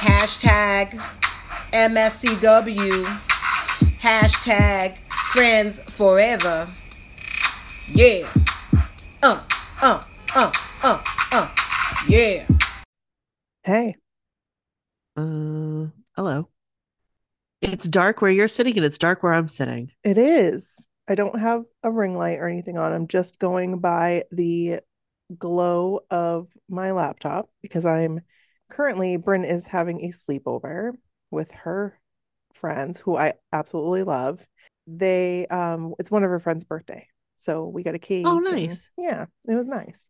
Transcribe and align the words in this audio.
Hashtag 0.00 0.98
MSCW. 1.72 3.04
Hashtag 4.00 4.96
friends 5.12 5.78
forever. 5.92 6.66
Yeah. 7.88 8.26
Uh, 9.22 9.44
uh, 9.82 10.00
uh, 10.34 10.52
uh, 10.82 11.02
uh. 11.32 11.54
Yeah. 12.08 12.46
Hey. 13.62 13.94
Uh, 15.18 15.88
hello. 16.16 16.48
It's 17.60 17.86
dark 17.86 18.22
where 18.22 18.30
you're 18.30 18.48
sitting 18.48 18.78
and 18.78 18.86
it's 18.86 18.96
dark 18.96 19.22
where 19.22 19.34
I'm 19.34 19.48
sitting. 19.48 19.90
It 20.02 20.16
is. 20.16 20.74
I 21.08 21.14
don't 21.14 21.38
have 21.38 21.64
a 21.82 21.90
ring 21.90 22.16
light 22.16 22.38
or 22.38 22.48
anything 22.48 22.78
on. 22.78 22.94
I'm 22.94 23.06
just 23.06 23.38
going 23.38 23.80
by 23.80 24.24
the 24.32 24.80
glow 25.38 26.00
of 26.10 26.48
my 26.70 26.92
laptop 26.92 27.50
because 27.60 27.84
I'm 27.84 28.22
currently 28.80 29.18
Bryn 29.18 29.44
is 29.44 29.66
having 29.66 30.06
a 30.06 30.08
sleepover 30.08 30.92
with 31.30 31.50
her 31.50 31.98
friends 32.54 32.98
who 32.98 33.14
I 33.14 33.34
absolutely 33.52 34.04
love. 34.04 34.40
They 34.86 35.46
um 35.48 35.94
it's 35.98 36.10
one 36.10 36.24
of 36.24 36.30
her 36.30 36.40
friends' 36.40 36.64
birthday. 36.64 37.06
So 37.36 37.66
we 37.66 37.82
got 37.82 37.94
a 37.94 37.98
cake. 37.98 38.26
Oh, 38.26 38.38
nice. 38.38 38.88
yeah, 38.96 39.26
it 39.46 39.54
was 39.54 39.66
nice. 39.66 40.08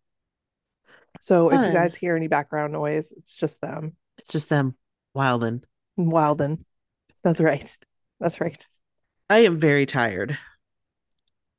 So 1.21 1.51
if 1.51 1.61
you 1.67 1.73
guys 1.73 1.97
hear 1.97 2.17
any 2.17 2.29
background 2.29 2.73
noise, 2.73 3.13
it's 3.17 3.35
just 3.35 3.61
them. 3.61 3.97
It's 4.19 4.29
just 4.29 4.49
them 4.49 4.77
wildin'. 5.17 5.65
Wilden. 5.97 6.65
That's 7.25 7.41
right. 7.41 7.77
That's 8.21 8.41
right. 8.41 8.65
I 9.29 9.41
am 9.41 9.59
very 9.59 9.87
tired. 9.87 10.39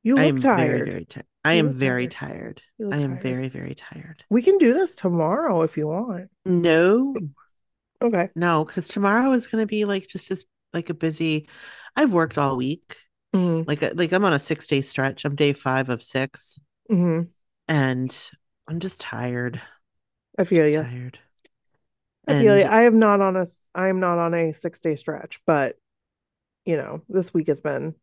You 0.01 0.15
look 0.15 0.41
tired. 0.41 0.57
very, 0.57 0.89
very 0.89 1.05
tired. 1.05 1.25
I 1.43 1.53
am 1.53 1.73
very 1.73 2.07
tired. 2.07 2.61
tired. 2.79 2.93
I 2.93 2.97
am 2.97 3.11
tired. 3.13 3.23
very, 3.23 3.49
very 3.49 3.75
tired. 3.75 4.23
We 4.29 4.41
can 4.41 4.57
do 4.57 4.73
this 4.73 4.95
tomorrow 4.95 5.63
if 5.63 5.75
you 5.77 5.87
want. 5.87 6.29
No, 6.45 7.15
Okay. 8.01 8.29
no, 8.35 8.65
because 8.65 8.87
tomorrow 8.87 9.31
is 9.31 9.47
going 9.47 9.61
to 9.61 9.67
be 9.67 9.85
like 9.85 10.07
just 10.07 10.29
as 10.31 10.45
like 10.73 10.89
a 10.89 10.93
busy. 10.93 11.47
I've 11.95 12.13
worked 12.13 12.37
all 12.37 12.55
week. 12.57 12.95
Mm-hmm. 13.35 13.67
Like, 13.67 13.81
uh, 13.83 13.91
like 13.93 14.11
I'm 14.11 14.25
on 14.25 14.33
a 14.33 14.39
six 14.39 14.67
day 14.67 14.81
stretch. 14.81 15.25
I'm 15.25 15.35
day 15.35 15.53
five 15.53 15.89
of 15.89 16.03
six, 16.03 16.59
Mm-hmm. 16.91 17.29
and 17.67 18.29
I'm 18.67 18.79
just 18.79 18.99
tired. 19.01 19.61
I 20.37 20.43
feel 20.43 20.65
Just 20.65 20.71
you. 20.73 20.83
tired. 20.83 21.19
I 22.27 22.39
feel 22.39 22.57
you. 22.57 22.63
I 22.65 22.83
am 22.83 22.99
not 22.99 23.19
on 23.21 23.35
a. 23.35 23.45
I 23.73 23.87
am 23.87 23.99
not 23.99 24.17
on 24.17 24.33
a 24.33 24.51
six 24.53 24.79
day 24.79 24.95
stretch, 24.95 25.39
but 25.47 25.75
you 26.65 26.77
know, 26.77 27.01
this 27.09 27.33
week 27.33 27.47
has 27.47 27.61
been 27.61 27.95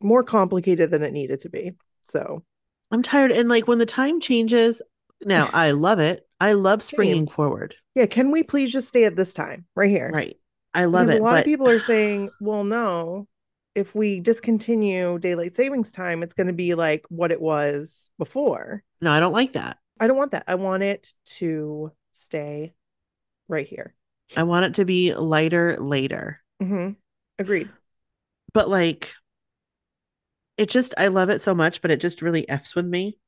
more 0.00 0.22
complicated 0.22 0.90
than 0.90 1.02
it 1.02 1.12
needed 1.12 1.40
to 1.40 1.48
be. 1.48 1.72
So 2.04 2.44
I'm 2.90 3.02
tired. 3.02 3.32
And 3.32 3.48
like 3.48 3.66
when 3.66 3.78
the 3.78 3.86
time 3.86 4.20
changes, 4.20 4.80
now 5.24 5.50
I 5.54 5.72
love 5.72 5.98
it. 5.98 6.26
I 6.40 6.52
love 6.52 6.82
springing 6.82 7.26
forward. 7.26 7.74
yeah, 7.94 8.06
can 8.06 8.30
we 8.30 8.42
please 8.42 8.72
just 8.72 8.88
stay 8.88 9.04
at 9.04 9.16
this 9.16 9.34
time 9.34 9.66
right 9.74 9.90
here? 9.90 10.10
Right. 10.12 10.36
I 10.74 10.84
love 10.86 11.02
Because 11.06 11.16
it. 11.16 11.20
a 11.20 11.24
lot 11.24 11.32
but 11.34 11.38
of 11.40 11.44
people 11.44 11.68
are 11.68 11.78
saying, 11.86 12.30
well, 12.40 12.64
no, 12.64 13.26
if 13.74 13.94
we 13.94 14.20
discontinue 14.20 15.18
daylight 15.18 15.56
savings 15.56 15.90
time, 15.90 16.22
it's 16.22 16.34
going 16.34 16.48
to 16.48 16.52
be 16.52 16.74
like 16.74 17.04
what 17.08 17.32
it 17.32 17.40
was 17.40 18.10
before. 18.18 18.82
no, 19.00 19.10
I 19.10 19.20
don't 19.20 19.32
like 19.32 19.54
that. 19.54 19.78
I 20.00 20.06
don't 20.08 20.16
want 20.16 20.32
that. 20.32 20.44
I 20.48 20.56
want 20.56 20.82
it 20.82 21.14
to 21.38 21.92
stay 22.12 22.74
right 23.48 23.66
here. 23.66 23.94
I 24.36 24.42
want 24.42 24.66
it 24.66 24.74
to 24.74 24.84
be 24.84 25.14
lighter 25.14 25.76
later. 25.78 26.40
hmm 26.60 26.90
Agreed. 27.38 27.68
But 28.52 28.68
like 28.68 29.12
it 30.56 30.70
just 30.70 30.94
I 30.98 31.08
love 31.08 31.30
it 31.30 31.40
so 31.40 31.54
much, 31.54 31.82
but 31.82 31.90
it 31.90 32.00
just 32.00 32.22
really 32.22 32.48
F's 32.48 32.74
with 32.74 32.86
me. 32.86 33.18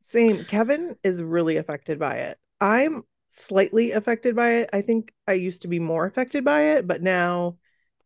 Same. 0.00 0.44
Kevin 0.44 0.96
is 1.02 1.22
really 1.22 1.56
affected 1.56 1.98
by 1.98 2.16
it. 2.16 2.38
I'm 2.60 3.04
slightly 3.28 3.92
affected 3.92 4.34
by 4.36 4.50
it. 4.56 4.70
I 4.72 4.82
think 4.82 5.12
I 5.26 5.34
used 5.34 5.62
to 5.62 5.68
be 5.68 5.78
more 5.78 6.06
affected 6.06 6.44
by 6.44 6.72
it, 6.72 6.86
but 6.86 7.02
now 7.02 7.56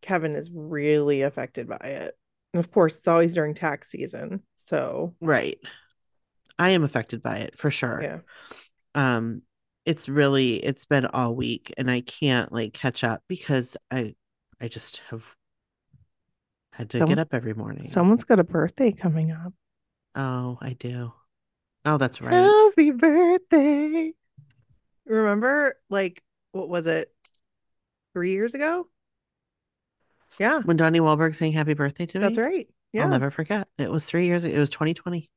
Kevin 0.01 0.35
is 0.35 0.49
really 0.53 1.21
affected 1.23 1.67
by 1.67 1.77
it. 1.77 2.17
And 2.53 2.63
of 2.63 2.71
course, 2.71 2.97
it's 2.97 3.07
always 3.07 3.33
during 3.33 3.55
tax 3.55 3.89
season. 3.89 4.43
So, 4.57 5.15
Right. 5.21 5.59
I 6.59 6.69
am 6.71 6.83
affected 6.83 7.21
by 7.21 7.37
it 7.37 7.57
for 7.57 7.71
sure. 7.71 8.01
yeah. 8.01 8.19
Um 8.95 9.41
it's 9.85 10.09
really 10.09 10.55
it's 10.63 10.85
been 10.85 11.05
all 11.05 11.35
week 11.35 11.73
and 11.77 11.89
I 11.89 12.01
can't 12.01 12.51
like 12.51 12.73
catch 12.73 13.03
up 13.03 13.23
because 13.27 13.77
I 13.89 14.15
I 14.59 14.67
just 14.67 15.01
have 15.09 15.23
had 16.77 16.89
to 16.91 16.99
Someone- 16.99 17.15
get 17.15 17.21
up 17.21 17.33
every 17.33 17.53
morning. 17.53 17.87
Someone's 17.87 18.23
got 18.23 18.39
a 18.39 18.43
birthday 18.43 18.91
coming 18.91 19.31
up. 19.31 19.53
Oh, 20.15 20.57
I 20.61 20.73
do. 20.73 21.11
Oh, 21.85 21.97
that's 21.97 22.21
right. 22.21 22.33
Happy 22.33 22.91
birthday. 22.91 24.13
Remember, 25.05 25.75
like, 25.89 26.21
what 26.51 26.69
was 26.69 26.85
it? 26.85 27.11
Three 28.13 28.31
years 28.31 28.53
ago? 28.53 28.87
Yeah, 30.39 30.59
When 30.61 30.77
Donnie 30.77 30.99
Wahlberg 30.99 31.35
sang 31.35 31.51
happy 31.51 31.73
birthday 31.73 32.05
to 32.07 32.17
me. 32.19 32.21
that's 32.23 32.37
right. 32.37 32.67
Yeah. 32.93 33.03
I'll 33.03 33.09
never 33.09 33.31
forget. 33.31 33.67
It 33.77 33.89
was 33.91 34.05
three 34.05 34.25
years 34.25 34.43
ago. 34.43 34.55
It 34.55 34.59
was 34.59 34.69
2020. 34.69 35.29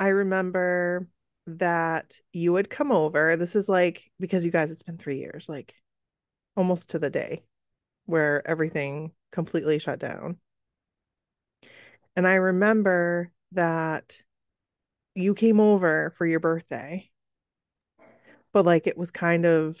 I 0.00 0.08
remember 0.08 1.06
that 1.46 2.18
you 2.32 2.52
would 2.52 2.70
come 2.70 2.90
over. 2.92 3.36
This 3.36 3.54
is 3.56 3.68
like 3.68 4.10
because 4.18 4.44
you 4.44 4.50
guys, 4.50 4.70
it's 4.70 4.82
been 4.82 4.98
three 4.98 5.18
years, 5.18 5.48
like 5.48 5.74
almost 6.56 6.90
to 6.90 6.98
the 6.98 7.10
day 7.10 7.44
where 8.06 8.46
everything 8.48 9.12
completely 9.32 9.78
shut 9.78 9.98
down. 9.98 10.38
And 12.16 12.26
I 12.26 12.34
remember 12.34 13.30
that 13.52 14.20
you 15.14 15.34
came 15.34 15.60
over 15.60 16.14
for 16.16 16.26
your 16.26 16.40
birthday, 16.40 17.10
but 18.52 18.64
like 18.64 18.86
it 18.86 18.96
was 18.98 19.10
kind 19.10 19.44
of 19.46 19.78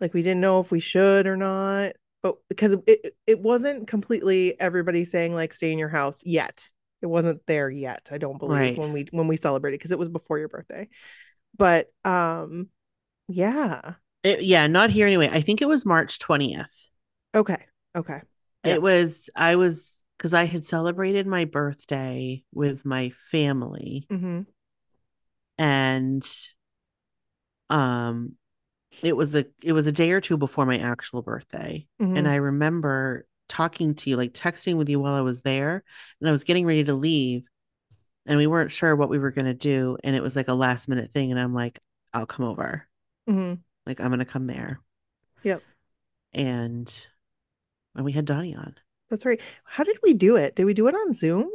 like 0.00 0.14
we 0.14 0.22
didn't 0.22 0.40
know 0.40 0.60
if 0.60 0.70
we 0.70 0.80
should 0.80 1.26
or 1.26 1.36
not. 1.36 1.92
But 2.22 2.36
because 2.48 2.76
it 2.86 3.14
it 3.26 3.40
wasn't 3.40 3.86
completely 3.86 4.58
everybody 4.60 5.04
saying 5.04 5.34
like 5.34 5.52
stay 5.54 5.70
in 5.72 5.78
your 5.78 5.88
house 5.88 6.22
yet 6.26 6.68
it 7.00 7.06
wasn't 7.06 7.40
there 7.46 7.70
yet 7.70 8.08
i 8.10 8.18
don't 8.18 8.38
believe 8.38 8.58
Right. 8.58 8.76
when 8.76 8.92
we 8.92 9.06
when 9.12 9.28
we 9.28 9.36
celebrated 9.36 9.78
because 9.78 9.92
it 9.92 10.00
was 10.00 10.08
before 10.08 10.36
your 10.36 10.48
birthday 10.48 10.88
but 11.56 11.92
um 12.04 12.66
yeah 13.28 13.94
It, 14.24 14.42
yeah, 14.42 14.66
not 14.66 14.90
here 14.90 15.06
anyway. 15.06 15.30
I 15.32 15.40
think 15.42 15.62
it 15.62 15.68
was 15.68 15.86
March 15.86 16.18
20th. 16.18 16.88
okay 17.36 17.64
okay 17.94 18.20
Yeah. 18.64 18.74
It 18.74 18.82
was, 18.82 19.30
I 19.36 19.54
was, 19.54 20.02
because 20.18 20.34
I 20.34 20.44
had 20.44 20.66
celebrated 20.66 21.26
my 21.26 21.46
birthday 21.46 22.42
with 22.52 22.84
my 22.84 23.10
family 23.30 24.06
hmm 24.10 24.40
and 25.56 26.26
um 27.70 28.32
it 29.02 29.16
was 29.16 29.34
a 29.34 29.44
it 29.62 29.72
was 29.72 29.86
a 29.86 29.92
day 29.92 30.12
or 30.12 30.20
two 30.20 30.36
before 30.36 30.66
my 30.66 30.78
actual 30.78 31.22
birthday 31.22 31.86
Mm-hmm. 32.00 32.16
and 32.16 32.28
I 32.28 32.36
remember 32.36 33.26
talking 33.48 33.94
to 33.94 34.10
you, 34.10 34.16
like 34.16 34.34
texting 34.34 34.76
with 34.76 34.90
you 34.90 35.00
while 35.00 35.14
I 35.14 35.22
was 35.22 35.40
there, 35.40 35.82
and 36.20 36.28
I 36.28 36.32
was 36.32 36.44
getting 36.44 36.66
ready 36.66 36.84
to 36.84 36.94
leave, 36.94 37.44
and 38.26 38.36
we 38.36 38.46
weren't 38.46 38.70
sure 38.70 38.94
what 38.94 39.08
we 39.08 39.18
were 39.18 39.30
gonna 39.30 39.54
do, 39.54 39.96
and 40.04 40.14
it 40.14 40.22
was 40.22 40.36
like 40.36 40.48
a 40.48 40.54
last 40.54 40.86
minute 40.86 41.12
thing, 41.14 41.30
and 41.30 41.40
I'm 41.40 41.54
like, 41.54 41.78
I'll 42.12 42.26
come 42.26 42.44
over, 42.44 42.86
hmm 43.26 43.54
like 43.86 44.00
I'm 44.00 44.10
gonna 44.10 44.26
come 44.26 44.46
there, 44.46 44.80
Yep. 45.44 45.62
and 46.34 47.06
and 47.94 48.04
we 48.04 48.12
had 48.12 48.26
Donnie 48.26 48.54
on. 48.54 48.74
That's 49.10 49.24
right. 49.26 49.40
How 49.64 49.84
did 49.84 49.98
we 50.02 50.14
do 50.14 50.36
it? 50.36 50.54
Did 50.56 50.64
we 50.64 50.74
do 50.74 50.86
it 50.88 50.94
on 50.94 51.12
Zoom? 51.12 51.48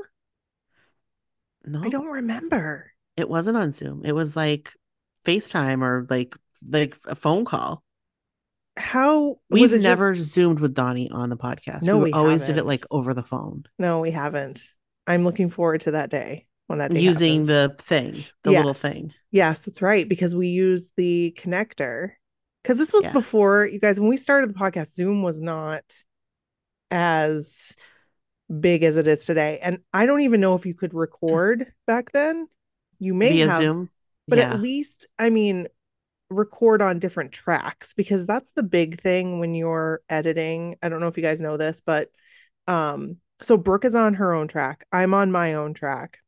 No, 1.65 1.81
I 1.83 1.89
don't 1.89 2.07
remember. 2.07 2.91
it 3.15 3.29
wasn't 3.29 3.57
on 3.57 3.71
Zoom. 3.71 4.03
It 4.05 4.13
was 4.13 4.35
like 4.35 4.73
FaceTime 5.25 5.81
or 5.81 6.05
like 6.09 6.35
like 6.67 6.97
a 7.07 7.15
phone 7.15 7.45
call. 7.45 7.83
How 8.75 9.37
We've 9.49 9.65
it 9.65 9.75
just- 9.75 9.83
never 9.83 10.15
zoomed 10.15 10.59
with 10.59 10.73
Donnie 10.73 11.09
on 11.11 11.29
the 11.29 11.37
podcast. 11.37 11.83
No, 11.83 11.99
we, 11.99 12.05
we 12.05 12.11
always 12.13 12.45
did 12.45 12.57
it 12.57 12.65
like 12.65 12.85
over 12.91 13.13
the 13.13 13.23
phone 13.23 13.63
No, 13.77 13.99
we 13.99 14.11
haven't. 14.11 14.61
I'm 15.05 15.23
looking 15.23 15.49
forward 15.49 15.81
to 15.81 15.91
that 15.91 16.09
day 16.09 16.47
when 16.67 16.79
that 16.79 16.91
day 16.91 17.01
using 17.01 17.45
happens. 17.45 17.77
the 17.77 17.83
thing, 17.83 18.23
the 18.43 18.51
little 18.51 18.73
thing. 18.73 19.13
Yes, 19.31 19.61
that's 19.65 19.81
right. 19.81 20.07
Because 20.09 20.33
we 20.33 20.47
used 20.47 20.91
the 20.97 21.37
connector. 21.39 22.11
Because 22.63 22.77
this 22.77 22.91
was 22.93 23.03
Yeah. 23.03 23.11
before 23.13 23.67
you 23.67 23.79
guys, 23.79 23.99
when 23.99 24.09
we 24.09 24.15
started 24.17 24.49
the 24.49 24.53
podcast, 24.53 24.93
Zoom 24.93 25.21
was 25.21 25.39
not 25.41 25.83
as 26.93 27.75
big 28.59 28.83
as 28.83 28.97
it 28.97 29.07
is 29.07 29.25
today. 29.25 29.59
And 29.61 29.79
I 29.93 30.05
don't 30.05 30.21
even 30.21 30.39
know 30.39 30.53
if 30.53 30.65
you 30.65 30.75
could 30.75 30.93
record 30.93 31.73
back 31.87 32.11
then. 32.11 32.47
You 32.99 33.15
may 33.15 33.31
via 33.31 33.49
have, 33.49 33.61
Zoom. 33.61 33.89
but 34.27 34.37
yeah. 34.37 34.53
at 34.53 34.61
least, 34.61 35.07
I 35.17 35.31
mean, 35.31 35.67
record 36.29 36.81
on 36.81 36.99
different 36.99 37.31
tracks 37.31 37.93
because 37.93 38.25
that's 38.27 38.51
the 38.55 38.63
big 38.63 39.01
thing 39.01 39.39
when 39.39 39.55
you're 39.55 40.01
editing. 40.07 40.75
I 40.83 40.89
don't 40.89 41.01
know 41.01 41.07
if 41.07 41.17
you 41.17 41.23
guys 41.23 41.41
know 41.41 41.57
this, 41.57 41.81
but 41.81 42.09
um, 42.67 43.17
so 43.41 43.57
Brooke 43.57 43.85
is 43.85 43.95
on 43.95 44.13
her 44.15 44.33
own 44.33 44.47
track. 44.47 44.85
I'm 44.91 45.13
on 45.15 45.31
my 45.31 45.55
own 45.55 45.73
track. 45.73 46.19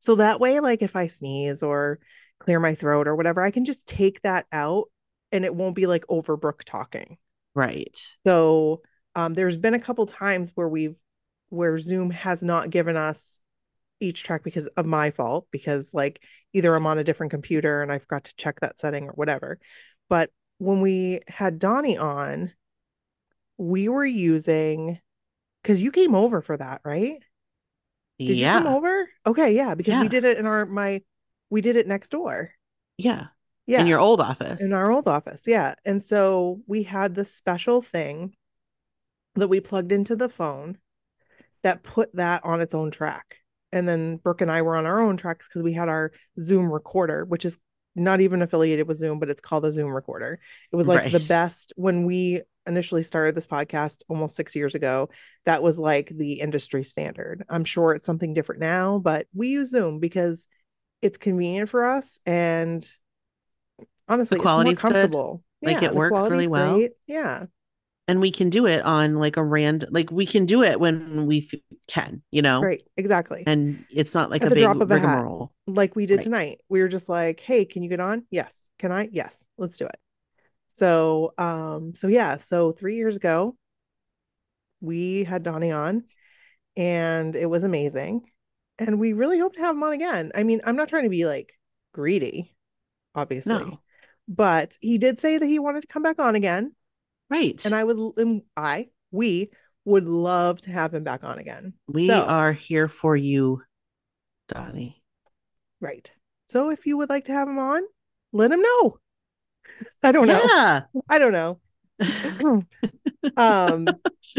So 0.00 0.16
that 0.16 0.40
way, 0.40 0.60
like 0.60 0.82
if 0.82 0.94
I 0.94 1.06
sneeze 1.06 1.62
or 1.62 1.98
clear 2.38 2.60
my 2.60 2.74
throat 2.74 3.08
or 3.08 3.16
whatever, 3.16 3.42
I 3.42 3.50
can 3.50 3.64
just 3.64 3.88
take 3.88 4.20
that 4.22 4.46
out 4.52 4.84
and 5.32 5.44
it 5.44 5.54
won't 5.54 5.74
be 5.74 5.86
like 5.86 6.04
over 6.08 6.36
Brooke 6.36 6.64
talking. 6.64 7.16
right. 7.54 7.98
So 8.26 8.82
um, 9.16 9.32
there's 9.34 9.56
been 9.56 9.74
a 9.74 9.80
couple 9.80 10.06
times 10.06 10.52
where 10.54 10.68
we've 10.68 10.94
where 11.48 11.78
Zoom 11.78 12.10
has 12.10 12.42
not 12.42 12.70
given 12.70 12.96
us 12.96 13.40
each 13.98 14.22
track 14.22 14.42
because 14.44 14.66
of 14.68 14.84
my 14.84 15.10
fault 15.10 15.46
because 15.50 15.94
like 15.94 16.22
either 16.52 16.74
I'm 16.74 16.86
on 16.86 16.98
a 16.98 17.04
different 17.04 17.30
computer 17.30 17.82
and 17.82 17.90
I 17.90 17.98
forgot 17.98 18.24
to 18.24 18.36
check 18.36 18.60
that 18.60 18.78
setting 18.78 19.08
or 19.08 19.12
whatever. 19.12 19.58
But 20.10 20.30
when 20.58 20.82
we 20.82 21.20
had 21.28 21.58
Donnie 21.58 21.96
on, 21.96 22.52
we 23.56 23.88
were 23.88 24.04
using 24.04 25.00
because 25.62 25.80
you 25.80 25.90
came 25.92 26.14
over 26.14 26.42
for 26.42 26.56
that, 26.56 26.82
right? 26.84 27.16
Did 28.18 28.36
yeah. 28.36 28.58
you 28.58 28.64
come 28.64 28.74
over? 28.74 29.08
Okay, 29.26 29.56
yeah, 29.56 29.74
because 29.74 30.02
we 30.02 30.08
did 30.08 30.24
it 30.24 30.36
in 30.36 30.44
our 30.44 30.66
my 30.66 31.00
we 31.48 31.62
did 31.62 31.76
it 31.76 31.86
next 31.86 32.10
door. 32.10 32.50
Yeah. 32.98 33.28
Yeah. 33.66 33.80
In 33.80 33.86
your 33.86 33.98
old 33.98 34.20
office. 34.20 34.60
in 34.62 34.72
our 34.72 34.92
old 34.92 35.08
office 35.08 35.42
yeah 35.44 35.74
and 35.84 36.00
so 36.00 36.60
we 36.68 36.84
had 36.84 37.16
this 37.16 37.34
special 37.34 37.82
thing 37.82 38.32
that 39.36 39.48
we 39.48 39.60
plugged 39.60 39.92
into 39.92 40.16
the 40.16 40.28
phone 40.28 40.78
that 41.62 41.82
put 41.82 42.14
that 42.16 42.44
on 42.44 42.60
its 42.60 42.74
own 42.74 42.90
track. 42.90 43.36
And 43.72 43.88
then 43.88 44.16
brooke 44.16 44.40
and 44.40 44.50
i 44.50 44.62
were 44.62 44.76
on 44.76 44.86
our 44.86 45.00
own 45.00 45.16
tracks 45.16 45.48
because 45.48 45.62
we 45.62 45.72
had 45.74 45.88
our 45.88 46.12
zoom 46.40 46.72
recorder 46.72 47.24
which 47.24 47.44
is 47.44 47.58
not 47.94 48.20
even 48.20 48.42
affiliated 48.42 48.86
with 48.86 48.98
zoom 48.98 49.18
but 49.18 49.28
it's 49.30 49.40
called 49.40 49.64
a 49.64 49.72
zoom 49.72 49.90
recorder. 49.90 50.38
It 50.72 50.76
was 50.76 50.86
like 50.86 51.10
the 51.12 51.20
best. 51.20 51.72
When 51.76 52.04
we 52.04 52.42
initially 52.66 53.02
started 53.02 53.34
this 53.34 53.46
podcast 53.46 54.02
almost 54.08 54.36
six 54.36 54.54
years 54.56 54.74
ago 54.74 55.08
that 55.44 55.62
was 55.62 55.78
like 55.78 56.10
the 56.14 56.34
industry 56.34 56.84
standard. 56.84 57.44
I'm 57.48 57.64
sure 57.64 57.92
it's 57.92 58.06
something 58.06 58.34
different 58.34 58.60
now 58.60 58.98
but 58.98 59.26
we 59.34 59.48
use 59.48 59.70
zoom 59.70 59.98
because 59.98 60.46
it's 61.02 61.18
convenient 61.18 61.68
for 61.68 61.86
us 61.90 62.18
and 62.26 62.86
honestly 64.08 64.36
the 64.38 64.42
quality's 64.42 64.74
it's 64.74 64.82
more 64.82 64.92
good. 64.92 65.00
comfortable. 65.00 65.42
Like, 65.62 65.80
Yeah, 65.80 65.88
it 65.88 65.94
works 65.94 66.28
really 66.30 66.48
well. 66.48 66.74
great. 66.76 66.92
yeah 67.06 67.46
and 68.08 68.20
we 68.20 68.30
can 68.30 68.50
do 68.50 68.66
it 68.66 68.82
on 68.84 69.16
like 69.16 69.36
a 69.36 69.42
random 69.44 69.88
like 69.92 70.10
we 70.10 70.26
can 70.26 70.46
do 70.46 70.62
it 70.62 70.78
when 70.78 71.26
we 71.26 71.48
f- 71.52 71.60
can, 71.88 72.22
you 72.30 72.42
know. 72.42 72.60
right 72.62 72.82
exactly 72.96 73.42
And 73.46 73.84
it's 73.90 74.14
not 74.14 74.30
like 74.30 74.42
At 74.42 74.52
a 74.52 74.54
big 74.54 74.64
drop 74.64 74.80
of 74.80 74.90
a 74.90 74.98
hat. 74.98 75.02
rigmarole. 75.16 75.52
like 75.66 75.96
we 75.96 76.06
did 76.06 76.16
Right. 76.18 76.22
tonight 76.24 76.60
we 76.68 76.80
were 76.80 76.88
just 76.88 77.08
like 77.08 77.40
hey 77.40 77.64
can 77.64 77.82
you 77.82 77.88
get 77.88 78.00
on 78.00 78.24
yes 78.30 78.66
can 78.78 78.92
i 78.92 79.08
yes 79.12 79.44
let's 79.58 79.76
do 79.78 79.86
it 79.86 79.98
so 80.78 81.32
um 81.38 81.94
so 81.94 82.08
yeah 82.08 82.36
so 82.36 82.72
three 82.72 82.96
years 82.96 83.16
ago 83.16 83.56
we 84.80 85.24
had 85.24 85.42
donnie 85.42 85.72
on 85.72 86.04
and 86.76 87.34
it 87.34 87.46
was 87.46 87.64
amazing 87.64 88.22
and 88.78 89.00
we 89.00 89.14
really 89.14 89.38
hope 89.38 89.54
to 89.54 89.60
have 89.60 89.74
him 89.74 89.82
on 89.82 89.92
again 89.94 90.30
i 90.34 90.42
mean 90.42 90.60
i'm 90.64 90.76
not 90.76 90.88
trying 90.88 91.04
to 91.04 91.08
be 91.10 91.24
like 91.26 91.52
greedy 91.92 92.54
obviously 93.14 93.54
No. 93.54 93.80
but 94.28 94.76
he 94.80 94.98
did 94.98 95.18
say 95.18 95.38
that 95.38 95.46
he 95.46 95.58
wanted 95.58 95.80
to 95.82 95.86
come 95.88 96.02
back 96.02 96.18
on 96.18 96.34
again 96.34 96.72
Right. 97.30 97.64
and 97.64 97.74
i 97.74 97.82
would 97.82 98.18
and 98.18 98.42
i 98.56 98.88
we 99.10 99.50
would 99.84 100.04
love 100.06 100.60
to 100.62 100.70
have 100.70 100.92
him 100.94 101.04
back 101.04 101.24
on 101.24 101.38
again 101.38 101.74
we 101.86 102.06
So- 102.08 102.24
are 102.24 102.52
here 102.52 102.88
for 102.88 103.14
you, 103.16 103.62
Donnie. 104.48 105.02
right 105.80 106.10
so 106.48 106.70
if 106.70 106.86
you 106.86 106.96
would 106.98 107.08
like 107.10 107.24
to 107.26 107.32
have 107.32 107.48
him 107.48 107.58
on 107.58 107.82
let 108.32 108.50
him 108.52 108.62
know 108.62 108.98
i 110.02 110.12
don't 110.12 110.26
know 110.28 110.42
Yeah. 110.46 110.82
I 111.08 111.18
don't 111.18 111.32
know. 111.32 111.58
um, 113.36 113.86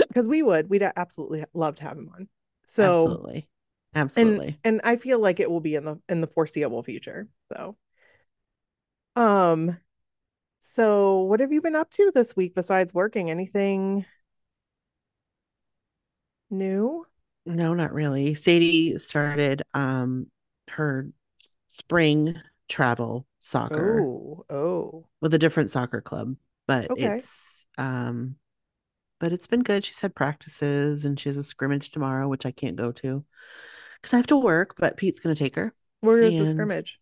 because 0.08 0.28
we 0.28 0.42
would, 0.44 0.70
we'd 0.70 0.84
absolutely 0.96 1.44
love 1.54 1.76
to 1.78 1.84
have 1.84 1.98
him 1.98 2.10
on. 2.14 2.28
So, 2.68 3.04
Absolutely. 3.04 3.50
Absolutely. 3.96 4.60
and 4.64 4.82
I 4.84 4.96
feel 4.98 5.20
like 5.20 5.40
it 5.40 5.50
will 5.50 5.60
be 5.60 5.76
in 5.76 5.84
the 5.86 6.00
in 6.08 6.22
the 6.22 6.28
foreseeable 6.28 6.84
future. 6.84 7.28
So, 7.52 7.76
um, 9.16 9.78
so 10.60 11.22
what 11.22 11.40
have 11.40 11.52
you 11.52 11.62
been 11.62 11.76
up 11.76 11.90
to 11.92 12.12
this 12.14 12.36
week 12.36 12.56
besides 12.56 12.94
working? 12.94 13.30
Anything 13.30 14.06
new? 16.50 17.06
No, 17.46 17.74
not 17.74 17.94
really. 17.94 18.34
Sadie 18.36 18.98
started 19.00 19.64
um 19.74 20.30
her 20.70 21.10
spring 21.68 22.36
travel 22.70 23.28
soccer 23.40 24.10
Oh, 24.10 24.46
oh, 24.50 25.08
with 25.22 25.34
a 25.34 25.40
different 25.40 25.72
soccer 25.72 26.02
club, 26.02 26.36
but 26.68 26.92
Okay. 26.92 27.28
it's 27.36 27.66
um 27.78 28.36
but 29.20 29.34
it's 29.34 29.48
been 29.48 29.64
good. 29.64 29.86
She's 29.86 30.00
had 30.02 30.16
practices 30.16 31.06
and 31.06 31.20
she 31.20 31.30
has 31.30 31.38
a 31.38 31.44
scrimmage 31.44 31.92
tomorrow, 31.92 32.28
which 32.30 32.46
I 32.46 32.52
can't 32.52 32.76
go 32.78 32.92
to 32.94 33.26
because 34.02 34.14
I 34.14 34.18
have 34.18 34.28
to 34.30 34.38
work, 34.38 34.76
but 34.80 34.98
Pete's 34.98 35.20
gonna 35.22 35.36
take 35.36 35.56
her 35.56 35.74
where 36.00 36.24
is 36.24 36.38
the 36.38 36.46
scrimmage? 36.48 37.00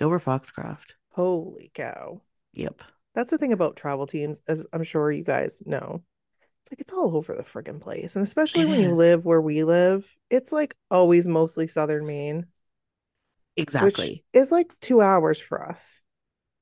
over 0.00 0.18
Foxcroft. 0.18 0.94
Holy 1.10 1.70
cow. 1.72 2.22
Yep. 2.52 2.82
That's 3.14 3.30
the 3.30 3.38
thing 3.38 3.52
about 3.52 3.76
travel 3.76 4.06
teams, 4.06 4.40
as 4.48 4.64
I'm 4.72 4.84
sure 4.84 5.10
you 5.10 5.24
guys 5.24 5.62
know. 5.66 6.02
It's 6.64 6.72
like 6.72 6.80
it's 6.80 6.92
all 6.92 7.16
over 7.16 7.34
the 7.34 7.42
friggin' 7.42 7.80
place. 7.80 8.14
And 8.16 8.24
especially 8.24 8.62
It 8.62 8.68
when 8.68 8.80
you 8.80 8.92
live 8.92 9.24
where 9.24 9.40
we 9.40 9.64
live, 9.64 10.06
it's 10.28 10.52
like 10.52 10.76
always 10.90 11.26
mostly 11.26 11.66
southern 11.66 12.06
Maine, 12.06 12.46
Exactly. 13.56 14.24
which 14.32 14.42
is 14.42 14.52
like 14.52 14.72
two 14.80 15.00
hours 15.00 15.40
for 15.40 15.66
us. 15.68 16.02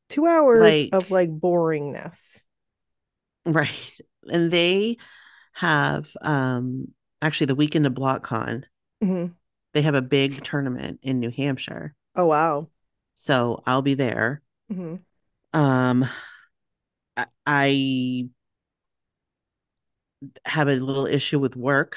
Two 0.08 0.26
hours 0.26 0.62
Like- 0.62 0.90
of 0.94 1.10
like 1.10 1.30
boringness. 1.30 2.40
Right. 3.44 3.70
And 4.30 4.50
they 4.50 4.98
have 5.52 6.14
um 6.22 6.88
actually 7.20 7.46
the 7.46 7.54
weekend 7.54 7.86
of 7.86 7.94
BlockCon, 7.94 8.64
Mhm. 9.02 9.34
they 9.74 9.82
have 9.82 9.94
a 9.94 10.02
big 10.02 10.42
tournament 10.44 11.00
in 11.02 11.18
New 11.18 11.30
Hampshire. 11.30 11.94
Oh 12.14 12.26
wow. 12.26 12.68
So 13.14 13.62
I'll 13.66 13.82
be 13.82 13.94
there. 13.94 14.42
hmm 14.70 14.96
Um 15.52 16.04
I, 17.16 17.26
I 17.46 18.28
have 20.44 20.68
a 20.68 20.76
little 20.76 21.06
issue 21.06 21.38
with 21.38 21.56
work, 21.56 21.96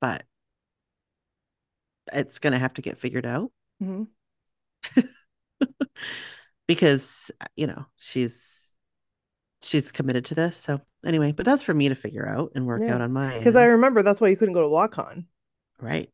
but 0.00 0.24
it's 2.12 2.38
gonna 2.38 2.58
have 2.58 2.74
to 2.74 2.82
get 2.82 2.98
figured 2.98 3.26
out 3.26 3.50
hmm 3.80 4.02
because 6.66 7.30
you 7.56 7.66
know 7.66 7.84
she's 7.96 8.74
she's 9.62 9.92
committed 9.92 10.26
to 10.26 10.36
this. 10.36 10.56
So 10.58 10.80
anyway, 11.06 11.32
but 11.32 11.46
that's 11.46 11.64
for 11.64 11.74
me 11.74 11.88
to 11.88 11.94
figure 11.94 12.28
out 12.28 12.52
and 12.54 12.66
work 12.66 12.88
Yeah. 12.88 12.90
out 12.90 13.00
on 13.02 13.12
my 13.12 13.32
Because 13.38 13.56
I 13.56 13.66
remember 13.66 14.02
that's 14.02 14.20
why 14.22 14.28
you 14.28 14.36
couldn't 14.36 14.54
go 14.54 14.62
to 14.62 14.74
LawCon. 14.74 15.26
right. 15.80 16.10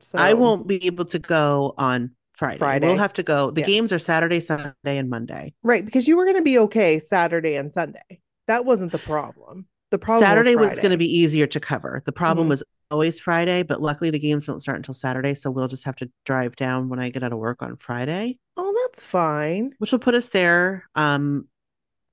So 0.00 0.18
I 0.18 0.34
won't 0.34 0.66
be 0.66 0.86
able 0.86 1.06
to 1.06 1.18
go 1.18 1.74
on 1.78 2.12
Friday. 2.40 2.58
Friday. 2.58 2.86
We'll 2.88 2.96
have 2.96 3.12
to 3.14 3.22
go. 3.22 3.50
The 3.52 3.60
Yeah. 3.60 3.66
games 3.68 3.92
are 3.92 3.98
Saturday, 4.00 4.40
Sunday, 4.40 4.74
and 4.98 5.08
Monday. 5.08 5.54
right 5.62 5.84
because 5.84 6.08
you 6.08 6.16
were 6.16 6.24
gonna 6.24 6.42
be 6.42 6.58
okay 6.58 6.98
Saturday 6.98 7.54
and 7.54 7.72
Sunday. 7.72 8.20
That 8.48 8.64
wasn't 8.64 8.90
the 8.92 8.98
problem. 8.98 9.66
The 9.92 9.98
problem 9.98 10.24
Saturday 10.24 10.56
was, 10.56 10.70
was 10.70 10.78
going 10.80 10.92
to 10.92 10.96
be 10.96 11.12
easier 11.18 11.46
to 11.48 11.58
cover. 11.60 12.02
The 12.06 12.12
problem 12.12 12.46
Mhm. 12.46 12.50
was 12.50 12.64
always 12.92 13.18
Friday, 13.20 13.62
but 13.64 13.82
luckily 13.82 14.10
the 14.10 14.18
games 14.20 14.46
don't 14.46 14.60
start 14.60 14.76
until 14.76 14.94
Saturday, 14.94 15.34
so 15.34 15.50
we'll 15.50 15.66
just 15.68 15.84
have 15.84 15.96
to 15.96 16.10
drive 16.24 16.54
down 16.56 16.88
when 16.88 16.98
I 17.00 17.10
get 17.10 17.22
out 17.24 17.32
of 17.32 17.38
work 17.38 17.60
on 17.62 17.76
Friday, 17.76 18.38
Oh, 18.56 18.72
that's 18.86 19.04
fine. 19.04 19.74
which 19.78 19.90
will 19.92 19.98
put 19.98 20.14
us 20.14 20.28
there 20.30 20.88
um 20.94 21.46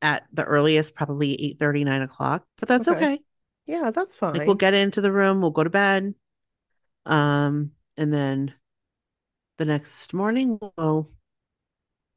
at 0.02 0.26
the 0.34 0.44
earliest, 0.44 0.94
probably 0.96 1.34
eight 1.42 1.58
thirty, 1.60 1.84
nine 1.84 2.02
o'clock. 2.02 2.46
But 2.60 2.68
that's 2.68 2.88
Okay. 2.88 2.98
okay. 2.98 3.20
Yeah, 3.66 3.92
that's 3.92 4.16
fine. 4.16 4.34
Like 4.36 4.48
we'll 4.48 4.56
get 4.56 4.74
into 4.74 5.02
the 5.02 5.12
room, 5.12 5.42
we'll 5.42 5.52
go 5.52 5.64
to 5.64 5.70
bed. 5.70 6.14
Um, 7.06 7.72
and 7.96 8.14
then 8.14 8.54
the 9.58 9.66
next 9.66 10.14
morning 10.14 10.60
we'll 10.78 11.10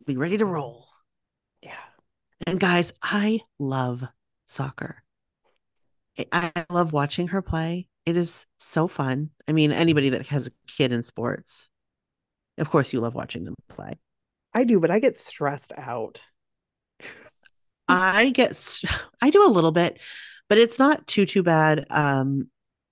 be 0.06 0.16
ready 0.16 0.38
to 0.38 0.44
roll. 0.44 0.87
yeah. 1.62 1.73
And 2.47 2.59
guys, 2.59 2.92
I 3.02 3.40
love 3.59 4.04
soccer. 4.47 5.02
I 6.32 6.52
love 6.68 6.92
watching 6.92 7.28
her 7.28 7.42
play. 7.42 7.88
It 8.04 8.16
is 8.16 8.47
so 8.59 8.88
fun. 8.88 9.30
I 9.49 9.52
mean, 9.52 9.73
anybody 9.73 10.11
that 10.11 10.26
has 10.26 10.47
a 10.49 10.50
kid 10.66 10.92
in 10.92 11.02
sports, 11.02 11.68
of 12.59 12.68
course, 12.70 12.92
you 12.92 13.00
love 13.00 13.14
watching 13.14 13.44
them 13.44 13.54
play. 13.68 13.99
I 14.52 14.64
do, 14.64 14.80
but 14.80 14.90
I 14.90 14.99
get 14.99 15.18
stressed 15.18 15.73
out. 15.76 16.23
I 17.88 18.30
get, 18.30 18.80
I 19.20 19.30
do 19.30 19.47
a 19.47 19.49
little 19.50 19.73
bit, 19.73 19.99
but 20.49 20.59
it's 20.59 20.78
not 20.78 21.06
too 21.06 21.26
too 21.26 21.42
bad. 21.42 21.87
Um, 21.90 22.49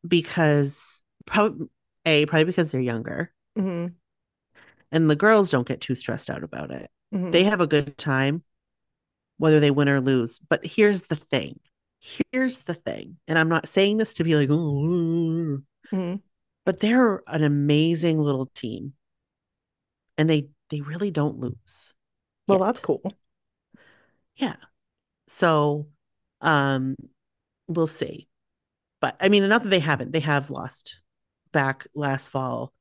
because 0.06 1.02
probably 1.26 1.68
a 2.06 2.26
probably 2.26 2.44
because 2.44 2.70
they're 2.70 2.80
younger, 2.80 3.32
Mhm, 3.56 3.94
and 4.92 5.10
the 5.10 5.16
girls 5.16 5.50
don't 5.50 5.66
get 5.68 5.80
too 5.80 5.94
stressed 5.94 6.30
out 6.30 6.42
about 6.44 6.70
it. 6.70 6.90
mhm. 7.14 7.32
They 7.32 7.44
have 7.44 7.60
a 7.60 7.66
good 7.66 7.96
time, 7.98 8.42
whether 9.38 9.60
they 9.60 9.70
win 9.70 9.88
or 9.88 10.00
lose. 10.00 10.38
But 10.38 10.64
here's 10.64 11.04
the 11.04 11.16
thing. 11.16 11.60
Here's 12.32 12.60
the 12.60 12.74
thing, 12.74 13.18
and 13.26 13.38
I'm 13.38 13.48
not 13.48 13.68
saying 13.68 13.96
this 13.96 14.14
to 14.14 14.24
be 14.24 14.36
like, 14.36 14.50
oh, 14.50 15.62
Mhm. 15.92 16.22
but 16.64 16.80
they're 16.80 17.22
an 17.26 17.42
amazing 17.42 18.20
little 18.20 18.46
team, 18.46 18.94
and 20.16 20.28
they 20.30 20.48
they 20.70 20.80
really 20.82 21.10
don't 21.10 21.38
lose. 21.40 21.92
Well, 22.46 22.58
yet. 22.58 22.66
that's 22.66 22.80
cool. 22.80 23.02
Yeah. 24.36 24.56
So, 25.26 25.88
um, 26.40 26.94
we'll 27.66 27.86
see. 27.86 28.28
But 29.00 29.16
I 29.20 29.28
mean, 29.28 29.48
not 29.48 29.62
that 29.62 29.68
they 29.70 29.78
haven't. 29.80 30.12
They 30.12 30.20
have 30.20 30.50
lost 30.50 31.00
back 31.52 31.86
last 31.94 32.28
fall. 32.28 32.72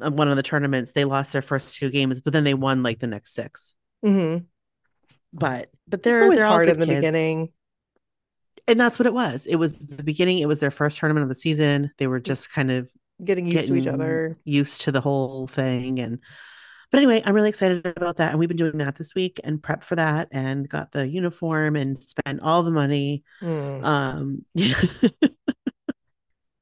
One 0.00 0.28
of 0.28 0.36
the 0.36 0.42
tournaments, 0.42 0.92
they 0.92 1.04
lost 1.04 1.32
their 1.32 1.42
first 1.42 1.76
two 1.76 1.90
games, 1.90 2.20
but 2.20 2.32
then 2.32 2.44
they 2.44 2.54
won 2.54 2.82
like 2.82 2.98
the 3.00 3.06
next 3.06 3.34
six. 3.34 3.74
hmm 4.02 4.38
But 5.32 5.70
but 5.88 6.02
they're 6.02 6.22
always 6.24 6.38
they're 6.38 6.46
all 6.46 6.52
hard 6.52 6.68
in 6.68 6.78
the 6.80 6.86
kids. 6.86 6.98
beginning. 6.98 7.52
and 8.68 8.78
that's 8.80 8.98
what 8.98 9.06
it 9.06 9.14
was. 9.14 9.46
It 9.46 9.56
was 9.56 9.80
the 9.86 10.02
beginning. 10.02 10.38
It 10.38 10.48
was 10.48 10.60
their 10.60 10.70
first 10.70 10.98
tournament 10.98 11.22
of 11.24 11.28
the 11.28 11.34
season. 11.34 11.90
They 11.98 12.06
were 12.06 12.20
just 12.20 12.50
kind 12.52 12.70
of 12.70 12.90
Getting 13.24 13.46
used 13.46 13.68
to 13.68 13.74
each 13.76 13.86
other. 13.86 14.38
used 14.44 14.80
to 14.82 14.92
the 14.92 15.00
whole 15.02 15.46
thing. 15.46 16.00
And 16.00 16.20
but 16.90 16.98
anyway, 16.98 17.22
I'm 17.24 17.34
really 17.34 17.50
excited 17.50 17.84
about 17.86 18.16
that. 18.16 18.30
And 18.30 18.38
we've 18.38 18.48
been 18.48 18.56
doing 18.56 18.78
that 18.78 18.96
this 18.96 19.14
week 19.14 19.38
and 19.44 19.62
prep 19.62 19.84
for 19.84 19.94
that 19.96 20.28
and 20.32 20.68
got 20.68 20.90
the 20.92 21.06
uniform 21.06 21.76
and 21.76 21.96
spent 22.02 22.40
all 22.40 22.62
the 22.62 22.70
money. 22.72 23.22
Mm. 23.42 23.84
Um 23.84 24.44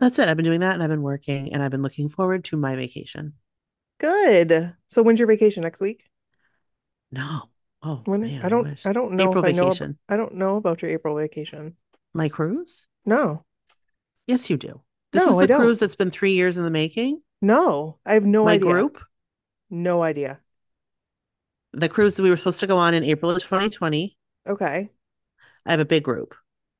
that's 0.01 0.19
it. 0.19 0.29
I've 0.29 0.37
been 0.37 0.45
doing 0.45 0.61
that 0.61 0.75
and 0.75 0.83
I've 0.83 0.89
been 0.91 1.03
working 1.03 1.53
and 1.53 1.63
I've 1.63 1.71
been 1.71 1.83
looking 1.83 2.09
forward 2.09 2.45
to 2.47 2.57
my 2.57 2.77
vacation. 2.77 3.35
Good. 3.99 4.75
So 4.89 5.03
when's 5.03 5.21
your 5.21 5.29
vacation 5.29 5.63
next 5.63 5.81
week? 5.81 6.05
No. 7.11 7.51
Oh 7.83 8.07
When 8.07 8.23
man, 8.23 8.43
I 8.45 8.49
don't 8.49 8.65
wish. 8.71 8.85
I 8.85 8.93
don't 8.93 9.13
know 9.13 9.25
April 9.25 9.41
if 9.41 9.45
I 9.45 9.53
know 9.53 9.69
vacation. 9.71 9.99
I 10.09 10.17
don't 10.17 10.35
know 10.35 10.57
about 10.57 10.83
your 10.83 10.91
April 10.91 11.15
vacation. 11.17 11.77
My 12.13 12.29
cruise? 12.29 12.87
No. 13.05 13.45
Yes, 14.27 14.51
you 14.51 14.57
do. 14.57 14.83
This 15.13 15.27
No, 15.27 15.31
is 15.31 15.37
I 15.39 15.41
the 15.43 15.49
don't. 15.49 15.61
cruise 15.61 15.79
that's 15.79 15.95
been 15.97 16.11
three 16.11 16.33
years 16.33 16.59
in 16.59 16.65
the 16.65 16.71
making. 16.71 17.23
No. 17.43 17.99
I 18.07 18.15
have 18.15 18.25
no 18.25 18.45
my 18.45 18.53
idea. 18.55 18.75
My 18.75 18.81
group. 18.81 18.99
No 19.71 20.03
idea. 20.03 20.41
The 21.73 21.89
cruise 21.89 22.17
that 22.17 22.23
we 22.23 22.29
were 22.29 22.37
supposed 22.37 22.61
to 22.61 22.67
go 22.67 22.77
on 22.77 22.93
in 22.93 23.03
April 23.05 23.31
of 23.31 23.43
2020. 23.43 24.19
Okay. 24.47 24.91
I 25.65 25.71
have 25.71 25.81
a 25.81 25.85
big 25.85 26.03
group. 26.03 26.35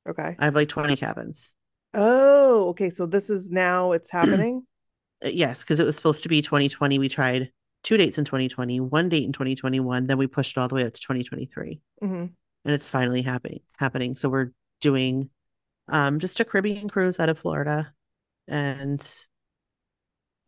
Okay. 0.07 0.39
I 0.39 0.45
have 0.45 0.55
like 0.55 0.69
20 0.69 0.95
cabins. 0.95 1.53
Oh, 1.93 2.69
okay. 2.69 2.89
So 2.89 3.05
this 3.05 3.29
is 3.29 3.49
now 3.49 3.91
it's 3.91 4.09
happening. 4.11 4.63
Uh, 5.23 5.29
Yes, 5.29 5.63
because 5.63 5.79
it 5.79 5.85
was 5.85 5.95
supposed 5.95 6.23
to 6.23 6.29
be 6.29 6.41
2020. 6.41 6.97
We 6.99 7.09
tried 7.09 7.51
two 7.83 7.97
dates 7.97 8.17
in 8.17 8.25
2020, 8.25 8.79
one 8.79 9.09
date 9.09 9.25
in 9.25 9.33
2021. 9.33 10.05
Then 10.05 10.17
we 10.17 10.27
pushed 10.27 10.55
it 10.55 10.59
all 10.59 10.67
the 10.67 10.75
way 10.75 10.85
up 10.85 10.93
to 10.93 11.01
2023. 11.01 11.81
hmm 12.01 12.07
And 12.07 12.31
it's 12.65 12.87
finally 12.87 13.21
happening 13.21 13.61
happening. 13.77 14.15
So 14.15 14.29
we're 14.29 14.51
doing 14.81 15.29
um 15.89 16.19
just 16.19 16.39
a 16.39 16.45
Caribbean 16.45 16.89
cruise 16.89 17.19
out 17.19 17.29
of 17.29 17.39
Florida. 17.39 17.93
And 18.47 19.05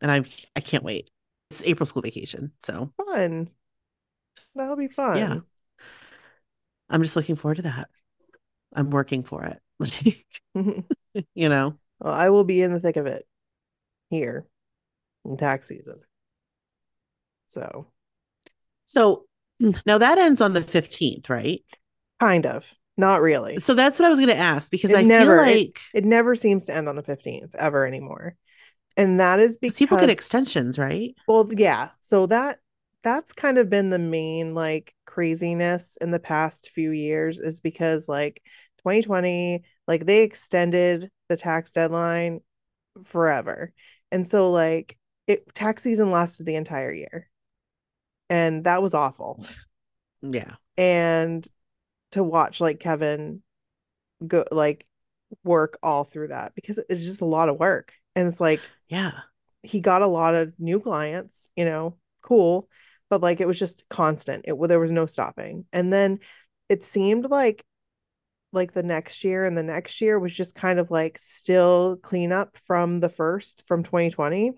and 0.01 0.11
I 0.11 0.23
I 0.55 0.61
can't 0.61 0.83
wait. 0.83 1.09
It's 1.49 1.63
April 1.63 1.85
school 1.85 2.01
vacation. 2.01 2.51
So 2.63 2.93
Fun. 3.05 3.49
That'll 4.55 4.75
be 4.75 4.87
fun. 4.87 5.17
yeah. 5.17 5.37
I'm 6.89 7.03
just 7.03 7.15
looking 7.15 7.35
forward 7.35 7.55
to 7.55 7.61
that. 7.63 7.89
I'm 8.73 8.89
working 8.89 9.23
for 9.23 9.43
it. 9.43 9.61
well, 11.13 11.23
you 11.35 11.49
know. 11.49 11.77
I 12.03 12.29
will 12.31 12.43
be 12.43 12.61
in 12.61 12.73
the 12.73 12.79
thick 12.79 12.97
of 12.97 13.05
it 13.05 13.27
here 14.09 14.47
in 15.25 15.37
tax 15.37 15.67
season. 15.67 15.99
So 17.47 17.87
So 18.85 19.25
now 19.85 19.97
that 19.97 20.17
ends 20.17 20.41
on 20.41 20.53
the 20.53 20.61
15th, 20.61 21.29
right? 21.29 21.61
kind 22.19 22.45
of. 22.45 22.71
Not 22.97 23.21
really. 23.21 23.57
So 23.57 23.73
that's 23.73 23.97
what 23.97 24.05
I 24.05 24.09
was 24.09 24.19
going 24.19 24.29
to 24.29 24.35
ask 24.35 24.69
because 24.69 24.91
It 24.91 24.97
I 24.97 25.01
never- 25.01 25.37
feel 25.43 25.53
it- 25.53 25.57
like 25.67 25.79
It 25.93 26.05
never 26.05 26.35
seems 26.35 26.65
to 26.65 26.75
end 26.75 26.87
on 26.87 26.95
the 26.95 27.01
15th 27.03 27.55
ever 27.55 27.87
anymore. 27.87 28.35
And 28.97 29.19
that 29.19 29.39
is 29.39 29.57
because 29.57 29.77
people 29.77 29.97
get 29.97 30.09
extensions, 30.09 30.77
right? 30.77 31.15
Well, 31.27 31.47
yeah. 31.51 31.89
So 32.01 32.25
that 32.27 32.59
that's 33.03 33.33
kind 33.33 33.57
of 33.57 33.69
been 33.69 33.89
the 33.89 33.97
main 33.97 34.53
like 34.53 34.93
craziness 35.05 35.97
in 36.01 36.11
the 36.11 36.19
past 36.19 36.69
few 36.69 36.91
years 36.91 37.39
is 37.39 37.61
because 37.61 38.07
like 38.07 38.43
2020, 38.79 39.63
like 39.91 40.05
they 40.05 40.21
extended 40.23 41.11
the 41.27 41.35
tax 41.35 41.73
deadline 41.73 42.39
forever. 43.03 43.73
And 44.09 44.25
so 44.25 44.49
like 44.49 44.97
it 45.27 45.53
tax 45.53 45.83
season 45.83 46.11
lasted 46.11 46.45
the 46.45 46.55
entire 46.55 46.93
year. 46.93 47.29
And 48.29 48.63
that 48.63 48.81
was 48.81 48.93
awful. 48.93 49.45
Yeah. 50.21 50.55
And 50.77 51.45
to 52.11 52.23
watch 52.23 52.61
like 52.61 52.79
Kevin 52.79 53.43
go 54.25 54.45
like 54.49 54.87
work 55.43 55.77
all 55.83 56.05
through 56.05 56.29
that 56.29 56.55
because 56.55 56.79
it's 56.89 57.03
just 57.03 57.19
a 57.19 57.25
lot 57.25 57.49
of 57.49 57.59
work. 57.59 57.93
And 58.15 58.29
it's 58.29 58.39
like 58.39 58.61
Yeah. 58.87 59.11
he 59.61 59.81
got 59.81 60.03
a 60.03 60.07
lot 60.07 60.35
of 60.35 60.53
new 60.57 60.79
clients, 60.79 61.49
you 61.57 61.65
know, 61.65 61.97
cool, 62.21 62.69
but 63.09 63.21
like 63.21 63.41
it 63.41 63.47
was 63.47 63.59
just 63.59 63.89
constant. 63.89 64.45
It 64.47 64.55
there 64.69 64.79
was 64.79 64.93
no 64.93 65.05
stopping. 65.05 65.65
And 65.73 65.91
then 65.91 66.19
it 66.69 66.85
seemed 66.85 67.25
like 67.29 67.65
like 68.53 68.73
the 68.73 68.83
next 68.83 69.23
year 69.23 69.45
and 69.45 69.57
the 69.57 69.63
next 69.63 70.01
year 70.01 70.19
was 70.19 70.33
just 70.33 70.55
kind 70.55 70.79
of 70.79 70.91
like 70.91 71.17
still 71.17 71.97
cleanup 71.97 72.57
from 72.57 72.99
the 72.99 73.09
first 73.09 73.63
from 73.67 73.83
2020 73.83 74.51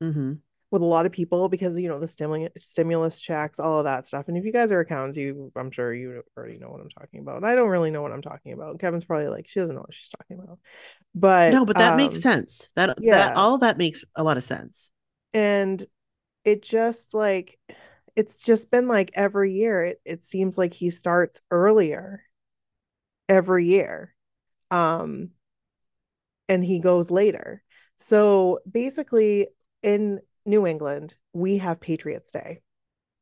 hmm 0.00 0.32
with 0.70 0.82
a 0.82 0.86
lot 0.86 1.04
of 1.04 1.12
people 1.12 1.48
because 1.48 1.78
you 1.78 1.88
know 1.88 1.98
the 1.98 2.06
stimulus 2.06 2.50
stimulus 2.60 3.20
checks, 3.20 3.58
all 3.58 3.78
of 3.78 3.84
that 3.84 4.06
stuff. 4.06 4.28
And 4.28 4.36
if 4.36 4.44
you 4.44 4.52
guys 4.52 4.70
are 4.70 4.80
accountants, 4.80 5.16
you 5.16 5.50
I'm 5.56 5.70
sure 5.70 5.92
you 5.92 6.22
already 6.36 6.58
know 6.58 6.68
what 6.68 6.80
I'm 6.80 6.88
talking 6.88 7.20
about. 7.20 7.38
And 7.38 7.46
I 7.46 7.54
don't 7.54 7.68
really 7.68 7.90
know 7.90 8.02
what 8.02 8.12
I'm 8.12 8.22
talking 8.22 8.52
about. 8.52 8.78
Kevin's 8.78 9.04
probably 9.04 9.28
like 9.28 9.48
she 9.48 9.60
doesn't 9.60 9.74
know 9.74 9.82
what 9.82 9.94
she's 9.94 10.10
talking 10.10 10.38
about. 10.38 10.58
But 11.14 11.52
No, 11.52 11.64
but 11.64 11.76
that 11.76 11.96
makes 11.96 12.16
um, 12.16 12.22
sense. 12.22 12.68
That 12.76 12.96
yeah. 13.00 13.16
that 13.16 13.36
all 13.36 13.58
that 13.58 13.78
makes 13.78 14.04
a 14.14 14.22
lot 14.22 14.36
of 14.36 14.44
sense. 14.44 14.90
and 15.34 15.84
it 16.44 16.62
just 16.62 17.14
like 17.14 17.58
it's 18.16 18.42
just 18.42 18.70
been 18.70 18.88
like 18.88 19.10
every 19.14 19.52
year 19.54 19.84
it, 19.84 20.00
it 20.04 20.24
seems 20.24 20.56
like 20.56 20.72
he 20.72 20.90
starts 20.90 21.42
earlier 21.50 22.22
every 23.30 23.66
year 23.66 24.14
um 24.70 25.30
and 26.48 26.64
he 26.64 26.80
goes 26.80 27.12
later. 27.12 27.62
So 27.96 28.58
basically 28.70 29.48
in 29.82 30.20
new 30.44 30.66
england 30.66 31.14
we 31.32 31.58
have 31.58 31.80
patriots 31.80 32.32
day 32.32 32.60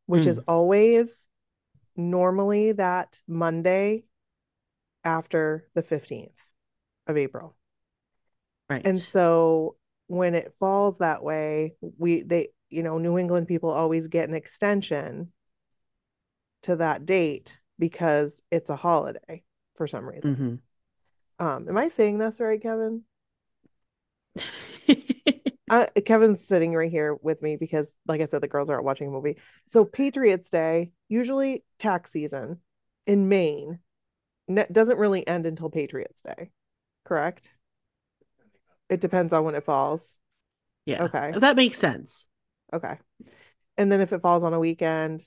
which 0.06 0.24
is 0.24 0.38
always 0.48 1.26
normally 1.96 2.72
that 2.72 3.20
monday 3.26 4.02
after 5.04 5.68
the 5.74 5.82
15th 5.82 6.46
of 7.06 7.16
april. 7.16 7.56
Right. 8.70 8.82
and 8.84 8.98
so 8.98 9.76
when 10.08 10.34
it 10.34 10.54
falls 10.58 10.98
that 10.98 11.22
way, 11.22 11.74
we 11.98 12.22
they 12.22 12.48
you 12.70 12.82
know, 12.82 12.98
New 12.98 13.18
England 13.18 13.48
people 13.48 13.70
always 13.70 14.08
get 14.08 14.28
an 14.28 14.34
extension 14.34 15.26
to 16.62 16.76
that 16.76 17.06
date 17.06 17.58
because 17.78 18.42
it's 18.50 18.70
a 18.70 18.76
holiday 18.76 19.42
for 19.78 19.86
some 19.86 20.04
reason. 20.04 20.62
Mhm. 21.40 21.44
Um, 21.44 21.68
am 21.68 21.76
I 21.78 21.88
saying 21.88 22.18
this 22.18 22.40
right, 22.40 22.60
Kevin? 22.60 23.04
Uh, 25.70 25.84
Kevin's 26.06 26.42
sitting 26.42 26.72
right 26.72 26.90
here 26.90 27.14
with 27.20 27.42
me 27.42 27.56
because, 27.56 27.94
like 28.06 28.22
I 28.22 28.24
said, 28.24 28.40
the 28.40 28.48
girls 28.48 28.70
aren't 28.70 28.84
watching 28.84 29.08
a 29.08 29.10
movie. 29.10 29.36
So 29.66 29.84
Patriots 29.84 30.48
Day, 30.48 30.92
usually 31.10 31.62
tax 31.78 32.10
season 32.10 32.60
in 33.06 33.28
Maine, 33.28 33.78
ne- 34.48 34.64
doesn't 34.72 34.96
really 34.98 35.26
end 35.28 35.44
until 35.44 35.68
Patriots 35.68 36.22
Day, 36.22 36.52
correct? 37.04 37.52
It 38.88 39.02
depends 39.02 39.34
on 39.34 39.44
when 39.44 39.56
it 39.56 39.64
falls. 39.66 40.16
yeah. 40.86 41.04
Okay. 41.04 41.32
That 41.34 41.56
makes 41.56 41.78
sense. 41.78 42.26
Okay. 42.72 42.96
And 43.76 43.92
then 43.92 44.00
if 44.00 44.14
it 44.14 44.22
falls 44.22 44.44
on 44.44 44.54
a 44.54 44.58
weekend, 44.58 45.22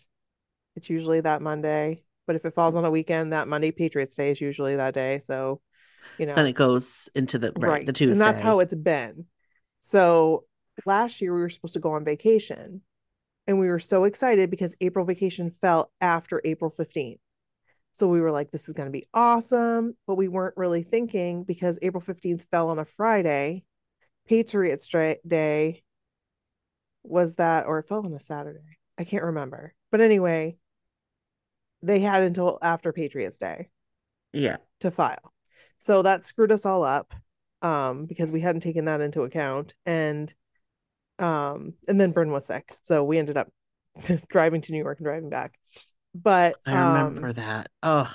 it's 0.75 0.89
usually 0.89 1.21
that 1.21 1.43
Monday. 1.43 2.03
But 2.31 2.37
if 2.37 2.45
it 2.45 2.53
falls 2.53 2.75
on 2.75 2.85
a 2.85 2.89
weekend, 2.89 3.33
that 3.33 3.49
Monday, 3.49 3.71
Patriots 3.71 4.15
Day 4.15 4.29
is 4.31 4.39
usually 4.39 4.77
that 4.77 4.93
day. 4.93 5.19
So 5.19 5.59
You 6.17 6.27
know, 6.27 6.35
Then 6.35 6.45
it 6.45 6.53
goes 6.53 7.09
into 7.13 7.37
the 7.37 7.51
right, 7.57 7.85
the 7.85 7.91
Tuesday. 7.91 8.13
and 8.13 8.21
that's 8.21 8.39
how 8.39 8.59
it's 8.59 8.73
been. 8.73 9.25
So 9.81 10.45
last 10.85 11.19
year 11.19 11.33
we 11.33 11.41
were 11.41 11.49
supposed 11.49 11.73
to 11.73 11.81
go 11.81 11.91
on 11.91 12.05
vacation, 12.05 12.83
and 13.47 13.59
we 13.59 13.67
were 13.67 13.79
so 13.79 14.05
excited 14.05 14.49
because 14.49 14.77
April 14.79 15.03
vacation 15.03 15.51
fell 15.51 15.91
after 15.99 16.39
April 16.45 16.71
fifteenth. 16.71 17.19
So 17.91 18.07
we 18.07 18.21
were 18.21 18.31
like, 18.31 18.49
this 18.49 18.69
is 18.69 18.75
going 18.75 18.87
to 18.87 18.93
be 18.93 19.09
awesome. 19.13 19.97
But 20.07 20.15
we 20.15 20.29
weren't 20.29 20.55
really 20.55 20.83
thinking 20.83 21.43
because 21.43 21.79
April 21.81 22.01
15th 22.01 22.45
fell 22.49 22.69
on 22.69 22.79
a 22.79 22.85
Friday. 22.85 23.65
Patriots 24.25 24.87
Day 25.27 25.83
was 27.03 27.35
that, 27.35 27.65
or 27.65 27.79
it 27.79 27.89
fell 27.89 28.05
on 28.05 28.13
a 28.13 28.21
Saturday. 28.21 28.77
I 28.97 29.03
can't 29.03 29.25
remember. 29.25 29.73
But 29.91 29.99
anyway, 29.99 30.55
they 31.81 31.99
had 31.99 32.23
until 32.23 32.57
after 32.61 32.91
Patriots 32.93 33.37
Day 33.37 33.69
yeah. 34.33 34.57
to 34.79 34.91
file. 34.91 35.33
So 35.79 36.01
that 36.03 36.25
screwed 36.25 36.51
us 36.51 36.65
all 36.65 36.83
up 36.83 37.13
um, 37.61 38.05
because 38.05 38.31
we 38.31 38.41
hadn't 38.41 38.61
taken 38.61 38.85
that 38.85 39.01
into 39.01 39.23
account. 39.23 39.73
And 39.85 40.33
um, 41.19 41.73
and 41.87 41.99
then 42.01 42.11
Bryn 42.11 42.31
was 42.31 42.45
sick. 42.45 42.75
So 42.81 43.03
we 43.03 43.17
ended 43.17 43.37
up 43.37 43.49
driving 44.29 44.61
to 44.61 44.71
New 44.71 44.79
York 44.79 44.99
and 44.99 45.05
driving 45.05 45.29
back. 45.29 45.57
But 46.13 46.55
I 46.65 46.71
remember 46.71 47.27
um, 47.27 47.33
that. 47.33 47.71
Oh, 47.83 48.11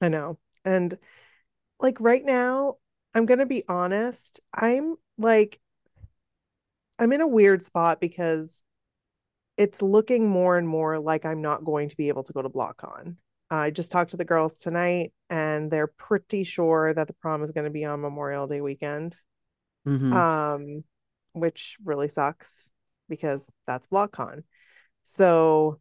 I 0.00 0.08
know. 0.08 0.38
And 0.64 0.96
like 1.80 1.98
right 2.00 2.24
now, 2.24 2.76
I'm 3.14 3.26
going 3.26 3.38
to 3.38 3.46
be 3.46 3.64
honest, 3.68 4.40
I'm 4.54 4.96
like 5.18 5.60
I'm 6.98 7.12
in 7.12 7.20
a 7.20 7.26
weird 7.26 7.62
spot 7.62 8.00
because 8.00 8.62
it's 9.56 9.82
looking 9.82 10.28
more 10.28 10.58
and 10.58 10.68
more 10.68 10.98
like 10.98 11.24
I'm 11.24 11.42
not 11.42 11.64
going 11.64 11.88
to 11.88 11.96
be 11.96 12.08
able 12.08 12.24
to 12.24 12.32
go 12.32 12.42
to 12.42 12.48
BlockCon. 12.50 13.16
I 13.50 13.70
just 13.70 13.92
talked 13.92 14.10
to 14.10 14.16
the 14.16 14.24
girls 14.24 14.56
tonight 14.56 15.12
and 15.30 15.70
they're 15.70 15.86
pretty 15.86 16.44
sure 16.44 16.92
that 16.92 17.06
the 17.06 17.14
prom 17.14 17.42
is 17.42 17.52
going 17.52 17.64
to 17.64 17.70
be 17.70 17.84
on 17.84 18.00
Memorial 18.00 18.46
Day 18.46 18.60
weekend. 18.60 19.16
mhm. 19.86 20.12
Um 20.12 20.84
which 21.32 21.76
really 21.84 22.08
sucks 22.08 22.70
because 23.08 23.50
that's 23.66 23.86
BlockCon. 23.88 24.42
So 25.02 25.80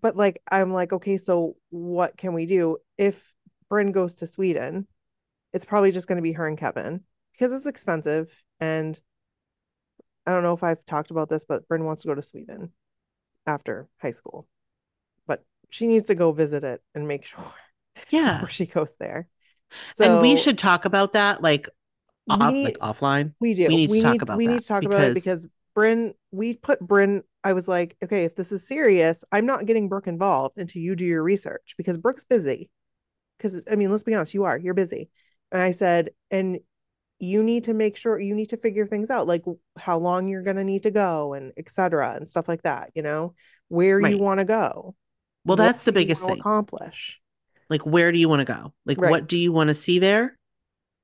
but 0.00 0.16
like 0.16 0.42
I'm 0.50 0.72
like 0.72 0.92
okay, 0.92 1.16
so 1.18 1.56
what 1.70 2.16
can 2.16 2.32
we 2.34 2.46
do 2.46 2.78
if 2.98 3.32
Bryn 3.68 3.92
goes 3.92 4.16
to 4.16 4.26
Sweden? 4.26 4.86
It's 5.52 5.64
probably 5.64 5.92
just 5.92 6.08
going 6.08 6.16
to 6.16 6.22
be 6.22 6.32
her 6.32 6.46
and 6.46 6.58
Kevin 6.58 7.00
because 7.32 7.52
it's 7.52 7.66
expensive 7.66 8.42
and 8.60 8.98
I 10.26 10.32
don't 10.32 10.42
know 10.42 10.54
if 10.54 10.62
I've 10.62 10.84
talked 10.84 11.10
about 11.10 11.28
this, 11.28 11.44
but 11.44 11.66
Bryn 11.68 11.84
wants 11.84 12.02
to 12.02 12.08
go 12.08 12.14
to 12.14 12.22
Sweden 12.22 12.72
after 13.46 13.88
high 14.00 14.10
school. 14.12 14.46
But 15.26 15.44
she 15.70 15.86
needs 15.86 16.06
to 16.06 16.14
go 16.14 16.32
visit 16.32 16.64
it 16.64 16.82
and 16.94 17.08
make 17.08 17.24
sure 17.26 17.44
yeah. 18.10 18.34
before 18.34 18.50
she 18.50 18.66
goes 18.66 18.96
there. 18.98 19.28
and 20.00 20.20
we 20.20 20.36
should 20.36 20.58
talk 20.58 20.84
about 20.84 21.12
that 21.12 21.42
like 21.42 21.68
off, 22.28 22.52
we- 22.52 22.64
like 22.64 22.78
offline. 22.78 23.34
we 23.40 23.54
do. 23.54 23.66
we 23.66 23.76
need 23.76 23.90
to 23.90 24.02
talk 24.02 24.12
need, 24.12 24.22
about 24.22 24.38
we 24.38 24.46
need 24.46 24.60
to 24.60 24.66
talk 24.66 24.82
about 24.82 25.02
it 25.02 25.14
because- 25.14 25.44
because 25.44 25.48
Bryn, 25.74 26.14
we 26.32 26.54
put 26.54 26.80
Bryn. 26.80 27.22
I 27.44 27.52
was 27.52 27.68
like, 27.68 27.96
okay, 28.02 28.24
if 28.24 28.34
this 28.34 28.52
is 28.52 28.66
serious, 28.66 29.24
I'm 29.30 29.46
not 29.46 29.66
getting 29.66 29.88
Brooke 29.88 30.08
involved 30.08 30.58
until 30.58 30.82
you 30.82 30.96
do 30.96 31.04
your 31.04 31.22
research 31.22 31.74
because 31.78 31.96
Brooke's 31.96 32.24
busy. 32.24 32.68
Because 33.38 33.62
I 33.70 33.76
mean, 33.76 33.90
let's 33.90 34.04
be 34.04 34.14
honest, 34.14 34.34
you 34.34 34.44
are. 34.44 34.58
You're 34.58 34.74
busy. 34.74 35.08
And 35.52 35.62
I 35.62 35.70
said, 35.70 36.10
and 36.30 36.58
you 37.20 37.42
need 37.42 37.64
to 37.64 37.74
make 37.74 37.96
sure 37.96 38.18
you 38.18 38.34
need 38.34 38.48
to 38.48 38.56
figure 38.56 38.86
things 38.86 39.10
out, 39.10 39.26
like 39.26 39.44
how 39.78 39.98
long 39.98 40.26
you're 40.26 40.42
gonna 40.42 40.64
need 40.64 40.82
to 40.84 40.90
go 40.90 41.34
and 41.34 41.52
etc. 41.56 42.14
and 42.14 42.26
stuff 42.26 42.48
like 42.48 42.62
that. 42.62 42.90
You 42.94 43.02
know, 43.02 43.34
where 43.68 44.00
you 44.00 44.18
want 44.18 44.38
to 44.38 44.44
go. 44.44 44.94
Well, 45.44 45.56
that's 45.56 45.84
the 45.84 45.92
biggest 45.92 46.22
thing. 46.24 46.40
Accomplish. 46.40 47.20
Like, 47.68 47.86
where 47.86 48.10
do 48.10 48.18
you 48.18 48.28
want 48.28 48.40
to 48.40 48.52
go? 48.52 48.72
Like, 48.84 49.00
Right. 49.00 49.10
what 49.10 49.28
do 49.28 49.36
you 49.36 49.52
want 49.52 49.68
to 49.68 49.74
see 49.74 50.00
there? 50.00 50.36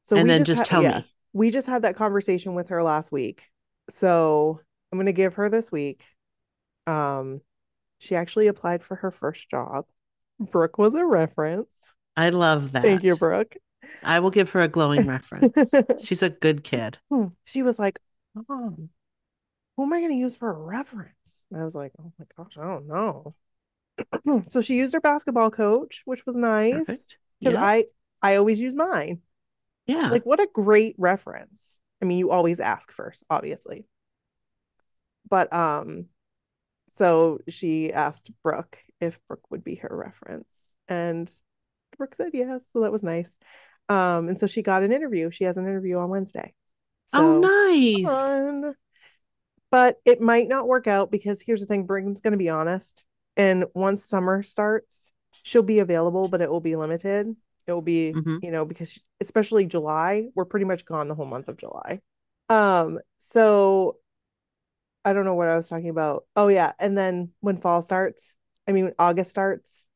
So 0.02 0.16
and 0.16 0.28
then 0.28 0.44
just 0.44 0.60
ha- 0.60 0.64
tell 0.64 0.82
yeah, 0.82 0.98
me. 0.98 1.12
we 1.32 1.50
just 1.50 1.66
had 1.66 1.82
that 1.82 1.96
conversation 1.96 2.54
with 2.54 2.68
her 2.68 2.82
last 2.82 3.12
week. 3.12 3.44
So 3.90 4.60
I'm 4.90 4.98
gonna 4.98 5.12
give 5.12 5.34
her 5.34 5.48
this 5.48 5.70
week. 5.70 6.02
Um, 6.86 7.40
she 7.98 8.16
actually 8.16 8.46
applied 8.46 8.82
for 8.82 8.96
her 8.96 9.10
first 9.10 9.48
job. 9.50 9.86
Brooke 10.38 10.78
was 10.78 10.94
a 10.94 11.04
reference. 11.04 11.94
I 12.16 12.30
love 12.30 12.72
that. 12.72 12.82
Thank 12.82 13.02
you, 13.02 13.16
Brooke. 13.16 13.56
I 14.02 14.20
will 14.20 14.30
give 14.30 14.50
her 14.50 14.60
a 14.60 14.68
glowing 14.68 15.06
reference. 15.06 15.70
She's 16.04 16.22
a 16.22 16.30
good 16.30 16.64
kid. 16.64 16.98
she 17.44 17.62
was 17.62 17.78
like, 17.78 17.98
Mom, 18.48 18.90
who 19.76 19.82
am 19.84 19.92
I 19.92 20.00
gonna 20.00 20.14
use 20.14 20.36
for 20.36 20.50
a 20.50 20.54
reference? 20.58 21.44
And 21.50 21.60
I 21.60 21.64
was 21.64 21.74
like, 21.74 21.92
Oh 22.00 22.12
my 22.18 22.24
gosh, 22.36 22.56
I 22.58 22.64
don't 22.64 22.86
know. 22.86 23.34
so 24.48 24.60
she 24.60 24.76
used 24.76 24.94
her 24.94 25.00
basketball 25.00 25.50
coach, 25.50 26.02
which 26.04 26.24
was 26.26 26.36
nice. 26.36 26.86
Because 26.86 27.06
Yeah. 27.40 27.62
I 27.64 27.84
I 28.22 28.36
always 28.36 28.60
use 28.60 28.74
mine. 28.74 29.20
yeah. 29.86 30.08
Like, 30.10 30.24
what 30.24 30.40
a 30.40 30.48
great 30.52 30.94
reference. 30.98 31.80
I 32.02 32.06
mean, 32.06 32.18
you 32.18 32.30
always 32.30 32.60
ask 32.60 32.90
first, 32.92 33.24
obviously. 33.30 33.86
But 35.28 35.52
um, 35.52 36.06
so 36.88 37.40
she 37.48 37.92
asked 37.92 38.30
Brooke 38.42 38.78
if 39.00 39.18
Brooke 39.28 39.50
would 39.50 39.64
be 39.64 39.76
her 39.76 39.88
reference, 39.90 40.46
and 40.88 41.30
Brooke 41.98 42.14
said 42.14 42.30
yes, 42.32 42.62
so 42.72 42.80
that 42.80 42.92
was 42.92 43.02
nice. 43.02 43.34
Um, 43.88 44.28
and 44.28 44.38
so 44.40 44.46
she 44.46 44.62
got 44.62 44.82
an 44.82 44.92
interview. 44.92 45.30
She 45.30 45.44
has 45.44 45.56
an 45.56 45.64
interview 45.66 45.98
on 45.98 46.08
Wednesday. 46.10 46.54
oh, 47.12 47.38
nice. 47.40 48.04
fun. 48.04 48.74
But 49.70 49.96
it 50.04 50.20
might 50.20 50.48
not 50.48 50.66
work 50.68 50.86
out 50.86 51.10
because 51.10 51.42
here's 51.42 51.60
the 51.60 51.66
thing, 51.66 51.86
Brooke's 51.86 52.20
gonna 52.20 52.36
be 52.36 52.48
honest. 52.48 53.04
And 53.36 53.66
once 53.74 54.04
summer 54.04 54.42
starts, 54.42 55.12
she'll 55.42 55.62
be 55.62 55.80
available, 55.80 56.28
but 56.28 56.40
it 56.40 56.50
will 56.50 56.60
be 56.60 56.76
limited. 56.76 57.34
It 57.66 57.72
will 57.72 57.82
be, 57.82 58.12
Mhm. 58.12 58.42
you 58.42 58.50
know, 58.50 58.64
because 58.64 58.92
she- 58.92 59.02
especially 59.20 59.66
July, 59.66 60.28
we're 60.34 60.44
pretty 60.44 60.66
much 60.66 60.84
gone 60.84 61.08
the 61.08 61.14
whole 61.14 61.26
month 61.26 61.48
of 61.48 61.56
July. 61.56 62.00
Um, 62.48 63.00
so 63.18 63.98
I 65.04 65.12
don't 65.12 65.24
know 65.24 65.34
what 65.34 65.48
I 65.48 65.56
was 65.56 65.68
talking 65.68 65.88
about. 65.88 66.26
Oh 66.36 66.48
yeah, 66.48 66.72
and 66.78 66.96
then 66.96 67.32
when 67.40 67.58
fall 67.58 67.82
starts, 67.82 68.32
I 68.68 68.72
mean 68.72 68.92
August 68.98 69.30
starts, 69.30 69.86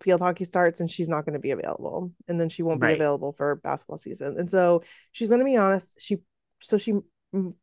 field 0.00 0.20
hockey 0.20 0.44
starts, 0.44 0.80
and 0.80 0.90
she's 0.90 1.08
not 1.08 1.24
going 1.24 1.34
to 1.34 1.38
be 1.38 1.50
available, 1.52 2.12
and 2.28 2.40
then 2.40 2.48
she 2.48 2.62
won't 2.62 2.80
be 2.80 2.88
Right. 2.88 2.94
available 2.94 3.32
for 3.32 3.56
basketball 3.56 3.98
season. 3.98 4.38
And 4.38 4.50
so 4.50 4.82
she's 5.12 5.28
going 5.28 5.40
to 5.40 5.44
be 5.44 5.56
honest. 5.56 5.96
She 5.98 6.18
so 6.60 6.78
she 6.78 6.92
mm, 7.34 7.54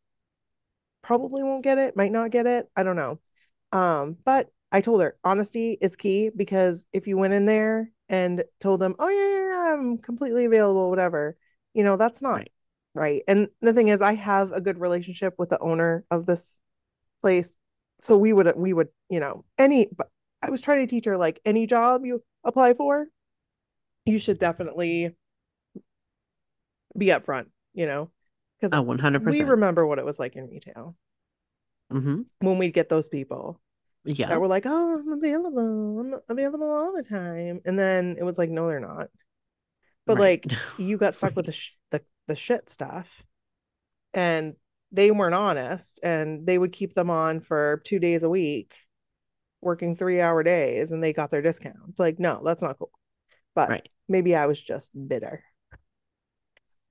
probably 1.01 1.43
won't 1.43 1.63
get 1.63 1.77
it, 1.77 1.95
might 1.95 2.11
not 2.11 2.31
get 2.31 2.45
it. 2.47 2.69
I 2.75 2.83
don't 2.83 2.95
know. 2.95 3.19
Um, 3.71 4.17
but 4.23 4.49
I 4.71 4.81
told 4.81 5.01
her 5.01 5.17
honesty 5.23 5.77
is 5.81 5.95
key 5.95 6.29
because 6.35 6.85
if 6.93 7.07
you 7.07 7.17
went 7.17 7.33
in 7.33 7.45
there 7.45 7.91
and 8.09 8.43
told 8.59 8.79
them, 8.81 8.95
"Oh 8.99 9.09
yeah, 9.09 9.29
yeah, 9.29 9.49
yeah, 9.51 9.73
I'm 9.73 9.97
completely 9.97 10.45
available," 10.45 10.89
whatever, 10.89 11.37
you 11.73 11.83
know, 11.83 11.97
that's 11.97 12.21
not 12.21 12.35
Right. 12.35 12.51
right. 12.93 13.23
And 13.27 13.49
the 13.61 13.73
thing 13.73 13.89
is, 13.89 14.01
I 14.01 14.15
have 14.15 14.51
a 14.51 14.61
good 14.61 14.79
relationship 14.79 15.35
with 15.37 15.49
the 15.49 15.59
owner 15.59 16.05
of 16.11 16.25
this 16.25 16.59
place, 17.21 17.53
so 18.01 18.17
we 18.17 18.33
would 18.33 18.53
we 18.57 18.73
would 18.73 18.89
you 19.09 19.19
know 19.19 19.45
any. 19.57 19.89
I 20.41 20.49
was 20.49 20.61
trying 20.61 20.79
to 20.81 20.87
teach 20.87 21.05
her 21.05 21.17
like 21.17 21.39
any 21.45 21.67
job 21.67 22.05
you 22.05 22.23
apply 22.43 22.73
for, 22.75 23.07
you 24.05 24.19
should 24.19 24.39
definitely 24.39 25.15
be 26.97 27.07
upfront, 27.07 27.47
you 27.73 27.85
know, 27.85 28.09
because 28.59 28.77
Oh, 28.77 28.81
100%. 28.81 29.39
we 29.39 29.43
remember 29.43 29.85
what 29.85 29.99
it 29.99 30.05
was 30.05 30.19
like 30.19 30.35
in 30.35 30.47
retail 30.47 30.95
hmm 31.91 32.21
when 32.39 32.57
we'd 32.57 32.73
get 32.73 32.89
those 32.89 33.09
people 33.09 33.59
Yeah. 34.03 34.27
that 34.29 34.41
were 34.41 34.47
like, 34.47 34.65
"Oh, 34.67 34.99
I'm 34.99 35.11
available. 35.13 35.99
I'm 36.01 36.15
available 36.29 36.69
all 36.71 36.93
the 36.95 37.03
time," 37.03 37.61
and 37.65 37.79
then 37.79 38.17
it 38.19 38.23
was 38.23 38.37
like, 38.37 38.49
"No, 38.49 38.67
they're 38.67 38.79
not." 38.81 39.09
But 40.07 40.17
Right. 40.17 40.19
like, 40.19 40.51
you 40.77 40.97
got 40.97 41.15
stuck 41.17 41.35
with 41.37 41.47
the 41.47 41.53
sh- 41.53 41.77
the 41.91 42.03
the 42.27 42.35
shit 42.35 42.69
stuff, 42.69 43.23
and 44.13 44.55
they 44.91 45.11
weren't 45.11 45.35
honest, 45.35 45.99
and 46.03 46.45
they 46.47 46.57
would 46.57 46.73
keep 46.73 46.93
them 46.95 47.09
on 47.11 47.41
for 47.41 47.81
two 47.85 47.99
days 47.99 48.23
a 48.23 48.29
week, 48.29 48.75
working 49.61 49.95
three 49.95 50.19
hour 50.21 50.43
days, 50.43 50.91
and 50.91 51.03
they 51.03 51.13
got 51.13 51.29
their 51.29 51.41
discount. 51.41 51.97
Like, 51.97 52.19
no, 52.19 52.41
that's 52.43 52.61
not 52.63 52.77
cool. 52.79 52.91
But 53.55 53.69
Right. 53.69 53.89
maybe 54.07 54.35
I 54.35 54.45
was 54.47 54.61
just 54.61 54.91
bitter. 55.07 55.43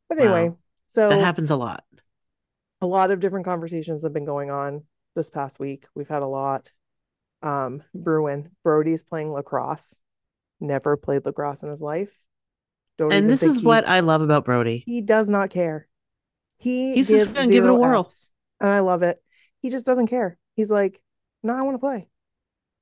But 0.09 0.19
anyway, 0.19 0.49
Wow. 0.51 0.59
so 0.89 1.09
That 1.09 1.21
happens 1.21 1.51
a 1.51 1.57
lot. 1.57 1.85
a 2.81 2.87
lot 2.87 3.11
of 3.11 3.21
different 3.21 3.45
conversations 3.47 4.03
have 4.03 4.13
been 4.13 4.25
going 4.25 4.51
on 4.51 4.85
this 5.15 5.31
past 5.31 5.61
week. 5.61 5.87
We've 5.95 6.09
had 6.09 6.23
a 6.23 6.27
lot. 6.27 6.71
Um, 7.43 7.83
Bruin, 7.95 8.51
Brody's 8.63 9.03
playing 9.03 9.33
lacrosse. 9.33 10.01
Never 10.61 10.97
played 10.97 11.25
lacrosse 11.25 11.63
in 11.63 11.71
his 11.71 11.81
life. 11.83 12.23
Don't 12.99 13.13
And 13.13 13.29
this 13.31 13.43
is 13.43 13.63
what 13.63 13.87
I 13.87 14.01
love 14.01 14.21
about 14.21 14.45
Brody. 14.45 14.83
he 14.87 15.01
does 15.01 15.29
not 15.29 15.51
care. 15.51 15.89
He 16.59 16.95
He's 16.95 17.09
just 17.09 17.35
gonna 17.35 17.49
give 17.49 17.65
it 17.65 17.71
a 17.71 17.75
whirl. 17.75 18.05
Fs, 18.05 18.31
and 18.61 18.69
I 18.69 18.81
love 18.81 19.03
it. 19.03 19.23
He 19.61 19.71
just 19.71 19.87
doesn't 19.87 20.09
care. 20.09 20.37
He's 20.55 20.71
like, 20.71 21.01
no, 21.43 21.55
I 21.55 21.63
want 21.63 21.75
to 21.77 21.79
play. 21.79 22.09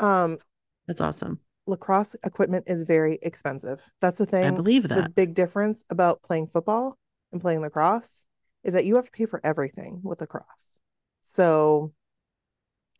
Um, 0.00 0.38
That's 0.86 1.00
awesome. 1.00 1.40
lacrosse 1.66 2.16
equipment 2.24 2.64
is 2.66 2.84
very 2.84 3.18
expensive. 3.22 3.88
That's 4.00 4.18
the 4.18 4.26
thing. 4.26 4.44
I 4.44 4.50
believe 4.50 4.88
that. 4.88 5.02
the 5.02 5.08
big 5.10 5.34
difference 5.34 5.84
about 5.90 6.22
playing 6.22 6.48
football 6.48 6.98
and 7.32 7.40
playing 7.40 7.60
lacrosse 7.60 8.26
is 8.64 8.74
that 8.74 8.84
you 8.84 8.96
have 8.96 9.06
to 9.06 9.10
pay 9.10 9.26
for 9.26 9.40
everything 9.44 10.00
with 10.02 10.20
lacrosse. 10.20 10.80
So 11.22 11.92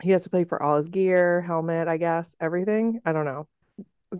he 0.02 0.10
has 0.10 0.24
to 0.24 0.30
pay 0.30 0.44
for 0.44 0.62
all 0.62 0.76
his 0.76 0.88
gear, 0.88 1.40
helmet, 1.42 1.88
I 1.88 1.96
guess, 1.96 2.36
everything. 2.40 3.00
I 3.04 3.12
don't 3.12 3.24
know. 3.24 3.48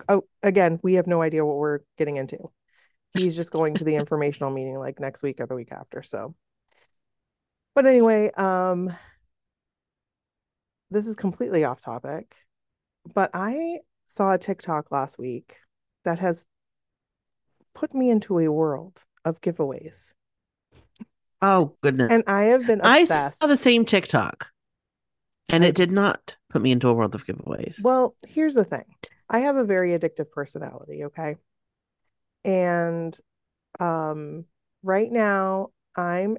Oh, 0.08 0.24
again, 0.42 0.80
we 0.82 0.94
have 0.94 1.06
no 1.06 1.22
idea 1.22 1.44
what 1.44 1.56
we're 1.56 1.80
getting 1.96 2.16
into. 2.16 2.50
he's 3.14 3.36
just 3.36 3.52
going 3.52 3.74
to 3.74 3.84
the 3.84 3.94
informational 4.02 4.50
meeting 4.50 4.78
like 4.78 5.00
next 5.00 5.22
week 5.22 5.40
or 5.40 5.46
the 5.46 5.54
week 5.54 5.72
after. 5.72 6.02
So, 6.02 6.34
but 7.74 7.86
anyway, 7.86 8.30
um, 8.32 8.92
this 10.90 11.06
is 11.06 11.16
completely 11.16 11.64
off 11.64 11.80
topic, 11.80 12.34
but 13.14 13.30
I 13.34 13.80
saw 14.06 14.32
a 14.32 14.38
TikTok 14.38 14.90
last 14.90 15.18
week 15.18 15.56
that 16.04 16.18
has 16.18 16.42
put 17.74 17.94
me 17.94 18.10
into 18.10 18.38
a 18.38 18.48
world 18.50 19.04
of 19.24 19.40
giveaways. 19.40 20.14
Oh 21.40 21.72
goodness. 21.82 22.10
And 22.10 22.24
I 22.26 22.44
have 22.44 22.66
been 22.66 22.80
I 22.82 23.04
saw 23.04 23.46
the 23.46 23.56
same 23.56 23.84
TikTok. 23.84 24.50
And 25.50 25.64
it 25.64 25.74
did 25.74 25.90
not 25.90 26.36
put 26.50 26.60
me 26.60 26.72
into 26.72 26.88
a 26.88 26.92
world 26.92 27.14
of 27.14 27.24
giveaways. 27.24 27.82
Well, 27.82 28.14
here's 28.26 28.54
the 28.54 28.64
thing. 28.64 28.84
I 29.30 29.40
have 29.40 29.56
a 29.56 29.64
very 29.64 29.90
addictive 29.90 30.30
personality, 30.30 31.04
okay? 31.04 31.36
And 32.44 33.16
um 33.80 34.44
right 34.82 35.10
now 35.10 35.68
I'm 35.96 36.38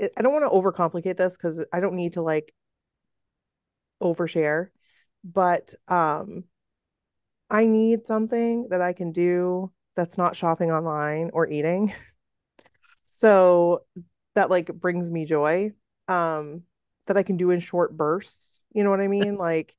I 0.00 0.10
I 0.16 0.22
don't 0.22 0.32
want 0.32 0.44
to 0.44 0.50
overcomplicate 0.50 1.16
this 1.16 1.36
because 1.36 1.64
I 1.72 1.80
don't 1.80 1.94
need 1.94 2.14
to 2.14 2.22
like 2.22 2.52
overshare, 4.02 4.68
but 5.24 5.74
um 5.88 6.44
I 7.50 7.66
need 7.66 8.06
something 8.06 8.68
that 8.70 8.80
I 8.80 8.92
can 8.92 9.12
do 9.12 9.70
that's 9.94 10.16
not 10.18 10.34
shopping 10.36 10.70
online 10.72 11.30
or 11.32 11.46
eating. 11.48 11.94
So 13.06 13.82
that 14.34 14.50
like 14.50 14.66
brings 14.66 15.10
me 15.10 15.24
joy. 15.24 15.72
Um 16.08 16.62
that 17.06 17.16
I 17.16 17.22
can 17.22 17.36
do 17.36 17.50
in 17.50 17.60
short 17.60 17.96
bursts. 17.96 18.64
You 18.72 18.84
know 18.84 18.90
what 18.90 19.00
I 19.00 19.08
mean? 19.08 19.36
Like 19.36 19.74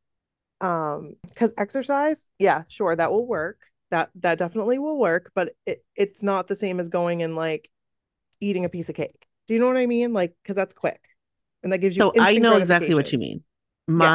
um 0.61 1.15
because 1.27 1.53
exercise, 1.57 2.27
yeah, 2.39 2.63
sure, 2.67 2.95
that 2.95 3.11
will 3.11 3.27
work. 3.27 3.61
That 3.91 4.09
that 4.15 4.37
definitely 4.39 4.79
will 4.79 4.99
work, 4.99 5.31
but 5.35 5.55
it 5.65 5.85
it's 5.95 6.23
not 6.23 6.47
the 6.47 6.55
same 6.55 6.79
as 6.79 6.89
going 6.89 7.23
and 7.23 7.35
like 7.35 7.69
eating 8.41 8.65
a 8.65 8.69
piece 8.69 8.89
of 8.89 8.95
cake. 8.95 9.27
Do 9.47 9.53
you 9.53 9.59
know 9.59 9.67
what 9.67 9.77
I 9.77 9.85
mean? 9.87 10.13
Like 10.13 10.35
because 10.43 10.55
that's 10.55 10.73
quick. 10.73 11.01
And 11.63 11.73
that 11.73 11.79
gives 11.79 11.97
you 11.97 12.03
so 12.03 12.13
I 12.17 12.39
know 12.39 12.55
exactly 12.57 12.95
what 12.95 13.11
you 13.11 13.19
mean. 13.19 13.43
My 13.87 14.13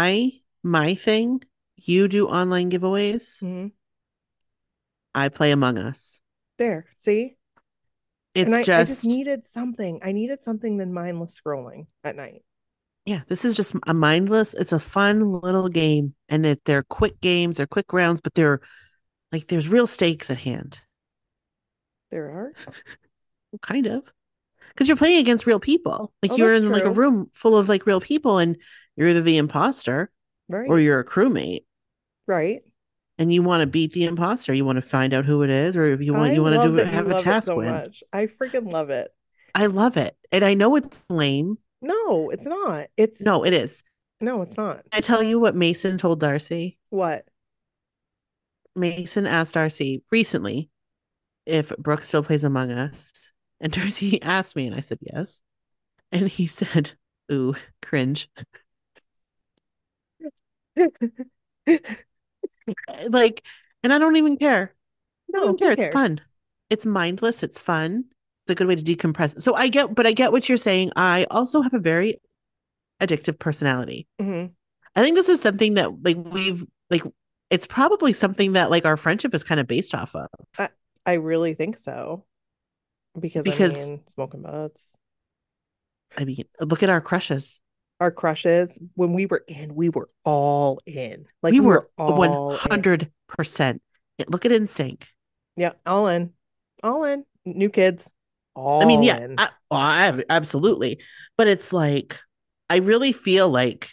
my 0.62 0.94
thing, 0.94 1.42
you 1.76 2.08
do 2.08 2.28
online 2.28 2.70
giveaways. 2.70 3.42
Mhm. 3.42 3.72
I 5.14 5.28
play 5.28 5.50
Among 5.52 5.78
Us. 5.78 6.20
There, 6.58 6.86
see? 6.98 7.36
It's 8.34 8.46
and 8.46 8.54
I, 8.54 8.62
just, 8.62 8.80
I 8.80 8.84
just 8.84 9.04
needed 9.04 9.46
something. 9.46 10.00
I 10.02 10.12
needed 10.12 10.42
something 10.42 10.76
than 10.76 10.92
mindless 10.92 11.40
scrolling 11.40 11.86
at 12.04 12.14
night. 12.16 12.42
yeah, 13.04 13.22
this 13.26 13.44
is 13.44 13.54
just 13.54 13.74
a 13.86 13.94
mindless, 13.94 14.54
it's 14.54 14.72
a 14.72 14.78
fun 14.78 15.40
little 15.40 15.68
game. 15.68 16.14
And 16.28 16.44
that 16.44 16.64
they're 16.64 16.82
quick 16.82 17.20
games, 17.20 17.56
they're 17.56 17.66
quick 17.66 17.92
rounds, 17.92 18.20
but 18.20 18.34
they're 18.34 18.60
like 19.32 19.46
there's 19.46 19.68
real 19.68 19.86
stakes 19.86 20.30
at 20.30 20.38
hand. 20.38 20.78
There 22.10 22.26
are. 22.30 22.52
Kind 23.62 23.86
of. 23.86 24.04
Because 24.68 24.88
you're 24.88 24.96
playing 24.96 25.18
against 25.18 25.46
real 25.46 25.58
people. 25.60 26.12
Like 26.22 26.32
Oh, 26.32 26.36
you're 26.36 26.54
in 26.54 26.70
like 26.70 26.84
a 26.84 26.90
room 26.90 27.30
full 27.32 27.56
of 27.56 27.68
like 27.68 27.86
real 27.86 28.00
people 28.00 28.38
and 28.38 28.56
you're 28.96 29.08
either 29.08 29.22
the 29.22 29.38
imposter 29.38 30.10
Right. 30.48 30.68
or 30.68 30.78
you're 30.80 30.98
a 31.00 31.04
crewmate. 31.04 31.64
right. 32.26 32.62
and 33.18 33.32
you 33.32 33.42
want 33.42 33.60
to 33.62 33.66
beat 33.66 33.92
the 33.92 34.04
imposter. 34.04 34.54
You 34.54 34.64
want 34.64 34.76
to 34.76 34.82
find 34.82 35.12
out 35.12 35.24
who 35.24 35.42
it 35.42 35.50
is, 35.50 35.76
or 35.76 35.84
if 35.86 36.00
you 36.00 36.12
want 36.12 36.30
I 36.30 36.34
you 36.34 36.42
want 36.42 36.56
to 36.56 36.62
do 36.68 36.76
it, 36.78 36.86
have 36.86 37.10
a 37.10 37.20
task 37.20 37.46
so 37.48 37.56
win. 37.56 37.70
much. 37.70 38.02
I 38.12 38.26
freaking 38.26 38.72
love 38.72 38.90
it. 38.90 39.10
I 39.54 39.66
love 39.66 39.96
it, 39.96 40.16
and 40.32 40.44
I 40.44 40.54
know 40.54 40.76
it's 40.76 41.02
lame. 41.10 41.58
No, 41.82 42.30
it's 42.30 42.46
not. 42.46 42.86
It's 42.96 43.20
No, 43.20 43.44
it 43.44 43.52
is. 43.52 43.82
no, 44.20 44.42
it's 44.42 44.56
not. 44.56 44.82
I 44.92 45.00
tell 45.00 45.22
you 45.22 45.38
what 45.40 45.54
Mason 45.56 45.98
told 45.98 46.20
Darcy. 46.20 46.78
What? 46.90 47.24
Mason 48.76 49.26
asked 49.26 49.54
Darcy 49.54 50.02
recently 50.10 50.70
if 51.46 51.76
Brooke 51.76 52.02
still 52.02 52.22
plays 52.22 52.44
Among 52.44 52.70
Us, 52.70 53.12
and 53.60 53.72
Darcy 53.74 54.22
asked 54.22 54.54
me, 54.56 54.66
and 54.66 54.76
I 54.76 54.80
said 54.80 54.98
yes, 55.02 55.42
and 56.12 56.28
he 56.28 56.46
said, 56.46 56.92
"Ooh, 57.32 57.54
cringe." 57.82 58.28
like, 63.08 63.42
and 63.82 63.92
I 63.92 63.98
don't 63.98 64.16
even 64.16 64.36
care. 64.36 64.74
I 65.34 65.38
No, 65.38 65.40
don't 65.46 65.60
who 65.60 65.74
care. 65.74 65.86
It's 65.86 65.92
fun. 65.92 66.20
It's 66.70 66.86
mindless. 66.86 67.42
It's 67.42 67.60
fun. 67.60 68.04
It's 68.44 68.50
a 68.50 68.54
good 68.54 68.66
way 68.66 68.76
to 68.76 68.82
decompress. 68.82 69.40
So 69.42 69.54
I 69.54 69.68
get, 69.68 69.94
but 69.94 70.06
I 70.06 70.12
get 70.12 70.32
what 70.32 70.48
you're 70.48 70.58
saying. 70.58 70.92
I 70.96 71.26
also 71.30 71.60
have 71.62 71.74
a 71.74 71.78
very 71.78 72.20
addictive 73.00 73.38
personality. 73.38 74.06
Mhm. 74.20 74.52
I 74.96 75.02
think 75.02 75.16
this 75.16 75.28
is 75.28 75.40
something 75.40 75.74
that 75.74 76.02
like 76.02 76.16
we've 76.16 76.64
like 76.90 77.02
it's 77.50 77.66
probably 77.66 78.12
something 78.12 78.52
that 78.54 78.70
like 78.70 78.84
our 78.84 78.96
friendship 78.96 79.34
is 79.34 79.44
kind 79.44 79.60
of 79.60 79.66
based 79.66 79.94
off 79.94 80.14
of. 80.14 80.28
I 81.06 81.14
really 81.14 81.54
think 81.54 81.78
so. 81.78 82.24
Because, 83.18 83.44
Because- 83.44 83.86
I 83.86 83.90
mean, 83.90 84.02
smoking 84.08 84.42
butts. 84.42 84.94
I 86.16 86.24
mean, 86.24 86.44
look 86.60 86.82
at 86.82 86.90
our 86.90 87.00
crushes. 87.00 87.60
Our 88.00 88.10
crushes, 88.12 88.78
when 88.94 89.12
we 89.12 89.26
were 89.26 89.42
in, 89.48 89.74
we 89.74 89.88
were 89.88 90.08
all 90.24 90.80
in. 90.86 91.26
Like 91.42 91.52
we 91.52 91.60
were 91.60 91.90
all 91.98 92.18
one 92.18 92.52
in. 92.52 92.58
hundred 92.58 93.10
percent. 93.28 93.82
Look 94.28 94.44
at 94.44 94.52
NSYNC. 94.52 95.02
Yeah, 95.56 95.72
all 95.84 96.06
in. 96.06 96.32
All 96.82 97.04
in. 97.04 97.24
New 97.44 97.70
kids. 97.70 98.12
All 98.54 98.82
I 98.82 98.86
mean, 98.86 99.02
yeah. 99.02 99.26
I, 99.38 99.48
I, 99.70 100.24
absolutely. 100.30 101.00
But 101.36 101.48
it's 101.48 101.72
like 101.72 102.20
I 102.70 102.76
really 102.76 103.12
feel 103.12 103.48
like 103.48 103.90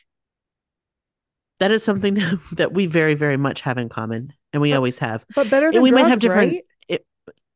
that 1.60 1.72
is 1.72 1.84
something 1.84 2.16
that, 2.54 2.74
we 2.74 2.86
very, 2.86 3.16
very 3.16 3.38
much 3.38 3.62
have 3.62 3.78
in 3.78 3.90
common, 3.90 4.34
and 4.54 4.62
we 4.62 4.72
But- 4.72 4.76
always 4.78 5.00
have. 5.00 5.26
but 5.36 5.50
better 5.50 5.72
than 5.72 5.82
we 5.82 5.92
might 5.92 6.08
have 6.08 6.20
different- 6.20 6.52
right? 6.54 6.62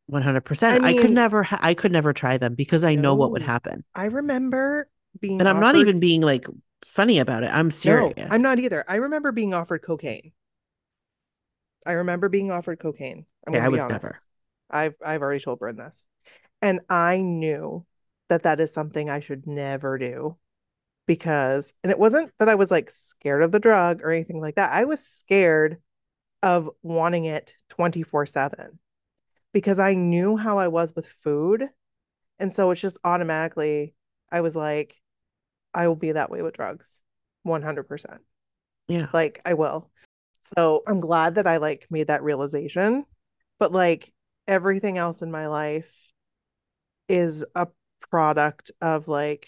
One 0.07 0.23
hundred 0.23 0.41
percent. 0.41 0.83
I 0.83 0.89
I 0.89 0.93
could 0.95 1.11
never. 1.11 1.43
Ha- 1.43 1.59
I 1.61 1.75
could 1.75 1.91
never 1.91 2.13
try 2.13 2.37
them 2.39 2.55
because 2.55 2.83
I 2.83 2.95
know 2.95 3.13
what 3.13 3.29
would 3.29 3.43
happen, 3.43 3.83
I 3.93 4.05
remember 4.05 4.89
being 5.19 5.39
and 5.39 5.47
I'm 5.47 5.59
not 5.59 5.75
even 5.75 5.99
being 5.99 6.21
like 6.21 6.47
funny 6.85 7.19
about 7.19 7.43
it. 7.43 7.51
I'm 7.53 7.71
serious. 7.71 8.13
No, 8.17 8.27
I'm 8.29 8.41
not 8.41 8.59
either. 8.59 8.83
I 8.87 8.97
remember 8.97 9.31
being 9.31 9.53
offered 9.53 9.81
cocaine. 9.81 10.31
I 11.85 11.93
remember 11.93 12.29
being 12.29 12.51
offered 12.51 12.79
cocaine. 12.79 13.25
I'm 13.47 13.53
yeah, 13.53 13.65
I 13.65 13.69
was 13.69 13.81
honest. 13.81 13.91
never. 14.03 14.21
I've 14.69 14.95
I've 15.03 15.21
already 15.21 15.39
told 15.43 15.59
Bryn 15.59 15.77
this, 15.77 16.05
and 16.61 16.81
I 16.89 17.17
knew 17.17 17.85
that 18.29 18.43
that 18.43 18.59
is 18.59 18.73
something 18.73 19.09
I 19.09 19.21
should 19.21 19.47
never 19.47 19.97
do 19.97 20.37
because, 21.07 21.73
and 21.83 21.91
it 21.91 21.97
wasn't 21.97 22.31
that 22.37 22.49
I 22.49 22.55
was 22.55 22.69
like 22.69 22.91
scared 22.91 23.43
of 23.43 23.51
the 23.51 23.59
drug 23.59 24.01
or 24.03 24.11
anything 24.11 24.39
like 24.39 24.55
that. 24.55 24.71
I 24.71 24.85
was 24.85 24.99
scared 24.99 25.77
of 26.43 26.69
wanting 26.83 27.25
it 27.25 27.55
24 27.69 28.27
7 28.27 28.79
because 29.53 29.79
I 29.79 29.95
knew 29.95 30.37
how 30.37 30.59
I 30.59 30.67
was 30.67 30.95
with 30.95 31.07
food, 31.07 31.67
and 32.37 32.53
so 32.53 32.71
it's 32.71 32.81
just 32.81 32.99
automatically 33.03 33.95
I 34.31 34.41
was 34.41 34.55
like, 34.55 34.95
I 35.73 35.87
will 35.87 35.95
be 35.95 36.11
that 36.13 36.29
way 36.29 36.41
with 36.41 36.55
drugs, 36.55 37.01
100%. 37.43 38.21
Yeah. 38.87 39.07
Like 39.13 39.41
I 39.45 39.53
will. 39.53 39.89
So 40.55 40.83
I'm 40.87 40.99
glad 40.99 41.35
that 41.35 41.47
I 41.47 41.57
like 41.57 41.87
made 41.89 42.07
that 42.07 42.23
realization. 42.23 43.05
But 43.59 43.71
like 43.71 44.11
everything 44.47 44.97
else 44.97 45.21
in 45.21 45.31
my 45.31 45.47
life 45.47 45.87
is 47.07 47.45
a 47.55 47.67
product 48.09 48.71
of 48.81 49.07
like 49.07 49.47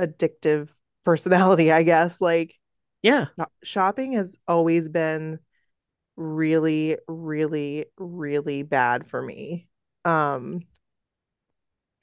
addictive 0.00 0.68
personality, 1.04 1.72
I 1.72 1.82
guess. 1.82 2.20
Like 2.20 2.54
Yeah. 3.02 3.26
shopping 3.62 4.12
has 4.12 4.36
always 4.46 4.88
been 4.88 5.38
really, 6.16 6.96
really, 7.08 7.86
really 7.98 8.62
bad 8.62 9.06
for 9.08 9.22
me. 9.22 9.68
Um, 10.04 10.62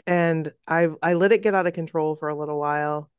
and 0.08 0.52
I 0.68 0.89
I 1.02 1.13
let 1.13 1.32
it 1.32 1.44
get 1.44 1.56
out 1.56 1.68
of 1.68 1.74
control 1.74 2.16
for 2.16 2.30
a 2.30 2.36
little 2.36 2.60
while, 2.60 3.10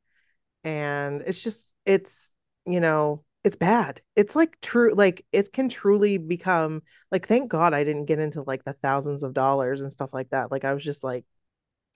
and 0.64 1.23
it's 1.23 1.42
just 1.42 1.73
it's 1.87 2.33
you 2.66 2.81
know 2.81 3.25
it's 3.44 3.57
bad. 3.57 4.03
It's 4.16 4.37
like 4.37 4.61
true 4.62 4.94
like 4.94 5.27
it 5.33 5.53
can 5.53 5.68
truly 5.68 6.18
become 6.18 6.83
like 7.12 7.29
thank 7.29 7.51
God 7.51 7.75
I 7.75 7.85
didn't 7.85 8.07
get 8.07 8.18
into 8.20 8.42
like 8.42 8.64
the 8.64 8.75
thousands 8.75 9.23
of 9.23 9.35
dollars 9.35 9.81
and 9.83 9.92
stuff 9.92 10.11
like 10.14 10.31
that. 10.31 10.51
Like 10.51 10.64
I 10.64 10.75
was 10.75 10.85
just 10.85 11.05
like 11.05 11.25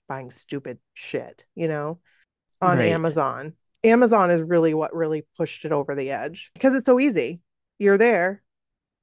buying 0.07 0.31
stupid 0.31 0.79
shit, 0.93 1.43
you 1.55 1.67
know, 1.67 1.99
on 2.61 2.77
Right. 2.77 2.91
Amazon. 2.91 3.53
Amazon 3.83 4.31
is 4.31 4.41
really 4.43 4.73
what 4.73 4.95
really 4.95 5.25
pushed 5.37 5.65
it 5.65 5.71
over 5.71 5.95
the 5.95 6.11
edge 6.11 6.51
because 6.53 6.73
it's 6.75 6.85
so 6.85 6.99
easy. 6.99 7.41
You're 7.79 7.97
there, 7.97 8.43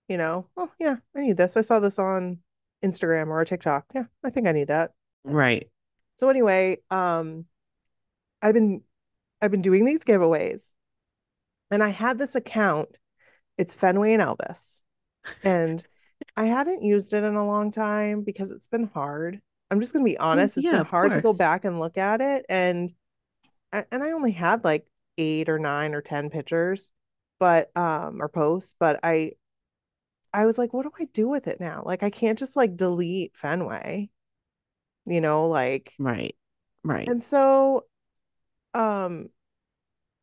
you 0.09 0.19
know. 0.19 0.49
Oh 0.57 0.71
yeah, 0.79 0.97
I 1.17 1.23
need 1.23 1.37
this. 1.37 1.57
I 1.57 1.63
saw 1.63 1.81
this 1.81 1.99
on 1.99 2.39
Instagram 2.85 3.29
or 3.29 3.45
TikTok. 3.45 3.87
Yeah, 3.95 4.05
I 4.25 4.31
think 4.31 4.47
I 4.47 4.53
need 4.53 4.69
that. 4.69 4.93
Right. 5.25 5.69
So 6.17 6.29
anyway, 6.29 6.79
um, 6.91 7.47
I've 8.43 8.55
been 8.55 8.83
I've 9.43 9.51
been 9.53 9.63
doing 9.63 9.85
these 9.85 10.05
giveaways, 10.05 10.75
and 11.71 11.83
I 11.83 11.91
had 11.91 12.19
this 12.19 12.35
account. 12.35 12.97
It's 13.59 13.75
Fenway 13.75 14.15
and 14.15 14.23
Elvis, 14.23 14.83
and 15.45 15.87
I 16.37 16.47
hadn't 16.47 16.83
used 16.83 17.15
it 17.15 17.25
in 17.25 17.37
a 17.37 17.47
long 17.47 17.71
time 17.73 18.23
because 18.23 18.53
it's 18.53 18.69
been 18.69 18.89
hard. 18.95 19.41
I'm 19.71 19.81
just 19.81 19.93
gonna 19.95 20.05
be 20.05 20.19
honest. 20.19 20.59
It's 20.59 20.69
yeah, 20.69 20.71
been 20.71 20.85
hard 20.85 21.15
to 21.15 21.21
go 21.21 21.33
back 21.35 21.65
and 21.65 21.81
look 21.81 21.99
at 21.99 22.21
it, 22.21 22.47
and 22.49 22.93
and 23.73 24.05
I 24.05 24.13
only 24.13 24.33
had 24.33 24.65
like 24.65 24.87
eight 25.19 25.49
or 25.49 25.59
nine 25.59 25.95
or 25.95 26.03
ten 26.03 26.31
pictures, 26.31 26.93
but 27.41 27.77
um 27.77 28.23
or 28.23 28.29
posts, 28.29 28.75
but 28.79 29.01
I 29.05 29.33
I 30.33 30.47
was 30.47 30.59
like, 30.59 30.73
what 30.73 30.83
do 30.85 30.93
I 31.01 31.07
do 31.07 31.29
with 31.29 31.47
it 31.49 31.61
now? 31.61 31.83
Like 31.85 32.03
I 32.03 32.11
can't 32.11 32.39
just 32.39 32.57
like 32.57 32.77
delete 32.77 33.37
Fenway. 33.37 34.11
You 35.07 35.21
know, 35.21 35.49
like 35.49 35.93
Right. 35.99 36.37
Right. 36.85 37.09
and 37.09 37.23
so 37.23 37.87
um 38.75 39.31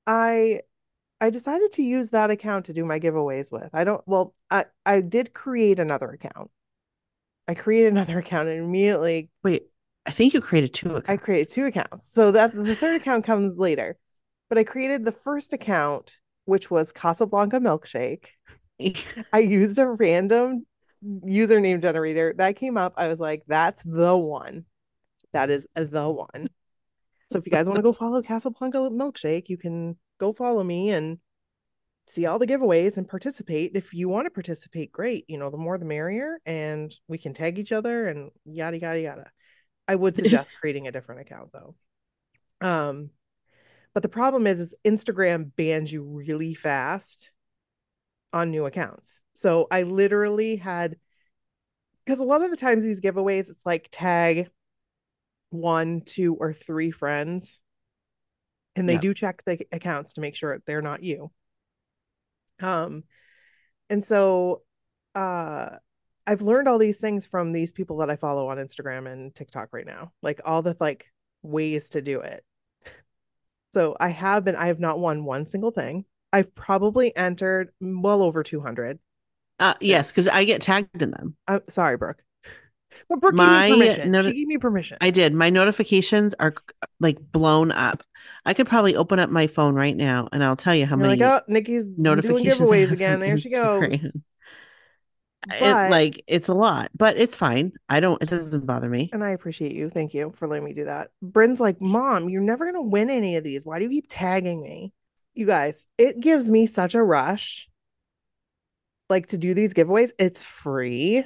I 0.06 0.62
I 1.22 1.30
decided 1.30 1.72
to 1.74 1.84
use 1.84 2.12
that 2.12 2.32
account 2.32 2.66
to 2.66 2.74
do 2.74 2.86
my 2.86 3.00
giveaways 3.00 3.52
with. 3.52 3.70
I 3.74 3.84
don't 3.84 4.02
well, 4.08 4.36
I 4.52 4.66
I 4.86 5.02
did 5.02 5.34
create 5.34 5.80
another 5.80 6.10
account. 6.10 6.52
I 7.48 7.56
created 7.56 7.88
another 7.94 8.20
account 8.20 8.50
and 8.50 8.64
immediately 8.64 9.30
Wait, 9.44 9.68
I 10.06 10.12
think 10.12 10.34
you 10.34 10.42
created 10.42 10.74
two 10.74 10.90
accounts. 10.90 11.10
I 11.10 11.18
created 11.18 11.50
two 11.50 11.66
accounts. 11.66 12.12
So 12.12 12.32
that 12.32 12.54
the 12.54 12.76
third 12.76 13.02
account 13.02 13.26
comes 13.26 13.58
later. 13.58 13.98
But 14.50 14.58
I 14.58 14.64
created 14.64 15.06
the 15.06 15.12
first 15.12 15.54
account, 15.54 16.14
which 16.46 16.70
was 16.70 16.92
Casablanca 16.92 17.60
Milkshake. 17.60 18.26
I 19.34 19.40
used 19.40 19.80
a 19.80 19.88
random 19.88 20.66
username 21.04 21.82
generator 21.82 22.34
that 22.38 22.56
came 22.58 22.78
up. 22.78 22.94
I 22.98 23.08
was 23.08 23.20
like, 23.20 23.44
that's 23.48 23.82
the 23.84 24.16
one. 24.16 24.66
That 25.34 25.50
is 25.50 25.68
the 25.76 26.10
one. 26.10 26.50
So 27.30 27.40
if 27.40 27.46
you 27.46 27.52
guys 27.52 27.66
want 27.66 27.78
to 27.78 27.84
go 27.84 27.94
follow 27.94 28.22
Casablanca 28.22 28.78
Milkshake, 28.78 29.50
you 29.50 29.58
can 29.58 29.98
go 30.20 30.34
follow 30.34 30.64
me 30.64 30.92
and 30.92 31.18
see 32.08 32.26
all 32.26 32.38
the 32.38 32.48
giveaways 32.48 32.98
and 32.98 33.08
participate. 33.08 33.72
If 33.76 33.94
you 33.94 34.10
want 34.10 34.26
to 34.26 34.32
participate, 34.32 34.92
great. 34.92 35.26
You 35.28 35.38
know, 35.38 35.50
the 35.50 35.58
more 35.58 35.78
the 35.78 35.86
merrier, 35.86 36.40
and 36.46 36.94
we 37.08 37.18
can 37.18 37.34
tag 37.34 37.58
each 37.58 37.72
other 37.72 38.08
and 38.08 38.32
yada 38.46 38.80
yada 38.80 39.02
yada. 39.02 39.32
I 39.88 39.96
would 39.96 40.16
suggest 40.18 40.54
creating 40.60 40.88
a 40.88 40.92
different 40.92 41.22
account 41.22 41.50
though. 41.52 41.76
Um, 42.62 43.10
but 43.94 44.04
the 44.04 44.10
problem 44.10 44.48
is, 44.48 44.60
is 44.60 44.76
Instagram 44.86 45.52
bans 45.56 45.92
you 45.92 46.04
really 46.04 46.54
fast 46.54 47.32
on 48.32 48.52
new 48.52 48.66
accounts. 48.66 49.22
So 49.36 49.68
I 49.72 49.84
literally 49.84 50.58
had 50.58 50.98
because 52.06 52.20
a 52.20 52.24
lot 52.24 52.44
of 52.44 52.52
the 52.52 52.58
times 52.58 52.84
these 52.84 53.00
giveaways, 53.00 53.50
it's 53.50 53.66
like 53.66 53.88
tag 53.92 54.50
one, 55.54 56.02
two, 56.02 56.36
or 56.36 56.52
three 56.54 56.92
friends. 56.92 57.60
And 58.76 58.90
they 58.90 58.96
Yeah. 58.96 59.02
do 59.02 59.14
check 59.14 59.44
the 59.46 59.60
accounts 59.72 60.14
to 60.14 60.22
make 60.22 60.36
sure 60.36 60.60
they're 60.66 60.82
not 60.82 61.04
you. 61.04 61.32
Um, 62.60 63.04
and 63.90 64.06
so 64.06 64.64
uh 65.16 65.78
I've 66.26 66.42
learned 66.42 66.70
all 66.70 66.78
these 66.78 67.00
things 67.00 67.26
from 67.26 67.52
these 67.52 67.74
people 67.74 67.98
that 67.98 68.10
I 68.10 68.16
follow 68.16 68.48
on 68.48 68.58
Instagram 68.58 69.12
and 69.12 69.36
TikTok 69.36 69.70
right 69.74 69.86
now. 69.86 70.14
Like 70.22 70.42
all 70.46 70.62
the 70.62 70.76
like 70.80 71.06
ways 71.42 71.90
to 71.90 72.02
do 72.02 72.22
it. 72.22 72.44
So 73.74 73.96
I 74.00 74.10
have 74.10 74.46
been 74.46 74.56
I 74.56 74.68
have 74.68 74.80
not 74.80 75.00
won 75.00 75.26
one 75.26 75.46
single 75.48 75.72
thing. 75.72 76.06
I've 76.32 76.56
probably 76.56 77.16
entered 77.16 77.72
well 77.82 78.24
over 78.24 78.42
200. 78.44 79.00
Uh, 79.60 79.76
yes, 79.80 80.12
because 80.12 80.28
I 80.28 80.46
get 80.46 80.62
tagged 80.62 81.02
in 81.02 81.12
them. 81.12 81.36
I'm 81.48 81.62
sorry, 81.70 81.98
Brooke. 81.98 82.24
But 83.10 83.20
Brooke 83.22 83.34
My 83.36 83.68
gave 83.70 83.78
me 83.78 83.86
permission. 83.86 84.12
noti- 84.12 84.30
she 84.30 84.38
gave 84.38 84.48
me 84.48 84.58
permission. 84.58 84.98
I 85.02 85.10
did. 85.12 85.34
My 85.34 85.50
notifications 85.50 86.34
are 86.40 86.54
like 87.00 87.18
blown 87.32 87.72
up. 87.72 88.04
I 88.46 88.54
could 88.54 88.68
probably 88.68 88.96
open 88.96 89.20
up 89.20 89.30
my 89.30 89.48
phone 89.48 89.76
right 89.76 89.96
now 89.96 90.28
and 90.32 90.44
I'll 90.44 90.56
tell 90.56 90.76
you 90.76 90.86
how 90.86 90.96
You're 90.96 91.08
many 91.08 91.22
like, 91.22 91.44
oh, 91.44 91.52
Nikki's 91.52 91.86
notifications 91.98 92.62
I 92.62 92.64
giveaways 92.66 92.92
again. 92.92 93.20
There 93.20 93.38
she 93.38 93.50
Instagram. 93.52 93.90
goes. 94.02 94.18
It- 95.52 95.92
like 95.92 96.24
it's 96.26 96.48
a 96.48 96.54
lot, 96.54 96.90
but 96.96 97.18
it's 97.18 97.38
fine. 97.38 97.74
I 97.90 98.00
don't. 98.00 98.22
It 98.24 98.30
doesn't 98.30 98.66
bother 98.66 98.88
me. 98.88 99.10
And 99.12 99.22
I 99.22 99.32
appreciate 99.32 99.74
you. 99.74 99.90
Thank 99.90 100.14
you 100.14 100.32
for 100.38 100.48
letting 100.48 100.64
me 100.64 100.72
do 100.72 100.86
that. 100.86 101.10
Bryn's 101.22 101.60
like, 101.60 101.82
Mom, 101.82 102.30
you're 102.30 102.42
never 102.42 102.64
going 102.64 102.82
to 102.82 102.90
win 102.90 103.10
any 103.10 103.36
of 103.36 103.44
these. 103.44 103.66
Why 103.66 103.78
do 103.80 103.84
you 103.84 103.90
keep 103.92 104.06
tagging 104.08 104.62
me? 104.62 104.94
You 105.34 105.46
guys, 105.46 105.86
it 105.98 106.22
gives 106.22 106.50
me 106.50 106.66
such 106.66 106.96
a 106.96 107.04
rush. 107.04 107.68
Like 109.10 109.28
to 109.28 109.38
do 109.38 109.54
these 109.54 109.74
giveaways, 109.74 110.12
it's 110.18 110.42
free. 110.42 111.26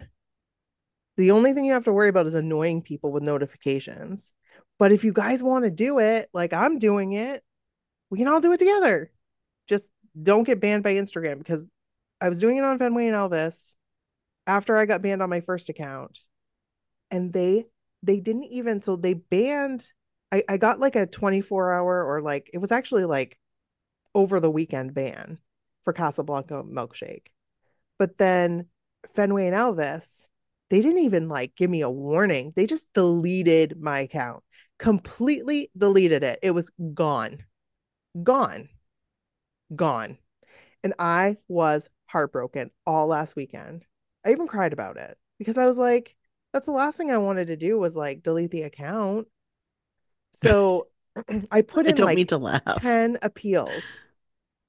The 1.17 1.31
only 1.31 1.53
thing 1.53 1.65
you 1.65 1.73
have 1.73 1.85
to 1.85 1.93
worry 1.93 2.09
about 2.09 2.27
is 2.27 2.35
annoying 2.35 2.81
people 2.81 3.11
with 3.11 3.23
notifications. 3.23 4.31
But 4.79 4.91
if 4.91 5.03
you 5.03 5.11
guys 5.11 5.41
want 5.41 5.65
to 5.65 5.71
do 5.71 5.99
it, 5.99 6.29
like 6.33 6.53
I'm 6.53 6.77
doing 6.77 7.13
it, 7.13 7.43
we 8.09 8.19
can 8.19 8.27
all 8.27 8.39
do 8.39 8.53
it 8.53 8.59
together. 8.59 9.11
Just 9.67 9.89
don't 10.21 10.43
get 10.43 10.59
banned 10.59 10.83
by 10.83 10.93
Instagram 10.93 11.39
because 11.39 11.65
I 12.21 12.29
was 12.29 12.39
doing 12.39 12.57
it 12.57 12.63
on 12.63 12.79
Fenway 12.79 13.07
and 13.07 13.15
Elvis 13.15 13.73
after 14.45 14.77
I 14.77 14.85
got 14.85 15.01
banned 15.01 15.21
on 15.21 15.29
my 15.29 15.41
first 15.41 15.69
account. 15.69 16.19
And 17.09 17.33
they 17.33 17.65
they 18.03 18.19
didn't 18.19 18.45
even 18.45 18.81
so 18.81 18.95
they 18.95 19.13
banned 19.13 19.87
I, 20.31 20.43
I 20.47 20.57
got 20.57 20.79
like 20.79 20.95
a 20.95 21.05
24 21.05 21.73
hour 21.73 22.03
or 22.03 22.21
like 22.21 22.49
it 22.53 22.59
was 22.59 22.71
actually 22.71 23.05
like 23.05 23.37
over 24.13 24.39
the 24.39 24.51
weekend 24.51 24.93
ban 24.93 25.37
for 25.83 25.93
Casablanca 25.93 26.63
milkshake. 26.63 27.27
But 27.97 28.17
then 28.17 28.67
Fenway 29.15 29.47
and 29.47 29.55
Elvis, 29.55 30.27
they 30.69 30.81
didn't 30.81 31.03
even 31.03 31.29
like 31.29 31.55
give 31.55 31.69
me 31.69 31.81
a 31.81 31.89
warning. 31.89 32.53
They 32.55 32.65
just 32.65 32.91
deleted 32.93 33.79
my 33.79 33.99
account. 33.99 34.43
Completely 34.79 35.71
deleted 35.77 36.23
it. 36.23 36.39
It 36.41 36.51
was 36.51 36.69
gone. 36.93 37.43
Gone. 38.21 38.69
Gone. 39.75 40.17
And 40.83 40.93
I 40.99 41.37
was 41.47 41.89
heartbroken 42.07 42.71
all 42.85 43.07
last 43.07 43.35
weekend. 43.35 43.85
I 44.25 44.31
even 44.31 44.47
cried 44.47 44.73
about 44.73 44.97
it 44.97 45.17
because 45.39 45.57
I 45.57 45.65
was 45.65 45.77
like, 45.77 46.15
that's 46.53 46.65
the 46.65 46.71
last 46.71 46.97
thing 46.97 47.11
I 47.11 47.17
wanted 47.17 47.47
to 47.47 47.57
do 47.57 47.77
was 47.77 47.95
like 47.95 48.23
delete 48.23 48.51
the 48.51 48.63
account. 48.63 49.27
So 50.33 50.87
I 51.51 51.61
put 51.61 51.87
I 51.87 51.91
in 51.91 51.95
don't 51.95 52.05
like 52.05 52.15
mean 52.15 52.27
to 52.27 52.37
laugh. 52.37 52.81
10 52.81 53.17
appeals 53.21 54.07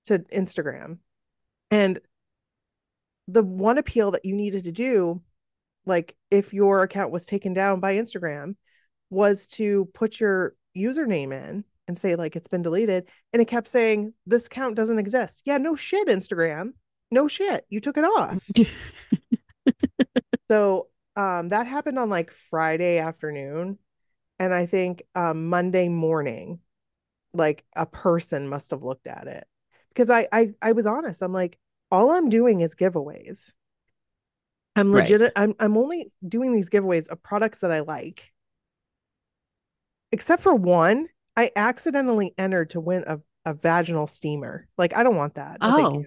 to 0.06 0.20
Instagram. 0.32 0.98
And 1.70 1.98
the 3.28 3.42
one 3.42 3.78
appeal 3.78 4.12
that 4.12 4.24
you 4.24 4.34
needed 4.34 4.64
to 4.64 4.72
do, 4.72 5.20
like 5.88 6.14
if 6.30 6.52
your 6.52 6.82
account 6.82 7.10
was 7.10 7.26
taken 7.26 7.54
down 7.54 7.80
by 7.80 7.96
Instagram, 7.96 8.54
was 9.10 9.46
to 9.46 9.86
put 9.94 10.20
your 10.20 10.54
username 10.76 11.32
in 11.32 11.64
and 11.88 11.98
say, 11.98 12.14
like, 12.14 12.36
it's 12.36 12.48
been 12.48 12.62
deleted. 12.62 13.08
And 13.32 13.40
it 13.40 13.48
kept 13.48 13.66
saying, 13.66 14.12
this 14.26 14.46
account 14.46 14.76
doesn't 14.76 14.98
exist. 14.98 15.42
Yeah, 15.44 15.58
no 15.58 15.74
shit, 15.74 16.08
Instagram. 16.08 16.70
No 17.10 17.26
shit. 17.26 17.64
You 17.70 17.80
took 17.80 17.96
it 17.96 18.04
off. 18.04 18.38
So 20.50 20.88
um 21.16 21.50
that 21.50 21.66
happened 21.66 21.98
on 21.98 22.10
like 22.10 22.30
Friday 22.30 22.98
afternoon. 22.98 23.78
And 24.38 24.54
I 24.54 24.66
think 24.66 25.02
um 25.14 25.48
Monday 25.48 25.88
morning, 25.88 26.60
like 27.32 27.64
a 27.76 27.86
person 27.86 28.48
must 28.48 28.70
have 28.70 28.82
looked 28.82 29.06
at 29.06 29.26
it. 29.26 29.46
Because 29.90 30.10
I 30.10 30.28
I 30.32 30.54
I 30.62 30.72
was 30.72 30.86
honest. 30.86 31.22
I'm 31.22 31.32
like, 31.32 31.58
all 31.90 32.10
I'm 32.10 32.28
doing 32.28 32.60
is 32.60 32.74
giveaways. 32.74 33.52
I'm 34.78 34.92
Right. 34.92 35.08
legit 35.10 35.32
I'm 35.36 35.54
I'm 35.58 35.76
only 35.76 36.12
doing 36.26 36.52
these 36.52 36.68
giveaways 36.70 37.08
of 37.08 37.22
products 37.22 37.58
that 37.58 37.72
I 37.72 37.80
like. 37.80 38.32
Except 40.12 40.42
for 40.42 40.54
one, 40.54 41.08
I 41.36 41.50
accidentally 41.54 42.34
entered 42.38 42.70
to 42.70 42.80
win 42.80 43.04
a, 43.06 43.20
a 43.44 43.54
vaginal 43.54 44.06
steamer. 44.06 44.66
Like 44.76 44.96
I 44.96 45.02
don't 45.02 45.16
want 45.16 45.34
that. 45.34 45.60
No, 45.62 45.76
Oh, 45.76 46.04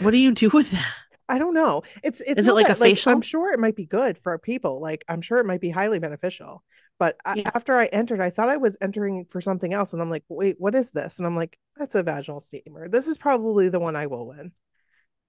what 0.00 0.10
do 0.12 0.18
you 0.18 0.32
do 0.32 0.50
with 0.50 0.70
that? 0.70 0.94
I 1.28 1.38
don't 1.38 1.54
know. 1.54 1.82
It's 2.02 2.20
it's 2.22 2.40
Is 2.40 2.48
it 2.48 2.54
like 2.54 2.68
a 2.70 2.74
that, 2.74 3.06
I'm 3.06 3.20
sure 3.20 3.52
it 3.52 3.58
might 3.60 3.76
be 3.76 3.84
good 3.86 4.16
for 4.18 4.38
people. 4.38 4.80
Like 4.80 5.04
I'm 5.08 5.20
sure 5.20 5.38
it 5.38 5.46
might 5.46 5.60
be 5.60 5.70
highly 5.70 5.98
beneficial. 5.98 6.64
But 6.98 7.16
I, 7.24 7.36
after 7.54 7.76
I 7.76 7.86
entered, 7.86 8.20
I 8.20 8.30
thought 8.30 8.48
I 8.48 8.56
was 8.56 8.76
entering 8.80 9.24
for 9.26 9.40
something 9.40 9.72
else, 9.72 9.92
and 9.92 10.02
I'm 10.02 10.10
like, 10.10 10.24
wait, 10.28 10.56
what 10.58 10.74
is 10.74 10.90
this? 10.90 11.18
And 11.18 11.26
I'm 11.26 11.36
like, 11.36 11.56
that's 11.76 11.94
a 11.94 12.02
vaginal 12.02 12.40
steamer. 12.40 12.88
This 12.88 13.06
is 13.06 13.18
probably 13.18 13.68
the 13.68 13.78
one 13.78 13.94
I 13.94 14.06
will 14.06 14.26
win. 14.26 14.52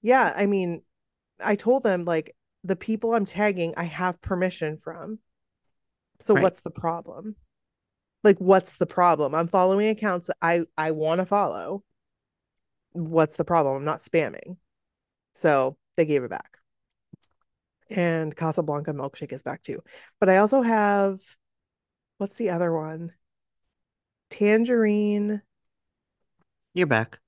Yeah, 0.02 0.34
I 0.36 0.46
mean, 0.46 0.84
I 1.40 1.56
told 1.56 1.84
them 1.84 2.06
like 2.06 2.36
the 2.64 2.76
people 2.76 3.14
I'm 3.14 3.26
tagging, 3.26 3.74
I 3.78 3.84
have 3.86 4.22
permission 4.22 4.78
from. 4.78 5.20
So 6.22 6.34
Right. 6.36 6.44
what's 6.44 6.62
the 6.62 6.72
problem? 6.72 7.36
Like, 8.24 8.38
what's 8.40 8.78
the 8.78 8.86
problem? 8.86 9.34
I'm 9.34 9.48
following 9.48 9.88
accounts 9.90 10.28
that 10.28 10.38
I 10.42 10.64
I 10.78 10.92
want 10.92 11.20
to 11.20 11.26
follow. 11.26 11.84
What's 12.92 13.38
the 13.38 13.46
problem? 13.46 13.78
I'm 13.78 13.86
not 13.86 14.02
spamming. 14.02 14.58
So 15.36 15.78
they 15.96 16.06
gave 16.06 16.24
it 16.24 16.30
back. 16.30 16.58
And 17.90 18.36
Casablanca 18.36 18.92
milkshake 18.94 19.34
is 19.34 19.42
back 19.42 19.62
too. 19.64 19.84
But 20.20 20.30
I 20.30 20.38
also 20.38 20.62
have 20.62 21.22
what's 22.18 22.36
the 22.36 22.50
other 22.50 22.74
one? 22.74 23.14
Tangerine, 24.30 25.42
You're 26.74 26.88
back. 26.88 27.20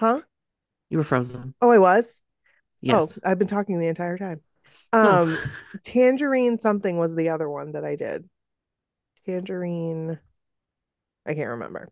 huh? 0.00 0.22
You 0.88 0.98
were 0.98 1.04
frozen. 1.04 1.54
Oh, 1.60 1.70
I 1.70 1.78
was. 1.78 2.20
Yes. 2.80 2.94
Oh, 2.94 3.30
I've 3.30 3.38
been 3.38 3.48
talking 3.48 3.78
the 3.78 3.88
entire 3.88 4.18
time. 4.18 4.40
Um, 4.92 5.38
Tangerine 5.82 6.58
something 6.58 6.98
was 6.98 7.14
the 7.14 7.30
other 7.30 7.48
one 7.48 7.72
that 7.72 7.84
I 7.84 7.96
did. 7.96 8.28
Tangerine, 9.26 10.18
I 11.26 11.34
can't 11.34 11.48
remember. 11.50 11.90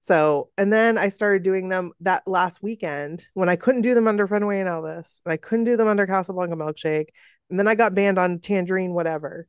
So, 0.00 0.50
and 0.56 0.72
then 0.72 0.98
I 0.98 1.08
started 1.08 1.42
doing 1.42 1.68
them 1.68 1.92
that 2.00 2.26
last 2.26 2.62
weekend 2.62 3.26
when 3.34 3.48
I 3.48 3.56
couldn't 3.56 3.82
do 3.82 3.94
them 3.94 4.06
under 4.06 4.26
Fenway 4.26 4.60
and 4.60 4.68
Elvis, 4.68 5.20
and 5.24 5.32
I 5.32 5.36
couldn't 5.36 5.64
do 5.64 5.76
them 5.76 5.88
under 5.88 6.06
Casablanca 6.06 6.56
Milkshake, 6.56 7.08
and 7.50 7.58
then 7.58 7.68
I 7.68 7.74
got 7.74 7.94
banned 7.94 8.18
on 8.18 8.38
Tangerine, 8.38 8.94
whatever. 8.94 9.46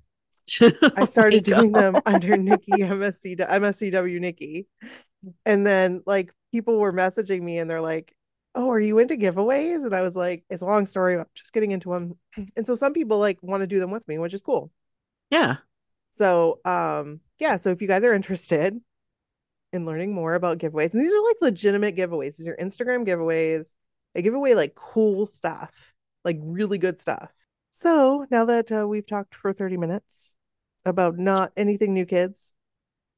Oh 0.61 0.71
I 0.95 1.05
started 1.05 1.43
doing 1.43 1.71
God. 1.71 1.95
them 1.95 2.01
under 2.05 2.37
Nikki 2.37 2.71
MSC 2.71 3.37
MSCW 3.37 4.19
Nikki. 4.19 4.67
And 5.45 5.65
then 5.65 6.01
like 6.05 6.31
people 6.51 6.79
were 6.79 6.93
messaging 6.93 7.41
me 7.41 7.59
and 7.59 7.69
they're 7.69 7.81
like, 7.81 8.13
oh, 8.59 8.69
are 8.69 8.79
you 8.79 8.99
into 8.99 9.15
giveaways? 9.15 9.85
And 9.85 9.95
I 9.95 10.01
was 10.01 10.15
like, 10.15 10.43
it's 10.49 10.61
a 10.61 10.65
long 10.65 10.85
story. 10.85 11.15
I'm 11.17 11.25
just 11.33 11.53
getting 11.53 11.71
into 11.71 11.93
them. 11.93 12.17
And 12.57 12.67
so 12.67 12.75
some 12.75 12.93
people 12.93 13.17
like 13.17 13.39
want 13.41 13.61
to 13.61 13.67
do 13.67 13.79
them 13.79 13.89
with 13.89 14.05
me, 14.07 14.17
which 14.17 14.33
is 14.33 14.41
cool. 14.41 14.69
Yeah. 15.31 15.57
So 16.17 16.59
um 16.65 17.21
yeah, 17.39 17.57
so 17.57 17.69
if 17.71 17.81
you 17.81 17.87
guys 17.87 18.03
are 18.03 18.13
interested 18.13 18.77
in 19.71 19.85
learning 19.85 20.13
more 20.13 20.33
about 20.33 20.57
giveaways, 20.57 20.93
and 20.93 21.01
these 21.01 21.13
are 21.13 21.23
like 21.23 21.37
legitimate 21.41 21.95
giveaways. 21.95 22.35
These 22.37 22.47
are 22.47 22.57
Instagram 22.57 23.07
giveaways. 23.07 23.67
They 24.13 24.21
give 24.21 24.33
away 24.33 24.55
like 24.55 24.75
cool 24.75 25.25
stuff, 25.25 25.71
like 26.25 26.37
really 26.41 26.77
good 26.77 26.99
stuff. 26.99 27.31
So 27.71 28.25
now 28.29 28.45
that 28.45 28.71
uh, 28.71 28.87
we've 28.87 29.05
talked 29.05 29.35
for 29.35 29.53
30 29.53 29.77
minutes 29.77 30.35
about 30.85 31.17
not 31.17 31.53
anything 31.55 31.93
new 31.93 32.05
kids 32.05 32.53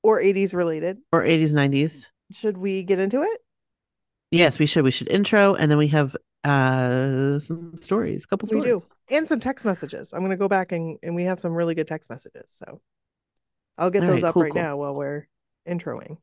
or 0.03 0.19
80s 0.21 0.53
related, 0.53 0.97
Or 1.11 1.23
80s, 1.23 1.51
90s. 1.53 2.07
should 2.31 2.57
we 2.57 2.83
get 2.83 2.99
into 2.99 3.21
it? 3.23 3.41
Yes, 4.31 4.59
we 4.59 4.65
should. 4.65 4.83
We 4.85 4.91
should 4.91 5.09
intro 5.09 5.55
and 5.55 5.69
then 5.69 5.77
we 5.77 5.89
have 5.89 6.15
uh 6.43 7.39
some 7.39 7.77
stories, 7.81 8.23
a 8.23 8.27
couple 8.27 8.47
We 8.51 8.61
stories. 8.61 8.83
do. 8.83 9.15
And 9.15 9.27
some 9.27 9.39
text 9.39 9.65
messages. 9.65 10.13
I'm 10.13 10.19
going 10.19 10.31
to 10.31 10.37
go 10.37 10.47
back 10.47 10.71
and, 10.71 10.97
and 11.03 11.15
we 11.15 11.25
have 11.25 11.39
some 11.39 11.53
really 11.53 11.75
good 11.75 11.87
text 11.87 12.09
messages. 12.09 12.45
So 12.47 12.81
I'll 13.77 13.89
get 13.89 14.03
All 14.03 14.09
those 14.09 14.23
right, 14.23 14.29
up 14.29 14.33
cool, 14.33 14.43
right 14.43 14.51
cool. 14.51 14.61
now 14.61 14.77
while 14.77 14.95
we're 14.95 15.27
introing. 15.67 16.17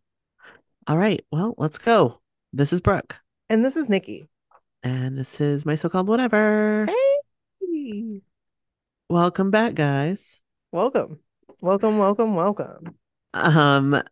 All 0.87 0.97
right. 0.97 1.25
Well, 1.31 1.55
let's 1.59 1.79
go. 1.79 2.21
This 2.53 2.73
is 2.73 2.81
Brooke. 2.81 3.17
And 3.51 3.65
this 3.65 3.77
is 3.77 3.89
Nikki. 3.89 4.27
And 4.83 5.19
this 5.19 5.41
is 5.41 5.67
my 5.67 5.75
so-called 5.77 6.09
whatever. 6.09 6.87
Hey. 7.61 8.23
Welcome 9.11 9.51
back, 9.51 9.75
guys. 9.75 10.41
Welcome. 10.73 11.19
Welcome, 11.61 11.99
welcome, 11.99 12.35
welcome. 12.35 12.95
Um, 13.35 14.03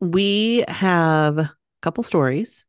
we 0.00 0.64
have 0.68 1.38
a 1.38 1.52
couple 1.82 2.04
stories 2.04 2.64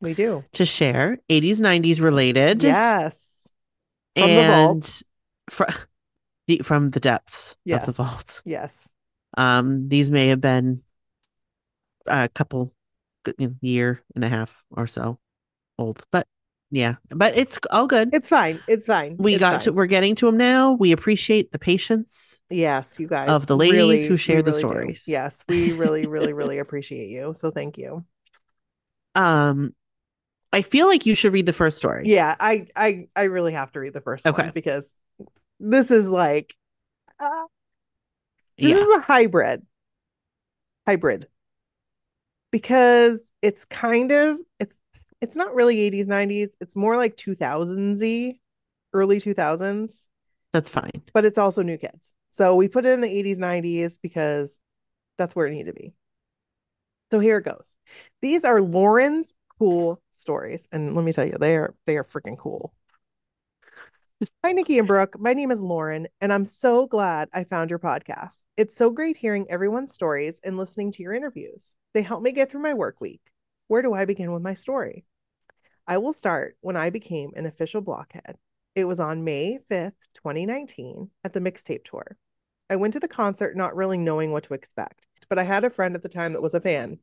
We 0.00 0.14
do. 0.14 0.44
to 0.52 0.64
share, 0.64 1.18
80s, 1.30 1.56
90s 1.58 2.00
related. 2.00 2.62
Yes. 2.62 3.48
From 4.16 4.28
the 4.28 4.46
vault. 4.46 5.02
From, 5.50 5.68
from 6.62 6.88
the 6.90 7.00
depths 7.00 7.56
of 7.70 7.86
the 7.86 7.92
vault. 7.92 8.42
Yes. 8.44 8.88
Um, 9.36 9.88
these 9.88 10.10
may 10.10 10.28
have 10.28 10.40
been 10.40 10.82
a 12.06 12.28
couple 12.28 12.72
you 13.38 13.48
know, 13.48 13.54
year 13.60 14.02
and 14.14 14.24
a 14.24 14.28
half 14.28 14.64
or 14.70 14.86
so 14.86 15.18
old, 15.78 16.02
but 16.10 16.26
yeah, 16.70 16.96
but 17.10 17.36
it's 17.36 17.58
all 17.70 17.86
good. 17.86 18.10
It's 18.12 18.28
fine. 18.28 18.60
It's 18.66 18.86
fine. 18.86 19.16
we 19.18 19.34
It's 19.34 19.40
got 19.40 19.60
to 19.62 19.72
we're 19.72 19.86
getting 19.86 20.14
to 20.16 20.26
them 20.26 20.36
now. 20.36 20.72
We 20.72 20.92
appreciate 20.92 21.52
the 21.52 21.58
patience. 21.58 22.40
Yes, 22.50 22.98
you 22.98 23.06
guys. 23.06 23.28
of 23.28 23.46
the 23.46 23.56
ladies 23.56 23.74
really- 23.74 24.06
who 24.06 24.16
share 24.16 24.42
the 24.42 24.50
really 24.50 24.62
do. 24.62 24.68
stories. 24.68 25.04
Yes, 25.06 25.44
we 25.48 25.72
really, 25.72 26.06
really, 26.06 26.32
really 26.40 26.58
appreciate 26.58 27.08
you. 27.08 27.34
So 27.34 27.50
thank 27.50 27.78
you. 27.78 28.04
Um, 29.14 29.74
I 30.52 30.62
feel 30.62 30.86
like 30.86 31.06
you 31.06 31.14
should 31.14 31.32
read 31.32 31.46
the 31.46 31.52
first 31.52 31.76
story. 31.76 32.06
Yeah, 32.06 32.34
I 32.38 32.66
I 32.76 33.08
I 33.16 33.24
really 33.24 33.52
have 33.52 33.72
to 33.72 33.80
read 33.80 33.92
the 33.92 34.00
first 34.00 34.26
Okay. 34.26 34.44
one 34.44 34.52
because 34.52 34.94
this 35.60 35.90
is 35.90 36.08
like 36.08 36.54
uh, 37.20 37.46
this 38.58 38.72
Yeah. 38.72 38.82
is 38.82 38.90
a 38.90 39.00
hybrid. 39.00 39.66
Hybrid. 40.86 41.28
Because 42.50 43.32
it's 43.42 43.64
kind 43.66 44.12
of 44.12 44.38
it's 44.60 44.76
it's 45.20 45.36
not 45.36 45.54
really 45.54 45.80
80s 45.80 46.06
90s, 46.06 46.50
it's 46.60 46.76
more 46.76 46.96
like 46.96 47.16
2000s 47.16 48.38
early 48.92 49.20
2000s, 49.20 50.08
That's 50.52 50.70
fine. 50.70 51.02
but 51.12 51.24
it's 51.24 51.38
also 51.38 51.62
new 51.62 51.76
kids. 51.76 52.14
So 52.30 52.54
we 52.54 52.68
put 52.68 52.86
it 52.86 52.92
in 52.92 53.00
the 53.00 53.10
80s 53.10 53.38
90s 53.38 53.98
because 53.98 54.60
that's 55.18 55.34
where 55.36 55.46
it 55.46 55.52
needed 55.52 55.74
to 55.74 55.80
be. 55.80 55.94
So 57.12 57.20
here 57.20 57.38
it 57.38 57.44
goes. 57.44 57.76
These 58.20 58.44
are 58.44 58.60
Lauren's 58.60 59.34
cool 59.58 60.02
stories 60.12 60.68
and 60.72 60.94
let 60.94 61.04
me 61.04 61.12
tell 61.12 61.26
you 61.26 61.36
they 61.40 61.56
are 61.56 61.74
they 61.86 61.96
are 61.96 62.04
freaking 62.04 62.38
cool. 62.38 62.72
Hi, 64.42 64.52
Nikki 64.52 64.78
and 64.78 64.88
Brooke. 64.88 65.18
My 65.18 65.34
name 65.34 65.50
is 65.50 65.60
Lauren, 65.60 66.08
and 66.22 66.32
I'm 66.32 66.46
so 66.46 66.86
glad 66.86 67.28
I 67.34 67.44
found 67.44 67.68
your 67.68 67.78
podcast. 67.78 68.44
It's 68.56 68.74
so 68.74 68.88
great 68.88 69.18
hearing 69.18 69.46
everyone's 69.50 69.92
stories 69.92 70.40
and 70.42 70.56
listening 70.56 70.92
to 70.92 71.02
your 71.02 71.12
interviews. 71.12 71.74
They 71.92 72.00
help 72.00 72.22
me 72.22 72.32
get 72.32 72.50
through 72.50 72.62
my 72.62 72.72
work 72.72 72.98
week. 72.98 73.20
Where 73.68 73.82
do 73.82 73.92
I 73.92 74.06
begin 74.06 74.32
with 74.32 74.42
my 74.42 74.54
story? 74.54 75.04
I 75.86 75.98
will 75.98 76.14
start 76.14 76.56
when 76.62 76.76
I 76.76 76.88
became 76.88 77.32
an 77.36 77.44
official 77.44 77.82
blockhead. 77.82 78.36
It 78.74 78.86
was 78.86 79.00
on 79.00 79.24
May 79.24 79.58
5th, 79.70 79.92
2019, 80.14 81.10
at 81.22 81.34
the 81.34 81.40
mixtape 81.40 81.84
tour. 81.84 82.16
I 82.70 82.76
went 82.76 82.94
to 82.94 83.00
the 83.00 83.08
concert 83.08 83.54
not 83.54 83.76
really 83.76 83.98
knowing 83.98 84.32
what 84.32 84.44
to 84.44 84.54
expect, 84.54 85.06
but 85.28 85.38
I 85.38 85.42
had 85.42 85.64
a 85.64 85.70
friend 85.70 85.94
at 85.94 86.02
the 86.02 86.08
time 86.08 86.32
that 86.32 86.42
was 86.42 86.54
a 86.54 86.60
fan. 86.60 87.00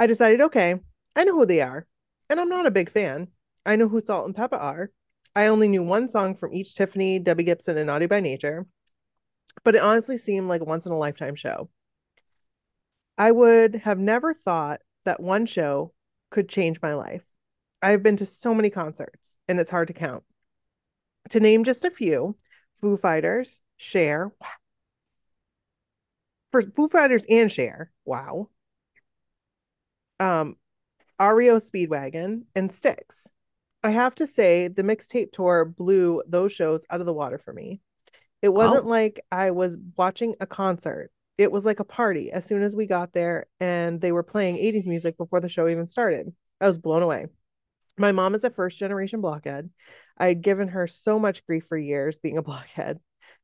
I 0.00 0.08
decided, 0.08 0.40
okay, 0.40 0.80
I 1.16 1.24
know 1.24 1.34
who 1.34 1.46
they 1.46 1.60
are, 1.60 1.86
and 2.28 2.40
I'm 2.40 2.48
not 2.48 2.66
a 2.66 2.70
big 2.70 2.90
fan. 2.90 3.28
I 3.66 3.76
know 3.76 3.88
who 3.88 4.00
Salt 4.00 4.26
and 4.26 4.34
Pepa 4.34 4.58
are. 4.58 4.90
I 5.34 5.46
only 5.46 5.68
knew 5.68 5.82
one 5.82 6.08
song 6.08 6.34
from 6.34 6.52
each 6.52 6.74
Tiffany, 6.74 7.18
Debbie 7.18 7.44
Gibson, 7.44 7.78
and 7.78 7.86
Naughty 7.86 8.06
by 8.06 8.20
Nature, 8.20 8.66
but 9.64 9.74
it 9.74 9.82
honestly 9.82 10.18
seemed 10.18 10.48
like 10.48 10.60
a 10.60 10.64
once 10.64 10.86
in 10.86 10.92
a 10.92 10.98
lifetime 10.98 11.34
show. 11.34 11.68
I 13.18 13.30
would 13.30 13.76
have 13.76 13.98
never 13.98 14.32
thought 14.32 14.80
that 15.04 15.20
one 15.20 15.46
show 15.46 15.92
could 16.30 16.48
change 16.48 16.80
my 16.80 16.94
life. 16.94 17.24
I've 17.82 18.02
been 18.02 18.16
to 18.16 18.26
so 18.26 18.54
many 18.54 18.70
concerts, 18.70 19.34
and 19.48 19.58
it's 19.58 19.70
hard 19.70 19.88
to 19.88 19.94
count. 19.94 20.24
To 21.30 21.40
name 21.40 21.64
just 21.64 21.84
a 21.84 21.90
few 21.90 22.36
Foo 22.80 22.96
Fighters, 22.96 23.62
Cher, 23.76 24.32
wow. 24.40 24.48
For 26.52 26.62
Foo 26.62 26.88
Fighters 26.88 27.24
and 27.28 27.50
Cher, 27.50 27.92
wow. 28.04 28.48
Um, 30.18 30.56
REO 31.20 31.56
Speedwagon, 31.58 32.42
and 32.54 32.72
Styx. 32.72 33.28
I 33.82 33.90
have 33.90 34.14
to 34.16 34.26
say, 34.26 34.68
the 34.68 34.82
mixtape 34.82 35.32
tour 35.32 35.64
blew 35.64 36.22
those 36.26 36.52
shows 36.52 36.84
out 36.90 37.00
of 37.00 37.06
the 37.06 37.14
water 37.14 37.38
for 37.38 37.52
me. 37.52 37.80
It 38.42 38.48
wasn't 38.50 38.86
Oh. 38.86 38.88
like 38.88 39.20
I 39.30 39.50
was 39.50 39.78
watching 39.96 40.34
a 40.40 40.46
concert. 40.46 41.10
It 41.38 41.52
was 41.52 41.64
like 41.64 41.80
a 41.80 41.84
party 41.84 42.30
as 42.32 42.44
soon 42.44 42.62
as 42.62 42.76
we 42.76 42.86
got 42.86 43.12
there 43.12 43.46
and 43.60 44.00
they 44.00 44.12
were 44.12 44.22
playing 44.22 44.56
80s 44.58 44.86
music 44.86 45.16
before 45.16 45.40
the 45.40 45.48
show 45.48 45.68
even 45.68 45.86
started. 45.86 46.34
I 46.60 46.66
was 46.66 46.78
blown 46.78 47.02
away. 47.02 47.26
My 47.98 48.12
mom 48.12 48.34
is 48.34 48.44
a 48.44 48.50
first 48.50 48.78
generation 48.78 49.20
blockhead. 49.20 49.70
I 50.18 50.28
had 50.28 50.42
given 50.42 50.68
her 50.68 50.86
so 50.86 51.18
much 51.18 51.44
grief 51.46 51.64
for 51.66 51.78
years 51.78 52.18
being 52.18 52.36
a 52.38 52.42
blockhead. 52.50 52.98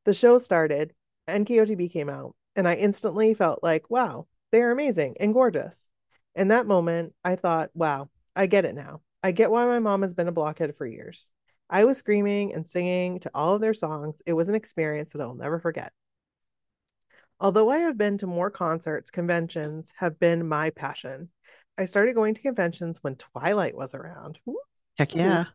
The 0.04 0.14
show 0.14 0.38
started, 0.38 0.94
and 1.26 1.46
NKOTB 1.46 1.90
came 1.92 2.08
out, 2.08 2.34
and 2.54 2.68
I 2.68 2.74
instantly 2.74 3.32
felt 3.34 3.62
like, 3.62 3.90
wow, 3.90 4.26
they're 4.52 4.70
amazing 4.70 5.16
and 5.20 5.32
gorgeous. 5.34 5.88
In 6.36 6.48
that 6.48 6.66
moment, 6.66 7.14
I 7.24 7.34
thought, 7.34 7.70
wow, 7.74 8.08
I 8.36 8.46
get 8.46 8.64
it 8.64 8.74
now. 8.74 9.00
I 9.22 9.32
get 9.32 9.50
why 9.50 9.66
my 9.66 9.80
mom 9.80 10.02
has 10.02 10.14
been 10.14 10.28
a 10.28 10.32
blockhead 10.32 10.76
for 10.76 10.86
years. 10.86 11.30
I 11.68 11.84
was 11.84 11.98
screaming 11.98 12.54
and 12.54 12.68
singing 12.68 13.18
to 13.20 13.30
all 13.34 13.56
of 13.56 13.60
their 13.60 13.74
songs. 13.74 14.22
It 14.24 14.34
was 14.34 14.48
an 14.48 14.54
experience 14.54 15.12
that 15.12 15.20
I'll 15.20 15.34
never 15.34 15.58
forget. 15.58 15.92
Although 17.40 17.70
I 17.70 17.78
have 17.78 17.98
been 17.98 18.18
to 18.18 18.26
more 18.26 18.50
concerts, 18.50 19.10
conventions 19.10 19.92
have 19.96 20.20
been 20.20 20.46
my 20.46 20.70
passion. 20.70 21.30
I 21.76 21.86
started 21.86 22.14
going 22.14 22.34
to 22.34 22.42
conventions 22.42 22.98
when 23.02 23.16
Twilight 23.16 23.76
was 23.76 23.94
around. 23.94 24.38
Heck 24.96 25.14
yeah. 25.14 25.46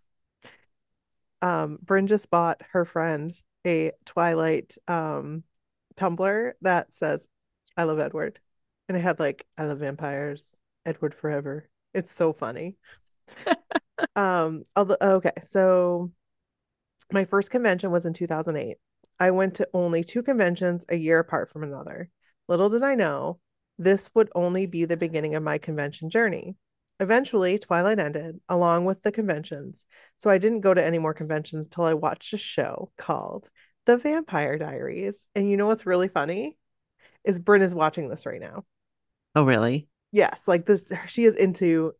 Um, 1.41 1.79
Bryn 1.81 2.07
just 2.07 2.29
bought 2.29 2.61
her 2.73 2.85
friend 2.85 3.33
a 3.65 3.91
Twilight 4.05 4.75
um 4.87 5.43
tumbler 5.95 6.55
that 6.61 6.93
says, 6.93 7.27
I 7.77 7.83
love 7.83 7.99
Edward. 7.99 8.39
And 8.89 8.97
it 8.97 9.01
had 9.01 9.19
like, 9.19 9.45
I 9.57 9.65
love 9.65 9.79
vampires, 9.79 10.55
Edward 10.85 11.13
forever. 11.13 11.69
It's 11.93 12.13
so 12.13 12.33
funny. 12.33 12.75
um, 14.15 14.63
although 14.75 14.97
okay, 15.01 15.33
so 15.45 16.11
my 17.11 17.25
first 17.25 17.51
convention 17.51 17.91
was 17.91 18.05
in 18.05 18.13
2008. 18.13 18.77
I 19.19 19.31
went 19.31 19.55
to 19.55 19.67
only 19.73 20.03
two 20.03 20.23
conventions 20.23 20.85
a 20.89 20.95
year 20.95 21.19
apart 21.19 21.51
from 21.51 21.63
another. 21.63 22.09
Little 22.47 22.69
did 22.69 22.83
I 22.83 22.95
know, 22.95 23.39
this 23.77 24.11
would 24.13 24.29
only 24.35 24.65
be 24.65 24.85
the 24.85 24.97
beginning 24.97 25.35
of 25.35 25.43
my 25.43 25.57
convention 25.57 26.09
journey. 26.09 26.55
Eventually, 26.99 27.57
Twilight 27.57 27.97
ended 27.97 28.39
along 28.47 28.85
with 28.85 29.01
the 29.01 29.11
conventions, 29.11 29.85
so 30.17 30.29
I 30.29 30.37
didn't 30.37 30.61
go 30.61 30.73
to 30.73 30.85
any 30.85 30.99
more 30.99 31.15
conventions 31.15 31.65
until 31.65 31.85
I 31.85 31.95
watched 31.95 32.33
a 32.33 32.37
show 32.37 32.91
called 32.97 33.49
The 33.87 33.97
Vampire 33.97 34.59
Diaries. 34.59 35.25
And 35.33 35.49
you 35.49 35.57
know 35.57 35.65
what's 35.65 35.87
really 35.87 36.09
funny? 36.09 36.57
Is 37.23 37.39
Bryn 37.39 37.63
is 37.63 37.73
watching 37.73 38.07
this 38.07 38.27
right 38.27 38.39
now. 38.39 38.65
Oh, 39.33 39.45
really? 39.45 39.87
Yes, 40.11 40.47
like 40.47 40.65
this, 40.65 40.91
she 41.07 41.25
is 41.25 41.35
into, 41.35 41.93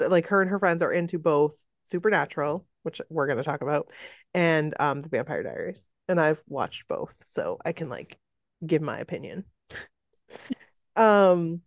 like 0.00 0.26
her 0.28 0.42
and 0.42 0.50
her 0.50 0.58
friends 0.58 0.82
are 0.82 0.92
into 0.92 1.18
both 1.18 1.54
Supernatural, 1.84 2.66
which 2.82 3.00
we're 3.08 3.26
going 3.26 3.38
to 3.38 3.44
talk 3.44 3.62
about, 3.62 3.88
and 4.34 4.74
um 4.80 5.02
The 5.02 5.08
Vampire 5.08 5.42
Diaries. 5.42 5.86
And 6.08 6.20
I've 6.20 6.42
watched 6.46 6.88
both, 6.88 7.14
so 7.24 7.58
I 7.64 7.72
can 7.72 7.88
like 7.88 8.18
give 8.64 8.82
my 8.82 8.98
opinion. 8.98 9.44
um, 10.96 11.62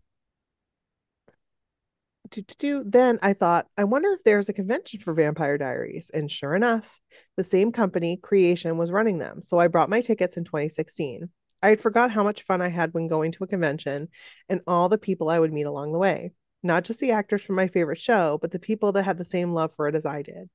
do, 2.29 2.41
do, 2.41 2.55
do. 2.57 2.83
Then 2.85 3.19
I 3.21 3.33
thought, 3.33 3.67
I 3.77 3.83
wonder 3.83 4.09
if 4.13 4.23
there's 4.23 4.49
a 4.49 4.53
convention 4.53 4.99
for 4.99 5.13
Vampire 5.13 5.57
Diaries. 5.57 6.11
And 6.13 6.31
sure 6.31 6.55
enough, 6.55 6.99
the 7.37 7.43
same 7.43 7.71
company, 7.71 8.17
Creation, 8.17 8.77
was 8.77 8.91
running 8.91 9.19
them. 9.19 9.41
So 9.41 9.59
I 9.59 9.67
brought 9.67 9.89
my 9.89 10.01
tickets 10.01 10.37
in 10.37 10.43
2016. 10.43 11.29
I 11.65 11.69
had 11.69 11.81
forgot 11.81 12.11
how 12.11 12.21
much 12.21 12.43
fun 12.43 12.61
I 12.61 12.67
had 12.67 12.93
when 12.93 13.07
going 13.07 13.31
to 13.31 13.43
a 13.43 13.47
convention 13.47 14.09
and 14.49 14.61
all 14.67 14.87
the 14.87 14.99
people 14.99 15.31
I 15.31 15.39
would 15.39 15.51
meet 15.51 15.63
along 15.65 15.93
the 15.93 15.97
way. 15.97 16.33
not 16.61 16.83
just 16.83 16.99
the 16.99 17.11
actors 17.11 17.41
from 17.41 17.55
my 17.55 17.67
favorite 17.67 17.99
show, 17.99 18.37
but 18.39 18.51
the 18.51 18.59
people 18.59 18.91
that 18.91 19.03
had 19.03 19.17
the 19.17 19.25
same 19.25 19.51
love 19.51 19.71
for 19.75 19.87
it 19.87 19.95
as 19.95 20.05
I 20.05 20.21
did. 20.21 20.47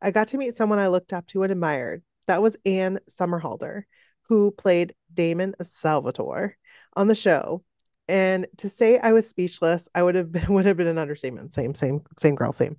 I 0.00 0.12
got 0.12 0.28
to 0.28 0.38
meet 0.38 0.56
someone 0.56 0.78
I 0.78 0.86
looked 0.86 1.12
up 1.12 1.26
to 1.28 1.42
and 1.42 1.50
admired. 1.50 2.04
That 2.28 2.40
was 2.40 2.56
Ian 2.64 3.00
Somerhalder, 3.10 3.82
who 4.28 4.52
played 4.52 4.94
Damon 5.12 5.56
Salvatore 5.60 6.56
on 6.94 7.08
the 7.08 7.14
show. 7.16 7.64
And 8.08 8.46
to 8.58 8.68
say 8.68 8.98
I 8.98 9.10
was 9.12 9.28
speechless, 9.28 9.88
I 9.92 10.04
would 10.04 10.14
have 10.14 10.30
been 10.30 10.46
would 10.52 10.66
have 10.66 10.76
been 10.76 10.86
an 10.86 10.98
understatement. 10.98 11.52
Same, 11.52 11.74
same, 11.74 12.02
same 12.18 12.36
girl, 12.36 12.52
same. 12.52 12.76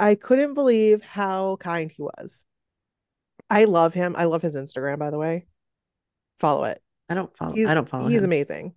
I 0.00 0.14
couldn't 0.14 0.54
believe 0.54 1.02
how 1.02 1.56
kind 1.56 1.92
he 1.92 2.02
was. 2.02 2.42
I 3.50 3.64
love 3.64 3.92
him. 3.92 4.14
I 4.16 4.24
love 4.24 4.40
his 4.40 4.56
Instagram, 4.56 4.98
by 4.98 5.10
the 5.10 5.18
way. 5.18 5.46
Follow 6.40 6.64
it. 6.64 6.82
I 7.08 7.14
don't 7.14 7.36
follow. 7.36 7.54
He's, 7.54 7.68
I 7.68 7.74
don't 7.74 7.88
follow. 7.88 8.08
He's 8.08 8.18
him. 8.18 8.24
amazing. 8.24 8.74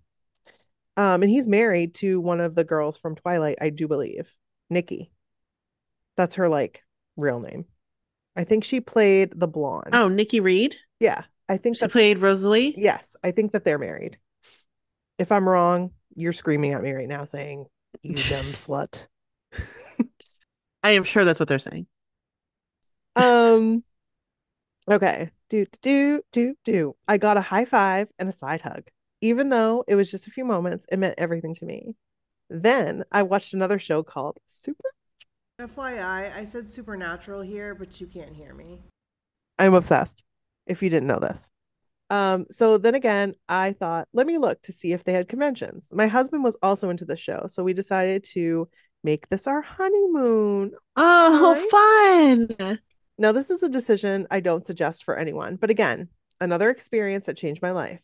Um, 0.96 1.22
and 1.22 1.30
he's 1.30 1.46
married 1.46 1.94
to 1.96 2.20
one 2.20 2.40
of 2.40 2.54
the 2.54 2.64
girls 2.64 2.96
from 2.96 3.16
Twilight, 3.16 3.58
I 3.60 3.70
do 3.70 3.86
believe, 3.88 4.30
Nikki. 4.70 5.10
That's 6.16 6.36
her 6.36 6.48
like 6.48 6.82
real 7.16 7.40
name. 7.40 7.66
I 8.34 8.44
think 8.44 8.64
she 8.64 8.80
played 8.80 9.32
the 9.38 9.48
blonde. 9.48 9.90
Oh, 9.94 10.08
Nikki 10.08 10.40
Reed. 10.40 10.76
yeah. 11.00 11.22
I 11.48 11.58
think 11.58 11.76
She 11.76 11.86
played 11.86 12.18
Rosalie. 12.18 12.74
yes, 12.76 13.14
I 13.22 13.30
think 13.30 13.52
that 13.52 13.64
they're 13.64 13.78
married. 13.78 14.18
If 15.16 15.30
I'm 15.30 15.48
wrong, 15.48 15.92
you're 16.14 16.32
screaming 16.32 16.72
at 16.72 16.82
me 16.82 16.90
right 16.92 17.06
now 17.06 17.24
saying, 17.24 17.66
"You 18.02 18.14
dumb 18.28 18.46
slut." 18.46 19.06
I 20.82 20.90
am 20.90 21.04
sure 21.04 21.24
that's 21.24 21.38
what 21.38 21.48
they're 21.48 21.60
saying. 21.60 21.86
Um. 23.14 23.84
Okay. 24.88 25.30
Do 25.48 25.66
do 25.82 26.22
do 26.32 26.54
do. 26.64 26.96
I 27.06 27.18
got 27.18 27.36
a 27.36 27.40
high 27.40 27.64
five 27.64 28.08
and 28.18 28.28
a 28.28 28.32
side 28.32 28.62
hug. 28.62 28.84
Even 29.20 29.48
though 29.48 29.84
it 29.88 29.94
was 29.94 30.10
just 30.10 30.26
a 30.26 30.30
few 30.30 30.44
moments, 30.44 30.86
it 30.90 30.98
meant 30.98 31.14
everything 31.18 31.54
to 31.54 31.64
me. 31.64 31.94
Then 32.50 33.04
I 33.10 33.22
watched 33.22 33.54
another 33.54 33.78
show 33.78 34.02
called 34.02 34.38
Super. 34.48 34.90
FYI, 35.60 36.36
I 36.36 36.44
said 36.44 36.70
supernatural 36.70 37.40
here, 37.40 37.74
but 37.74 38.00
you 38.00 38.06
can't 38.06 38.34
hear 38.34 38.52
me. 38.54 38.82
I'm 39.58 39.74
obsessed. 39.74 40.22
If 40.66 40.82
you 40.82 40.90
didn't 40.90 41.06
know 41.06 41.18
this. 41.18 41.50
Um, 42.10 42.46
so 42.50 42.78
then 42.78 42.94
again, 42.94 43.34
I 43.48 43.72
thought, 43.72 44.06
let 44.12 44.26
me 44.26 44.38
look 44.38 44.60
to 44.62 44.72
see 44.72 44.92
if 44.92 45.02
they 45.02 45.12
had 45.12 45.28
conventions. 45.28 45.88
My 45.92 46.06
husband 46.06 46.44
was 46.44 46.56
also 46.62 46.90
into 46.90 47.04
the 47.04 47.16
show, 47.16 47.46
so 47.48 47.64
we 47.64 47.72
decided 47.72 48.22
to 48.32 48.68
make 49.02 49.28
this 49.28 49.46
our 49.46 49.62
honeymoon. 49.62 50.72
Oh, 50.96 52.48
fun! 52.58 52.78
Now, 53.18 53.32
this 53.32 53.50
is 53.50 53.62
a 53.62 53.68
decision 53.68 54.26
I 54.30 54.40
don't 54.40 54.66
suggest 54.66 55.04
for 55.04 55.16
anyone, 55.16 55.56
but 55.56 55.70
again, 55.70 56.08
another 56.40 56.70
experience 56.70 57.26
that 57.26 57.36
changed 57.36 57.62
my 57.62 57.70
life. 57.70 58.00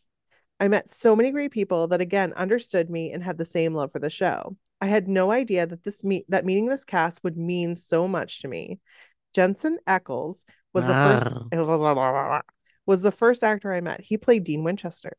I 0.59 0.67
met 0.67 0.91
so 0.91 1.15
many 1.15 1.31
great 1.31 1.51
people 1.51 1.87
that 1.89 2.01
again 2.01 2.33
understood 2.33 2.89
me 2.89 3.11
and 3.11 3.23
had 3.23 3.37
the 3.37 3.45
same 3.45 3.73
love 3.73 3.91
for 3.91 3.99
the 3.99 4.09
show. 4.09 4.55
I 4.81 4.87
had 4.87 5.07
no 5.07 5.31
idea 5.31 5.65
that 5.65 5.83
this 5.83 6.03
meet 6.03 6.25
that 6.29 6.45
meeting 6.45 6.65
this 6.65 6.83
cast 6.83 7.23
would 7.23 7.37
mean 7.37 7.75
so 7.75 8.07
much 8.07 8.41
to 8.41 8.47
me. 8.47 8.79
Jensen 9.33 9.79
Ackles 9.87 10.43
was 10.73 10.85
the 10.85 10.93
first 10.93 11.27
was 12.85 13.01
the 13.01 13.11
first 13.11 13.43
actor 13.43 13.73
I 13.73 13.81
met. 13.81 14.01
He 14.01 14.17
played 14.17 14.43
Dean 14.43 14.63
Winchester 14.63 15.15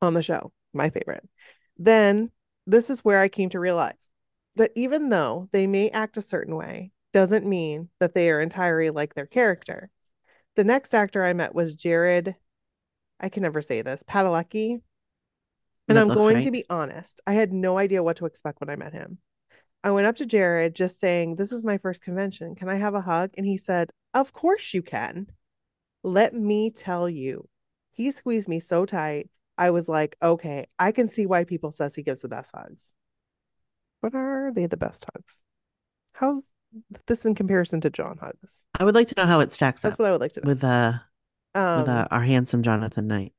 on 0.00 0.14
the 0.14 0.22
show, 0.22 0.52
my 0.72 0.90
favorite. 0.90 1.28
Then 1.76 2.30
this 2.66 2.90
is 2.90 3.00
where 3.00 3.20
I 3.20 3.28
came 3.28 3.50
to 3.50 3.60
realize 3.60 4.10
that 4.56 4.72
even 4.76 5.08
though 5.08 5.48
they 5.52 5.66
may 5.66 5.90
act 5.90 6.16
a 6.16 6.22
certain 6.22 6.56
way, 6.56 6.92
doesn't 7.14 7.46
mean 7.46 7.90
that 8.00 8.12
they 8.12 8.28
are 8.28 8.40
entirely 8.40 8.90
like 8.90 9.14
their 9.14 9.24
character. 9.24 9.88
The 10.56 10.64
next 10.64 10.92
actor 10.92 11.24
I 11.24 11.32
met 11.32 11.54
was 11.54 11.74
Jared, 11.74 12.34
I 13.20 13.28
can 13.28 13.44
never 13.44 13.62
say 13.62 13.82
this, 13.82 14.02
Padalecki. 14.02 14.80
And 15.86 15.96
That 15.96 16.02
I'm 16.02 16.08
going 16.08 16.36
right. 16.36 16.44
to 16.44 16.50
be 16.50 16.64
honest, 16.68 17.20
I 17.24 17.34
had 17.34 17.52
no 17.52 17.78
idea 17.78 18.02
what 18.02 18.16
to 18.16 18.26
expect 18.26 18.58
when 18.58 18.68
I 18.68 18.74
met 18.74 18.92
him. 18.92 19.18
I 19.84 19.92
went 19.92 20.08
up 20.08 20.16
to 20.16 20.26
Jared 20.26 20.74
just 20.74 20.98
saying, 20.98 21.36
This 21.36 21.52
is 21.52 21.64
my 21.64 21.78
first 21.78 22.02
convention. 22.02 22.56
Can 22.56 22.68
I 22.68 22.76
have 22.76 22.94
a 22.94 23.00
hug? 23.00 23.30
And 23.36 23.46
he 23.46 23.58
said, 23.58 23.92
Of 24.12 24.32
course 24.32 24.74
you 24.74 24.82
can. 24.82 25.28
Let 26.02 26.34
me 26.34 26.70
tell 26.70 27.08
you, 27.08 27.48
he 27.92 28.10
squeezed 28.10 28.48
me 28.48 28.58
so 28.58 28.86
tight. 28.86 29.30
I 29.56 29.70
was 29.70 29.88
like, 29.88 30.16
okay, 30.20 30.66
I 30.80 30.90
can 30.90 31.06
see 31.06 31.26
why 31.26 31.44
people 31.44 31.70
says 31.70 31.94
he 31.94 32.02
gives 32.02 32.22
the 32.22 32.28
best 32.28 32.50
hugs. 32.52 32.92
But 34.02 34.16
are 34.16 34.50
they 34.52 34.66
the 34.66 34.76
best 34.76 35.06
hugs? 35.14 35.44
How's 36.12 36.52
this 37.06 37.24
in 37.24 37.34
comparison 37.34 37.80
to 37.82 37.90
John 37.90 38.18
hugs? 38.18 38.64
I 38.78 38.84
would 38.84 38.94
like 38.94 39.08
to 39.08 39.14
know 39.16 39.26
how 39.26 39.40
it 39.40 39.52
stacks 39.52 39.82
That's 39.82 39.94
up 39.94 39.98
That's 39.98 39.98
what 39.98 40.08
I 40.08 40.12
would 40.12 40.20
like 40.20 40.32
to 40.34 40.40
know. 40.40 40.48
with 40.48 40.64
uh 40.64 40.92
Um, 41.54 41.80
with 41.80 41.88
uh, 41.88 42.08
our 42.10 42.22
handsome 42.22 42.62
Jonathan 42.62 43.06
Knight. 43.06 43.32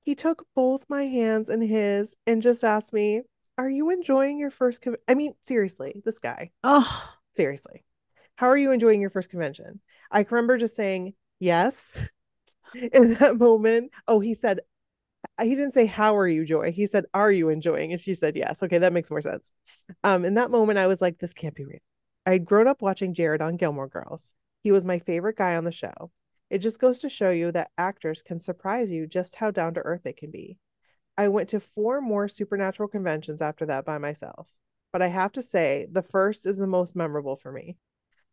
he 0.00 0.14
took 0.14 0.46
both 0.54 0.84
my 0.88 1.06
hands 1.06 1.48
in 1.48 1.60
his 1.60 2.16
and 2.26 2.42
just 2.42 2.64
asked 2.64 2.92
me, 2.92 3.22
"Are 3.56 3.68
you 3.70 3.90
enjoying 3.90 4.38
your 4.38 4.50
first?" 4.50 4.82
Con-? 4.82 4.96
I 5.06 5.14
mean, 5.14 5.34
seriously, 5.42 6.02
this 6.04 6.18
guy. 6.18 6.50
Oh, 6.64 7.14
Seriously, 7.36 7.84
how 8.36 8.48
are 8.48 8.56
you 8.56 8.72
enjoying 8.72 9.00
your 9.00 9.10
first 9.10 9.30
convention? 9.30 9.80
I 10.10 10.24
can 10.24 10.34
remember 10.36 10.56
just 10.58 10.74
saying 10.74 11.14
yes 11.38 11.92
in 12.92 13.14
that 13.14 13.36
moment. 13.38 13.92
Oh, 14.08 14.20
he 14.20 14.34
said, 14.34 14.60
he 15.40 15.50
didn't 15.50 15.74
say, 15.74 15.86
How 15.86 16.16
are 16.16 16.28
you 16.28 16.44
joy 16.44 16.72
He 16.72 16.86
said, 16.86 17.04
Are 17.14 17.30
you 17.30 17.48
enjoying? 17.48 17.92
And 17.92 18.00
she 18.00 18.14
said, 18.14 18.36
Yes. 18.36 18.62
Okay, 18.62 18.78
that 18.78 18.92
makes 18.92 19.10
more 19.10 19.22
sense. 19.22 19.52
Um, 20.04 20.24
in 20.24 20.34
that 20.34 20.50
moment, 20.50 20.78
I 20.78 20.86
was 20.86 21.00
like, 21.00 21.18
This 21.18 21.34
can't 21.34 21.54
be 21.54 21.64
real. 21.64 21.80
I'd 22.26 22.44
grown 22.44 22.68
up 22.68 22.82
watching 22.82 23.14
Jared 23.14 23.42
on 23.42 23.56
Gilmore 23.56 23.88
Girls. 23.88 24.34
He 24.62 24.72
was 24.72 24.84
my 24.84 24.98
favorite 24.98 25.36
guy 25.36 25.56
on 25.56 25.64
the 25.64 25.72
show. 25.72 26.10
It 26.50 26.58
just 26.58 26.80
goes 26.80 27.00
to 27.00 27.08
show 27.08 27.30
you 27.30 27.52
that 27.52 27.70
actors 27.76 28.22
can 28.22 28.40
surprise 28.40 28.90
you 28.90 29.06
just 29.06 29.36
how 29.36 29.50
down 29.50 29.74
to 29.74 29.80
earth 29.80 30.02
they 30.04 30.12
can 30.12 30.30
be. 30.30 30.58
I 31.16 31.28
went 31.28 31.48
to 31.50 31.60
four 31.60 32.00
more 32.00 32.28
supernatural 32.28 32.88
conventions 32.88 33.42
after 33.42 33.66
that 33.66 33.84
by 33.84 33.98
myself, 33.98 34.48
but 34.92 35.02
I 35.02 35.08
have 35.08 35.32
to 35.32 35.42
say, 35.42 35.86
the 35.90 36.02
first 36.02 36.46
is 36.46 36.56
the 36.56 36.66
most 36.66 36.94
memorable 36.94 37.36
for 37.36 37.50
me. 37.50 37.76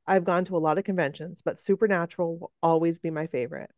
I've 0.08 0.24
gone 0.24 0.46
to 0.46 0.58
a 0.58 0.60
lot 0.60 0.78
of 0.78 0.84
conventions, 0.84 1.42
but 1.44 1.60
Supernatural 1.60 2.38
will 2.38 2.52
always 2.62 3.00
be 3.00 3.10
my 3.10 3.28
favorite. 3.28 3.72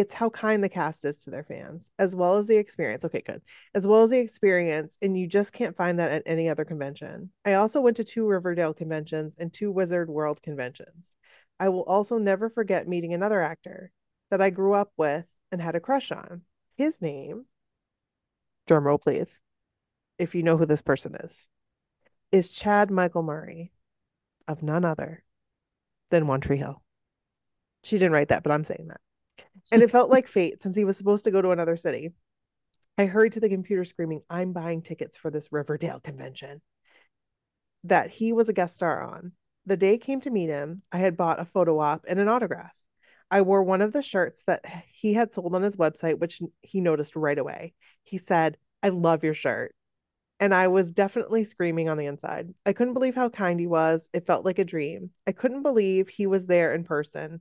It's 0.00 0.14
how 0.14 0.30
kind 0.30 0.64
the 0.64 0.70
cast 0.70 1.04
is 1.04 1.18
to 1.18 1.30
their 1.30 1.44
fans, 1.44 1.90
as 1.98 2.16
well 2.16 2.38
as 2.38 2.46
the 2.46 2.56
experience. 2.56 3.04
Okay, 3.04 3.20
good. 3.20 3.42
As 3.74 3.86
well 3.86 4.02
as 4.02 4.08
the 4.08 4.18
experience, 4.18 4.96
and 5.02 5.14
you 5.14 5.26
just 5.26 5.52
can't 5.52 5.76
find 5.76 5.98
that 5.98 6.10
at 6.10 6.22
any 6.24 6.48
other 6.48 6.64
convention. 6.64 7.32
I 7.44 7.52
also 7.52 7.82
went 7.82 7.98
to 7.98 8.04
two 8.04 8.26
Riverdale 8.26 8.72
conventions 8.72 9.36
and 9.38 9.52
two 9.52 9.70
Wizard 9.70 10.08
World 10.08 10.40
conventions. 10.40 11.12
I 11.58 11.68
will 11.68 11.82
also 11.82 12.16
never 12.16 12.48
forget 12.48 12.88
meeting 12.88 13.12
another 13.12 13.42
actor 13.42 13.92
that 14.30 14.40
I 14.40 14.48
grew 14.48 14.72
up 14.72 14.90
with 14.96 15.26
and 15.52 15.60
had 15.60 15.76
a 15.76 15.80
crush 15.80 16.10
on. 16.10 16.44
His 16.78 17.02
name, 17.02 17.44
drum 18.66 18.86
roll 18.86 18.96
please, 18.96 19.38
if 20.18 20.34
you 20.34 20.42
know 20.42 20.56
who 20.56 20.64
this 20.64 20.80
person 20.80 21.14
is, 21.16 21.46
is 22.32 22.48
Chad 22.48 22.90
Michael 22.90 23.22
Murray 23.22 23.70
of 24.48 24.62
none 24.62 24.86
other 24.86 25.24
than 26.08 26.26
One 26.26 26.40
Tree 26.40 26.56
Hill. 26.56 26.82
She 27.84 27.98
didn't 27.98 28.12
write 28.12 28.28
that, 28.28 28.42
but 28.42 28.50
I'm 28.50 28.64
saying 28.64 28.86
that. 28.88 29.02
And 29.72 29.82
it 29.82 29.90
felt 29.90 30.10
like 30.10 30.28
fate 30.28 30.62
since 30.62 30.76
he 30.76 30.84
was 30.84 30.96
supposed 30.96 31.24
to 31.24 31.30
go 31.30 31.42
to 31.42 31.50
another 31.50 31.76
city. 31.76 32.12
I 32.98 33.06
hurried 33.06 33.32
to 33.32 33.40
the 33.40 33.48
computer 33.48 33.84
screaming, 33.84 34.22
I'm 34.28 34.52
buying 34.52 34.82
tickets 34.82 35.16
for 35.16 35.30
this 35.30 35.52
Riverdale 35.52 36.00
convention 36.00 36.60
that 37.84 38.10
he 38.10 38.32
was 38.32 38.48
a 38.48 38.52
guest 38.52 38.74
star 38.74 39.02
on. 39.02 39.32
The 39.66 39.76
day 39.76 39.98
came 39.98 40.20
to 40.22 40.30
meet 40.30 40.48
him, 40.48 40.82
I 40.92 40.98
had 40.98 41.16
bought 41.16 41.40
a 41.40 41.44
photo 41.44 41.78
op 41.78 42.04
and 42.08 42.18
an 42.18 42.28
autograph. 42.28 42.74
I 43.30 43.42
wore 43.42 43.62
one 43.62 43.80
of 43.80 43.92
the 43.92 44.02
shirts 44.02 44.42
that 44.46 44.64
he 44.92 45.14
had 45.14 45.32
sold 45.32 45.54
on 45.54 45.62
his 45.62 45.76
website, 45.76 46.18
which 46.18 46.42
he 46.62 46.80
noticed 46.80 47.14
right 47.14 47.38
away. 47.38 47.74
He 48.02 48.18
said, 48.18 48.56
I 48.82 48.88
love 48.88 49.22
your 49.22 49.34
shirt. 49.34 49.74
And 50.40 50.54
I 50.54 50.68
was 50.68 50.90
definitely 50.90 51.44
screaming 51.44 51.88
on 51.88 51.98
the 51.98 52.06
inside. 52.06 52.54
I 52.64 52.72
couldn't 52.72 52.94
believe 52.94 53.14
how 53.14 53.28
kind 53.28 53.60
he 53.60 53.66
was. 53.66 54.08
It 54.12 54.26
felt 54.26 54.44
like 54.44 54.58
a 54.58 54.64
dream. 54.64 55.10
I 55.26 55.32
couldn't 55.32 55.62
believe 55.62 56.08
he 56.08 56.26
was 56.26 56.46
there 56.46 56.72
in 56.72 56.82
person. 56.82 57.40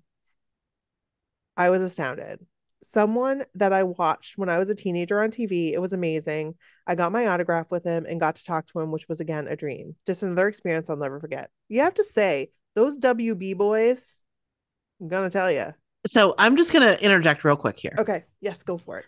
I 1.60 1.70
was 1.70 1.82
astounded. 1.84 2.40
Someone 2.84 3.44
that 3.56 3.74
I 3.74 3.84
watched 3.84 4.38
when 4.38 4.48
I 4.50 4.58
was 4.58 4.70
a 4.70 4.76
teenager 4.76 5.22
on 5.22 5.30
TV, 5.32 5.74
it 5.74 5.80
was 5.82 5.92
amazing. 5.94 6.56
I 6.88 6.96
got 6.96 7.12
my 7.12 7.28
autograph 7.28 7.70
with 7.70 7.84
him 7.84 8.06
and 8.08 8.20
got 8.20 8.38
to 8.38 8.46
talk 8.46 8.68
to 8.68 8.80
him, 8.80 8.92
which 8.92 9.08
was 9.10 9.20
again 9.20 9.48
a 9.50 9.56
dream. 9.58 9.96
Just 10.08 10.24
another 10.24 10.48
experience 10.48 10.90
I'll 10.90 10.96
never 10.96 11.20
forget. 11.20 11.50
You 11.68 11.82
have 11.82 11.94
to 11.96 12.06
say, 12.06 12.52
those 12.76 12.98
WB 12.98 13.58
boys, 13.58 14.22
I'm 15.02 15.10
gonna 15.10 15.30
tell 15.30 15.52
you. 15.52 15.74
so 16.08 16.34
I'm 16.38 16.56
just 16.56 16.72
gonna 16.72 16.94
interject 16.94 17.44
real 17.44 17.58
quick 17.58 17.78
here 17.78 17.96
Okay, 18.00 18.24
yes, 18.40 18.64
go 18.64 18.78
for 18.78 19.00
it. 19.00 19.06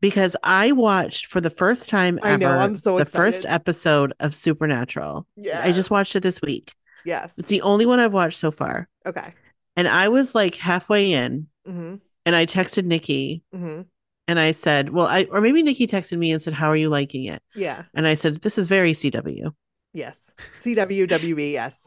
because 0.00 0.34
I 0.42 0.72
watched 0.72 1.26
for 1.26 1.40
the 1.40 1.50
first 1.50 1.88
time 1.88 2.18
I 2.24 2.36
know, 2.36 2.50
I'm 2.50 2.74
so 2.74 2.98
the 2.98 3.04
first 3.04 3.44
episode 3.46 4.12
of 4.18 4.34
Supernatural. 4.34 5.28
Yeah, 5.36 5.60
I 5.62 5.70
just 5.70 5.90
watched 5.90 6.16
it 6.16 6.24
this 6.24 6.40
week. 6.42 6.72
yes. 7.04 7.38
It's 7.38 7.48
the 7.48 7.62
only 7.62 7.86
one 7.86 8.00
I've 8.00 8.12
watched 8.14 8.40
so 8.40 8.50
far, 8.50 8.88
Okay. 9.06 9.32
and 9.76 9.86
I 9.86 10.08
was 10.08 10.34
like 10.34 10.56
halfway 10.56 11.12
in, 11.12 11.46
Mm-hmm. 11.68 11.96
and 12.26 12.36
I 12.36 12.46
texted 12.46 12.84
Nikki 12.84 13.42
Mm-hmm. 13.54 13.82
and 14.28 14.38
I 14.40 14.52
said, 14.52 14.90
"Well, 14.90 15.06
I 15.06 15.24
or 15.30 15.40
maybe 15.40 15.62
Nikki 15.62 15.86
texted 15.86 16.18
me 16.18 16.32
and 16.32 16.40
said, 16.42 16.54
"How 16.54 16.68
are 16.68 16.76
you 16.76 16.88
liking 16.88 17.24
it?" 17.24 17.42
Yeah. 17.54 17.84
And 17.94 18.06
I 18.06 18.14
said, 18.14 18.42
"This 18.42 18.58
is 18.58 18.68
very 18.68 18.92
CW." 18.92 19.52
Yes. 19.92 20.18
CWWB. 20.62 21.52
Yes. 21.52 21.78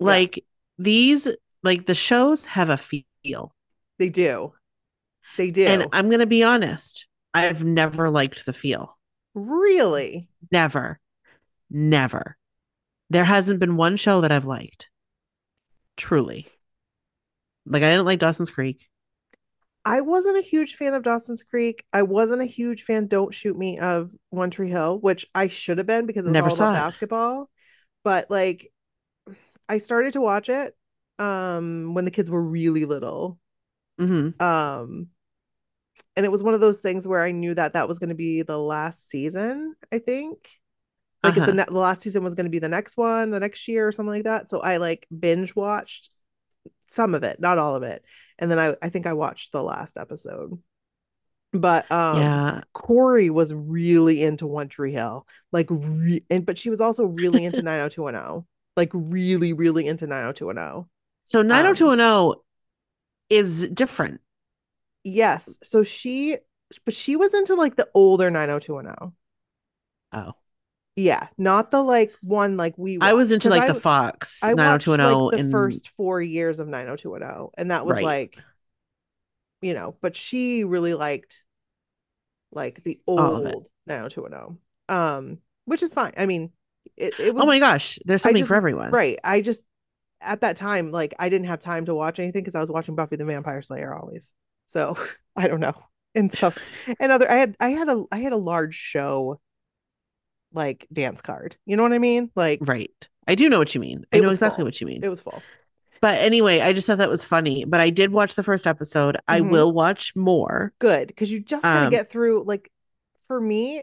Yeah. 0.00 0.06
Like 0.06 0.44
these, 0.78 1.28
like 1.62 1.86
the 1.86 1.94
shows 1.94 2.44
have 2.46 2.70
a 2.70 2.76
feel. 2.78 3.54
They 3.98 4.08
do. 4.08 4.52
They 5.36 5.50
do. 5.50 5.66
And 5.66 5.86
I'm 5.92 6.08
gonna 6.10 6.26
be 6.26 6.42
honest, 6.42 7.06
I've 7.34 7.64
never 7.64 8.10
liked 8.10 8.46
the 8.46 8.52
feel. 8.52 8.96
really? 9.34 10.28
Never. 10.52 10.98
Never. 11.70 12.36
There 13.10 13.24
hasn't 13.24 13.60
been 13.60 13.76
one 13.76 13.96
show 13.96 14.20
that 14.22 14.32
I've 14.32 14.44
liked. 14.44 14.88
Truly. 15.96 16.46
Like 17.66 17.82
I 17.82 17.90
didn't 17.90 18.04
like 18.06 18.18
Dawson's 18.20 18.50
Creek. 18.50 18.88
I 19.84 20.00
wasn't 20.00 20.38
a 20.38 20.42
huge 20.42 20.76
fan 20.76 20.94
of 20.94 21.02
Dawson's 21.02 21.44
Creek. 21.44 21.84
I 21.92 22.02
wasn't 22.02 22.40
a 22.42 22.46
huge 22.46 22.84
fan, 22.84 23.06
Don't 23.06 23.34
Shoot 23.34 23.56
Me, 23.58 23.78
of 23.78 24.10
One 24.30 24.50
Tree 24.50 24.70
Hill, 24.70 24.98
which 24.98 25.26
I 25.34 25.48
should 25.48 25.78
have 25.78 25.86
been 25.86 26.06
because 26.06 26.26
it 26.26 26.30
was 26.30 26.40
Never 26.40 26.50
all 26.50 26.52
saw 26.52 26.66
about 26.70 26.78
it. 26.78 26.86
basketball. 26.86 27.50
But 28.02 28.30
like 28.30 28.72
I 29.68 29.78
started 29.78 30.14
to 30.14 30.20
watch 30.20 30.48
it 30.48 30.76
um 31.18 31.94
when 31.94 32.04
the 32.04 32.10
kids 32.10 32.30
were 32.30 32.42
really 32.42 32.84
little. 32.86 33.38
hmm 33.98 34.34
Um 34.40 35.08
and 36.16 36.24
it 36.26 36.32
was 36.32 36.42
one 36.42 36.54
of 36.54 36.60
those 36.60 36.78
things 36.80 37.06
where 37.06 37.22
I 37.22 37.30
knew 37.32 37.54
that 37.54 37.72
that 37.74 37.88
was 37.88 37.98
going 37.98 38.08
to 38.08 38.14
be 38.14 38.42
the 38.42 38.58
last 38.58 39.08
season, 39.08 39.74
I 39.92 39.98
think. 39.98 40.48
Like 41.24 41.34
Uh-huh. 41.34 41.46
the, 41.46 41.52
ne- 41.54 41.64
the 41.66 41.72
last 41.78 42.02
season 42.02 42.24
was 42.24 42.34
going 42.34 42.46
to 42.46 42.50
be 42.50 42.58
the 42.60 42.68
next 42.68 42.96
one, 42.96 43.30
the 43.30 43.40
next 43.40 43.68
year 43.68 43.88
or 43.88 43.92
something 43.92 44.12
like 44.14 44.24
that. 44.24 44.48
So 44.48 44.60
I 44.60 44.78
like 44.78 45.06
binge 45.18 45.56
watched 45.56 46.10
some 46.94 47.14
of 47.14 47.22
it, 47.22 47.40
not 47.40 47.58
all 47.58 47.74
of 47.74 47.82
it. 47.82 48.04
And 48.38 48.50
then 48.50 48.58
I 48.58 48.76
I 48.82 48.88
think 48.88 49.06
I 49.06 49.12
watched 49.12 49.52
the 49.52 49.62
last 49.62 49.96
episode. 49.96 50.60
But 51.52 51.90
um 51.90 52.18
yeah. 52.18 52.60
Corey 52.72 53.30
was 53.30 53.54
really 53.54 54.22
into 54.22 54.46
One 54.46 54.68
Tree 54.68 54.92
Hill, 54.92 55.26
like, 55.52 55.68
re- 55.70 56.24
and 56.30 56.44
but 56.44 56.58
she 56.58 56.70
was 56.70 56.80
also 56.80 57.06
really 57.06 57.44
into 57.44 57.62
90210, 57.62 58.44
like 58.76 58.90
really, 58.92 59.52
really 59.52 59.86
into 59.86 60.06
90210. 60.06 60.88
So 61.24 61.42
90210 61.42 62.40
is 63.30 63.68
different. 63.68 64.20
Yes, 65.04 65.58
so 65.62 65.82
she, 65.82 66.38
but 66.84 66.94
she 66.94 67.16
was 67.16 67.34
into 67.34 67.54
like 67.54 67.76
the 67.76 67.88
older 67.94 68.30
90210. 68.30 69.12
Oh. 70.12 70.32
Yeah, 70.96 71.26
not 71.36 71.70
the 71.72 71.82
like 71.82 72.12
one 72.22 72.56
like 72.56 72.74
we. 72.78 72.98
I 73.00 73.14
was 73.14 73.32
into 73.32 73.48
like 73.50 73.62
I- 73.62 73.72
the 73.72 73.80
Fox 73.80 74.42
I 74.44 74.54
watched 74.54 74.86
90210 74.86 75.24
like 75.24 75.32
the 75.32 75.38
and 75.38 75.50
first 75.50 75.88
four 75.96 76.22
years 76.22 76.60
of 76.60 76.68
90210, 76.68 77.48
and 77.58 77.70
that 77.72 77.84
was 77.84 77.96
Right. 77.96 78.04
like, 78.04 78.38
you 79.60 79.74
know, 79.74 79.96
but 80.00 80.14
she 80.16 80.64
really 80.64 80.94
liked 80.94 81.42
like 82.52 82.82
the 82.84 83.00
All 83.06 83.18
of 83.36 83.46
it. 83.46 83.54
old 83.54 83.66
90210, 83.86 84.58
um, 84.88 85.38
which 85.64 85.82
is 85.82 85.92
fine. 85.92 86.12
I 86.16 86.26
mean, 86.26 86.52
it, 86.96 87.18
it 87.18 87.34
was 87.34 87.42
Oh 87.42 87.46
my 87.46 87.58
gosh, 87.58 87.98
there's 88.04 88.22
something 88.22 88.40
just- 88.42 88.48
for 88.48 88.54
everyone. 88.54 88.90
right. 88.90 89.18
I 89.24 89.40
just 89.40 89.64
at 90.20 90.40
that 90.42 90.56
time, 90.56 90.90
like, 90.90 91.12
I 91.18 91.28
didn't 91.28 91.48
have 91.48 91.60
time 91.60 91.84
to 91.86 91.94
watch 91.94 92.18
anything 92.18 92.42
because 92.44 92.54
I 92.54 92.60
was 92.60 92.70
watching 92.70 92.94
Buffy 92.94 93.16
the 93.16 93.24
Vampire 93.26 93.60
Slayer 93.62 93.94
always. 93.94 94.32
So 94.66 94.96
I 95.36 95.48
don't 95.48 95.60
know, 95.60 95.74
and 96.14 96.30
stuff, 96.32 96.56
and 97.00 97.10
other. 97.10 97.28
I 97.30 97.34
had 97.36 97.56
I 97.58 97.70
had 97.70 97.88
a 97.88 98.04
I 98.12 98.18
had 98.20 98.32
a 98.32 98.36
large 98.38 98.74
show 98.76 99.40
like 100.54 100.86
dance 100.92 101.20
card. 101.20 101.56
You 101.66 101.76
know 101.76 101.82
what 101.82 101.92
I 101.92 101.98
mean? 101.98 102.30
Like 102.34 102.60
Right. 102.62 102.90
I 103.26 103.34
do 103.34 103.48
know 103.48 103.58
what 103.58 103.74
you 103.74 103.80
mean. 103.80 104.04
I 104.12 104.20
know 104.20 104.30
exactly 104.30 104.58
full. 104.62 104.66
what 104.66 104.80
you 104.80 104.86
mean. 104.86 105.02
it 105.04 105.08
was 105.08 105.20
full. 105.20 105.42
But 106.00 106.20
anyway, 106.20 106.60
I 106.60 106.72
just 106.74 106.86
thought 106.86 106.98
that 106.98 107.08
was 107.10 107.24
funny. 107.24 107.64
But 107.64 107.80
I 107.80 107.88
did 107.90 108.12
watch 108.12 108.34
the 108.34 108.42
first 108.42 108.66
episode. 108.66 109.16
I 109.26 109.40
Mhm. 109.40 109.50
will 109.50 109.72
watch 109.72 110.14
more. 110.14 110.72
good 110.78 111.08
because 111.08 111.32
you 111.32 111.40
just 111.40 111.62
gotta 111.62 111.86
Um, 111.86 111.90
get 111.90 112.10
through 112.10 112.44
like 112.46 112.70
for 113.26 113.40
me 113.40 113.82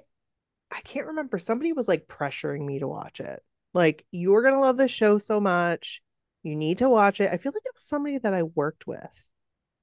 i 0.74 0.80
can't 0.82 1.08
remember 1.08 1.38
somebody 1.40 1.74
was 1.74 1.88
like 1.88 2.06
pressuring 2.08 2.64
me 2.64 2.78
to 2.80 2.88
watch 2.88 3.20
it 3.20 3.42
like 3.74 4.06
you're 4.12 4.44
gonna 4.44 4.60
love 4.62 4.78
this 4.78 4.92
show 4.92 5.18
so 5.18 5.40
much 5.42 6.02
you 6.44 6.56
need 6.56 6.78
to 6.78 6.88
watch 6.88 7.20
it 7.20 7.30
i 7.34 7.38
feel 7.38 7.52
like 7.52 7.64
it 7.66 7.74
was 7.74 7.84
somebody 7.84 8.20
that 8.20 8.34
i 8.36 8.44
worked 8.44 8.86
with 8.88 9.26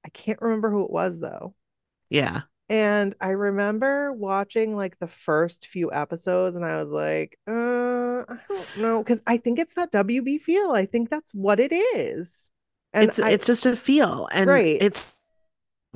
i 0.05 0.09
can't 0.09 0.41
remember 0.41 0.71
who 0.71 0.83
it 0.85 0.89
was 0.89 1.19
though 1.19 1.53
Yeah. 2.09 2.43
And 2.69 3.15
i 3.19 3.29
remember 3.29 4.13
watching 4.13 4.75
like 4.75 4.97
the 4.99 5.07
first 5.07 5.65
few 5.67 5.91
episodes 5.91 6.55
and 6.55 6.63
i 6.65 6.75
was 6.77 6.87
like 6.87 7.37
uh 7.47 7.51
i 8.29 8.37
don't 8.47 8.77
know 8.77 9.01
because 9.03 9.21
i 9.27 9.37
think 9.37 9.59
it's 9.59 9.73
that 9.73 9.91
wb 9.91 10.39
feel 10.41 10.71
i 10.71 10.85
think 10.85 11.09
that's 11.09 11.33
what 11.33 11.59
it 11.59 11.71
is 11.73 12.49
and 12.93 13.05
it's 13.09 13.19
I- 13.19 13.31
it's 13.31 13.45
just 13.47 13.65
a 13.67 13.75
feel. 13.75 14.27
And 14.31 14.49
Right. 14.49 14.77
it's 14.81 15.15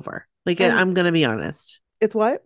over. 0.00 0.26
Like 0.46 0.60
And- 0.60 0.72
I'm 0.74 0.94
gonna 0.94 1.10
be 1.12 1.24
honest. 1.24 1.80
it's 2.00 2.14
what 2.14 2.44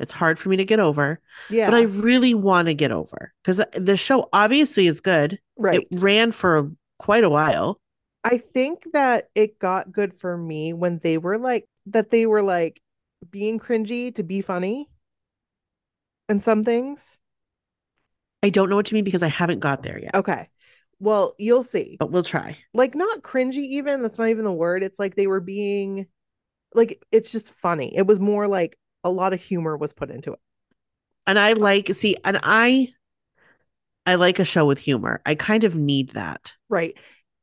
It's 0.00 0.12
hard 0.12 0.38
for 0.38 0.48
me 0.48 0.56
to 0.56 0.64
get 0.64 0.80
over. 0.80 1.20
yeah 1.50 1.70
But 1.70 1.76
I 1.76 1.82
really 1.82 2.32
want 2.34 2.68
to 2.68 2.74
get 2.74 2.90
over. 2.92 3.32
Because 3.42 3.60
the 3.78 3.96
show 3.98 4.28
obviously 4.32 4.86
is 4.86 5.00
good. 5.02 5.38
right 5.58 5.86
It 5.90 6.00
ran 6.00 6.32
for 6.32 6.70
quite 6.98 7.24
a 7.24 7.28
while. 7.30 7.78
I 8.24 8.38
think 8.38 8.84
that 8.94 9.28
it 9.34 9.58
got 9.58 9.92
good 9.92 10.18
for 10.18 10.36
me 10.38 10.72
when 10.72 10.98
they 11.02 11.18
were 11.18 11.36
like 11.38 11.66
that 11.86 12.08
they 12.10 12.24
were 12.24 12.42
like 12.42 12.80
being 13.30 13.58
cringy 13.58 14.14
to 14.14 14.22
be 14.22 14.40
funny 14.40 14.88
and 16.28 16.42
some 16.42 16.64
things. 16.64 17.18
I 18.42 18.50
don't 18.50 18.68
know 18.68 18.76
what 18.76 18.90
you 18.90 18.96
mean 18.96 19.04
because 19.04 19.22
I 19.22 19.28
haven't 19.28 19.60
got 19.60 19.82
there 19.82 19.98
yet. 19.98 20.14
Okay. 20.14 20.48
Well, 20.98 21.34
you'll 21.38 21.64
see. 21.64 21.96
But 21.98 22.10
we'll 22.10 22.22
try. 22.22 22.58
Like 22.72 22.94
not 22.94 23.22
cringy 23.22 23.56
even, 23.56 24.02
that's 24.02 24.18
not 24.18 24.28
even 24.28 24.44
the 24.44 24.52
word. 24.52 24.82
It's 24.82 24.98
like 24.98 25.16
they 25.16 25.26
were 25.26 25.40
being 25.40 26.06
like 26.74 27.02
it's 27.10 27.32
just 27.32 27.52
funny. 27.52 27.96
It 27.96 28.06
was 28.06 28.20
more 28.20 28.46
like 28.46 28.76
a 29.02 29.10
lot 29.10 29.32
of 29.32 29.42
humor 29.42 29.76
was 29.76 29.92
put 29.92 30.10
into 30.10 30.32
it. 30.32 30.38
And 31.26 31.38
I 31.38 31.52
like 31.54 31.94
see, 31.94 32.16
and 32.24 32.38
I 32.42 32.88
I 34.06 34.16
like 34.16 34.38
a 34.38 34.44
show 34.44 34.66
with 34.66 34.78
humor. 34.78 35.22
I 35.24 35.34
kind 35.34 35.64
of 35.64 35.76
need 35.76 36.10
that. 36.10 36.52
Right. 36.68 36.94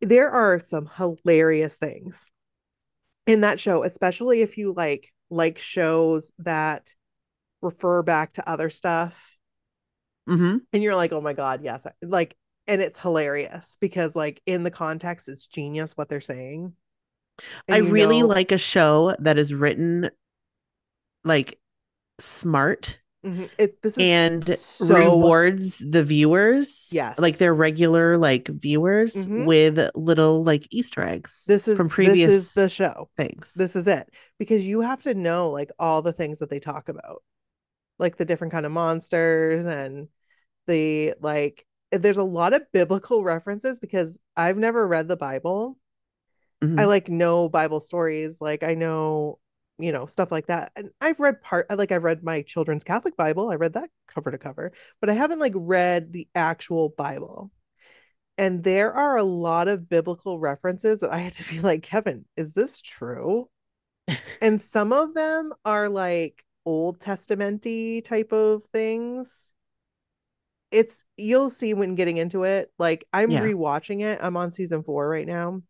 There 0.02 0.30
are 0.30 0.60
some 0.60 0.90
hilarious 0.98 1.76
things 1.76 2.30
in 3.26 3.42
that 3.42 3.60
show, 3.60 3.84
especially 3.84 4.42
if 4.42 4.58
you 4.58 4.74
like 4.74 5.11
like 5.32 5.58
shows 5.58 6.32
that 6.40 6.94
refer 7.62 8.04
back 8.04 8.34
to 8.34 8.48
other 8.48 8.70
stuff. 8.70 9.38
hmm 10.28 10.58
and 10.74 10.84
you're 10.84 10.96
like, 10.96 11.12
oh 11.12 11.22
my 11.22 11.34
god, 11.34 11.62
yes, 11.64 11.88
like, 12.02 12.36
and 12.68 12.82
it's 12.82 13.00
hilarious 13.00 13.78
because 13.82 14.16
like 14.16 14.42
in 14.46 14.64
the 14.64 14.72
context, 14.72 15.28
it's 15.28 15.48
genius 15.48 15.94
what 15.98 16.10
they're 16.10 16.22
saying. 16.22 16.74
And 17.68 17.88
I 17.88 17.90
really 17.90 18.22
know- 18.22 18.28
like 18.28 18.52
a 18.52 18.58
show 18.58 19.16
that 19.20 19.38
is 19.38 19.54
written 19.54 20.12
like 21.24 21.60
smart 22.20 23.00
Mhm. 23.26 23.50
it. 23.58 23.82
This 23.82 23.94
is 23.94 24.00
and 24.00 24.58
so- 24.58 24.96
rewards 24.96 25.78
the 25.80 26.04
viewers. 26.04 26.90
Yes. 26.92 27.20
Like 27.20 27.38
their 27.38 27.54
regular 27.54 28.18
like 28.18 28.48
viewers 28.48 29.26
Mhm. 29.28 29.46
with 29.46 29.90
little 29.96 30.44
like 30.44 30.68
Easter 30.72 31.02
eggs 31.04 31.44
this 31.48 31.68
is 31.68 31.78
from 31.78 31.88
This 31.88 31.94
previous 31.96 32.34
is 32.34 32.54
the 32.54 32.70
show. 32.70 33.10
Thanks. 33.18 33.54
This 33.54 33.76
is 33.76 33.88
it 33.88 34.10
because 34.40 34.68
you 34.68 34.82
have 34.82 35.04
to 35.04 35.14
know 35.14 35.50
like 35.52 35.72
all 35.78 36.02
the 36.02 36.14
things 36.14 36.40
that 36.40 36.50
they 36.50 36.60
talk 36.60 36.90
about, 36.90 37.22
like 38.00 38.18
the 38.18 38.26
different 38.26 38.54
kind 38.54 38.66
of 38.66 38.72
monsters 38.72 39.66
and 39.66 40.08
the 40.68 41.14
like. 41.22 41.66
There's 41.92 42.18
a 42.18 42.24
lot 42.24 42.54
of 42.54 42.64
biblical 42.72 43.24
references 43.24 43.80
because 43.80 44.18
I've 44.38 44.58
never 44.58 44.88
read 44.88 45.08
the 45.08 45.18
Bible. 45.18 45.78
Mhm. 46.64 46.80
I 46.80 46.86
like 46.86 47.10
know 47.10 47.50
Bible 47.50 47.82
stories, 47.82 48.40
like 48.40 48.64
I 48.64 48.76
know, 48.76 49.40
you 49.82 49.92
know, 49.92 50.06
stuff 50.06 50.32
like 50.32 50.48
that. 50.48 50.72
And 50.76 50.90
I've 51.02 51.20
read 51.20 51.42
part 51.42 51.68
like 51.78 51.92
I've 51.92 52.04
read 52.04 52.24
my 52.24 52.42
children's 52.44 52.84
Catholic 52.84 53.18
Bible. 53.18 53.50
I 53.52 53.56
read 53.56 53.74
that 53.74 53.90
cover 54.08 54.32
to 54.32 54.38
cover, 54.38 54.72
but 55.00 55.10
I 55.10 55.14
haven't 55.14 55.40
like 55.40 55.54
read 55.56 56.14
the 56.14 56.28
actual 56.36 56.90
Bible. 56.90 57.52
And 58.38 58.64
there 58.64 58.94
are 58.94 59.18
a 59.18 59.24
lot 59.24 59.68
of 59.68 59.90
biblical 59.90 60.40
references 60.40 61.02
that 61.02 61.12
I 61.12 61.20
had 61.20 61.34
to 61.34 61.50
be 61.50 61.62
like, 61.62 61.84
Kevin, 61.84 62.26
is 62.38 62.54
this 62.54 62.82
true? 62.82 63.50
and 64.42 64.62
some 64.62 64.94
of 64.94 65.14
them 65.14 65.54
are 65.66 65.90
like 65.90 66.44
Old 66.66 67.00
Testamenty 67.00 68.04
type 68.04 68.32
of 68.32 68.64
things. 68.74 69.52
It's 70.72 71.04
you'll 71.18 71.50
see 71.50 71.74
when 71.74 71.96
getting 71.96 72.18
into 72.18 72.44
it. 72.44 72.72
Like 72.80 73.06
I'm 73.12 73.32
Yeah. 73.32 73.42
rewatching 73.42 74.02
it. 74.02 74.20
I'm 74.22 74.38
on 74.38 74.52
season 74.52 74.84
4 74.84 75.08
right 75.08 75.28
now. 75.28 75.62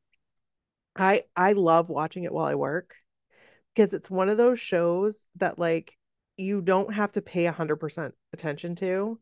I 0.96 1.24
I 1.36 1.54
love 1.54 1.90
watching 1.90 2.24
it 2.24 2.34
while 2.34 2.46
I 2.46 2.56
work 2.56 2.96
because 3.76 3.94
it's 3.94 4.10
one 4.12 4.30
of 4.30 4.38
those 4.38 4.60
shows 4.60 5.26
that 5.38 5.60
like 5.60 5.98
you 6.38 6.62
don't 6.62 6.94
have 6.94 7.12
to 7.14 7.22
pay 7.22 7.46
100% 7.46 8.14
attention 8.34 8.76
to. 8.78 9.20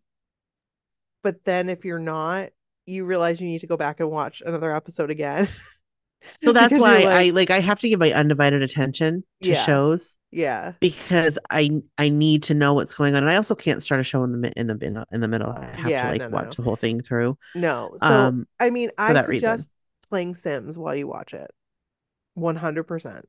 But 1.24 1.44
then 1.46 1.70
if 1.70 1.86
you're 1.86 2.00
not, 2.00 2.50
you 2.86 3.06
realize 3.06 3.42
you 3.42 3.48
need 3.48 3.60
to 3.60 3.68
go 3.68 3.78
back 3.78 4.00
and 4.00 4.10
watch 4.10 4.42
another 4.46 4.76
episode 4.76 5.12
again. 5.12 5.48
so 6.44 6.54
that's 6.54 6.78
why 6.78 7.00
you're 7.00 7.12
I 7.12 7.30
like, 7.30 7.34
like 7.34 7.52
I 7.52 7.60
have 7.60 7.80
to 7.82 7.90
give 7.90 8.00
my 8.00 8.12
undivided 8.12 8.62
attention 8.62 9.24
to 9.44 9.50
Yeah. 9.50 9.66
shows 9.66 10.18
yeah. 10.32 10.74
because 10.80 11.38
I 11.50 11.70
I 11.98 12.10
need 12.10 12.44
to 12.44 12.54
know 12.54 12.74
what's 12.74 12.94
going 12.94 13.16
on, 13.16 13.24
and 13.24 13.32
I 13.32 13.36
also 13.36 13.56
can't 13.56 13.84
start 13.84 14.02
a 14.02 14.04
show 14.04 14.24
in 14.24 14.42
the 14.42 14.52
in 14.60 14.68
the 14.68 14.78
in, 14.82 15.04
in 15.12 15.22
the 15.22 15.28
middle. 15.28 15.52
I 15.52 15.66
have 15.76 15.92
Yeah, 15.92 16.04
to 16.04 16.10
like 16.10 16.22
no, 16.22 16.30
watch 16.30 16.46
no. 16.46 16.52
the 16.58 16.64
whole 16.64 16.76
thing 16.76 17.02
through. 17.02 17.38
No. 17.54 17.94
So 17.98 18.06
um, 18.08 18.48
I 18.60 18.70
mean, 18.70 18.92
I 18.98 19.14
suggest 19.14 19.30
reason. 19.30 19.66
playing 20.10 20.36
Sims 20.36 20.78
while 20.78 20.96
you 20.96 21.08
watch 21.08 21.34
it. 21.34 21.52
100%. 22.36 23.26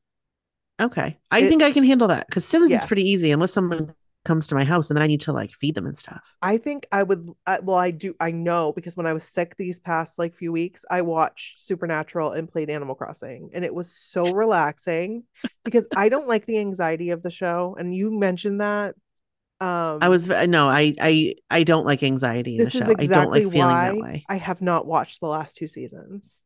Okay, 0.80 1.18
I 1.30 1.40
It- 1.40 1.48
think 1.48 1.62
I 1.62 1.72
can 1.72 1.84
handle 1.84 2.08
that 2.08 2.26
because 2.26 2.44
Sims 2.44 2.70
is 2.70 2.84
pretty 2.84 3.04
easy 3.04 3.30
unless 3.32 3.52
someone 3.52 3.94
comes 4.26 4.46
to 4.46 4.54
my 4.54 4.64
house 4.64 4.90
and 4.90 4.96
then 4.98 5.02
I 5.02 5.06
need 5.06 5.22
to 5.22 5.32
like 5.32 5.50
feed 5.50 5.74
them 5.74 5.86
and 5.86 5.96
stuff. 5.96 6.20
I 6.42 6.58
think 6.58 6.86
I 6.92 7.02
would 7.02 7.26
I, 7.46 7.60
well 7.60 7.78
I 7.78 7.90
do 7.90 8.14
I 8.20 8.32
know 8.32 8.70
because 8.72 8.94
when 8.94 9.06
I 9.06 9.14
was 9.14 9.24
sick 9.24 9.56
these 9.56 9.80
past 9.80 10.18
like 10.18 10.34
few 10.34 10.52
weeks 10.52 10.84
I 10.90 11.00
watched 11.02 11.60
Supernatural 11.60 12.32
and 12.32 12.46
played 12.46 12.68
Animal 12.68 12.94
Crossing 12.94 13.50
and 13.54 13.64
it 13.64 13.74
was 13.74 13.90
so 13.96 14.30
relaxing 14.44 15.24
because 15.64 15.86
I 15.96 16.10
don't 16.10 16.28
like 16.28 16.44
the 16.44 16.58
anxiety 16.58 17.10
of 17.10 17.22
the 17.22 17.30
show 17.30 17.76
and 17.78 17.94
you 17.94 18.10
mentioned 18.10 18.60
that 18.60 18.94
Um, 19.60 19.98
I 20.02 20.08
was 20.08 20.28
no, 20.28 20.68
I 20.68 20.94
I 21.00 21.34
I 21.50 21.64
don't 21.64 21.86
like 21.86 22.02
anxiety 22.02 22.56
in 22.58 22.64
the 22.64 22.70
show. 22.70 22.78
I 22.80 22.88
don't 22.88 23.00
exactly 23.00 23.44
like 23.44 23.52
feeling 23.52 23.68
why 23.68 23.84
that 23.86 23.96
way. 23.98 24.24
I 24.28 24.36
have 24.36 24.60
not 24.62 24.86
watched 24.86 25.20
the 25.20 25.28
last 25.28 25.56
two 25.56 25.68
seasons. 25.68 26.39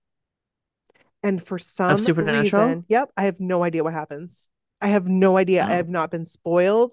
And 1.25 1.43
for 1.45 1.59
some 1.59 2.05
Supernatural? 2.05 2.67
reason, 2.67 2.85
yep, 2.89 3.11
I 3.17 3.25
have 3.25 3.41
no 3.41 3.65
idea 3.65 3.83
what 3.83 3.93
happens. 3.95 4.47
I 4.81 4.89
have 4.89 5.09
no 5.09 5.37
idea. 5.39 5.65
I 5.65 5.73
have 5.75 5.89
not 5.89 6.11
been 6.11 6.27
spoiled. 6.27 6.93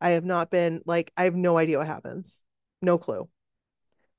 I 0.00 0.10
have 0.10 0.24
not 0.24 0.50
been 0.50 0.82
like 0.86 1.12
I 1.16 1.24
have 1.24 1.34
no 1.34 1.58
idea 1.58 1.78
what 1.78 1.86
happens. 1.86 2.42
No 2.80 2.96
clue. 2.98 3.28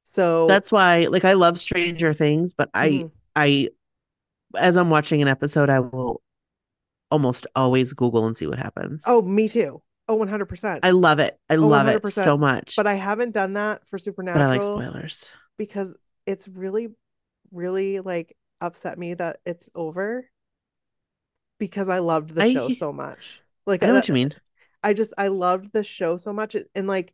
So 0.04 0.48
That's 0.48 0.72
why, 0.72 1.08
like, 1.10 1.26
I 1.26 1.34
love 1.34 1.60
Stranger 1.60 2.14
Things, 2.14 2.54
but 2.54 2.70
I 2.74 2.90
Mhm. 2.90 3.12
I 3.36 3.70
as 4.56 4.78
I'm 4.78 4.90
watching 4.90 5.22
an 5.22 5.28
episode, 5.28 5.70
I 5.70 5.80
will 5.80 6.22
almost 7.12 7.48
always 7.56 7.94
Google 7.94 8.28
and 8.28 8.36
see 8.38 8.48
what 8.48 8.60
happens. 8.60 9.04
oh, 9.08 9.22
me 9.22 9.48
too. 9.48 9.82
Oh, 10.10 10.16
100%. 10.16 10.84
I 10.84 10.92
love 10.92 11.20
it. 11.20 11.38
I 11.50 11.56
Oh, 11.56 11.68
love 11.68 11.88
it 11.88 11.94
100%. 11.94 12.26
so 12.26 12.38
much. 12.38 12.76
but 12.76 12.88
I 12.88 12.96
haven't 12.96 13.32
done 13.32 13.54
that 13.54 13.88
for 13.88 13.98
Supernatural. 13.98 14.48
but 14.48 14.52
I 14.54 14.58
like 14.58 14.64
spoilers. 14.64 15.32
because 15.58 15.96
it's 16.26 16.48
really 16.48 16.90
really 17.52 18.00
like 18.02 18.36
upset 18.62 18.98
me 18.98 19.14
that 19.16 19.40
it's 19.46 19.70
over 19.76 20.30
because 21.60 21.90
I 21.90 22.00
loved 22.00 22.36
the 22.36 22.44
I- 22.44 22.54
show 22.54 22.70
so 22.70 22.92
much. 22.94 23.42
Like 23.66 23.84
I 23.84 23.88
know 23.88 23.94
I, 23.94 23.96
what 23.98 24.08
you 24.08 24.14
mean. 24.14 24.34
I 24.84 24.94
just 24.94 25.14
I 25.18 25.28
loved 25.28 25.72
the 25.74 25.84
show 25.84 26.18
so 26.18 26.32
much 26.32 26.56
and, 26.76 26.88
like 26.88 27.14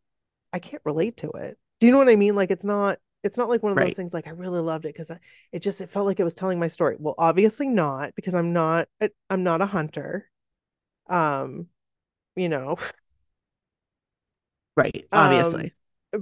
I 0.52 0.60
can't 0.60 0.82
relate 0.86 1.18
to 1.18 1.32
it. 1.32 1.58
Do 1.80 1.88
you 1.88 1.92
know 1.92 1.98
what 1.98 2.10
I 2.10 2.16
mean? 2.16 2.36
Like 2.36 2.52
it's 2.52 2.66
not 2.66 3.00
it's 3.24 3.38
not 3.38 3.50
like 3.50 3.64
one 3.64 3.72
of 3.72 3.78
those 3.78 3.96
things 3.96 4.14
like 4.14 4.28
I 4.28 4.32
really 4.32 4.60
loved 4.62 4.86
it 4.86 4.94
because 4.94 5.10
it 5.52 5.60
just 5.60 5.82
it 5.82 5.90
felt 5.90 6.06
like 6.06 6.20
it 6.20 6.24
was 6.24 6.34
telling 6.34 6.60
my 6.60 6.68
story. 6.68 6.98
Well, 7.00 7.16
obviously 7.18 7.68
not 7.68 8.14
because 8.16 8.36
I'm 8.36 8.54
not 8.54 8.88
a- 9.02 9.10
I'm 9.30 9.44
not 9.44 9.62
a 9.62 9.66
hunter. 9.66 10.30
Um, 11.10 11.68
you 12.36 12.50
know, 12.50 12.78
Right. 14.76 15.06
Um, 15.12 15.34
Obviously. 15.34 15.74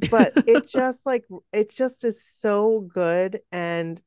but 0.09 0.33
it 0.47 0.67
just 0.67 1.05
like 1.05 1.25
it 1.53 1.69
just 1.69 2.03
is 2.03 2.23
so 2.23 2.81
good 2.93 3.39
and 3.51 4.01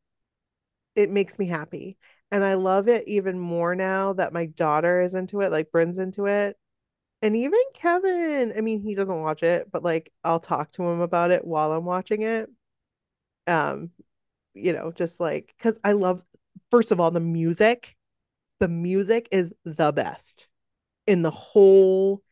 it 0.97 1.11
makes 1.11 1.39
me 1.39 1.47
happy. 1.47 1.97
And 2.31 2.45
i 2.45 2.55
love 2.55 2.89
it 2.89 3.07
even 3.07 3.39
more 3.39 3.75
now 3.77 4.13
that 4.15 4.33
my 4.33 4.47
daughter 4.47 5.01
is 5.03 5.15
into 5.15 5.41
it 5.41 5.53
like 5.53 5.71
bryn's 5.71 5.99
into 5.99 6.27
it. 6.27 6.57
And 7.23 7.37
even 7.37 7.61
kevin 7.75 8.53
i 8.57 8.61
mean 8.61 8.81
he 8.81 8.95
doesn't 8.95 9.21
watch 9.23 9.43
it 9.43 9.71
but 9.71 9.83
like 9.85 10.13
i'll 10.25 10.41
talk 10.41 10.73
to 10.73 10.83
him 10.85 11.01
about 11.01 11.31
it 11.31 11.45
while 11.45 11.73
i'm 11.73 11.85
watching 11.85 12.23
it. 12.23 12.51
Um 13.47 13.91
you 14.55 14.73
know 14.73 14.93
just 14.93 15.21
like 15.21 15.55
because 15.59 15.79
i 15.85 15.93
love 15.93 16.23
first 16.71 16.93
of 16.93 17.01
all 17.01 17.11
the 17.11 17.21
music. 17.21 17.97
The 18.61 18.69
music 18.69 19.29
is 19.31 19.53
the 19.65 19.93
best 19.93 20.49
in 21.07 21.23
the 21.23 21.31
whole 21.31 22.23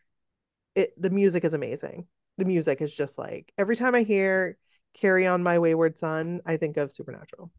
it 0.75 1.01
the 1.01 1.11
music 1.11 1.45
is 1.45 1.53
amazing. 1.53 2.07
The 2.39 2.45
music 2.45 2.81
is 2.81 2.95
just 2.95 3.19
like 3.19 3.53
every 3.59 3.77
time 3.77 3.95
I 3.95 4.03
hear 4.03 4.57
Carry 4.95 5.27
On 5.27 5.43
My 5.43 5.59
Wayward 5.59 5.99
Son, 5.99 6.41
I 6.47 6.57
think 6.57 6.77
of 6.77 6.91
Supernatural 6.91 7.51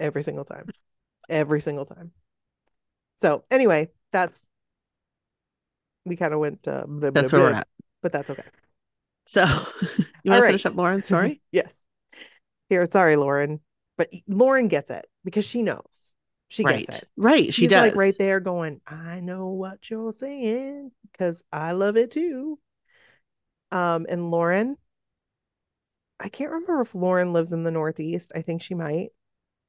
every 0.00 0.22
single 0.22 0.44
time. 0.44 0.68
Every 1.28 1.60
single 1.60 1.84
time. 1.84 2.12
So, 3.18 3.44
anyway, 3.50 3.90
that's 4.12 4.46
we 6.04 6.16
kind 6.16 6.32
of 6.32 6.40
went 6.40 6.66
uh, 6.66 6.84
bleh, 6.86 7.12
That's 7.12 7.30
bleh, 7.30 7.32
where 7.32 7.42
we're 7.42 7.52
at. 7.52 7.68
but 8.02 8.12
that's 8.12 8.30
okay. 8.30 8.42
So 9.26 9.44
you 10.24 10.32
All 10.32 10.38
want 10.38 10.42
to 10.42 10.46
finish 10.48 10.66
up 10.66 10.74
Lauren's 10.74 11.04
story? 11.04 11.40
yes. 11.52 11.72
Here, 12.68 12.86
sorry, 12.90 13.16
Lauren, 13.16 13.60
but 13.96 14.10
Lauren 14.26 14.68
gets 14.68 14.90
it 14.90 15.06
because 15.24 15.44
she 15.44 15.62
knows. 15.62 16.12
She 16.48 16.64
right. 16.64 16.84
gets 16.86 16.98
it. 16.98 17.08
Right. 17.16 17.46
She 17.46 17.62
She's 17.62 17.70
does. 17.70 17.80
like 17.90 17.96
right 17.96 18.14
there 18.18 18.40
going, 18.40 18.80
I 18.86 19.20
know 19.20 19.48
what 19.48 19.88
you're 19.88 20.12
saying 20.12 20.90
because 21.12 21.44
I 21.52 21.72
love 21.72 21.96
it 21.96 22.10
too. 22.10 22.58
Um, 23.70 24.06
and 24.08 24.32
Lauren, 24.32 24.76
I 26.18 26.28
can't 26.28 26.50
remember 26.50 26.80
if 26.80 26.94
Lauren 26.94 27.32
lives 27.32 27.52
in 27.52 27.62
the 27.62 27.70
Northeast. 27.70 28.32
I 28.34 28.42
think 28.42 28.62
she 28.62 28.74
might, 28.74 29.10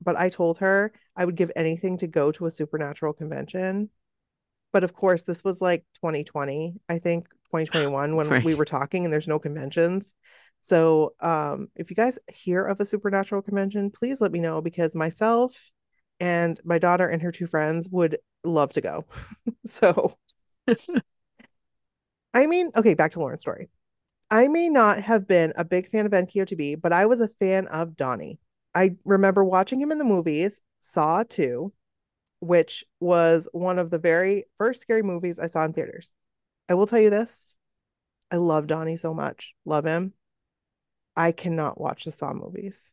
but 0.01 0.15
I 0.17 0.29
told 0.29 0.59
her 0.59 0.91
I 1.15 1.25
would 1.25 1.35
give 1.35 1.51
anything 1.55 1.97
to 1.97 2.07
go 2.07 2.31
to 2.33 2.45
a 2.45 2.51
supernatural 2.51 3.13
convention. 3.13 3.89
But 4.73 4.83
of 4.83 4.93
course, 4.93 5.23
this 5.23 5.43
was 5.43 5.61
like 5.61 5.85
2020, 5.95 6.75
I 6.89 6.99
think 6.99 7.29
2021 7.45 8.15
when 8.17 8.29
Right. 8.29 8.43
we 8.43 8.55
were 8.55 8.65
talking 8.65 9.03
and 9.05 9.13
there's 9.13 9.27
no 9.27 9.39
conventions. 9.39 10.13
So, 10.61 11.15
um, 11.19 11.69
if 11.75 11.89
you 11.89 11.95
guys 11.95 12.19
hear 12.31 12.63
of 12.65 12.79
a 12.79 12.85
supernatural 12.85 13.41
convention, 13.41 13.89
please 13.91 14.21
let 14.21 14.31
me 14.31 14.39
know 14.39 14.61
because 14.61 14.93
myself 14.95 15.71
and 16.19 16.59
my 16.63 16.77
daughter 16.77 17.07
and 17.07 17.21
her 17.23 17.31
two 17.31 17.47
friends 17.47 17.89
would 17.89 18.17
love 18.43 18.71
to 18.73 18.81
go. 18.81 19.05
so, 19.65 20.17
I 22.33 22.45
mean, 22.47 22.71
okay, 22.75 22.93
back 22.93 23.11
to 23.13 23.19
Lauren's 23.19 23.41
story. 23.41 23.69
I 24.29 24.47
may 24.47 24.69
not 24.69 25.01
have 25.01 25.27
been 25.27 25.51
a 25.57 25.65
big 25.65 25.89
fan 25.89 26.05
of 26.05 26.13
NKOTB, 26.13 26.79
but 26.81 26.93
I 26.93 27.05
was 27.05 27.19
a 27.19 27.27
fan 27.27 27.67
of 27.67 27.97
Donnie. 27.97 28.39
I 28.73 28.95
remember 29.05 29.43
watching 29.43 29.81
him 29.81 29.91
in 29.91 29.97
the 29.97 30.03
movies, 30.03 30.61
Saw 30.79 31.23
2, 31.23 31.73
which 32.39 32.85
was 32.99 33.47
one 33.51 33.79
of 33.79 33.89
the 33.89 33.99
very 33.99 34.45
first 34.57 34.81
scary 34.81 35.03
movies 35.03 35.37
I 35.39 35.47
saw 35.47 35.63
in 35.65 35.73
theaters. 35.73 36.13
I 36.69 36.73
will 36.73 36.87
tell 36.87 36.99
you 36.99 37.09
this. 37.09 37.55
I 38.31 38.37
love 38.37 38.67
Donnie 38.67 38.97
so 38.97 39.13
much. 39.13 39.53
Love 39.65 39.85
him. 39.85 40.13
I 41.15 41.33
cannot 41.33 41.79
watch 41.79 42.05
the 42.05 42.11
Saw 42.11 42.33
movies. 42.33 42.91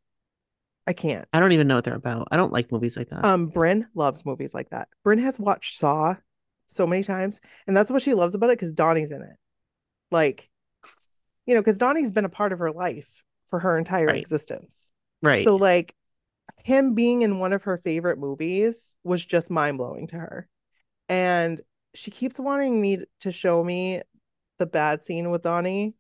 I 0.87 0.93
can't. 0.95 1.29
I 1.33 1.39
don't 1.39 1.53
even 1.53 1.69
know 1.69 1.77
what 1.77 1.85
they're 1.85 1.95
about. 1.95 2.29
I 2.31 2.37
don't 2.37 2.53
like 2.53 2.73
movies 2.73 2.97
like 2.97 3.11
that. 3.11 3.25
Um, 3.25 3.47
Bryn 3.49 3.87
loves 3.95 4.25
movies 4.27 4.55
like 4.55 4.71
that. 4.71 4.89
Bryn 5.05 5.19
has 5.21 5.39
watched 5.39 5.79
Saw 5.79 6.17
so 6.67 6.87
many 6.87 7.03
times, 7.05 7.41
and 7.67 7.77
that's 7.77 7.91
what 7.91 8.03
she 8.03 8.15
loves 8.15 8.35
about 8.35 8.51
it 8.51 8.59
because 8.59 8.73
Donnie's 8.73 9.13
in 9.13 9.23
it. 9.23 9.37
Like, 10.11 10.51
you 11.47 11.55
know, 11.55 11.61
because 11.61 11.79
Donnie's 11.79 12.11
been 12.11 12.25
a 12.25 12.29
part 12.31 12.53
of 12.53 12.59
her 12.59 12.73
life 12.73 13.23
for 13.49 13.61
her 13.61 13.79
entire 13.79 14.07
Right. 14.07 14.17
existence. 14.21 14.93
Right. 15.23 15.45
So, 15.45 15.57
like, 15.57 15.95
him 16.65 16.95
being 16.95 17.23
in 17.23 17.39
one 17.39 17.53
of 17.53 17.65
her 17.65 17.79
favorite 17.79 18.19
movies 18.19 18.95
was 19.05 19.25
just 19.25 19.51
mind 19.51 19.79
blowing 19.79 20.07
to 20.09 20.17
her. 20.17 20.49
And 21.09 21.61
she 21.95 22.11
keeps 22.11 22.39
wanting 22.39 22.81
me 22.81 23.01
to 23.21 23.33
show 23.33 23.63
me 23.63 24.03
the 24.59 24.67
bad 24.67 25.03
scene 25.03 25.31
with 25.31 25.43
Donnie. 25.43 25.95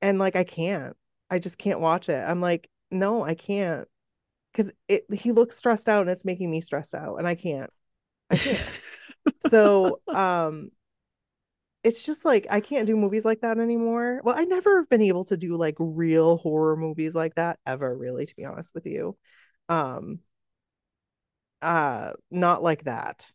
And 0.00 0.18
like, 0.18 0.36
I 0.36 0.44
can't. 0.44 0.96
I 1.30 1.38
just 1.38 1.58
can't 1.58 1.80
watch 1.80 2.08
it. 2.08 2.24
I'm 2.26 2.40
like, 2.40 2.70
no, 2.90 3.22
I 3.22 3.34
can't. 3.34 3.86
Because 4.52 4.72
it 4.88 5.04
he 5.12 5.32
looks 5.32 5.56
stressed 5.56 5.88
out 5.88 6.02
and 6.02 6.10
it's 6.10 6.24
making 6.24 6.50
me 6.50 6.60
stressed 6.60 6.94
out. 6.94 7.16
And 7.16 7.28
I 7.28 7.34
can't. 7.34 7.70
I 8.30 8.36
can't. 8.36 8.70
so 9.46 10.00
um 10.08 10.70
it's 11.88 12.04
just 12.04 12.24
like 12.24 12.46
I 12.50 12.60
can't 12.60 12.86
do 12.86 12.96
movies 12.96 13.24
like 13.24 13.40
that 13.40 13.58
anymore. 13.58 14.20
Well, 14.22 14.34
I 14.38 14.44
never 14.44 14.80
have 14.80 14.88
been 14.88 15.00
able 15.02 15.24
to 15.26 15.36
do 15.36 15.56
like 15.56 15.74
real 15.78 16.36
horror 16.36 16.76
movies 16.76 17.14
like 17.14 17.34
that 17.36 17.58
ever, 17.66 17.96
really, 17.96 18.26
to 18.26 18.36
be 18.36 18.44
honest 18.44 18.74
with 18.74 18.86
you. 18.86 19.16
Um 19.68 20.20
uh 21.62 22.12
not 22.30 22.62
like 22.62 22.84
that. 22.84 23.30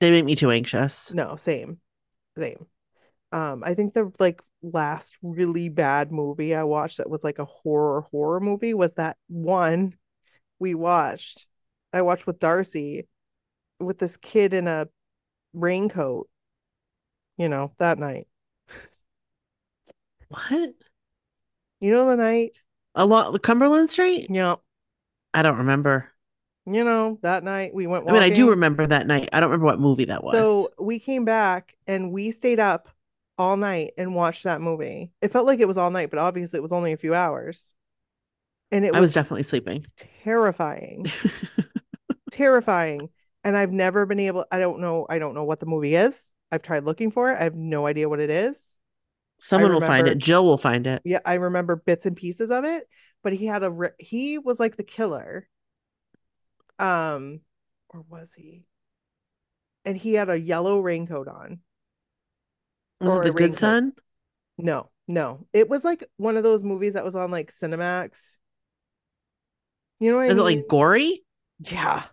they 0.00 0.10
make 0.10 0.24
me 0.24 0.34
too 0.34 0.50
anxious. 0.50 1.12
No, 1.12 1.36
same. 1.36 1.78
Same. 2.36 2.66
Um, 3.30 3.62
I 3.64 3.74
think 3.74 3.94
the 3.94 4.10
like 4.18 4.40
last 4.62 5.16
really 5.22 5.68
bad 5.68 6.10
movie 6.10 6.54
I 6.54 6.64
watched 6.64 6.96
that 6.98 7.10
was 7.10 7.22
like 7.22 7.38
a 7.38 7.44
horror 7.44 8.06
horror 8.10 8.40
movie 8.40 8.74
was 8.74 8.94
that 8.94 9.16
one 9.28 9.94
we 10.58 10.74
watched. 10.74 11.46
I 11.92 12.02
watched 12.02 12.26
with 12.26 12.40
Darcy 12.40 13.06
with 13.78 13.98
this 13.98 14.16
kid 14.16 14.54
in 14.54 14.66
a 14.66 14.88
raincoat, 15.52 16.28
you 17.38 17.48
know, 17.48 17.72
that 17.78 17.98
night. 17.98 18.26
What? 20.28 20.74
You 21.80 21.90
know 21.92 22.08
the 22.08 22.16
night? 22.16 22.58
A 22.94 23.06
lot 23.06 23.40
Cumberland 23.42 23.90
Street? 23.90 24.28
Yeah. 24.30 24.56
I 25.32 25.42
don't 25.42 25.58
remember. 25.58 26.10
You 26.66 26.84
know, 26.84 27.18
that 27.22 27.44
night 27.44 27.72
we 27.72 27.86
went 27.86 28.08
I 28.08 28.12
mean, 28.12 28.22
I 28.22 28.28
do 28.28 28.50
remember 28.50 28.86
that 28.86 29.06
night. 29.06 29.30
I 29.32 29.40
don't 29.40 29.48
remember 29.50 29.66
what 29.66 29.80
movie 29.80 30.06
that 30.06 30.22
was. 30.22 30.34
So 30.36 30.70
we 30.78 30.98
came 30.98 31.24
back 31.24 31.74
and 31.86 32.12
we 32.12 32.30
stayed 32.30 32.60
up 32.60 32.90
all 33.38 33.56
night 33.56 33.92
and 33.96 34.14
watched 34.14 34.44
that 34.44 34.60
movie. 34.60 35.10
It 35.22 35.30
felt 35.30 35.46
like 35.46 35.60
it 35.60 35.68
was 35.68 35.78
all 35.78 35.90
night, 35.90 36.10
but 36.10 36.18
obviously 36.18 36.58
it 36.58 36.62
was 36.62 36.72
only 36.72 36.92
a 36.92 36.98
few 36.98 37.14
hours. 37.14 37.74
And 38.70 38.84
it 38.84 38.88
I 38.94 39.00
was 39.00 39.08
was 39.08 39.12
definitely 39.14 39.44
sleeping. 39.44 39.86
terrifying. 39.96 41.06
terrifying. 42.30 43.08
And 43.44 43.56
I've 43.56 43.72
never 43.72 44.04
been 44.04 44.20
able 44.20 44.44
I 44.50 44.58
don't 44.58 44.80
know 44.80 45.06
I 45.08 45.18
don't 45.18 45.34
know 45.34 45.44
what 45.44 45.60
the 45.60 45.66
movie 45.66 45.94
is. 45.94 46.30
I've 46.50 46.62
tried 46.62 46.84
looking 46.84 47.10
for 47.10 47.30
it. 47.30 47.38
I 47.38 47.44
have 47.44 47.54
no 47.54 47.86
idea 47.86 48.08
what 48.08 48.20
it 48.20 48.30
is. 48.30 48.78
Someone 49.40 49.72
will 49.72 49.80
find 49.80 50.08
it. 50.08 50.18
Jill 50.18 50.44
will 50.44 50.58
find 50.58 50.86
it. 50.86 51.02
Yeah, 51.04 51.20
I 51.24 51.34
remember 51.34 51.76
bits 51.76 52.06
and 52.06 52.16
pieces 52.16 52.50
of 52.50 52.64
it, 52.64 52.88
but 53.22 53.32
he 53.32 53.46
had 53.46 53.62
a 53.62 53.70
ri- 53.70 53.90
he 53.98 54.38
was 54.38 54.58
like 54.58 54.76
the 54.76 54.82
killer. 54.82 55.48
Um 56.78 57.40
or 57.88 58.02
was 58.08 58.32
he? 58.34 58.64
And 59.84 59.96
he 59.96 60.14
had 60.14 60.28
a 60.28 60.38
yellow 60.38 60.80
raincoat 60.80 61.28
on. 61.28 61.60
Was 63.00 63.14
it 63.14 63.22
the 63.22 63.30
Good 63.30 63.40
raincoat. 63.40 63.58
Son? 63.58 63.92
No, 64.58 64.90
no. 65.06 65.46
It 65.52 65.68
was 65.68 65.84
like 65.84 66.04
one 66.16 66.36
of 66.36 66.42
those 66.42 66.64
movies 66.64 66.94
that 66.94 67.04
was 67.04 67.14
on 67.14 67.30
like 67.30 67.52
Cinemax. 67.52 68.36
You 70.00 70.10
know 70.10 70.16
what 70.18 70.24
I 70.26 70.28
Is 70.28 70.38
it 70.38 70.42
like 70.42 70.68
gory? 70.68 71.24
Yeah. 71.60 72.04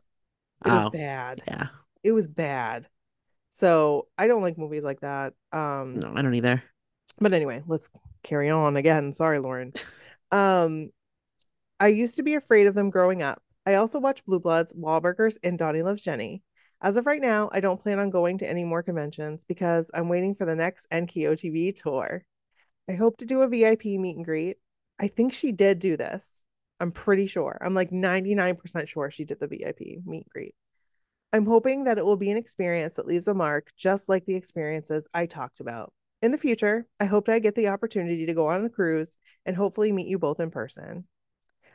It 0.63 0.69
was 0.69 0.85
Oh, 0.85 0.89
bad. 0.89 1.43
yeah. 1.47 1.67
It 2.03 2.11
was 2.11 2.27
bad. 2.27 2.87
So 3.55 4.09
I 4.17 4.27
don't 4.27 4.41
like 4.41 4.57
movies 4.57 4.83
like 4.83 4.99
that. 4.99 5.31
Um, 5.53 5.97
No, 5.99 6.11
I 6.13 6.21
don't 6.21 6.33
either. 6.35 6.61
but 7.21 7.31
anyway, 7.33 7.63
let's 7.67 7.89
carry 8.21 8.49
on 8.49 8.75
again. 8.75 9.13
Sorry, 9.13 9.39
Lauren. 9.39 9.71
Um, 10.29 10.89
I 11.79 11.87
used 11.87 12.17
to 12.17 12.23
be 12.23 12.35
afraid 12.35 12.67
of 12.67 12.75
them 12.75 12.89
growing 12.89 13.21
up. 13.21 13.41
I 13.65 13.75
also 13.75 13.99
watch 13.99 14.25
Blue 14.25 14.41
Bloods, 14.41 14.73
Wahlburgers, 14.73 15.37
and 15.41 15.57
Donnie 15.57 15.83
Loves 15.83 16.03
Jenny. 16.03 16.43
As 16.81 16.97
of 16.97 17.05
right 17.05 17.21
now, 17.21 17.49
I 17.53 17.61
don't 17.61 17.81
plan 17.81 17.99
on 17.99 18.09
going 18.09 18.39
to 18.39 18.49
any 18.49 18.65
more 18.65 18.83
conventions 18.83 19.45
because 19.45 19.89
I'm 19.93 20.09
waiting 20.09 20.35
for 20.35 20.45
the 20.45 20.55
next 20.55 20.87
NKOTB 20.91 21.81
tour. 21.81 22.25
I 22.89 22.93
hope 22.93 23.15
to 23.17 23.25
do 23.25 23.41
a 23.41 23.47
VIP 23.47 23.85
meet 23.85 24.17
and 24.17 24.25
greet. 24.25 24.57
I 24.99 25.07
think 25.07 25.31
she 25.31 25.53
did 25.53 25.79
do 25.79 25.95
this. 25.95 26.43
I'm 26.81 26.91
pretty 26.91 27.27
sure. 27.27 27.57
I'm 27.61 27.73
like 27.73 27.91
99% 27.91 28.89
sure 28.89 29.09
she 29.09 29.23
did 29.23 29.39
the 29.39 29.47
VIP 29.47 29.79
meet 30.05 30.25
and 30.25 30.29
greet. 30.29 30.55
I'm 31.35 31.45
hoping 31.45 31.83
that 31.83 31.97
it 31.97 32.05
will 32.05 32.15
be 32.15 32.31
an 32.31 32.37
experience 32.37 32.95
that 32.95 33.07
leaves 33.07 33.27
a 33.27 33.33
mark, 33.33 33.67
just 33.75 34.07
like 34.07 34.25
the 34.25 34.35
experiences 34.35 35.05
I 35.13 35.25
talked 35.25 35.59
about. 35.59 35.91
In 36.21 36.31
the 36.31 36.37
future, 36.37 36.87
I 36.97 37.05
hope 37.05 37.27
I 37.27 37.39
get 37.39 37.55
the 37.55 37.67
opportunity 37.67 38.25
to 38.27 38.33
go 38.33 38.47
on 38.47 38.63
a 38.63 38.69
cruise 38.69 39.17
and 39.45 39.53
hopefully 39.53 39.91
meet 39.91 40.07
you 40.07 40.17
both 40.17 40.39
in 40.39 40.49
person. 40.49 41.03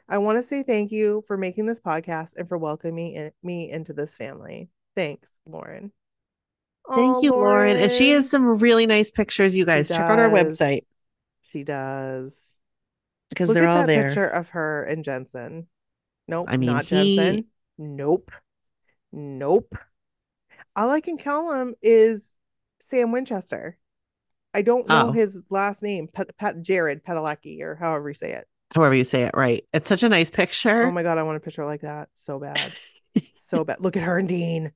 I 0.09 0.17
want 0.17 0.39
to 0.39 0.43
say 0.43 0.63
thank 0.63 0.93
you 0.93 1.25
for 1.27 1.37
making 1.37 1.67
this 1.67 1.79
podcast 1.79 2.37
and 2.39 2.49
for 2.49 2.57
welcoming 2.57 3.13
in- 3.13 3.33
me 3.43 3.71
into 3.71 3.93
this 3.93 4.17
family. 4.17 4.71
Thanks, 4.97 5.31
Lauren. 5.45 5.93
Thank 6.89 7.17
Aw, 7.19 7.21
you, 7.21 7.33
Lauren. 7.33 7.77
And 7.77 7.93
she 7.93 8.13
has 8.13 8.31
some 8.31 8.59
really 8.61 8.87
nice 8.87 9.11
pictures, 9.11 9.55
you 9.55 9.67
guys. 9.67 9.89
Check 9.89 10.01
out 10.01 10.19
our 10.19 10.31
website 10.31 10.87
She 11.53 11.65
does. 11.65 12.57
because 13.29 13.49
Look 13.51 13.57
they're 13.57 13.65
at 13.65 13.69
all 13.69 13.81
that 13.83 13.87
there. 13.89 14.09
picture 14.09 14.27
of 14.27 14.49
her 14.49 14.85
and 14.85 15.05
Jensen. 15.05 15.67
Nope, 16.27 16.47
I 16.49 16.57
mean, 16.57 16.69
not 16.73 16.87
he- 16.87 17.17
Jensen. 17.17 17.45
Nope. 17.77 18.31
Nope. 19.13 19.75
All 20.77 20.91
I 20.91 21.01
can 21.01 21.19
call 21.19 21.53
him 21.53 21.75
is 21.83 22.35
Sam 22.81 23.13
Winchester. 23.13 23.77
I 24.55 24.63
don't 24.63 24.89
know 24.89 25.09
Oh. 25.09 25.13
his 25.13 25.39
last 25.49 25.83
name, 25.83 26.09
Pat, 26.09 26.37
Pat 26.37 26.61
Jared 26.63 27.05
Padalecki, 27.05 27.61
or 27.61 27.77
however 27.77 28.09
you 28.09 28.15
say 28.15 28.33
it. 28.33 28.49
However 28.75 28.95
you 28.95 29.05
say 29.05 29.23
it, 29.23 29.33
right? 29.35 29.65
It's 29.73 29.89
such 29.89 30.03
a 30.03 30.09
nice 30.09 30.31
picture. 30.31 30.85
Oh 30.85 30.91
my 30.91 31.03
god, 31.03 31.19
I 31.19 31.23
want 31.25 31.37
a 31.37 31.41
picture 31.41 31.65
like 31.65 31.83
that 31.83 32.09
so 32.15 32.39
bad, 32.39 32.73
so 33.37 33.65
bad. 33.65 33.81
Look 33.81 33.97
at 33.97 34.03
her 34.03 34.19
and 34.19 34.29
Dean. 34.29 34.73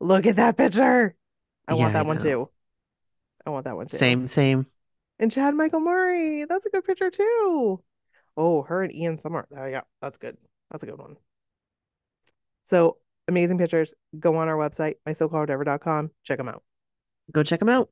Look 0.00 0.26
at 0.26 0.36
that 0.36 0.56
picture. 0.56 1.14
I 1.68 1.74
Yeah, 1.74 1.78
want 1.80 1.90
I 1.90 1.92
that 1.98 2.06
one 2.06 2.18
too. 2.18 2.48
I 3.46 3.50
want 3.50 3.64
that 3.64 3.76
one 3.76 3.86
too. 3.86 3.96
Same, 3.96 4.26
same. 4.26 4.66
And 5.18 5.30
Chad 5.30 5.54
Michael 5.54 5.80
Murray. 5.80 6.44
That's 6.44 6.66
a 6.66 6.70
good 6.70 6.84
picture 6.84 7.10
too. 7.10 7.82
Oh, 8.36 8.62
her 8.62 8.82
and 8.82 8.94
Ian 8.94 9.18
Summer. 9.18 9.46
Oh 9.56 9.66
yeah, 9.66 9.82
that's 10.00 10.18
good. 10.18 10.36
That's 10.70 10.82
a 10.82 10.86
good 10.86 10.98
one. 10.98 11.16
So 12.64 12.96
amazing 13.32 13.58
pictures. 13.58 13.94
Go 14.18 14.36
on 14.36 14.48
our 14.48 14.56
website, 14.56 14.94
mysocalledwhatever.com. 15.08 16.10
Check 16.22 16.38
them 16.38 16.48
out. 16.48 16.62
Go 17.32 17.42
check 17.42 17.60
them 17.60 17.68
out. 17.68 17.90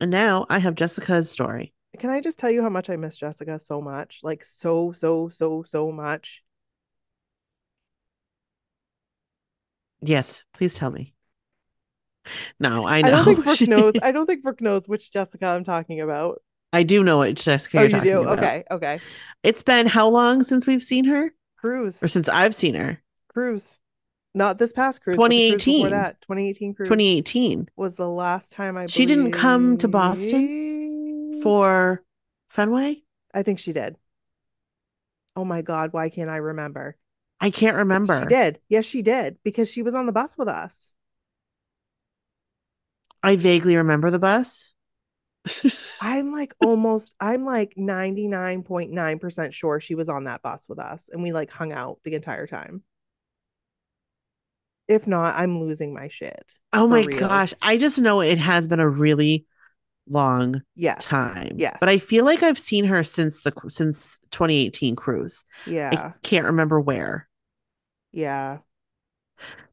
And 0.00 0.10
now 0.10 0.46
I 0.48 0.58
have 0.58 0.74
Jessica's 0.74 1.30
story. 1.30 1.72
Can 1.98 2.10
I 2.10 2.20
just 2.20 2.38
tell 2.38 2.50
you 2.50 2.62
how 2.62 2.68
much 2.68 2.90
I 2.90 2.96
miss 2.96 3.16
Jessica 3.16 3.60
so 3.60 3.80
much? 3.80 4.20
Like 4.22 4.42
so, 4.42 4.92
so, 4.92 5.28
so, 5.28 5.64
so 5.66 5.92
much. 5.92 6.42
Yes, 10.00 10.42
please 10.52 10.74
tell 10.74 10.90
me. 10.90 11.14
No, 12.58 12.86
I 12.86 13.02
know. 13.02 13.08
I, 13.08 13.10
don't 13.10 13.24
think 13.24 13.44
Brooke 13.44 13.56
She- 13.56 13.66
knows. 13.66 13.94
I 14.02 14.12
don't 14.12 14.26
think 14.26 14.42
Brooke 14.42 14.60
knows 14.60 14.88
which 14.88 15.12
Jessica 15.12 15.46
I'm 15.46 15.64
talking 15.64 16.00
about. 16.00 16.42
I 16.72 16.82
do 16.82 17.04
know 17.04 17.18
what 17.18 17.34
Jessica 17.34 17.80
oh, 17.80 17.82
you 17.82 18.00
do? 18.00 18.22
about. 18.22 18.38
Okay, 18.38 18.64
okay. 18.70 19.00
It's 19.44 19.62
been 19.62 19.86
how 19.86 20.08
long 20.08 20.42
since 20.42 20.66
we've 20.66 20.82
seen 20.82 21.04
her? 21.04 21.32
Cruise. 21.56 22.02
Or 22.02 22.08
since 22.08 22.28
I've 22.28 22.54
seen 22.54 22.74
her? 22.74 23.00
Cruise. 23.28 23.78
Not 24.34 24.58
this 24.58 24.72
past 24.72 25.00
cruise. 25.02 25.16
but 25.16 25.28
the 25.28 25.50
cruise 25.50 25.64
2018. 25.64 25.90
that. 25.90 26.20
2018 26.22 26.74
cruise 26.74 26.88
2018 26.88 27.68
was 27.76 27.96
the 27.96 28.08
last 28.08 28.50
time 28.52 28.76
I 28.76 28.86
She 28.86 29.06
didn't 29.06 29.32
come 29.32 29.78
to 29.78 29.88
Boston 29.88 31.40
for 31.42 32.02
Fenway? 32.48 33.02
I 33.32 33.42
think 33.42 33.58
she 33.58 33.72
did. 33.72 33.96
Oh 35.36 35.44
my 35.44 35.62
God, 35.62 35.92
why 35.92 36.08
can't 36.08 36.30
I 36.30 36.36
remember? 36.36 36.96
I 37.40 37.50
can't 37.50 37.76
remember. 37.76 38.22
She 38.22 38.28
did. 38.28 38.60
Yes, 38.68 38.84
she 38.84 39.02
did 39.02 39.38
because 39.44 39.70
she 39.70 39.82
was 39.82 39.94
on 39.94 40.06
the 40.06 40.12
bus 40.12 40.38
with 40.38 40.48
us. 40.48 40.94
I 43.22 43.36
vaguely 43.36 43.76
remember 43.76 44.10
the 44.10 44.18
bus. 44.18 44.72
I'm 46.00 46.32
like 46.32 46.54
almost, 46.60 47.14
I'm 47.20 47.44
like 47.44 47.74
99.9% 47.76 49.52
sure 49.52 49.80
she 49.80 49.94
was 49.94 50.08
on 50.08 50.24
that 50.24 50.42
bus 50.42 50.68
with 50.68 50.78
us 50.78 51.10
and 51.12 51.22
we 51.22 51.32
like 51.32 51.50
hung 51.50 51.72
out 51.72 51.98
the 52.04 52.14
entire 52.14 52.46
time. 52.46 52.82
If 54.88 55.06
not, 55.06 55.36
I'm 55.36 55.58
losing 55.58 55.94
my 55.94 56.08
shit. 56.08 56.54
oh 56.72 56.86
my 56.86 57.02
reals. 57.02 57.20
gosh. 57.20 57.54
I 57.62 57.78
just 57.78 57.98
know 58.00 58.20
it 58.20 58.38
has 58.38 58.68
been 58.68 58.80
a 58.80 58.88
really 58.88 59.46
long 60.08 60.60
Yes. 60.76 61.04
time. 61.04 61.52
Yeah. 61.56 61.76
But 61.80 61.88
I 61.88 61.98
feel 61.98 62.24
like 62.26 62.42
I've 62.42 62.58
seen 62.58 62.84
her 62.84 63.02
since 63.04 63.40
the 63.40 63.52
since 63.68 64.18
2018 64.30 64.96
cruise. 64.96 65.44
Yeah. 65.66 65.90
I 65.92 66.18
can't 66.22 66.46
remember 66.46 66.78
where. 66.80 67.28
Yeah. 68.12 68.58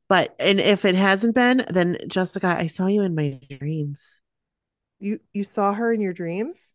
But 0.07 0.35
and 0.39 0.59
if 0.59 0.85
it 0.85 0.95
hasn't 0.95 1.35
been, 1.35 1.65
then 1.69 1.97
Jessica, 2.07 2.47
I 2.57 2.67
saw 2.67 2.87
you 2.87 3.01
in 3.01 3.15
my 3.15 3.39
dreams. 3.49 4.19
You 4.99 5.19
you 5.33 5.43
saw 5.43 5.73
her 5.73 5.91
in 5.91 5.99
your 5.99 6.13
dreams? 6.13 6.73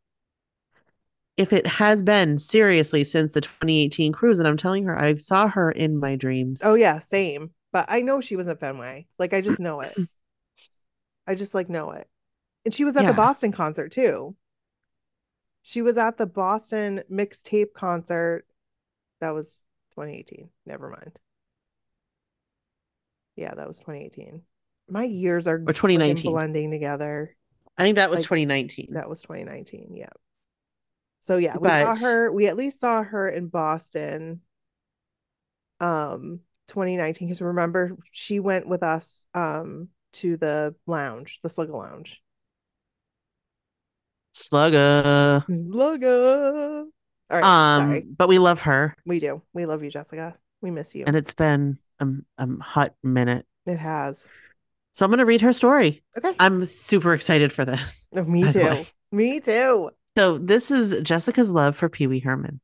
If 1.37 1.53
it 1.53 1.67
has 1.67 2.03
been 2.03 2.39
seriously 2.39 3.05
since 3.05 3.33
the 3.35 3.43
2018 3.43 4.13
cruise, 4.13 4.39
and 4.39 4.49
I'm 4.49 4.57
telling 4.57 4.85
her 4.85 4.99
I 4.99 5.17
saw 5.17 5.49
her 5.49 5.71
in 5.71 5.99
my 5.99 6.17
dreams. 6.17 6.61
Oh 6.65 6.75
yeah, 6.75 6.99
same. 6.99 7.51
But 7.77 7.85
I 7.91 8.01
know 8.01 8.23
she 8.23 8.37
was 8.37 8.49
at 8.49 8.59
Fenway. 8.59 9.07
Like 9.19 9.35
I 9.35 9.43
just 9.43 9.61
know 9.61 9.83
it. 9.83 9.95
I 11.27 11.35
just 11.35 11.53
like 11.55 11.69
know 11.69 11.91
it. 11.91 12.09
And 12.65 12.73
she 12.73 12.85
was 12.85 12.97
at 12.97 13.03
Yeah. 13.03 13.11
the 13.11 13.17
Boston 13.19 13.53
concert 13.53 13.93
too. 13.93 14.35
She 15.61 15.83
was 15.83 15.99
at 15.99 16.17
the 16.17 16.25
Boston 16.25 17.03
mixtape 17.13 17.75
concert. 17.75 18.47
That 19.21 19.35
was 19.35 19.61
2018. 19.91 20.49
Never 20.65 20.89
mind. 20.89 21.19
Yeah, 23.37 23.55
that 23.55 23.69
was 23.69 23.79
2018. 23.81 24.41
My 24.89 25.05
years 25.05 25.47
are 25.47 25.57
Or 25.57 25.75
2019. 25.75 26.17
freaking 26.17 26.31
blending 26.33 26.71
together. 26.71 27.37
I 27.77 27.83
think 27.83 27.97
that 27.97 28.09
was 28.09 28.21
like, 28.21 28.25
2019. 28.25 28.95
That 28.95 29.07
was 29.07 29.21
2019. 29.21 29.97
Yeah. 29.97 30.09
So 31.21 31.37
yeah, 31.37 31.59
we 31.59 31.69
saw 31.69 31.95
her. 31.95 32.33
We 32.33 32.47
at 32.47 32.57
least 32.57 32.81
saw 32.81 33.03
her 33.03 33.29
in 33.29 33.49
Boston. 33.49 34.41
Um, 35.79 36.41
2019. 36.69 37.29
Because 37.29 37.41
remember, 37.41 37.97
she 38.13 38.41
went 38.41 38.67
with 38.67 38.83
us 38.83 39.25
um 39.35 39.89
to 40.15 40.37
the 40.37 40.75
lounge, 40.87 41.39
the 41.43 41.49
Slugger 41.49 41.73
Lounge. 41.75 42.21
Slugger. 44.33 45.45
Slugger. 45.47 46.85
All 47.31 47.41
right. 47.41 47.43
Um, 47.77 47.91
sorry. 47.91 48.01
but 48.17 48.29
we 48.29 48.39
love 48.39 48.61
her, 48.63 48.97
We 49.05 49.19
do. 49.19 49.43
We 49.53 49.67
love 49.67 49.83
you, 49.83 49.91
Jessica. 49.91 50.37
We 50.61 50.71
miss 50.71 50.95
you. 50.95 51.05
and 51.07 51.17
it's 51.17 51.35
been 51.35 51.79
a, 52.01 52.07
a 52.39 52.49
hot 52.61 52.95
minute. 53.03 53.47
it 53.67 53.79
has. 53.79 54.27
So 54.95 55.05
I'm 55.05 55.11
gonna 55.11 55.27
read 55.27 55.43
her 55.43 55.53
story. 55.53 56.03
Okay. 56.17 56.33
I'm 56.39 56.65
super 56.65 57.13
excited 57.13 57.53
for 57.53 57.65
this. 57.65 58.09
Oh, 58.15 58.25
me 58.25 58.51
too. 58.51 58.87
Me 59.13 59.41
too. 59.41 59.91
So 60.17 60.39
this 60.39 60.71
is 60.71 61.01
Jessica's 61.03 61.51
love 61.51 61.77
for 61.77 61.89
Pee 61.89 62.07
Wee 62.07 62.21
Herman. 62.21 62.61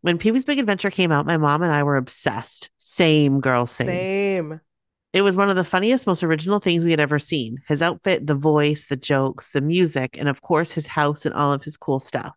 When 0.00 0.18
Pee 0.18 0.30
Wee's 0.30 0.44
Big 0.44 0.58
Adventure 0.58 0.90
came 0.90 1.12
out, 1.12 1.26
my 1.26 1.36
mom 1.36 1.62
and 1.62 1.72
I 1.72 1.82
were 1.82 1.96
obsessed. 1.96 2.70
Same 2.78 3.40
girl, 3.40 3.66
same. 3.66 3.88
Same. 3.88 4.60
It 5.12 5.22
was 5.22 5.36
one 5.36 5.48
of 5.48 5.56
the 5.56 5.64
funniest, 5.64 6.06
most 6.06 6.22
original 6.22 6.58
things 6.58 6.84
we 6.84 6.90
had 6.90 7.00
ever 7.00 7.18
seen. 7.18 7.58
His 7.66 7.80
outfit, 7.80 8.26
the 8.26 8.34
voice, 8.34 8.86
the 8.86 8.96
jokes, 8.96 9.50
the 9.50 9.62
music, 9.62 10.16
and 10.18 10.28
of 10.28 10.42
course 10.42 10.72
his 10.72 10.86
house 10.86 11.24
and 11.24 11.34
all 11.34 11.52
of 11.52 11.64
his 11.64 11.76
cool 11.76 12.00
stuff. 12.00 12.34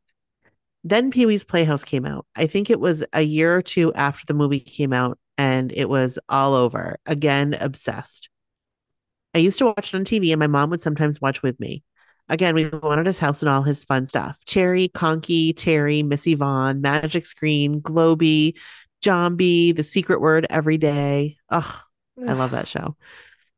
Then 0.83 1.11
Pee 1.11 1.25
Wee's 1.25 1.43
Playhouse 1.43 1.83
came 1.83 2.05
out. 2.05 2.25
I 2.37 2.47
think 2.47 2.69
it 2.69 2.79
was 2.79 3.03
a 3.11 3.21
year 3.21 3.55
or 3.55 3.61
two 3.61 3.93
after 3.95 4.25
the 4.25 4.33
movie 4.33 4.61
came 4.61 4.93
out, 4.93 5.19
and 5.37 5.73
it 5.73 5.89
was 5.89 6.17
all 6.29 6.55
over. 6.55 6.97
Again, 7.05 7.57
obsessed. 7.59 8.29
I 9.35 9.39
used 9.39 9.57
to 9.59 9.65
watch 9.65 9.93
it 9.93 9.97
on 9.97 10.05
TV, 10.05 10.31
and 10.31 10.39
my 10.39 10.47
mom 10.47 10.69
would 10.69 10.81
sometimes 10.81 11.19
watch 11.19 11.43
with 11.43 11.59
me. 11.59 11.83
Again, 12.29 12.53
we 12.53 12.69
wanted 12.69 13.07
his 13.07 13.19
house 13.19 13.41
and 13.41 13.49
all 13.49 13.63
his 13.63 13.83
fun 13.83 14.07
stuff. 14.07 14.37
Chairry, 14.45 14.87
Conky, 14.89 15.53
Pterri, 15.53 16.05
Miss 16.05 16.27
Yvonne, 16.27 16.79
Magic 16.79 17.25
Screen, 17.25 17.81
Globey, 17.81 18.55
Jambi, 19.03 19.75
The 19.75 19.83
Secret 19.83 20.21
Word 20.21 20.45
every 20.49 20.77
day. 20.77 21.37
Ugh, 21.49 21.75
I 22.27 22.33
love 22.33 22.51
that 22.51 22.67
show. 22.69 22.95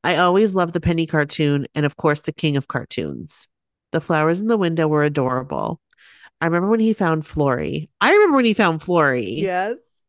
I 0.04 0.18
always 0.18 0.56
loved 0.56 0.74
the 0.74 0.80
Penny 0.82 1.06
cartoon 1.06 1.68
and, 1.76 1.86
of 1.86 1.98
course, 1.98 2.22
the 2.22 2.32
King 2.32 2.58
of 2.58 2.68
Cartoons. 2.68 3.48
The 3.92 4.02
flowers 4.02 4.40
in 4.40 4.48
the 4.48 4.58
window 4.58 4.88
were 4.88 5.04
adorable. 5.04 5.80
I 6.40 6.46
remember 6.46 6.70
when 6.70 6.80
he 6.80 6.94
found 6.94 7.26
Flory. 7.26 7.90
I 8.00 8.14
remember 8.14 8.38
when 8.38 8.46
he 8.46 8.54
found 8.54 8.82
Flory. 8.82 9.42
Yes. 9.42 10.02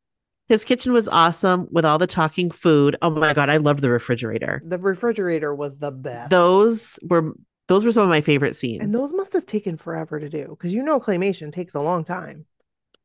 His 0.48 0.64
kitchen 0.64 0.92
was 0.92 1.08
awesome 1.08 1.66
with 1.70 1.84
all 1.84 1.98
the 1.98 2.06
talking 2.06 2.50
food. 2.50 2.96
Oh 3.02 3.10
my 3.10 3.34
God, 3.34 3.50
I 3.50 3.58
loved 3.58 3.80
the 3.80 3.90
refrigerator. 3.90 4.62
The 4.64 4.78
refrigerator 4.78 5.54
was 5.54 5.78
the 5.78 5.90
best. 5.90 6.30
Those 6.30 6.98
were 7.02 7.34
those 7.68 7.84
were 7.84 7.92
some 7.92 8.02
of 8.02 8.08
my 8.08 8.20
favorite 8.20 8.56
scenes. 8.56 8.82
And 8.82 8.94
those 8.94 9.12
must 9.12 9.32
have 9.32 9.46
taken 9.46 9.76
forever 9.76 10.18
to 10.20 10.28
do 10.28 10.48
because 10.48 10.72
you 10.72 10.82
know 10.82 11.00
claymation 11.00 11.52
takes 11.52 11.74
a 11.74 11.80
long 11.80 12.04
time. 12.04 12.46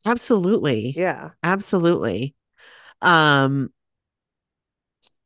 absolutely. 0.05 0.93
Yeah. 0.97 1.31
Absolutely. 1.43 2.35
Um 3.01 3.71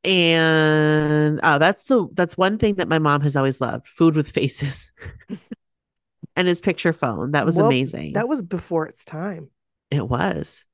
and 0.03 1.39
oh 1.43 1.59
that's 1.59 1.83
the 1.85 2.07
that's 2.13 2.35
one 2.37 2.57
thing 2.57 2.75
that 2.75 2.87
my 2.87 2.97
mom 2.97 3.21
has 3.21 3.35
always 3.35 3.61
loved 3.61 3.87
food 3.87 4.15
with 4.15 4.31
faces 4.31 4.91
and 6.35 6.47
his 6.47 6.61
picture 6.61 6.93
phone. 6.93 7.31
That 7.31 7.45
was 7.45 7.57
Well, 7.57 7.67
amazing. 7.67 8.13
That 8.13 8.27
was 8.27 8.41
before 8.41 8.85
its 8.87 9.05
time. 9.05 9.49
It 9.89 10.07
was. 10.07 10.65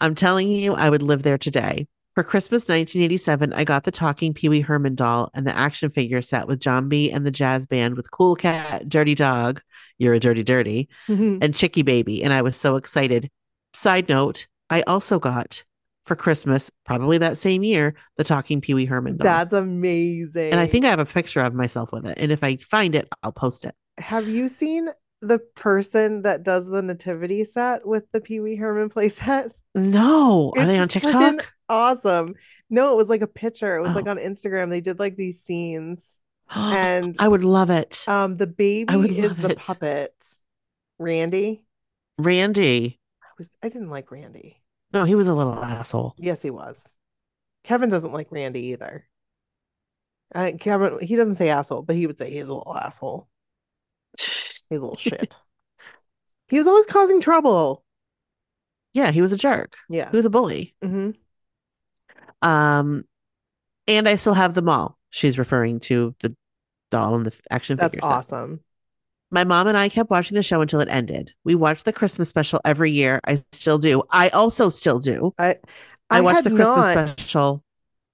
I'm 0.00 0.14
telling 0.14 0.50
you, 0.50 0.74
I 0.74 0.90
would 0.90 1.02
live 1.02 1.22
there 1.22 1.38
today. 1.38 1.88
For 2.14 2.22
Christmas 2.22 2.64
1987, 2.64 3.54
I 3.54 3.64
got 3.64 3.84
the 3.84 3.90
talking 3.90 4.34
Pee 4.34 4.50
Wee 4.50 4.60
Herman 4.60 4.94
doll 4.94 5.30
and 5.32 5.46
the 5.46 5.56
action 5.56 5.88
figure 5.90 6.20
set 6.20 6.46
with 6.46 6.60
John 6.60 6.90
B 6.90 7.10
and 7.10 7.24
the 7.24 7.30
jazz 7.30 7.66
band 7.66 7.96
with 7.96 8.10
Cool 8.10 8.36
Cat, 8.36 8.86
Dirty 8.86 9.14
Dog, 9.14 9.62
You're 9.96 10.12
a 10.12 10.20
Dirty 10.20 10.42
Dirty, 10.42 10.90
mm-hmm. 11.08 11.38
and 11.40 11.54
Chicky 11.54 11.80
Baby. 11.80 12.22
And 12.22 12.34
I 12.34 12.42
was 12.42 12.54
so 12.54 12.76
excited. 12.76 13.30
Side 13.72 14.10
note, 14.10 14.46
I 14.68 14.82
also 14.82 15.18
got 15.18 15.64
for 16.04 16.14
Christmas, 16.14 16.70
probably 16.84 17.16
that 17.16 17.38
same 17.38 17.62
year, 17.62 17.94
the 18.18 18.24
talking 18.24 18.60
Pee 18.60 18.74
Wee 18.74 18.84
Herman 18.84 19.16
doll. 19.16 19.24
That's 19.24 19.54
amazing. 19.54 20.50
and 20.50 20.60
I 20.60 20.66
think 20.66 20.84
I 20.84 20.90
have 20.90 20.98
a 20.98 21.06
picture 21.06 21.40
of 21.40 21.54
myself 21.54 21.92
with 21.92 22.06
it. 22.06 22.18
And 22.18 22.30
if 22.30 22.44
I 22.44 22.56
find 22.56 22.94
it, 22.94 23.08
I'll 23.22 23.32
post 23.32 23.64
it. 23.64 23.74
have 23.96 24.28
you 24.28 24.48
seen 24.48 24.90
the 25.22 25.38
person 25.38 26.22
that 26.22 26.42
does 26.42 26.66
the 26.66 26.82
nativity 26.82 27.44
set 27.46 27.86
with 27.86 28.04
the 28.12 28.20
Pee 28.20 28.40
Wee 28.40 28.56
Herman 28.56 28.90
playset? 28.90 29.52
No. 29.74 30.52
Are 30.58 30.66
they 30.66 30.76
on 30.76 30.84
It's 30.84 30.94
TikTok? 30.94 31.50
Awesome. 31.72 32.34
No, 32.70 32.92
it 32.92 32.96
was 32.96 33.08
like 33.08 33.22
a 33.22 33.26
picture. 33.26 33.76
It 33.76 33.80
was 33.82 33.94
like 33.94 34.06
Oh. 34.06 34.10
on 34.10 34.18
Instagram. 34.18 34.68
They 34.70 34.80
did 34.80 34.98
like 34.98 35.16
these 35.16 35.40
scenes, 35.42 36.18
and 36.54 37.16
I 37.18 37.28
would 37.28 37.44
love 37.44 37.70
it. 37.70 38.04
um, 38.06 38.36
the 38.36 38.46
baby 38.46 39.18
is 39.18 39.36
the 39.36 39.50
it. 39.50 39.58
puppet. 39.58 40.14
Randy. 40.98 41.64
Randy. 42.18 43.00
I 43.22 43.26
was 43.38 43.50
I 43.62 43.68
didn't 43.68 43.90
like 43.90 44.10
Randy. 44.10 44.62
No, 44.92 45.04
he 45.04 45.14
was 45.14 45.26
a 45.28 45.34
little 45.34 45.54
asshole. 45.54 46.14
Yes, 46.18 46.42
he 46.42 46.50
was. 46.50 46.92
Kevin 47.64 47.88
doesn't 47.88 48.12
like 48.12 48.28
Randy 48.30 48.60
either. 48.72 49.06
I 50.34 50.44
think 50.44 50.60
Kevin 50.60 50.98
he 51.00 51.16
doesn't 51.16 51.36
say 51.36 51.48
asshole, 51.48 51.82
but 51.82 51.96
he 51.96 52.06
would 52.06 52.18
say 52.18 52.30
he's 52.30 52.48
a 52.48 52.54
little 52.54 52.76
asshole. 52.76 53.28
He's 54.68 54.78
a 54.78 54.82
little 54.82 54.96
shit. 54.96 55.36
He 56.48 56.56
was 56.58 56.66
always 56.66 56.86
causing 56.86 57.20
trouble. 57.20 57.84
Yeah, 58.94 59.10
he 59.10 59.20
was 59.22 59.32
a 59.32 59.36
jerk. 59.36 59.76
Yeah. 59.90 60.10
He 60.10 60.16
was 60.16 60.24
a 60.24 60.30
bully. 60.30 60.74
hmm 60.82 61.10
Um, 62.42 63.04
and 63.86 64.08
I 64.08 64.16
still 64.16 64.34
have 64.34 64.54
them 64.54 64.68
all. 64.68 64.98
She's 65.10 65.38
referring 65.38 65.78
to 65.80 66.14
the 66.20 66.34
doll 66.90 67.14
and 67.14 67.26
the 67.26 67.32
action 67.50 67.76
That's 67.76 67.94
figure 67.94 68.06
set. 68.06 68.16
awesome. 68.16 68.60
My 69.30 69.44
mom 69.44 69.66
and 69.66 69.78
I 69.78 69.88
kept 69.88 70.10
watching 70.10 70.34
the 70.34 70.42
show 70.42 70.60
until 70.60 70.80
it 70.80 70.88
ended. 70.88 71.32
We 71.42 71.54
watched 71.54 71.86
the 71.86 71.92
Christmas 71.92 72.28
special 72.28 72.60
every 72.64 72.90
year. 72.90 73.20
I 73.26 73.42
still 73.52 73.78
do. 73.78 74.02
I 74.10 74.28
also 74.28 74.68
still 74.68 74.98
do. 74.98 75.32
I 75.38 75.56
I, 76.10 76.20
watch 76.20 76.36
had 76.36 76.44
the 76.44 76.50
Christmas 76.50 76.88
special 76.88 77.64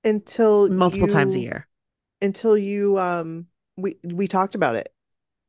until 0.05 0.71
multiple 0.71 1.09
times 1.09 1.35
a 1.35 1.41
year. 1.41 1.67
Until 2.23 2.57
you 2.57 2.97
um 2.99 3.47
we 3.77 3.97
we 4.05 4.29
talked 4.29 4.55
about 4.55 4.77
it. 4.77 4.93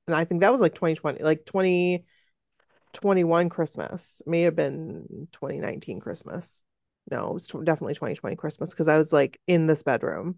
And 0.07 0.15
I 0.15 0.25
think 0.25 0.41
that 0.41 0.51
was 0.51 0.59
like 0.59 0.73
2020, 0.73 1.23
like 1.23 1.45
2021 1.45 3.49
Christmas. 3.49 4.23
May 4.25 4.41
have 4.41 4.55
been 4.55 5.27
2019 5.33 5.99
Christmas. 5.99 6.63
No, 7.11 7.29
it 7.29 7.33
was 7.33 7.47
definitely 7.47 7.93
2020 7.93 8.35
Christmas 8.35 8.69
because 8.69 8.87
I 8.87 8.97
was 8.97 9.11
like 9.11 9.39
in 9.47 9.67
this 9.67 9.83
bedroom. 9.83 10.35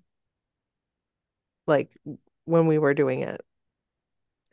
Like 1.68 1.90
when 2.46 2.68
we 2.68 2.78
were 2.78 2.94
doing 2.94 3.22
it. 3.22 3.42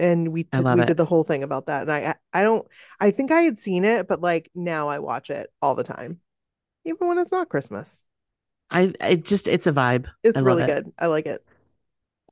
And 0.01 0.29
we 0.29 0.45
t- 0.45 0.61
we 0.61 0.81
it. 0.81 0.87
did 0.87 0.97
the 0.97 1.05
whole 1.05 1.25
thing 1.25 1.43
about 1.43 1.67
that. 1.67 1.83
And 1.83 1.91
I 1.91 2.15
I 2.33 2.43
don't 2.43 2.67
I 3.01 3.11
think 3.11 3.33
I 3.33 3.43
had 3.43 3.59
seen 3.59 3.85
it, 3.85 4.07
but 4.07 4.21
like 4.21 4.51
now 4.55 4.89
I 4.89 5.01
watch 5.01 5.29
it 5.31 5.51
all 5.61 5.75
the 5.75 5.83
time. 5.83 6.21
Even 6.85 7.09
when 7.09 7.19
it's 7.19 7.33
not 7.33 7.49
Christmas. 7.49 8.05
I 8.71 8.93
it 9.01 9.25
just 9.25 9.49
it's 9.49 9.67
a 9.67 9.73
vibe. 9.73 10.07
It's 10.23 10.41
really 10.41 10.63
it. 10.63 10.67
good. 10.67 10.93
I 10.99 11.07
like 11.07 11.27
it. 11.27 11.45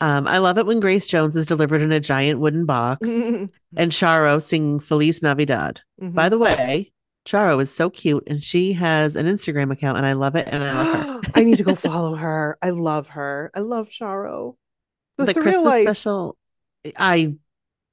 Um, 0.01 0.29
I 0.29 0.39
love 0.39 0.59
it 0.59 0.67
when 0.67 0.81
Grace 0.81 1.07
Jones 1.07 1.35
is 1.37 1.47
delivered 1.47 1.81
in 1.81 1.91
a 1.91 2.01
giant 2.01 2.39
wooden 2.39 2.67
box 2.67 3.09
and 3.09 3.51
Charo 3.77 4.43
singing 4.43 4.79
Feliz 4.79 5.23
Navidad. 5.23 5.81
By 5.99 6.29
the 6.29 6.39
way, 6.39 6.93
Charo 7.27 7.61
is 7.61 7.75
so 7.75 7.91
cute 7.91 8.23
and 8.29 8.43
she 8.43 8.73
has 8.75 9.17
an 9.17 9.27
Instagram 9.27 9.73
account 9.73 9.99
and 9.99 10.07
I 10.07 10.13
love 10.13 10.37
it 10.37 10.49
and 10.51 10.63
I 10.63 10.73
love 10.73 11.25
her. 11.25 11.33
I 11.35 11.43
need 11.43 11.59
to 11.59 11.65
go 11.65 11.75
follow 11.75 12.15
her. 12.15 12.57
I 12.63 12.71
love 12.71 13.09
her. 13.09 13.51
I 13.55 13.61
love 13.61 13.89
Charo. 13.89 14.55
The, 15.19 15.27
the 15.27 15.35
Christmas 15.35 15.65
life. 15.65 15.83
special, 15.83 16.37
I 16.97 17.35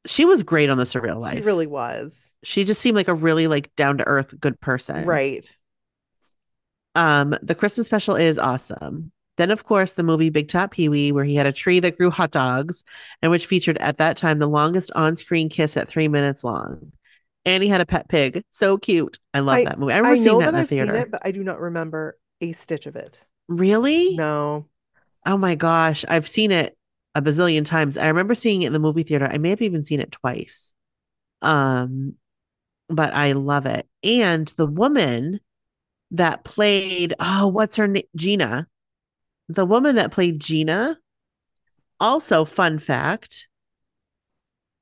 she 0.05 0.25
was 0.25 0.43
great 0.43 0.69
on 0.69 0.77
the 0.77 0.83
surreal 0.83 1.19
life. 1.19 1.37
She 1.37 1.43
really 1.43 1.67
was. 1.67 2.33
she 2.43 2.63
just 2.63 2.81
seemed 2.81 2.95
like 2.95 3.07
a 3.07 3.13
really 3.13 3.47
like 3.47 3.73
down 3.75 3.97
to 3.97 4.07
earth 4.07 4.39
good 4.39 4.59
person. 4.59 5.05
Right. 5.05 5.57
Um, 6.95 7.35
the 7.41 7.55
Christmas 7.55 7.87
special 7.87 8.15
is 8.15 8.37
awesome. 8.37 9.11
Then, 9.37 9.49
of 9.49 9.63
course, 9.63 9.93
the 9.93 10.03
movie 10.03 10.29
Big 10.29 10.47
Top 10.47 10.71
Pee 10.71 10.89
Wee, 10.89 11.11
where 11.11 11.23
he 11.23 11.35
had 11.35 11.47
a 11.47 11.51
tree 11.51 11.79
that 11.79 11.97
grew 11.97 12.11
hot 12.11 12.29
dogs, 12.29 12.83
and 13.21 13.31
which 13.31 13.47
featured 13.47 13.77
at 13.79 13.97
that 13.97 14.15
time 14.15 14.37
the 14.37 14.47
longest 14.47 14.91
on-screen 14.93 15.49
kiss 15.49 15.75
at 15.75 15.87
three 15.87 16.07
minutes 16.07 16.43
long. 16.43 16.91
And 17.45 17.61
he 17.61 17.67
had 17.69 17.81
a 17.81 17.85
pet 17.85 18.07
pig, 18.07 18.43
so 18.51 18.77
cute. 18.77 19.19
I 19.33 19.39
love 19.39 19.57
I- 19.57 19.63
that 19.65 19.79
movie. 19.79 19.93
I 19.93 19.97
remember 19.97 20.13
I 20.13 20.15
seeing 20.17 20.27
know 20.27 20.39
that 20.39 20.45
that 20.45 20.49
in 20.49 20.55
the 20.55 20.61
I've 20.61 20.69
theater. 20.69 20.93
seen 20.93 21.01
it, 21.01 21.11
but 21.11 21.21
I 21.25 21.31
do 21.31 21.43
not 21.43 21.59
remember 21.59 22.17
a 22.41 22.51
stitch 22.53 22.85
of 22.85 22.95
it. 22.95 23.23
Really? 23.49 24.15
No. 24.15 24.67
Oh 25.25 25.37
my 25.37 25.55
gosh, 25.55 26.05
I've 26.07 26.27
seen 26.27 26.51
it 26.51 26.77
a 27.15 27.21
bazillion 27.21 27.65
times. 27.65 27.97
I 27.97 28.07
remember 28.07 28.33
seeing 28.35 28.61
it 28.63 28.67
in 28.67 28.73
the 28.73 28.79
movie 28.79 29.03
theater. 29.03 29.27
I 29.31 29.37
may 29.37 29.49
have 29.49 29.61
even 29.61 29.85
seen 29.85 29.99
it 29.99 30.11
twice. 30.11 30.73
Um, 31.41 32.15
but 32.89 33.13
I 33.13 33.33
love 33.33 33.65
it. 33.65 33.87
And 34.03 34.47
the 34.49 34.65
woman 34.65 35.39
that 36.11 36.43
played, 36.43 37.13
oh, 37.19 37.47
what's 37.47 37.75
her 37.75 37.87
name? 37.87 38.03
Gina. 38.15 38.67
The 39.49 39.65
woman 39.65 39.95
that 39.97 40.11
played 40.11 40.39
Gina, 40.39 40.97
also 41.99 42.45
fun 42.45 42.79
fact, 42.79 43.47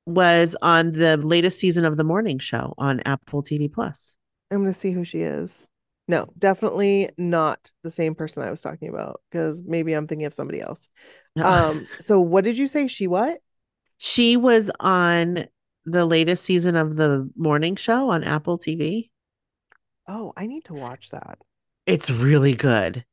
was 0.06 0.56
on 0.62 0.92
the 0.92 1.16
latest 1.16 1.58
season 1.58 1.84
of 1.84 1.96
the 1.96 2.04
morning 2.04 2.38
show 2.38 2.74
on 2.78 3.00
Apple 3.00 3.42
TV 3.42 3.72
Plus. 3.72 4.14
I'm 4.50 4.58
gonna 4.58 4.74
see 4.74 4.92
who 4.92 5.04
she 5.04 5.20
is. 5.20 5.66
No, 6.08 6.28
definitely 6.38 7.10
not 7.16 7.70
the 7.82 7.90
same 7.90 8.14
person 8.14 8.42
I 8.42 8.50
was 8.50 8.60
talking 8.60 8.88
about 8.88 9.20
because 9.30 9.62
maybe 9.64 9.92
I'm 9.92 10.06
thinking 10.06 10.26
of 10.26 10.34
somebody 10.34 10.60
else. 10.60 10.88
Um, 11.42 11.86
so 12.00 12.20
what 12.20 12.44
did 12.44 12.58
you 12.58 12.68
say? 12.68 12.86
She 12.86 13.06
what? 13.06 13.38
She 13.96 14.36
was 14.36 14.70
on 14.80 15.46
the 15.84 16.04
latest 16.04 16.44
season 16.44 16.76
of 16.76 16.96
the 16.96 17.30
morning 17.36 17.76
show 17.76 18.10
on 18.10 18.24
Apple 18.24 18.58
TV. 18.58 19.10
Oh, 20.08 20.32
I 20.36 20.46
need 20.46 20.64
to 20.66 20.74
watch 20.74 21.10
that. 21.10 21.38
It's 21.86 22.10
really 22.10 22.54
good. 22.54 23.04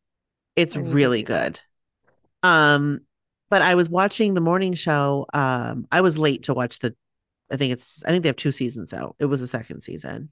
It's 0.55 0.73
to 0.73 0.81
really 0.81 1.23
good. 1.23 1.59
Um, 2.43 3.01
but 3.49 3.61
I 3.61 3.75
was 3.75 3.89
watching 3.89 4.33
the 4.33 4.41
morning 4.41 4.73
show. 4.73 5.25
Um, 5.33 5.87
I 5.91 6.01
was 6.01 6.17
late 6.17 6.43
to 6.43 6.53
watch 6.53 6.79
the 6.79 6.95
I 7.51 7.57
think 7.57 7.73
it's 7.73 8.03
I 8.03 8.09
think 8.09 8.23
they 8.23 8.29
have 8.29 8.35
two 8.35 8.51
seasons 8.51 8.93
out. 8.93 9.15
It 9.19 9.25
was 9.25 9.41
the 9.41 9.47
second 9.47 9.81
season. 9.81 10.31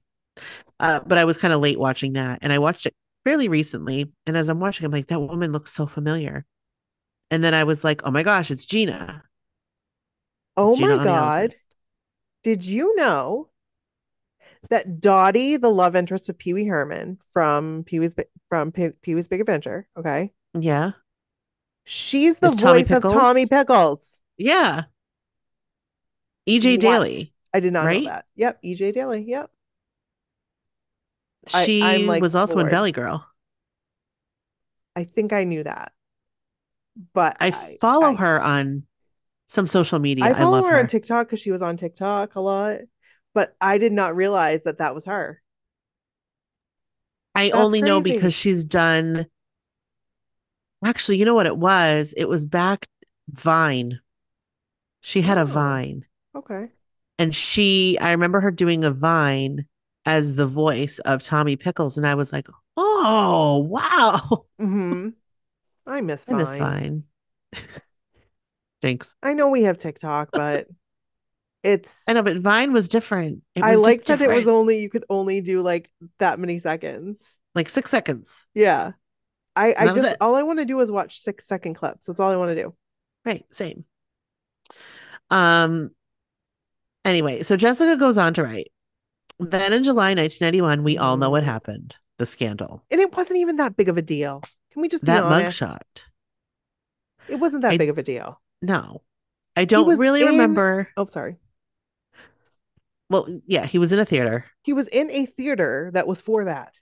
Uh, 0.78 1.00
but 1.04 1.18
I 1.18 1.24
was 1.24 1.36
kind 1.36 1.52
of 1.52 1.60
late 1.60 1.78
watching 1.78 2.12
that 2.12 2.38
and 2.42 2.52
I 2.52 2.58
watched 2.58 2.86
it 2.86 2.94
fairly 3.24 3.48
recently. 3.48 4.12
And 4.26 4.36
as 4.36 4.48
I'm 4.48 4.60
watching, 4.60 4.84
I'm 4.84 4.92
like, 4.92 5.08
that 5.08 5.20
woman 5.20 5.52
looks 5.52 5.72
so 5.72 5.86
familiar. 5.86 6.44
And 7.30 7.42
then 7.42 7.54
I 7.54 7.64
was 7.64 7.82
like, 7.82 8.02
oh 8.04 8.10
my 8.10 8.22
gosh, 8.22 8.50
it's 8.50 8.64
Gina. 8.64 9.22
Oh 10.56 10.76
Gina 10.76 10.96
my 10.96 11.04
God. 11.04 11.56
Did 12.44 12.64
you 12.64 12.94
know 12.96 13.48
that 14.70 15.00
Dottie, 15.00 15.56
the 15.56 15.70
love 15.70 15.96
interest 15.96 16.28
of 16.28 16.38
Pee 16.38 16.54
Wee 16.54 16.66
Herman 16.66 17.18
from 17.32 17.84
Pee 17.84 18.00
Wee's 18.00 18.14
from 18.48 18.72
Pee 18.72 18.90
Pee 19.02 19.14
Wee's 19.14 19.28
Big 19.28 19.40
Adventure, 19.40 19.88
okay? 19.96 20.32
Yeah. 20.58 20.92
She's 21.90 22.38
the 22.38 22.50
voice 22.50 22.90
of 22.90 23.02
Tommy 23.02 23.46
Pickles. 23.46 24.20
Yeah. 24.36 24.84
E.G. 26.44 26.74
What? 26.74 26.80
Daily. 26.80 27.32
I 27.54 27.60
did 27.60 27.72
not 27.72 27.86
Right? 27.86 28.02
know 28.02 28.10
that. 28.10 28.26
Yep, 28.36 28.58
E.G. 28.62 28.92
Daily. 28.92 29.24
Yep. 29.26 29.50
She 31.48 31.82
I'm, 31.82 32.06
like, 32.06 32.20
was 32.20 32.34
also 32.34 32.58
in. 32.58 32.68
Valley 32.68 32.92
Girl. 32.92 33.26
I 34.94 35.04
think 35.04 35.32
I 35.32 35.44
knew 35.44 35.62
that. 35.62 35.92
But 37.14 37.38
I 37.40 37.78
follow 37.80 38.12
I- 38.12 38.16
her 38.16 38.40
on 38.42 38.82
some 39.46 39.66
social 39.66 39.98
media. 39.98 40.26
I 40.26 40.30
I, 40.30 40.34
follow 40.34 40.62
her, 40.64 40.72
her. 40.72 40.78
on 40.80 40.88
TikTok 40.88 41.26
because 41.28 41.40
she 41.40 41.50
was 41.50 41.62
on 41.62 41.78
TikTok 41.78 42.34
a 42.34 42.40
lot, 42.40 42.80
but 43.32 43.56
I 43.62 43.78
did 43.78 43.92
not 43.92 44.14
realize 44.14 44.60
that 44.64 44.78
that 44.78 44.94
was 44.94 45.06
her. 45.06 45.40
I 47.34 47.44
That's 47.48 47.56
only 47.56 47.80
know 47.80 48.02
because 48.02 48.34
she's 48.34 48.64
done. 48.64 49.26
Actually, 50.84 51.18
you 51.18 51.24
know 51.24 51.34
what 51.34 51.46
it 51.46 51.56
was? 51.56 52.14
It 52.16 52.26
was 52.28 52.46
back 52.46 52.86
Vine. 53.30 54.00
She 55.00 55.22
had 55.22 55.38
Oh. 55.38 55.42
a 55.42 55.44
Vine, 55.44 56.06
Okay. 56.34 56.70
and 57.18 57.34
she. 57.34 57.98
I 57.98 58.10
remember 58.12 58.40
her 58.40 58.50
doing 58.50 58.84
a 58.84 58.90
Vine 58.90 59.66
as 60.04 60.36
the 60.36 60.46
voice 60.46 60.98
of 61.00 61.22
Tommy 61.22 61.56
Pickles, 61.56 61.96
and 61.98 62.06
I 62.06 62.14
was 62.14 62.32
like, 62.32 62.48
"Oh, 62.76 63.58
wow!" 63.68 64.46
hmm 64.58 65.08
I 65.86 66.00
miss 66.02 66.24
I 66.26 66.32
Vine. 66.32 66.38
miss 66.38 66.56
Vine. 66.56 67.04
Thanks. 68.82 69.16
I 69.22 69.34
know 69.34 69.48
we 69.48 69.64
have 69.64 69.78
TikTok, 69.78 70.30
but 70.32 70.68
it's 71.62 72.04
I 72.06 72.12
know, 72.12 72.22
but 72.22 72.38
Vine 72.38 72.72
was 72.72 72.88
different. 72.88 73.42
It 73.54 73.64
I 73.64 73.74
liked 73.74 74.06
that 74.06 74.20
it 74.22 74.32
was 74.32 74.46
only 74.48 74.80
you 74.80 74.88
could 74.90 75.04
only 75.10 75.40
do 75.40 75.60
like 75.60 75.90
that 76.18 76.38
many 76.38 76.58
seconds. 76.58 77.36
like 77.54 77.68
six 77.68 77.90
seconds. 77.90 78.46
Yeah. 78.54 78.92
I, 79.58 79.74
I 79.78 79.94
just 79.94 80.16
all 80.20 80.34
I 80.34 80.42
want 80.42 80.58
to 80.60 80.64
do 80.64 80.78
is 80.80 80.90
watch 80.90 81.20
six 81.20 81.46
second 81.46 81.74
clips. 81.74 82.06
That's 82.06 82.20
all 82.20 82.30
I 82.30 82.36
want 82.36 82.50
to 82.50 82.62
do. 82.62 82.74
Right, 83.24 83.44
same. 83.50 83.84
Um 85.30 85.90
Anyway, 87.04 87.42
so 87.42 87.56
Jessica 87.56 87.96
goes 87.96 88.18
on 88.18 88.34
to 88.34 88.42
write. 88.42 88.70
Then 89.38 89.72
in 89.72 89.84
July 89.84 90.10
1991, 90.14 90.82
we 90.82 90.98
all 90.98 91.16
know 91.16 91.30
what 91.30 91.44
happened. 91.44 91.94
The 92.18 92.26
scandal. 92.26 92.82
And 92.90 93.00
it 93.00 93.16
wasn't 93.16 93.40
even 93.40 93.56
that 93.56 93.76
big 93.76 93.88
of 93.88 93.96
a 93.96 94.02
deal. 94.02 94.42
Can 94.72 94.82
we 94.82 94.88
just 94.88 95.04
That 95.04 95.22
mugshot. 95.22 95.78
It 97.28 97.36
wasn't 97.36 97.62
that 97.62 97.72
I- 97.72 97.76
big 97.78 97.88
of 97.88 97.98
a 97.98 98.02
deal. 98.02 98.40
No. 98.60 99.02
I 99.56 99.64
don't 99.64 99.98
really 99.98 100.22
in- 100.22 100.28
remember. 100.28 100.88
Oh, 100.96 101.06
sorry. 101.06 101.36
Well, 103.10 103.40
yeah, 103.46 103.64
he 103.64 103.78
was 103.78 103.92
in 103.92 103.98
a 103.98 104.04
theater. 104.04 104.44
He 104.62 104.72
was 104.72 104.88
in 104.88 105.10
a 105.10 105.24
theater 105.26 105.90
that 105.94 106.06
was 106.06 106.20
for 106.20 106.44
that. 106.44 106.80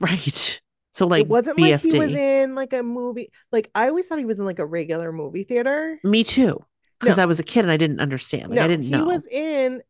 Right. 0.00 0.60
So 0.94 1.06
like 1.06 1.22
it 1.22 1.28
wasn't 1.28 1.58
BFD. 1.58 1.70
like 1.72 1.80
he 1.82 1.98
was 1.98 2.14
in 2.14 2.54
like 2.54 2.72
a 2.72 2.82
movie. 2.82 3.30
Like 3.52 3.70
I 3.74 3.88
always 3.88 4.06
thought 4.06 4.18
he 4.18 4.24
was 4.24 4.38
in 4.38 4.44
like 4.44 4.60
a 4.60 4.66
regular 4.66 5.12
movie 5.12 5.44
theater. 5.44 5.98
Me 6.04 6.24
too. 6.24 6.64
Because 7.00 7.16
No. 7.16 7.24
I 7.24 7.26
was 7.26 7.40
a 7.40 7.42
kid 7.44 7.60
and 7.64 7.70
I 7.72 7.76
didn't 7.76 8.00
understand. 8.00 8.50
Like 8.50 8.56
no, 8.58 8.64
I 8.64 8.68
didn't 8.68 8.84
he 8.86 8.92
know. 8.92 9.04
was 9.04 9.26
in 9.26 9.82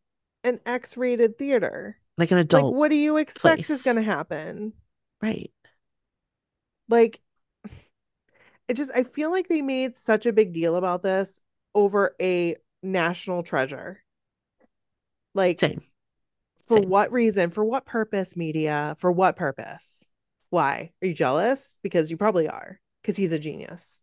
an 0.44 0.60
X-rated 0.66 1.38
theater. 1.38 1.98
like 2.18 2.30
an 2.30 2.38
adult. 2.38 2.72
like, 2.72 2.78
what 2.78 2.90
do 2.90 2.96
you 2.96 3.18
expect 3.18 3.68
is 3.70 3.82
going 3.82 3.96
to 3.96 4.02
happen? 4.02 4.72
Right. 5.22 5.50
Like, 6.88 7.20
it 8.68 8.74
just 8.74 8.90
I 8.94 9.02
feel 9.04 9.30
like 9.30 9.48
they 9.48 9.62
made 9.62 9.96
such 9.96 10.26
a 10.26 10.32
big 10.32 10.52
deal 10.52 10.76
about 10.76 11.02
this 11.02 11.40
over 11.74 12.14
a 12.20 12.56
national 12.82 13.42
treasure. 13.42 14.02
Like, 15.34 15.60
Same. 15.60 15.82
for 16.68 16.78
same. 16.78 16.88
what 16.88 17.12
reason? 17.12 17.50
For 17.50 17.64
what 17.64 17.84
purpose? 17.86 18.36
Media? 18.36 18.96
For 18.98 19.10
what 19.12 19.36
purpose? 19.36 20.10
Why 20.54 20.92
are 21.02 21.08
you 21.08 21.14
jealous? 21.14 21.80
Because 21.82 22.12
you 22.12 22.16
probably 22.16 22.46
are. 22.46 22.78
Because 23.02 23.16
he's 23.16 23.32
a 23.32 23.40
genius. 23.40 24.00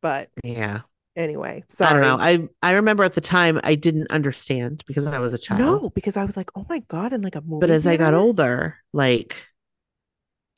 But 0.00 0.30
Yeah. 0.44 0.82
anyway, 1.16 1.64
so 1.68 1.84
I 1.84 1.92
don't 1.92 2.02
know. 2.02 2.16
I 2.16 2.48
I 2.62 2.74
remember 2.74 3.02
at 3.02 3.14
the 3.14 3.20
time 3.20 3.60
I 3.64 3.74
didn't 3.74 4.08
understand 4.08 4.84
because 4.86 5.08
I 5.08 5.18
was 5.18 5.34
a 5.34 5.38
child. 5.38 5.82
No, 5.82 5.90
because 5.90 6.16
I 6.16 6.24
was 6.24 6.36
like, 6.36 6.52
oh 6.54 6.64
my 6.68 6.78
god, 6.78 7.12
in 7.12 7.22
like 7.22 7.34
a 7.34 7.40
movie. 7.40 7.60
but 7.60 7.70
as 7.70 7.88
I 7.88 7.96
got 7.96 8.14
older, 8.14 8.78
like 8.92 9.48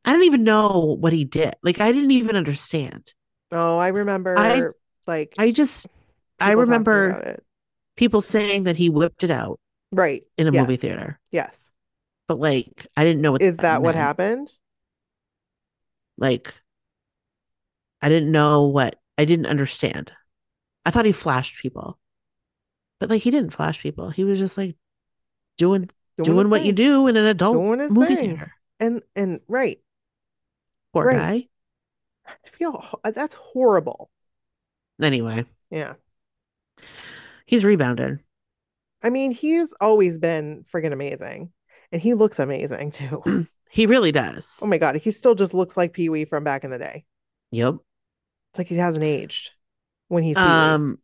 I 0.05 0.13
don't 0.13 0.25
even 0.25 0.45
know 0.45 0.99
what 1.01 1.15
he 1.15 1.25
did. 1.25 1.55
Like 1.63 1.81
I 1.81 1.93
didn't 1.93 2.11
even 2.11 2.37
understand. 2.37 3.15
Oh, 3.51 3.79
I 3.79 3.89
remember. 3.89 4.37
I- 4.37 4.65
like 5.07 5.35
I 5.39 5.51
just 5.51 5.89
I 6.39 6.53
remember 6.53 7.41
people 7.97 8.21
saying 8.21 8.65
that 8.65 8.77
he 8.77 8.91
whipped 8.91 9.25
it 9.25 9.31
out 9.31 9.59
right 9.93 10.25
in 10.37 10.47
a 10.47 10.53
yes, 10.53 10.61
movie 10.63 10.77
theater. 10.77 11.19
Yes, 11.31 11.71
But 12.29 12.39
like 12.39 12.87
I 12.99 13.05
didn't 13.05 13.23
know 13.23 13.33
what 13.33 13.43
is 13.43 13.57
that 13.57 13.81
what 13.81 13.95
happened? 13.95 14.53
Like 16.19 16.55
I 18.01 18.09
didn't 18.09 18.33
know 18.33 18.65
what 18.67 19.01
I 19.19 19.25
didn't 19.25 19.47
understand. 19.47 20.13
I 20.85 20.91
thought 20.91 21.05
he 21.07 21.13
flashed 21.13 21.61
people. 21.61 21.99
But 22.99 23.11
like 23.11 23.23
he 23.23 23.31
didn't 23.31 23.51
flash 23.53 23.81
people. 23.81 24.11
He 24.11 24.25
was 24.25 24.39
just 24.39 24.57
like 24.57 24.77
doing 25.59 25.91
doing, 26.23 26.39
his 26.39 26.47
what 26.49 26.65
you 26.65 26.73
do 26.73 27.07
in 27.07 27.17
an 27.17 27.27
adult 27.27 27.55
Doing 27.55 27.81
his 27.81 27.93
movie 27.93 28.15
thing. 28.15 28.29
theater. 28.37 28.53
and 28.81 29.03
and 29.17 29.41
right. 29.49 29.81
Poor 30.93 31.05
Right. 31.07 31.17
guy. 31.19 31.49
I 32.27 32.49
feel 32.49 32.85
uh, 33.05 33.11
that's 33.11 33.35
horrible. 33.35 34.11
Anyway, 35.01 35.45
Yeah, 35.71 35.95
he's 37.47 37.65
rebounded. 37.65 38.21
I 39.03 39.11
mean, 39.11 39.33
he's 39.33 39.73
always 39.81 40.19
been 40.19 40.65
friggin' 40.73 40.93
amazing, 40.93 41.53
and 41.91 42.01
he 42.01 42.15
looks 42.15 42.39
amazing 42.39 42.93
too. 42.93 43.47
He 43.73 43.87
really 43.87 44.13
does. 44.13 44.59
oh 44.61 44.67
my 44.67 44.77
god, 44.77 44.97
he 44.97 45.11
still 45.11 45.35
just 45.35 45.55
looks 45.55 45.79
like 45.79 45.95
Pee 45.95 46.11
Wee 46.11 46.27
from 46.27 46.45
back 46.45 46.63
in 46.63 46.71
the 46.71 46.77
day. 46.77 47.07
Yep. 47.53 47.77
It's 48.51 48.59
like 48.59 48.67
he 48.67 48.75
hasn't 48.75 49.03
aged 49.03 49.53
when 50.09 50.23
he's 50.23 50.37
Um 50.37 50.99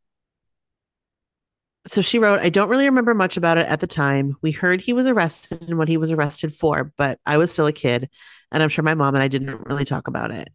so 1.86 2.02
she 2.02 2.18
wrote, 2.18 2.40
I 2.40 2.50
don't 2.50 2.68
really 2.68 2.84
remember 2.84 3.14
much 3.14 3.38
about 3.38 3.56
it 3.56 3.66
at 3.66 3.80
the 3.80 3.86
time. 3.86 4.36
We 4.42 4.52
heard 4.52 4.82
he 4.82 4.92
was 4.92 5.06
arrested 5.06 5.62
and 5.66 5.78
what 5.78 5.88
he 5.88 5.96
was 5.96 6.12
arrested 6.12 6.52
for, 6.52 6.92
but 6.98 7.18
I 7.24 7.38
was 7.38 7.50
still 7.50 7.66
a 7.66 7.72
kid, 7.72 8.10
and 8.52 8.62
I'm 8.62 8.68
sure 8.68 8.82
my 8.82 8.92
mom 8.92 9.14
and 9.14 9.22
I 9.22 9.28
didn't 9.28 9.66
really 9.66 9.86
talk 9.86 10.06
about 10.06 10.30
it. 10.30 10.50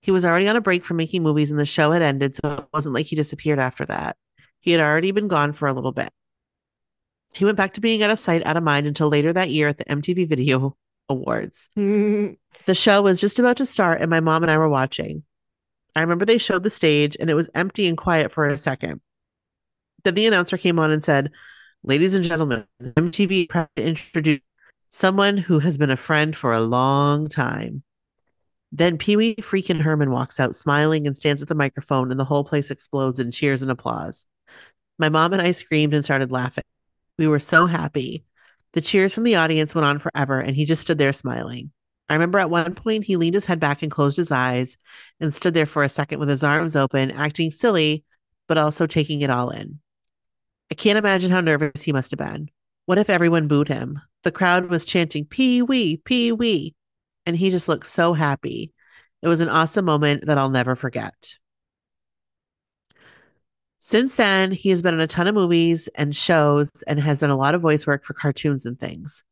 He 0.00 0.10
was 0.10 0.24
already 0.24 0.48
on 0.48 0.56
a 0.56 0.60
break 0.60 0.84
from 0.84 0.96
making 0.96 1.22
movies 1.22 1.52
and 1.52 1.60
the 1.60 1.66
show 1.66 1.92
had 1.92 2.02
ended, 2.02 2.34
so 2.34 2.54
it 2.54 2.66
wasn't 2.74 2.96
like 2.96 3.06
he 3.06 3.14
disappeared 3.14 3.60
after 3.60 3.86
that. 3.86 4.16
He 4.58 4.72
had 4.72 4.80
already 4.80 5.12
been 5.12 5.28
gone 5.28 5.52
for 5.52 5.68
a 5.68 5.72
little 5.72 5.92
bit. 5.92 6.10
He 7.32 7.44
went 7.44 7.56
back 7.56 7.74
to 7.74 7.80
being 7.80 8.02
out 8.02 8.10
of 8.10 8.18
sight, 8.18 8.44
out 8.44 8.56
of 8.56 8.64
mind 8.64 8.88
until 8.88 9.08
later 9.08 9.32
that 9.32 9.50
year 9.50 9.68
at 9.68 9.78
the 9.78 9.84
MTV 9.84 10.28
Video 10.28 10.76
Awards. 11.08 11.68
Mm-hmm. 11.76 12.34
The 12.66 12.74
show 12.74 13.02
was 13.02 13.20
just 13.20 13.38
about 13.38 13.56
to 13.58 13.66
start, 13.66 14.00
and 14.00 14.10
my 14.10 14.20
mom 14.20 14.42
and 14.42 14.50
I 14.50 14.58
were 14.58 14.68
watching. 14.68 15.24
I 15.94 16.00
remember 16.00 16.24
they 16.24 16.38
showed 16.38 16.62
the 16.62 16.70
stage, 16.70 17.16
and 17.20 17.28
it 17.28 17.34
was 17.34 17.50
empty 17.54 17.86
and 17.86 17.98
quiet 17.98 18.32
for 18.32 18.46
a 18.46 18.56
second. 18.56 19.00
Then 20.04 20.14
the 20.14 20.26
announcer 20.26 20.56
came 20.56 20.78
on 20.78 20.90
and 20.90 21.04
said, 21.04 21.30
Ladies 21.84 22.14
and 22.14 22.24
gentlemen, 22.24 22.64
MTV 22.80 23.48
proud 23.48 23.68
to 23.76 23.84
introduce 23.84 24.40
someone 24.88 25.36
who 25.36 25.58
has 25.58 25.78
been 25.78 25.90
a 25.90 25.96
friend 25.96 26.36
for 26.36 26.52
a 26.52 26.60
long 26.60 27.28
time. 27.28 27.82
Then 28.70 28.96
Pee 28.98 29.16
Wee 29.16 29.36
freaking 29.36 29.80
Herman 29.80 30.10
walks 30.10 30.40
out 30.40 30.56
smiling 30.56 31.06
and 31.06 31.16
stands 31.16 31.42
at 31.42 31.48
the 31.48 31.54
microphone, 31.54 32.10
and 32.10 32.18
the 32.18 32.24
whole 32.24 32.44
place 32.44 32.70
explodes 32.70 33.20
in 33.20 33.30
cheers 33.30 33.62
and 33.62 33.70
applause. 33.70 34.24
My 34.98 35.08
mom 35.08 35.32
and 35.32 35.42
I 35.42 35.52
screamed 35.52 35.92
and 35.92 36.04
started 36.04 36.30
laughing. 36.30 36.64
We 37.18 37.26
were 37.26 37.38
so 37.38 37.66
happy. 37.66 38.24
The 38.72 38.80
cheers 38.80 39.12
from 39.12 39.24
the 39.24 39.36
audience 39.36 39.74
went 39.74 39.84
on 39.84 39.98
forever, 39.98 40.40
and 40.40 40.56
he 40.56 40.64
just 40.64 40.82
stood 40.82 40.98
there 40.98 41.12
smiling. 41.12 41.72
I 42.08 42.14
remember 42.14 42.38
at 42.38 42.50
one 42.50 42.74
point 42.74 43.04
he 43.04 43.16
leaned 43.16 43.34
his 43.34 43.46
head 43.46 43.60
back 43.60 43.82
and 43.82 43.90
closed 43.90 44.16
his 44.16 44.32
eyes 44.32 44.76
and 45.20 45.34
stood 45.34 45.54
there 45.54 45.66
for 45.66 45.82
a 45.82 45.88
second 45.88 46.18
with 46.18 46.28
his 46.28 46.44
arms 46.44 46.76
open, 46.76 47.10
acting 47.10 47.50
silly, 47.50 48.04
but 48.48 48.58
also 48.58 48.86
taking 48.86 49.20
it 49.20 49.30
all 49.30 49.50
in. 49.50 49.80
I 50.70 50.74
can't 50.74 50.98
imagine 50.98 51.30
how 51.30 51.40
nervous 51.40 51.82
he 51.82 51.92
must 51.92 52.10
have 52.10 52.18
been. 52.18 52.48
What 52.86 52.98
if 52.98 53.08
everyone 53.10 53.48
booed 53.48 53.68
him? 53.68 54.00
The 54.24 54.32
crowd 54.32 54.70
was 54.70 54.84
chanting, 54.84 55.24
Pee 55.24 55.62
Wee, 55.62 55.98
Pee 55.98 56.32
Wee. 56.32 56.74
And 57.26 57.36
he 57.36 57.50
just 57.50 57.68
looked 57.68 57.86
so 57.86 58.14
happy. 58.14 58.72
It 59.22 59.28
was 59.28 59.40
an 59.40 59.48
awesome 59.48 59.84
moment 59.84 60.26
that 60.26 60.38
I'll 60.38 60.50
never 60.50 60.74
forget. 60.74 61.36
Since 63.84 64.14
then, 64.14 64.52
he 64.52 64.70
has 64.70 64.80
been 64.80 64.94
in 64.94 65.00
a 65.00 65.08
ton 65.08 65.26
of 65.26 65.34
movies 65.34 65.88
and 65.96 66.14
shows 66.14 66.70
and 66.86 67.00
has 67.00 67.18
done 67.18 67.30
a 67.30 67.36
lot 67.36 67.56
of 67.56 67.62
voice 67.62 67.84
work 67.84 68.04
for 68.04 68.14
cartoons 68.14 68.64
and 68.64 68.78
things. 68.78 69.24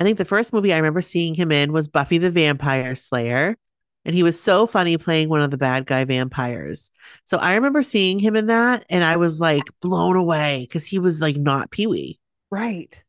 I 0.00 0.02
think 0.02 0.18
the 0.18 0.24
first 0.24 0.52
movie 0.52 0.72
I 0.72 0.78
remember 0.78 1.00
seeing 1.00 1.32
him 1.32 1.52
in 1.52 1.72
was 1.72 1.86
Buffy 1.86 2.18
the 2.18 2.32
Vampire 2.32 2.96
Slayer. 2.96 3.56
And 4.04 4.12
he 4.12 4.24
was 4.24 4.38
so 4.42 4.66
funny 4.66 4.98
playing 4.98 5.28
one 5.28 5.42
of 5.42 5.52
the 5.52 5.56
bad 5.56 5.86
guy 5.86 6.02
vampires. 6.02 6.90
So 7.22 7.38
I 7.38 7.54
remember 7.54 7.84
seeing 7.84 8.18
him 8.18 8.34
in 8.34 8.48
that 8.48 8.84
and 8.90 9.04
I 9.04 9.16
was 9.16 9.38
like 9.38 9.62
blown 9.80 10.16
away 10.16 10.66
because 10.68 10.84
he 10.84 10.98
was 10.98 11.20
like 11.20 11.36
not 11.36 11.70
Pee 11.70 11.86
Wee. 11.86 12.18
right, 12.50 13.00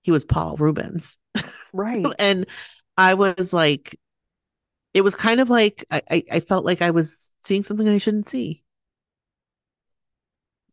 He 0.00 0.10
was 0.10 0.24
Paul 0.24 0.56
Reubens. 0.56 1.18
right. 1.74 2.06
And 2.18 2.46
I 2.96 3.12
was 3.12 3.52
like, 3.52 4.00
it 4.94 5.02
was 5.02 5.14
kind 5.14 5.40
of 5.42 5.50
like 5.50 5.84
I, 5.90 6.00
I, 6.10 6.24
I 6.32 6.40
felt 6.40 6.64
like 6.64 6.80
I 6.80 6.92
was 6.92 7.30
seeing 7.40 7.62
something 7.62 7.86
I 7.86 7.98
shouldn't 7.98 8.26
see. 8.26 8.63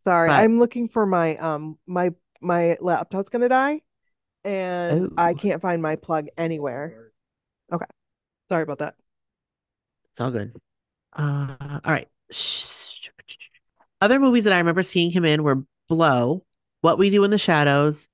Sorry, 0.04 0.30
But- 0.30 0.40
I'm 0.40 0.60
looking 0.60 0.88
for 0.90 1.06
my 1.06 1.38
um 1.38 1.78
my 1.86 2.14
my 2.42 2.78
laptop's 2.82 3.30
gonna 3.30 3.50
die, 3.50 3.82
and 4.44 5.12
I 5.18 5.34
can't 5.34 5.62
find 5.62 5.82
my 5.82 5.96
plug 5.96 6.28
anywhere. 6.38 7.12
Okay, 7.72 7.86
sorry 8.50 8.64
about 8.64 8.80
that. 8.80 8.96
It's 10.12 10.20
all 10.22 10.32
good. 10.32 10.54
Uh, 11.14 11.56
all 11.86 11.92
right. 11.92 12.08
Other 14.02 14.20
movies 14.20 14.46
that 14.46 14.54
I 14.54 14.58
remember 14.58 14.84
seeing 14.84 15.12
him 15.12 15.24
in 15.26 15.44
were 15.44 15.64
Blow, 15.88 16.44
What 16.82 16.98
We 16.98 17.10
Do 17.10 17.24
in 17.24 17.32
the 17.32 17.38
Shadows, 17.38 18.08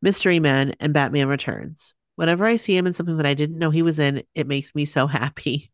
Mystery 0.00 0.40
Men, 0.40 0.74
and 0.80 0.94
Batman 0.94 1.28
Returns. 1.28 1.92
Whenever 2.16 2.46
I 2.46 2.56
see 2.56 2.76
him 2.76 2.86
in 2.86 2.94
something 2.94 3.16
that 3.18 3.26
I 3.26 3.34
didn't 3.34 3.58
know 3.58 3.70
he 3.70 3.82
was 3.82 3.98
in, 3.98 4.22
it 4.34 4.46
makes 4.46 4.74
me 4.74 4.84
so 4.86 5.06
happy. 5.06 5.70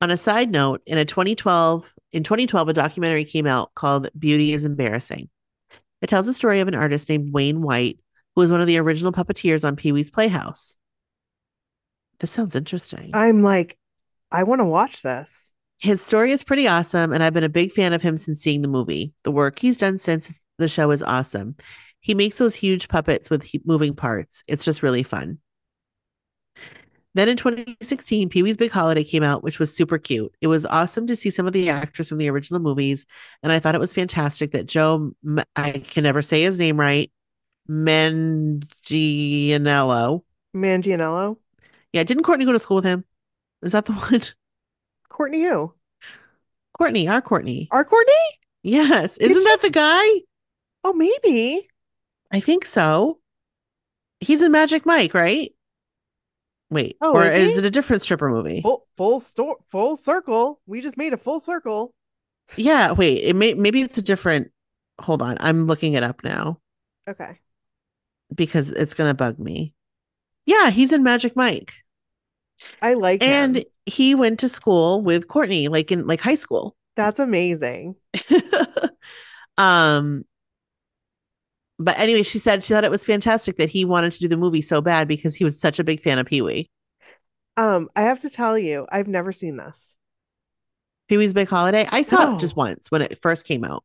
On 0.00 0.10
a 0.10 0.16
side 0.16 0.50
note, 0.50 0.82
in 0.86 0.98
a 0.98 1.04
2012, 1.04 1.94
in 2.12 2.22
2012, 2.22 2.68
a 2.68 2.72
documentary 2.74 3.24
came 3.24 3.46
out 3.46 3.74
called 3.74 4.10
Beauty 4.18 4.52
is 4.52 4.64
Embarrassing. 4.64 5.30
It 6.02 6.08
tells 6.08 6.26
the 6.26 6.34
story 6.34 6.60
of 6.60 6.68
an 6.68 6.74
artist 6.74 7.08
named 7.08 7.32
Wayne 7.32 7.62
White, 7.62 7.98
who 8.34 8.42
was 8.42 8.52
one 8.52 8.60
of 8.60 8.66
the 8.66 8.78
original 8.78 9.12
puppeteers 9.12 9.66
on 9.66 9.76
Pee 9.76 9.92
Wee's 9.92 10.10
Playhouse. 10.10 10.76
This 12.20 12.30
sounds 12.30 12.54
interesting. 12.54 13.10
I'm 13.14 13.42
like, 13.42 13.78
I 14.30 14.42
want 14.42 14.60
to 14.60 14.66
watch 14.66 15.02
this. 15.02 15.52
His 15.80 16.02
story 16.02 16.32
is 16.32 16.44
pretty 16.44 16.68
awesome, 16.68 17.12
and 17.12 17.22
I've 17.22 17.34
been 17.34 17.44
a 17.44 17.48
big 17.48 17.72
fan 17.72 17.92
of 17.92 18.02
him 18.02 18.18
since 18.18 18.40
seeing 18.40 18.62
the 18.62 18.68
movie. 18.68 19.14
The 19.24 19.30
work 19.30 19.58
he's 19.58 19.78
done 19.78 19.98
since 19.98 20.32
the 20.58 20.68
show 20.68 20.90
is 20.90 21.02
awesome. 21.02 21.56
He 22.00 22.14
makes 22.14 22.38
those 22.38 22.54
huge 22.54 22.88
puppets 22.88 23.30
with 23.30 23.50
moving 23.64 23.94
parts. 23.94 24.44
It's 24.46 24.64
just 24.64 24.82
really 24.82 25.02
fun. 25.02 25.38
Then 27.16 27.30
in 27.30 27.38
2016, 27.38 28.28
Pee 28.28 28.42
Wee's 28.42 28.58
Big 28.58 28.70
Holiday 28.70 29.02
came 29.02 29.22
out, 29.22 29.42
which 29.42 29.58
was 29.58 29.74
super 29.74 29.96
cute. 29.96 30.30
It 30.42 30.48
was 30.48 30.66
awesome 30.66 31.06
to 31.06 31.16
see 31.16 31.30
some 31.30 31.46
of 31.46 31.54
the 31.54 31.70
actors 31.70 32.10
from 32.10 32.18
the 32.18 32.28
original 32.28 32.60
movies, 32.60 33.06
and 33.42 33.50
I 33.50 33.58
thought 33.58 33.74
it 33.74 33.80
was 33.80 33.94
fantastic 33.94 34.50
that 34.52 34.66
Joe, 34.66 35.12
I 35.56 35.72
can 35.72 36.02
never 36.04 36.20
say 36.20 36.42
his 36.42 36.58
name 36.58 36.78
right, 36.78 37.10
Mangianello. 37.70 38.60
Mangianello, 40.54 41.36
Yeah, 41.92 42.04
didn't 42.04 42.22
Courtney 42.24 42.44
go 42.44 42.52
to 42.52 42.58
school 42.58 42.76
with 42.76 42.84
him? 42.84 43.04
Is 43.62 43.72
that 43.72 43.86
the 43.86 43.92
one? 43.94 44.22
Courtney, 45.08 45.42
who? 45.42 45.72
Courtney, 46.76 47.08
our 47.08 47.22
Courtney. 47.22 47.68
Our 47.70 47.84
Courtney? 47.84 48.12
Yes. 48.62 49.16
Isn't 49.16 49.38
she- 49.40 49.44
that 49.44 49.62
the 49.62 49.70
guy? 49.70 50.06
Oh, 50.84 50.92
maybe. 50.92 51.66
I 52.30 52.40
think 52.40 52.66
so. 52.66 53.20
He's 54.20 54.42
in 54.42 54.52
Magic 54.52 54.84
Mike, 54.84 55.14
right? 55.14 55.52
Wait, 56.70 56.96
Oh, 57.00 57.14
or 57.14 57.24
is 57.24 57.52
is, 57.52 57.58
it 57.58 57.64
a 57.64 57.70
different 57.70 58.02
stripper 58.02 58.28
movie? 58.28 58.60
Full 58.62 58.86
full 58.96 59.20
store 59.20 59.56
full 59.70 59.96
circle. 59.96 60.60
We 60.66 60.80
just 60.80 60.96
made 60.96 61.12
a 61.12 61.16
full 61.16 61.40
circle. 61.40 61.94
Yeah, 62.56 62.92
wait, 62.92 63.18
it 63.24 63.34
may 63.36 63.54
maybe 63.54 63.82
it's 63.82 63.98
a 63.98 64.02
different. 64.02 64.50
Hold 65.00 65.22
on, 65.22 65.36
I'm 65.40 65.64
looking 65.64 65.94
it 65.94 66.02
up 66.02 66.22
now 66.24 66.60
Okay. 67.08 67.38
because 68.34 68.70
it's 68.70 68.94
gonna 68.94 69.14
bug 69.14 69.38
me. 69.38 69.74
Yeah, 70.46 70.70
he's 70.70 70.92
in 70.92 71.02
Magic 71.02 71.36
Mike, 71.36 71.74
I 72.80 72.94
like 72.94 73.22
and 73.22 73.56
him. 73.58 73.64
he 73.86 74.14
went 74.14 74.40
to 74.40 74.48
school 74.48 75.02
with 75.02 75.28
Courtney, 75.28 75.68
like 75.68 75.92
in 75.92 76.06
like 76.06 76.20
high 76.20 76.34
school. 76.36 76.76
That's 76.96 77.18
amazing. 77.18 77.96
um, 79.58 80.24
but 81.78 81.98
anyway, 81.98 82.22
she 82.22 82.38
said 82.38 82.64
she 82.64 82.72
thought 82.72 82.84
it 82.84 82.90
was 82.90 83.04
fantastic 83.04 83.56
that 83.56 83.68
he 83.70 83.84
wanted 83.84 84.12
to 84.12 84.18
do 84.18 84.28
the 84.28 84.36
movie 84.36 84.62
so 84.62 84.80
bad 84.80 85.08
because 85.08 85.34
he 85.34 85.44
was 85.44 85.58
such 85.60 85.78
a 85.78 85.84
big 85.84 86.00
fan 86.00 86.18
of 86.18 86.26
Pee 86.26 86.42
Wee. 86.42 86.70
Um, 87.56 87.88
I 87.96 88.02
have 88.02 88.18
to 88.20 88.30
tell 88.30 88.58
you, 88.58 88.86
I've 88.90 89.08
never 89.08 89.32
seen 89.32 89.56
this. 89.56 89.96
Pee 91.08 91.16
Wee's 91.16 91.32
Big 91.32 91.48
Holiday. 91.48 91.86
I 91.90 92.02
saw 92.02 92.24
No. 92.24 92.34
it 92.36 92.40
just 92.40 92.56
once 92.56 92.90
when 92.90 93.02
it 93.02 93.20
first 93.22 93.46
came 93.46 93.64
out. 93.64 93.84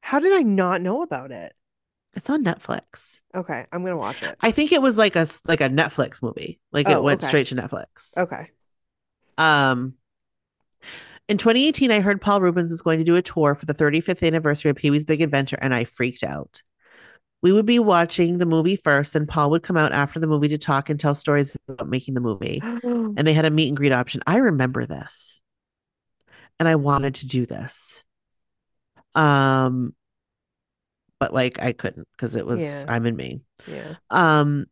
How 0.00 0.18
did 0.18 0.32
I 0.32 0.42
not 0.42 0.80
know 0.80 1.02
about 1.02 1.30
it? 1.32 1.54
It's 2.14 2.28
on 2.28 2.44
Netflix. 2.44 3.20
Okay, 3.34 3.66
I'm 3.72 3.82
gonna 3.82 3.96
watch 3.96 4.22
it. 4.22 4.36
I 4.40 4.50
think 4.50 4.70
it 4.72 4.82
was 4.82 4.98
like 4.98 5.16
a 5.16 5.26
like 5.48 5.60
a 5.62 5.68
Netflix 5.70 6.22
movie. 6.22 6.60
Like 6.70 6.88
it 6.88 6.96
Oh, 6.96 7.02
went 7.02 7.22
okay. 7.22 7.28
straight 7.28 7.46
to 7.48 7.54
Netflix. 7.54 8.16
Okay. 8.16 8.50
Um 9.38 9.94
in 11.28 11.38
2018, 11.38 11.90
I 11.90 12.00
heard 12.00 12.20
Paul 12.20 12.40
Reubens 12.40 12.70
was 12.70 12.82
going 12.82 12.98
to 12.98 13.04
do 13.04 13.16
a 13.16 13.22
tour 13.22 13.54
for 13.54 13.64
the 13.64 13.72
35th 13.72 14.26
anniversary 14.26 14.70
of 14.70 14.76
Pee 14.76 14.90
Wee's 14.90 15.04
Big 15.04 15.22
Adventure, 15.22 15.56
and 15.62 15.72
I 15.74 15.84
freaked 15.84 16.22
out. 16.24 16.62
We 17.42 17.52
would 17.52 17.66
be 17.66 17.78
watching 17.80 18.38
the 18.38 18.46
movie 18.46 18.76
first, 18.76 19.16
and 19.16 19.28
Paul 19.28 19.50
would 19.50 19.64
come 19.64 19.76
out 19.76 19.92
after 19.92 20.20
the 20.20 20.28
movie 20.28 20.48
to 20.48 20.58
talk 20.58 20.88
and 20.88 20.98
tell 20.98 21.14
stories 21.16 21.56
about 21.68 21.88
making 21.88 22.14
the 22.14 22.20
movie. 22.20 22.60
And 23.14 23.26
they 23.26 23.32
had 23.34 23.44
a 23.44 23.50
meet 23.50 23.68
and 23.68 23.76
greet 23.76 23.92
option. 23.92 24.22
I 24.26 24.36
remember 24.38 24.86
this. 24.86 25.42
And 26.58 26.68
I 26.68 26.76
wanted 26.76 27.16
to 27.16 27.26
do 27.26 27.44
this. 27.46 28.02
Um 29.14 29.94
but 31.18 31.34
like 31.34 31.60
I 31.62 31.72
couldn't 31.72 32.08
because 32.16 32.34
it 32.34 32.46
was 32.46 32.62
Yeah. 32.62 32.84
I'm 32.88 33.04
in 33.06 33.16
Maine. 33.16 33.42
yeah. 33.66 33.96
Um 34.10 34.66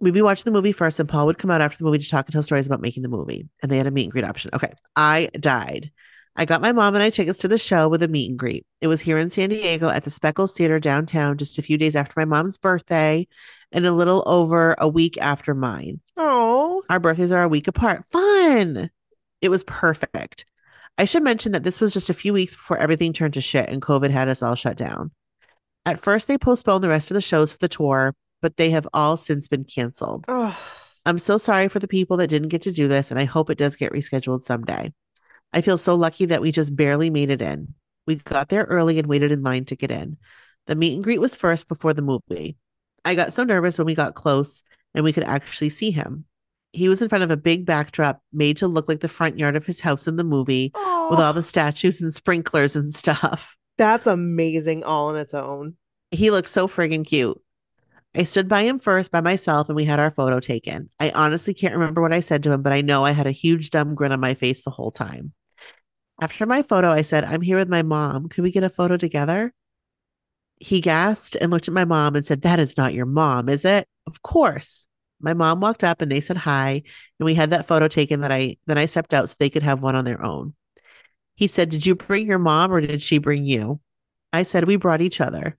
we'd 0.00 0.14
be 0.14 0.22
watching 0.22 0.44
the 0.44 0.50
movie 0.52 0.72
first 0.72 1.00
and 1.00 1.08
Paul 1.08 1.26
would 1.26 1.38
come 1.38 1.50
out 1.50 1.60
after 1.60 1.78
the 1.78 1.84
movie 1.84 1.98
to 1.98 2.08
talk 2.08 2.26
and 2.26 2.32
tell 2.32 2.42
stories 2.42 2.66
about 2.66 2.80
making 2.80 3.02
the 3.02 3.08
movie. 3.08 3.48
And 3.62 3.72
they 3.72 3.78
had 3.78 3.86
a 3.86 3.90
meet 3.90 4.04
and 4.04 4.12
greet 4.12 4.24
option. 4.24 4.50
Okay. 4.54 4.72
I 4.94 5.30
died. 5.40 5.90
I 6.36 6.44
got 6.44 6.60
my 6.60 6.72
mom 6.72 6.94
and 6.94 7.02
I 7.04 7.10
tickets 7.10 7.38
to 7.40 7.48
the 7.48 7.58
show 7.58 7.88
with 7.88 8.02
a 8.02 8.08
meet 8.08 8.28
and 8.28 8.38
greet. 8.38 8.66
It 8.80 8.88
was 8.88 9.00
here 9.00 9.18
in 9.18 9.30
San 9.30 9.50
Diego 9.50 9.88
at 9.88 10.02
the 10.02 10.10
Spreckels 10.10 10.52
Theater 10.52 10.80
downtown 10.80 11.38
just 11.38 11.58
a 11.58 11.62
few 11.62 11.78
days 11.78 11.94
after 11.94 12.14
my 12.16 12.24
mom's 12.24 12.58
birthday 12.58 13.28
and 13.70 13.86
a 13.86 13.92
little 13.92 14.22
over 14.26 14.74
a 14.78 14.88
week 14.88 15.16
after 15.20 15.54
mine. 15.54 16.00
Oh, 16.16 16.82
Our 16.90 16.98
birthdays 16.98 17.30
are 17.30 17.44
a 17.44 17.48
week 17.48 17.68
apart. 17.68 18.04
Fun. 18.10 18.90
It 19.40 19.48
was 19.48 19.62
perfect. 19.64 20.44
I 20.98 21.04
should 21.04 21.22
mention 21.22 21.52
that 21.52 21.62
this 21.62 21.80
was 21.80 21.92
just 21.92 22.10
a 22.10 22.14
few 22.14 22.32
weeks 22.32 22.54
before 22.54 22.78
everything 22.78 23.12
turned 23.12 23.34
to 23.34 23.40
shit 23.40 23.68
and 23.68 23.80
COVID 23.80 24.10
had 24.10 24.28
us 24.28 24.42
all 24.42 24.54
shut 24.56 24.76
down. 24.76 25.12
At 25.86 26.00
first, 26.00 26.26
they 26.28 26.38
postponed 26.38 26.82
the 26.82 26.88
rest 26.88 27.10
of 27.10 27.14
the 27.14 27.20
shows 27.20 27.52
for 27.52 27.58
the 27.58 27.68
tour, 27.68 28.14
but 28.42 28.56
they 28.56 28.70
have 28.70 28.88
all 28.92 29.16
since 29.16 29.46
been 29.48 29.64
canceled. 29.64 30.24
oh, 30.28 30.58
I'm 31.06 31.18
so 31.18 31.36
sorry 31.36 31.68
for 31.68 31.78
the 31.78 31.88
people 31.88 32.16
that 32.16 32.28
didn't 32.28 32.48
get 32.48 32.62
to 32.62 32.72
do 32.72 32.88
this, 32.88 33.10
and 33.10 33.20
I 33.20 33.24
hope 33.24 33.50
it 33.50 33.58
does 33.58 33.76
get 33.76 33.92
rescheduled 33.92 34.42
someday. 34.44 34.92
I 35.54 35.60
feel 35.60 35.78
so 35.78 35.94
lucky 35.94 36.26
that 36.26 36.42
we 36.42 36.50
just 36.50 36.74
barely 36.74 37.10
made 37.10 37.30
it 37.30 37.40
in. 37.40 37.74
We 38.08 38.16
got 38.16 38.48
there 38.48 38.64
early 38.64 38.98
and 38.98 39.06
waited 39.06 39.30
in 39.30 39.44
line 39.44 39.64
to 39.66 39.76
get 39.76 39.92
in. 39.92 40.18
The 40.66 40.74
meet 40.74 40.94
and 40.94 41.04
greet 41.04 41.20
was 41.20 41.36
first 41.36 41.68
before 41.68 41.94
the 41.94 42.02
movie. 42.02 42.56
I 43.04 43.14
got 43.14 43.32
so 43.32 43.44
nervous 43.44 43.78
when 43.78 43.86
we 43.86 43.94
got 43.94 44.16
close 44.16 44.64
and 44.94 45.04
we 45.04 45.12
could 45.12 45.22
actually 45.22 45.68
see 45.68 45.92
him. 45.92 46.24
He 46.72 46.88
was 46.88 47.00
in 47.00 47.08
front 47.08 47.22
of 47.22 47.30
a 47.30 47.36
big 47.36 47.66
backdrop 47.66 48.20
made 48.32 48.56
to 48.56 48.66
look 48.66 48.88
like 48.88 48.98
the 48.98 49.08
front 49.08 49.38
yard 49.38 49.54
of 49.54 49.64
his 49.64 49.80
house 49.80 50.08
in 50.08 50.16
the 50.16 50.24
movie 50.24 50.72
with 50.74 51.20
all 51.20 51.32
the 51.32 51.44
statues 51.44 52.00
and 52.00 52.12
sprinklers 52.12 52.74
and 52.74 52.88
stuff. 52.92 53.54
That's 53.78 54.08
amazing 54.08 54.82
all 54.82 55.10
on 55.10 55.16
its 55.16 55.34
own. 55.34 55.76
He 56.10 56.32
looked 56.32 56.48
so 56.48 56.66
friggin' 56.66 57.06
cute. 57.06 57.40
I 58.12 58.24
stood 58.24 58.48
by 58.48 58.62
him 58.62 58.80
first 58.80 59.12
by 59.12 59.20
myself 59.20 59.68
and 59.68 59.76
we 59.76 59.84
had 59.84 60.00
our 60.00 60.10
photo 60.10 60.40
taken. 60.40 60.90
I 60.98 61.10
honestly 61.10 61.54
can't 61.54 61.74
remember 61.74 62.02
what 62.02 62.12
I 62.12 62.20
said 62.20 62.42
to 62.42 62.52
him, 62.52 62.62
but 62.62 62.72
I 62.72 62.80
know 62.80 63.04
I 63.04 63.12
had 63.12 63.28
a 63.28 63.32
huge 63.32 63.70
dumb 63.70 63.94
grin 63.94 64.10
on 64.10 64.20
my 64.20 64.34
face 64.34 64.64
the 64.64 64.70
whole 64.70 64.90
time. 64.90 65.32
After 66.20 66.46
my 66.46 66.62
photo, 66.62 66.90
I 66.90 67.02
said, 67.02 67.24
I'm 67.24 67.40
here 67.40 67.58
with 67.58 67.68
my 67.68 67.82
mom. 67.82 68.28
Can 68.28 68.44
we 68.44 68.50
get 68.50 68.62
a 68.62 68.70
photo 68.70 68.96
together? 68.96 69.52
He 70.58 70.80
gasped 70.80 71.36
and 71.40 71.50
looked 71.50 71.68
at 71.68 71.74
my 71.74 71.84
mom 71.84 72.14
and 72.14 72.24
said, 72.24 72.42
That 72.42 72.60
is 72.60 72.76
not 72.76 72.94
your 72.94 73.06
mom, 73.06 73.48
is 73.48 73.64
it? 73.64 73.88
Of 74.06 74.22
course. 74.22 74.86
My 75.20 75.34
mom 75.34 75.60
walked 75.60 75.82
up 75.82 76.02
and 76.02 76.10
they 76.10 76.20
said 76.20 76.36
hi, 76.36 76.82
and 77.18 77.24
we 77.24 77.34
had 77.34 77.50
that 77.50 77.66
photo 77.66 77.88
taken 77.88 78.20
that 78.20 78.32
I 78.32 78.58
then 78.66 78.78
I 78.78 78.86
stepped 78.86 79.14
out 79.14 79.28
so 79.28 79.36
they 79.38 79.50
could 79.50 79.62
have 79.62 79.82
one 79.82 79.96
on 79.96 80.04
their 80.04 80.22
own. 80.22 80.54
He 81.34 81.46
said, 81.46 81.70
Did 81.70 81.84
you 81.84 81.94
bring 81.94 82.26
your 82.26 82.38
mom 82.38 82.72
or 82.72 82.80
did 82.80 83.02
she 83.02 83.18
bring 83.18 83.44
you? 83.44 83.80
I 84.32 84.44
said, 84.44 84.66
We 84.66 84.76
brought 84.76 85.00
each 85.00 85.20
other. 85.20 85.58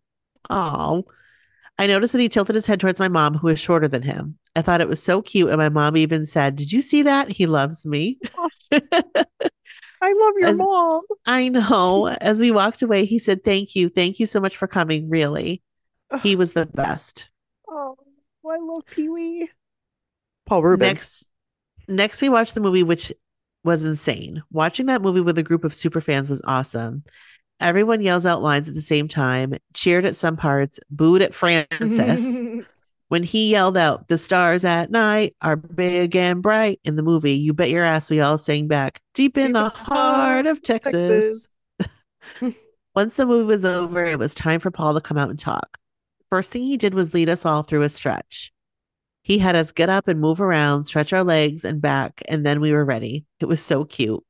Oh. 0.49 1.06
I 1.78 1.88
noticed 1.88 2.14
that 2.14 2.22
he 2.22 2.30
tilted 2.30 2.56
his 2.56 2.68
head 2.68 2.80
towards 2.80 2.99
my 2.99 3.10
mom, 3.10 3.36
who 3.36 3.49
is 3.49 3.60
shorter 3.60 3.89
than 3.89 4.01
him. 4.01 4.38
I 4.56 4.62
thought 4.62 4.80
it 4.80 4.88
was 4.88 5.03
so 5.03 5.22
cute, 5.22 5.49
and 5.49 5.58
my 5.58 5.68
mom 5.68 5.97
even 5.97 6.26
said, 6.26 6.56
Did 6.56 6.72
you 6.72 6.82
see 6.82 7.03
that? 7.03 7.32
He 7.32 7.45
loves 7.47 7.86
me. 7.86 8.20
I 10.02 10.14
love 10.14 10.34
your 10.38 10.50
And- 10.50 10.58
mom. 10.58 11.02
I 11.26 11.50
know. 11.50 12.08
As 12.08 12.39
we 12.39 12.52
walked 12.52 12.82
away, 12.82 13.06
he 13.06 13.20
said, 13.20 13.43
Thank 13.43 13.76
you. 13.76 13.89
Thank 13.89 14.20
you 14.20 14.26
so 14.26 14.39
much 14.39 14.58
for 14.58 14.68
coming. 14.68 15.10
Really. 15.10 15.62
He 16.22 16.36
was 16.36 16.54
the 16.54 16.66
best. 16.66 17.30
Oh, 17.68 17.98
oh, 18.43 18.50
I 18.50 18.58
love 18.60 18.86
Pee 18.91 19.10
Wee. 19.10 19.50
Paul 20.46 20.62
Reubens. 20.64 20.88
Next, 20.88 21.26
next 21.88 22.22
we 22.22 22.30
watched 22.30 22.54
the 22.54 22.62
movie, 22.62 22.84
which 22.84 23.12
was 23.64 23.84
insane. 23.86 24.43
Watching 24.52 24.86
that 24.86 25.02
movie 25.02 25.22
with 25.22 25.38
a 25.39 25.43
group 25.43 25.64
of 25.64 25.74
super 25.74 26.00
fans 26.02 26.30
was 26.30 26.41
awesome. 26.46 27.04
Everyone 27.60 28.02
yells 28.02 28.26
out 28.26 28.41
lines 28.43 28.68
at 28.70 28.76
the 28.76 28.82
same 28.82 29.08
time, 29.08 29.56
cheered 29.74 30.06
at 30.06 30.16
some 30.16 30.38
parts, 30.38 30.80
booed 30.91 31.22
at 31.24 31.34
Francis. 31.34 32.39
When 33.16 33.24
he 33.24 33.51
yelled 33.51 33.78
out, 33.78 34.09
"The 34.09 34.18
stars 34.18 34.66
at 34.66 34.91
night 34.91 35.38
are 35.41 35.55
big 35.55 36.18
and 36.18 36.41
bright" 36.41 36.82
in 36.84 36.97
the 36.97 37.01
movie, 37.01 37.32
you 37.32 37.53
bet 37.53 37.70
your 37.70 37.86
ass 37.86 38.09
we 38.09 38.20
all 38.20 38.38
sang 38.38 38.68
back, 38.68 38.99
"Deep 39.13 39.38
in 39.38 39.53
the 39.53 39.70
heart 39.70 40.45
of 40.45 40.61
Texas." 40.61 41.47
Texas. 41.80 42.55
Once 42.93 43.16
the 43.16 43.26
movie 43.26 43.45
was 43.45 43.63
over, 43.63 44.03
it 44.03 44.20
was 44.20 44.36
time 44.36 44.59
for 44.59 44.70
Paul 44.70 44.95
to 44.95 44.99
come 44.99 45.18
out 45.18 45.30
and 45.30 45.39
talk. 45.39 45.78
First 46.30 46.51
thing 46.51 46.63
he 46.63 46.76
did 46.76 46.93
was 46.93 47.13
lead 47.13 47.30
us 47.30 47.45
all 47.45 47.63
through 47.63 47.84
a 47.84 47.89
stretch. 47.89 48.51
He 49.24 49.39
had 49.39 49.55
us 49.55 49.72
get 49.72 49.88
up 49.89 50.09
and 50.09 50.20
move 50.20 50.41
around, 50.41 50.84
stretch 50.84 51.14
our 51.14 51.23
legs 51.23 51.64
and 51.64 51.81
back, 51.81 52.22
and 52.27 52.45
then 52.45 52.60
we 52.60 52.73
were 52.73 52.84
ready. 52.84 53.23
It 53.40 53.45
was 53.45 53.64
so 53.64 53.85
cute. 53.85 54.26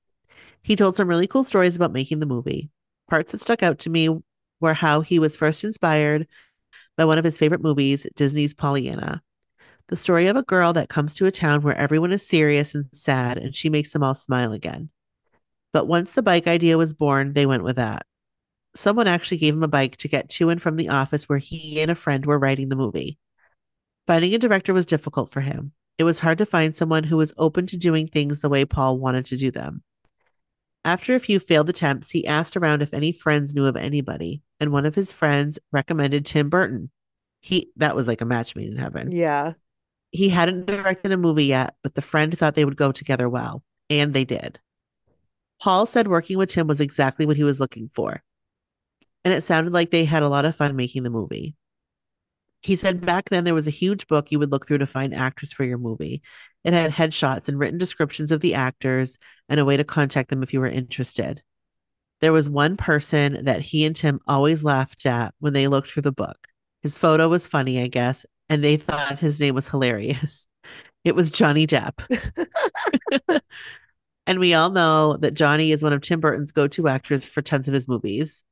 He 0.62 0.76
told 0.76 0.96
some 0.96 1.08
really 1.08 1.26
cool 1.26 1.44
stories 1.44 1.76
about 1.76 1.92
making 1.92 2.20
the 2.20 2.28
movie. 2.28 2.70
Parts 3.10 3.32
that 3.32 3.42
stuck 3.42 3.64
out 3.64 3.80
to 3.80 3.90
me 3.90 4.10
were 4.60 4.76
how 4.76 5.02
he 5.02 5.18
was 5.18 5.36
first 5.36 5.64
inspired 5.64 6.28
by 6.98 7.06
one 7.06 7.18
of 7.18 7.26
his 7.26 7.38
favorite 7.38 7.64
movies, 7.64 8.08
Disney's 8.16 8.54
Pollyanna. 8.54 9.22
The 9.88 9.96
story 9.96 10.28
of 10.28 10.36
a 10.36 10.44
girl 10.44 10.74
that 10.74 10.90
comes 10.90 11.14
to 11.16 11.28
a 11.28 11.32
town 11.32 11.62
where 11.62 11.76
everyone 11.76 12.12
is 12.12 12.28
serious 12.28 12.74
and 12.74 12.86
sad, 12.92 13.38
and 13.38 13.56
she 13.56 13.70
makes 13.70 13.92
them 13.92 14.04
all 14.04 14.16
smile 14.16 14.52
again. 14.52 14.90
But 15.74 15.88
once 15.88 16.14
the 16.14 16.24
bike 16.24 16.48
idea 16.48 16.78
was 16.78 16.94
born, 16.94 17.34
they 17.34 17.46
went 17.46 17.64
with 17.64 17.76
that. 17.76 18.06
Someone 18.76 19.08
actually 19.08 19.38
gave 19.38 19.54
him 19.54 19.64
a 19.64 19.68
bike 19.68 19.98
to 19.98 20.08
get 20.08 20.30
to 20.30 20.50
and 20.50 20.62
from 20.62 20.76
the 20.76 20.90
office 20.90 21.30
where 21.30 21.38
he 21.38 21.80
and 21.80 21.92
a 21.92 21.96
friend 21.96 22.26
were 22.26 22.40
writing 22.40 22.70
the 22.70 22.76
movie. 22.76 23.20
Finding 24.08 24.34
a 24.34 24.40
director 24.40 24.74
was 24.74 24.86
difficult 24.86 25.32
for 25.32 25.42
him. 25.42 25.72
It 25.98 26.04
was 26.04 26.20
hard 26.20 26.40
to 26.40 26.46
find 26.46 26.76
someone 26.76 27.06
who 27.06 27.18
was 27.18 27.34
open 27.38 27.68
to 27.68 27.78
doing 27.78 28.08
things 28.08 28.40
the 28.40 28.50
way 28.50 28.66
Paul 28.66 29.00
wanted 29.00 29.26
to 29.28 29.38
do 29.38 29.50
them. 29.50 29.84
After 30.86 31.16
a 31.16 31.20
few 31.20 31.40
failed 31.40 31.68
attempts, 31.68 32.12
he 32.12 32.28
asked 32.28 32.56
around 32.56 32.84
if 32.84 32.94
any 32.94 33.12
friends 33.12 33.56
knew 33.56 33.66
of 33.66 33.76
anybody, 33.76 34.44
and 34.60 34.72
one 34.72 34.86
of 34.86 34.94
his 34.94 35.12
friends 35.12 35.58
recommended 35.72 36.28
Tim 36.28 36.48
Burton. 36.48 36.92
He 37.42 37.72
that 37.76 37.96
was 37.96 38.08
like 38.08 38.22
a 38.22 38.26
match 38.26 38.56
made 38.56 38.70
in 38.70 38.78
heaven. 38.78 39.12
yeah. 39.12 39.54
He 40.12 40.30
hadn't 40.30 40.68
directed 40.68 41.12
a 41.12 41.18
movie 41.18 41.46
yet, 41.46 41.76
but 41.84 41.96
the 41.96 42.02
friend 42.02 42.38
thought 42.38 42.56
they 42.56 42.64
would 42.64 42.78
go 42.78 42.92
together 42.94 43.28
well, 43.28 43.64
and 43.90 44.14
they 44.14 44.24
did. 44.24 44.60
Paul 45.60 45.86
said 45.88 46.08
working 46.08 46.38
with 46.38 46.50
Tim 46.50 46.68
was 46.68 46.80
exactly 46.80 47.26
what 47.26 47.36
he 47.36 47.44
was 47.44 47.60
looking 47.60 47.90
for, 47.94 48.24
and 49.24 49.34
it 49.34 49.44
sounded 49.44 49.74
like 49.74 49.90
they 49.90 50.06
had 50.06 50.24
a 50.24 50.30
lot 50.30 50.46
of 50.46 50.56
fun 50.56 50.76
making 50.76 51.02
the 51.04 51.10
movie. 51.10 51.56
He 52.66 52.76
said 52.76 53.06
back 53.06 53.30
then 53.30 53.44
there 53.44 53.54
was 53.54 53.68
a 53.68 53.72
huge 53.72 54.08
book 54.08 54.32
you 54.32 54.40
would 54.40 54.52
look 54.52 54.66
through 54.66 54.80
to 54.80 54.88
find 54.88 55.14
actors 55.14 55.54
for 55.54 55.64
your 55.64 55.78
movie. 55.78 56.24
It 56.64 56.74
had 56.74 56.92
headshots 56.92 57.48
and 57.48 57.60
written 57.60 57.78
descriptions 57.78 58.32
of 58.32 58.42
the 58.42 58.56
actors 58.56 59.20
and 59.48 59.60
a 59.60 59.66
way 59.66 59.78
to 59.78 59.84
contact 59.84 60.32
them 60.32 60.42
if 60.42 60.52
you 60.52 60.60
were 60.60 60.68
interested. 60.68 61.44
There 62.22 62.34
was 62.34 62.50
one 62.50 62.76
person 62.76 63.46
that 63.46 63.62
he 63.62 63.86
and 63.86 63.96
Tim 63.96 64.20
always 64.28 64.64
laughed 64.64 65.06
at 65.06 65.36
when 65.38 65.54
they 65.54 65.68
looked 65.68 65.92
through 65.92 66.02
the 66.02 66.12
book. 66.12 66.48
His 66.82 66.98
photo 66.98 67.30
was 67.30 67.46
funny, 67.46 67.80
I 67.84 67.86
guess, 67.86 68.26
and 68.50 68.64
they 68.64 68.78
thought 68.78 69.20
his 69.20 69.40
name 69.40 69.54
was 69.54 69.70
hilarious. 69.70 70.48
It 71.04 71.16
was 71.16 71.30
Johnny 71.30 71.68
Depp. 71.68 72.02
and 74.26 74.40
we 74.40 74.56
all 74.56 74.72
know 74.72 75.18
that 75.18 75.36
Johnny 75.36 75.72
is 75.72 75.84
one 75.84 75.94
of 75.94 76.02
Tim 76.02 76.20
Burton's 76.20 76.52
go 76.52 76.68
to 76.70 76.88
actors 76.88 77.28
for 77.28 77.44
tons 77.44 77.68
of 77.68 77.76
his 77.76 77.88
movies. 77.88 78.44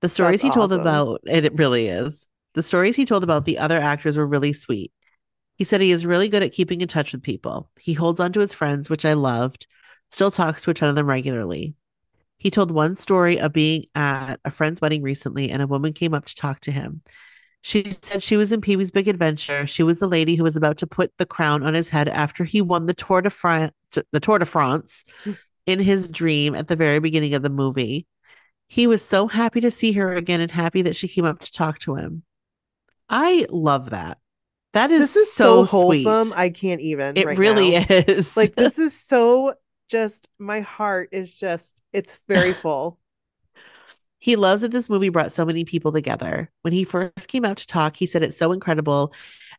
The 0.00 0.08
stories 0.08 0.42
That's 0.42 0.54
he 0.54 0.60
told 0.60 0.70
awesome. 0.70 0.82
about, 0.82 1.22
and 1.26 1.44
it 1.44 1.54
really 1.54 1.88
is. 1.88 2.28
The 2.54 2.62
stories 2.62 2.96
he 2.96 3.06
told 3.06 3.24
about 3.24 3.44
the 3.44 3.58
other 3.58 3.78
actors 3.78 4.16
were 4.16 4.26
really 4.26 4.52
sweet. 4.52 4.92
He 5.56 5.64
said 5.64 5.80
he 5.80 5.92
is 5.92 6.06
really 6.06 6.28
good 6.28 6.42
at 6.42 6.52
keeping 6.52 6.80
in 6.80 6.88
touch 6.88 7.12
with 7.12 7.22
people. 7.22 7.70
He 7.78 7.94
holds 7.94 8.20
on 8.20 8.32
to 8.32 8.40
his 8.40 8.54
friends, 8.54 8.90
which 8.90 9.04
I 9.04 9.12
loved, 9.12 9.66
still 10.10 10.30
talks 10.30 10.62
to 10.62 10.70
a 10.70 10.74
ton 10.74 10.88
of 10.88 10.96
them 10.96 11.06
regularly. 11.06 11.74
He 12.38 12.50
told 12.50 12.70
one 12.70 12.96
story 12.96 13.38
of 13.38 13.52
being 13.52 13.84
at 13.94 14.40
a 14.44 14.50
friend's 14.50 14.80
wedding 14.80 15.02
recently, 15.02 15.50
and 15.50 15.62
a 15.62 15.66
woman 15.66 15.92
came 15.92 16.12
up 16.12 16.26
to 16.26 16.34
talk 16.34 16.60
to 16.60 16.72
him. 16.72 17.02
She 17.60 17.84
said 18.02 18.22
she 18.22 18.36
was 18.36 18.50
in 18.50 18.60
Pee 18.60 18.76
Wee's 18.76 18.90
Big 18.90 19.06
Adventure. 19.06 19.66
She 19.68 19.84
was 19.84 20.00
the 20.00 20.08
lady 20.08 20.34
who 20.34 20.42
was 20.42 20.56
about 20.56 20.78
to 20.78 20.86
put 20.86 21.12
the 21.18 21.26
crown 21.26 21.62
on 21.62 21.74
his 21.74 21.88
head 21.88 22.08
after 22.08 22.42
he 22.42 22.60
won 22.60 22.86
the 22.86 22.94
Tour 22.94 23.22
de 23.22 23.30
France, 23.30 23.72
the 24.10 24.20
Tour 24.20 24.40
de 24.40 24.46
France 24.46 25.04
in 25.66 25.78
his 25.78 26.08
dream 26.08 26.56
at 26.56 26.66
the 26.66 26.74
very 26.74 26.98
beginning 26.98 27.34
of 27.34 27.42
the 27.42 27.48
movie. 27.48 28.06
He 28.66 28.88
was 28.88 29.04
so 29.04 29.28
happy 29.28 29.60
to 29.60 29.70
see 29.70 29.92
her 29.92 30.14
again 30.16 30.40
and 30.40 30.50
happy 30.50 30.82
that 30.82 30.96
she 30.96 31.06
came 31.06 31.24
up 31.24 31.40
to 31.40 31.52
talk 31.52 31.78
to 31.80 31.94
him. 31.94 32.24
I 33.12 33.46
love 33.50 33.90
that. 33.90 34.18
That 34.72 34.90
is, 34.90 35.12
This 35.12 35.16
is 35.16 35.32
so, 35.34 35.66
so, 35.66 35.78
wholesome. 35.78 36.24
sweet. 36.24 36.38
I 36.38 36.50
can't 36.50 36.80
even. 36.80 37.16
it 37.16 37.26
right 37.26 37.38
really 37.38 37.72
now. 37.72 37.86
is. 37.88 38.36
Like 38.36 38.54
this 38.56 38.78
is 38.78 38.98
so 38.98 39.54
just 39.88 40.28
my 40.38 40.60
heart 40.60 41.10
is 41.12 41.32
just 41.32 41.82
it's 41.92 42.18
very 42.26 42.52
full. 42.64 42.98
He 44.18 44.36
loves 44.36 44.62
that 44.62 44.70
this 44.70 44.88
movie 44.88 45.10
brought 45.10 45.32
so 45.32 45.44
many 45.44 45.64
people 45.64 45.92
together. 45.92 46.50
When 46.62 46.72
he 46.72 46.84
first 46.84 47.28
came 47.28 47.44
out 47.44 47.58
to 47.58 47.66
talk, 47.66 47.96
he 47.96 48.06
said 48.06 48.22
it's 48.22 48.38
so 48.38 48.52
incredible 48.52 49.12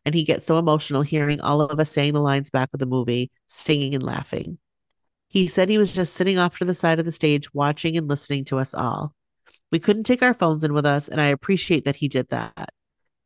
and 0.04 0.14
he 0.14 0.24
gets 0.24 0.44
so 0.44 0.58
emotional 0.58 1.02
hearing 1.02 1.40
all 1.40 1.60
of 1.62 1.78
us 1.78 1.90
saying 1.90 2.14
the 2.14 2.20
lines 2.20 2.50
back 2.50 2.70
of 2.72 2.80
the 2.80 2.86
movie, 2.86 3.30
singing 3.46 3.94
and 3.94 4.02
laughing. 4.02 4.58
He 5.28 5.46
said 5.46 5.68
he 5.68 5.78
was 5.78 5.94
just 5.94 6.14
sitting 6.14 6.38
off 6.38 6.58
to 6.58 6.64
the 6.64 6.74
side 6.74 6.98
of 6.98 7.04
the 7.06 7.12
stage, 7.12 7.52
watching 7.54 7.96
and 7.96 8.08
listening 8.08 8.44
to 8.46 8.58
us 8.58 8.74
all. 8.74 9.14
We 9.72 9.78
couldn't 9.78 10.04
take 10.04 10.22
our 10.22 10.34
phones 10.34 10.62
in 10.64 10.72
with 10.72 10.86
us, 10.86 11.08
and 11.08 11.20
I 11.20 11.26
appreciate 11.26 11.84
that 11.84 11.96
he 11.96 12.08
did 12.08 12.28
that. 12.28 12.70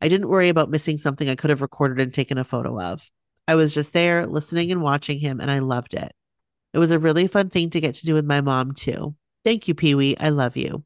I 0.01 0.09
didn't 0.09 0.29
worry 0.29 0.49
about 0.49 0.71
missing 0.71 0.97
something 0.97 1.29
I 1.29 1.35
could 1.35 1.51
have 1.51 1.63
recorded 1.63 2.01
and 2.01 2.13
taken 2.13 2.39
a 2.39 2.45
photo 2.45 2.81
of. 2.81 3.11
I 3.47 3.55
was 3.55 3.75
just 3.75 3.93
there 3.93 4.27
listening 4.27 4.71
and 4.71 4.83
watching 4.83 5.19
him, 5.19 5.41
and 5.41 5.51
I 5.51 5.59
loved 5.59 5.95
it. 5.95 6.13
It 6.75 6.79
was 6.79 6.91
a 6.91 6.99
really 6.99 7.27
fun 7.27 7.49
thing 7.49 7.71
to 7.71 7.81
get 7.81 7.95
to 7.97 8.07
do 8.07 8.15
with 8.15 8.27
my 8.27 8.41
mom, 8.41 8.75
too. 8.75 9.15
Thank 9.45 9.69
you, 9.69 9.75
Pee 9.75 9.95
Wee. 9.95 10.17
I 10.19 10.29
love 10.29 10.57
you. 10.57 10.85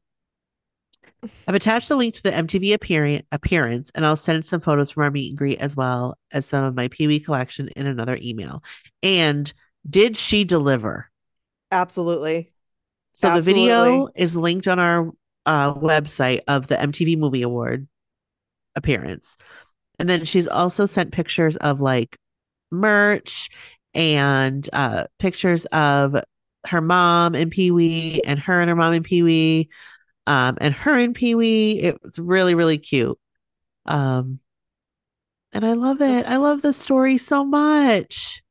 I've 1.47 1.55
attached 1.55 1.89
the 1.89 1.95
link 1.95 2.15
to 2.15 2.23
the 2.23 2.31
MTV 2.31 2.73
appearance, 2.73 3.25
appearance, 3.31 3.91
and 3.95 4.05
I'll 4.05 4.15
send 4.15 4.45
some 4.45 4.61
photos 4.61 4.91
from 4.91 5.03
our 5.03 5.11
meet 5.11 5.29
and 5.29 5.37
greet 5.37 5.59
as 5.59 5.75
well 5.75 6.17
as 6.31 6.45
some 6.45 6.63
of 6.63 6.75
my 6.75 6.87
Pee 6.87 7.07
Wee 7.07 7.19
collection 7.19 7.69
in 7.75 7.87
another 7.87 8.17
email. 8.21 8.63
And 9.01 9.51
did 9.89 10.17
she 10.17 10.43
deliver? 10.43 11.09
Absolutely. 11.71 12.51
So 13.13 13.33
the 13.33 13.41
video 13.41 14.07
is 14.15 14.35
linked 14.35 14.67
on 14.67 14.79
our 14.79 15.11
uh, 15.45 15.73
website 15.75 16.41
of 16.47 16.67
the 16.67 16.75
MTV 16.75 17.17
Movie 17.17 17.41
Award 17.41 17.87
appearance. 18.75 19.37
And 19.99 20.09
then 20.09 20.25
she's 20.25 20.47
also 20.47 20.85
sent 20.85 21.11
pictures 21.11 21.55
of 21.57 21.81
like 21.81 22.17
merch 22.71 23.49
and 23.93 24.67
uh, 24.73 25.05
pictures 25.19 25.65
of 25.65 26.15
her 26.67 26.81
mom 26.81 27.35
and 27.35 27.51
Pee 27.51 27.71
Wee 27.71 28.21
and 28.25 28.39
her 28.39 28.59
and 28.61 28.69
her 28.69 28.75
mom 28.75 28.93
and 28.93 29.05
Pee 29.05 29.23
Wee 29.23 29.69
um, 30.27 30.57
and 30.61 30.73
her 30.73 30.97
and 30.97 31.13
Pee 31.15 31.35
Wee. 31.35 31.79
It 31.81 32.01
was 32.01 32.17
really, 32.19 32.55
really 32.55 32.77
cute. 32.77 33.17
Um, 33.85 34.39
and 35.51 35.65
I 35.65 35.73
love 35.73 36.01
it. 36.01 36.25
I 36.25 36.37
love 36.37 36.61
the 36.61 36.73
story 36.73 37.17
so 37.17 37.43
much. 37.43 38.42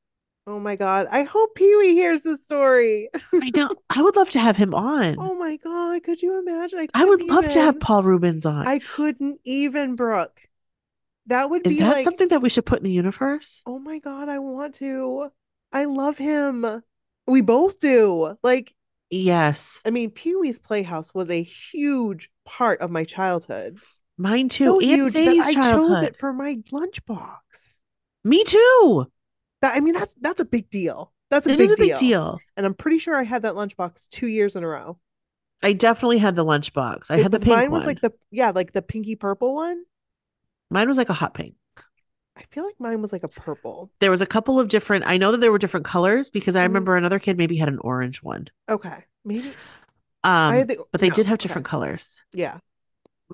Oh 0.46 0.58
my 0.58 0.74
god. 0.76 1.06
I 1.10 1.22
hope 1.22 1.54
Pee 1.54 1.76
Wee 1.76 1.94
hears 1.94 2.22
this 2.22 2.42
story. 2.42 3.08
I 3.32 3.50
know. 3.54 3.70
I 3.90 4.02
would 4.02 4.16
love 4.16 4.30
to 4.30 4.40
have 4.40 4.56
him 4.56 4.74
on. 4.74 5.16
Oh 5.18 5.34
my 5.36 5.56
god. 5.56 6.02
Could 6.02 6.20
you 6.20 6.38
imagine? 6.38 6.80
I, 6.80 6.88
I 6.94 7.04
would 7.04 7.20
couldn't 7.20 7.34
love 7.34 7.48
to 7.50 7.60
have. 7.60 7.78
Paul 7.78 8.02
Reubens 8.02 8.44
on. 8.44 8.66
I 8.66 8.80
couldn't 8.80 9.38
even, 9.44 9.94
Brooke. 9.94 10.40
That 11.26 11.50
would 11.50 11.64
Is 11.64 11.74
be 11.74 11.78
that 11.80 11.92
like 11.92 12.04
something 12.04 12.28
that 12.28 12.42
we 12.42 12.48
should 12.48 12.66
put 12.66 12.78
in 12.78 12.84
the 12.84 12.90
universe? 12.90 13.62
Oh 13.66 13.78
my 13.78 14.00
god, 14.00 14.28
I 14.28 14.40
want 14.40 14.74
to. 14.76 15.28
I 15.72 15.84
love 15.84 16.18
him. 16.18 16.82
We 17.26 17.40
both 17.40 17.78
do. 17.78 18.36
Like, 18.42 18.74
Yes, 19.10 19.80
I 19.84 19.90
mean, 19.90 20.10
Pee 20.10 20.34
Wee's 20.34 20.58
Playhouse 20.58 21.12
was 21.12 21.28
a 21.28 21.42
huge 21.42 22.30
part 22.46 22.80
of 22.80 22.90
my 22.90 23.04
childhood. 23.04 23.78
mine 24.16 24.48
too. 24.48 24.64
So 24.64 24.78
huge 24.78 25.12
that 25.12 25.28
I 25.28 25.54
chose 25.54 26.02
it 26.02 26.18
for 26.18 26.32
my 26.32 26.56
lunchbox. 26.72 27.76
Me 28.24 28.42
too. 28.42 29.06
That 29.62 29.76
I 29.76 29.80
mean, 29.80 29.94
that's 29.94 30.14
that's 30.20 30.40
a 30.40 30.44
big 30.44 30.68
deal. 30.70 31.12
That's 31.30 31.46
a 31.46 31.50
It 31.50 31.58
big 31.58 31.66
is 31.70 31.72
a 31.72 31.76
big 31.76 31.88
deal. 31.90 31.98
deal. 31.98 32.38
And 32.56 32.66
I'm 32.66 32.74
pretty 32.74 32.98
sure 32.98 33.16
I 33.16 33.22
had 33.22 33.42
that 33.42 33.54
lunchbox 33.54 34.08
two 34.10 34.26
years 34.26 34.54
in 34.56 34.62
a 34.64 34.68
row. 34.68 34.98
I 35.62 35.72
definitely 35.72 36.18
had 36.18 36.36
the 36.36 36.44
lunchbox. 36.44 37.10
I 37.10 37.16
had 37.18 37.32
the 37.32 37.38
pink 37.38 37.56
mine 37.56 37.70
was 37.70 37.80
one. 37.80 37.86
like 37.86 38.00
the 38.00 38.12
yeah, 38.30 38.50
like 38.50 38.72
the 38.72 38.82
pinky 38.82 39.14
purple 39.16 39.54
one. 39.54 39.84
Mine 40.70 40.88
was 40.88 40.96
like 40.96 41.08
a 41.08 41.14
hot 41.14 41.34
pink. 41.34 41.54
I 42.36 42.42
feel 42.50 42.64
like 42.64 42.74
mine 42.80 43.00
was 43.00 43.12
like 43.12 43.22
a 43.24 43.28
purple. 43.28 43.90
There 44.00 44.10
was 44.10 44.20
a 44.20 44.26
couple 44.26 44.58
of 44.58 44.68
different. 44.68 45.04
I 45.06 45.16
know 45.18 45.30
that 45.32 45.40
there 45.40 45.52
were 45.52 45.58
different 45.58 45.86
colors 45.86 46.28
because 46.30 46.56
I 46.56 46.62
Mhm. 46.64 46.68
remember 46.68 46.96
another 46.96 47.18
kid 47.18 47.36
maybe 47.38 47.56
had 47.56 47.68
an 47.68 47.78
orange 47.80 48.22
one. 48.22 48.48
Okay, 48.68 49.04
maybe 49.24 49.54
Um, 50.24 50.66
the, 50.66 50.84
but 50.90 51.00
they 51.00 51.10
no, 51.10 51.14
did 51.14 51.26
have 51.26 51.34
okay. 51.34 51.42
different 51.46 51.66
colors. 51.66 52.20
Yeah, 52.32 52.58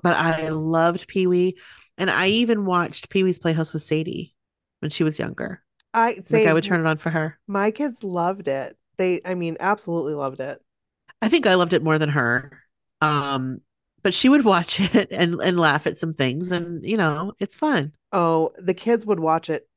But 0.03 0.15
I 0.15 0.49
loved 0.49 1.07
Pee 1.07 1.27
Wee, 1.27 1.57
and 1.97 2.09
I 2.11 2.27
even 2.27 2.65
watched 2.65 3.09
Pee 3.09 3.23
Wee's 3.23 3.39
Playhouse 3.39 3.73
with 3.73 3.81
Sadie 3.81 4.35
when 4.79 4.91
she 4.91 5.03
was 5.03 5.17
younger. 5.17 5.63
I 5.93 6.21
Like 6.29 6.45
I 6.45 6.53
would 6.53 6.63
turn 6.63 6.79
it 6.81 6.87
on 6.87 6.97
for 6.97 7.09
her. 7.09 7.39
my 7.47 7.71
kids 7.71 8.03
loved 8.03 8.47
it. 8.47 8.77
They, 8.97 9.21
I 9.25 9.35
mean, 9.35 9.57
absolutely 9.59 10.13
loved 10.13 10.39
it. 10.39 10.61
I 11.21 11.29
think 11.29 11.45
I 11.47 11.55
loved 11.55 11.73
it 11.73 11.83
more 11.83 11.97
than 11.97 12.09
her. 12.09 12.51
Um, 13.01 13.61
but 14.01 14.13
she 14.13 14.29
would 14.29 14.45
watch 14.45 14.79
it 14.95 15.09
and 15.11 15.39
and 15.41 15.59
laugh 15.59 15.87
at 15.87 15.97
some 15.97 16.13
things, 16.13 16.51
and 16.51 16.83
you 16.83 16.97
know, 16.97 17.33
it's 17.39 17.55
fun. 17.55 17.93
Oh, 18.11 18.53
the 18.57 18.73
kids 18.73 19.05
would 19.05 19.19
watch 19.19 19.49
it 19.49 19.67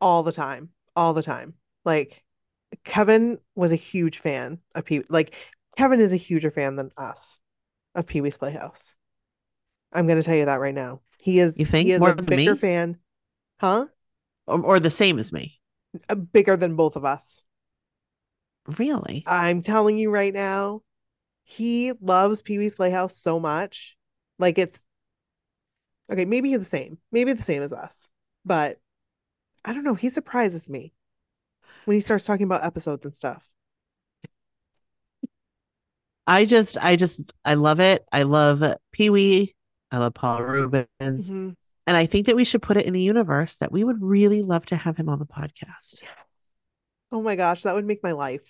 all 0.00 0.22
the 0.22 0.32
time, 0.32 0.70
all 0.96 1.12
the 1.14 1.22
time. 1.22 1.54
Like 1.84 2.24
Kevin 2.84 3.38
was 3.54 3.72
a 3.72 3.76
huge 3.76 4.18
fan 4.18 4.58
of 4.74 4.84
Pee. 4.84 5.04
Like 5.08 5.34
Kevin 5.76 6.00
is 6.00 6.12
a 6.12 6.16
huger 6.16 6.50
fan 6.50 6.76
than 6.76 6.90
us 6.96 7.40
of 7.94 8.06
Pee 8.06 8.20
Wee's 8.20 8.36
Playhouse. 8.38 8.94
I'm 9.92 10.06
gonna 10.06 10.22
tell 10.22 10.36
you 10.36 10.46
that 10.46 10.60
right 10.60 10.74
now. 10.74 11.00
He 11.18 11.38
is. 11.38 11.58
You 11.58 11.66
think? 11.66 11.86
he 11.86 11.92
is 11.92 12.00
More 12.00 12.10
a 12.10 12.16
bigger 12.16 12.54
me? 12.54 12.58
fan, 12.58 12.98
huh? 13.60 13.86
Or, 14.46 14.60
or 14.62 14.80
the 14.80 14.90
same 14.90 15.18
as 15.18 15.32
me. 15.32 15.60
Uh, 16.08 16.14
Bigger 16.14 16.56
than 16.56 16.76
both 16.76 16.96
of 16.96 17.04
us. 17.04 17.44
Really? 18.78 19.24
I'm 19.26 19.62
telling 19.62 19.98
you 19.98 20.10
right 20.10 20.32
now, 20.32 20.82
he 21.44 21.92
loves 22.00 22.42
Pee 22.42 22.58
Wee's 22.58 22.74
Playhouse 22.74 23.16
so 23.16 23.38
much. 23.38 23.96
Like 24.38 24.58
it's 24.58 24.82
okay, 26.10 26.24
maybe 26.24 26.56
the 26.56 26.64
same, 26.64 26.98
maybe 27.12 27.32
the 27.32 27.42
same 27.42 27.62
as 27.62 27.72
us, 27.72 28.10
but 28.44 28.78
I 29.64 29.72
don't 29.72 29.84
know. 29.84 29.94
He 29.94 30.10
surprises 30.10 30.68
me 30.68 30.92
when 31.84 31.96
he 31.96 32.00
starts 32.00 32.24
talking 32.24 32.44
about 32.44 32.64
episodes 32.64 33.04
and 33.04 33.14
stuff. 33.14 33.48
I 36.26 36.46
just, 36.46 36.78
I 36.78 36.96
just, 36.96 37.32
I 37.44 37.54
love 37.54 37.80
it. 37.80 38.04
I 38.10 38.22
love 38.22 38.62
Pee 38.92 39.10
Wee. 39.10 39.54
I 39.90 39.98
love 39.98 40.14
Paul 40.14 40.42
Reubens. 40.42 40.86
Mhm. 41.00 41.56
And 41.86 41.96
I 41.96 42.06
think 42.06 42.26
that 42.26 42.36
we 42.36 42.44
should 42.44 42.62
put 42.62 42.76
it 42.76 42.86
in 42.86 42.92
the 42.94 43.02
universe 43.02 43.56
that 43.56 43.70
we 43.72 43.84
would 43.84 44.00
really 44.02 44.42
love 44.42 44.64
to 44.66 44.76
have 44.76 44.96
him 44.96 45.08
on 45.08 45.18
the 45.18 45.26
podcast. 45.26 46.00
Oh 47.12 47.20
my 47.22 47.36
gosh, 47.36 47.62
that 47.62 47.74
would 47.74 47.84
make 47.84 48.02
my 48.02 48.12
life. 48.12 48.40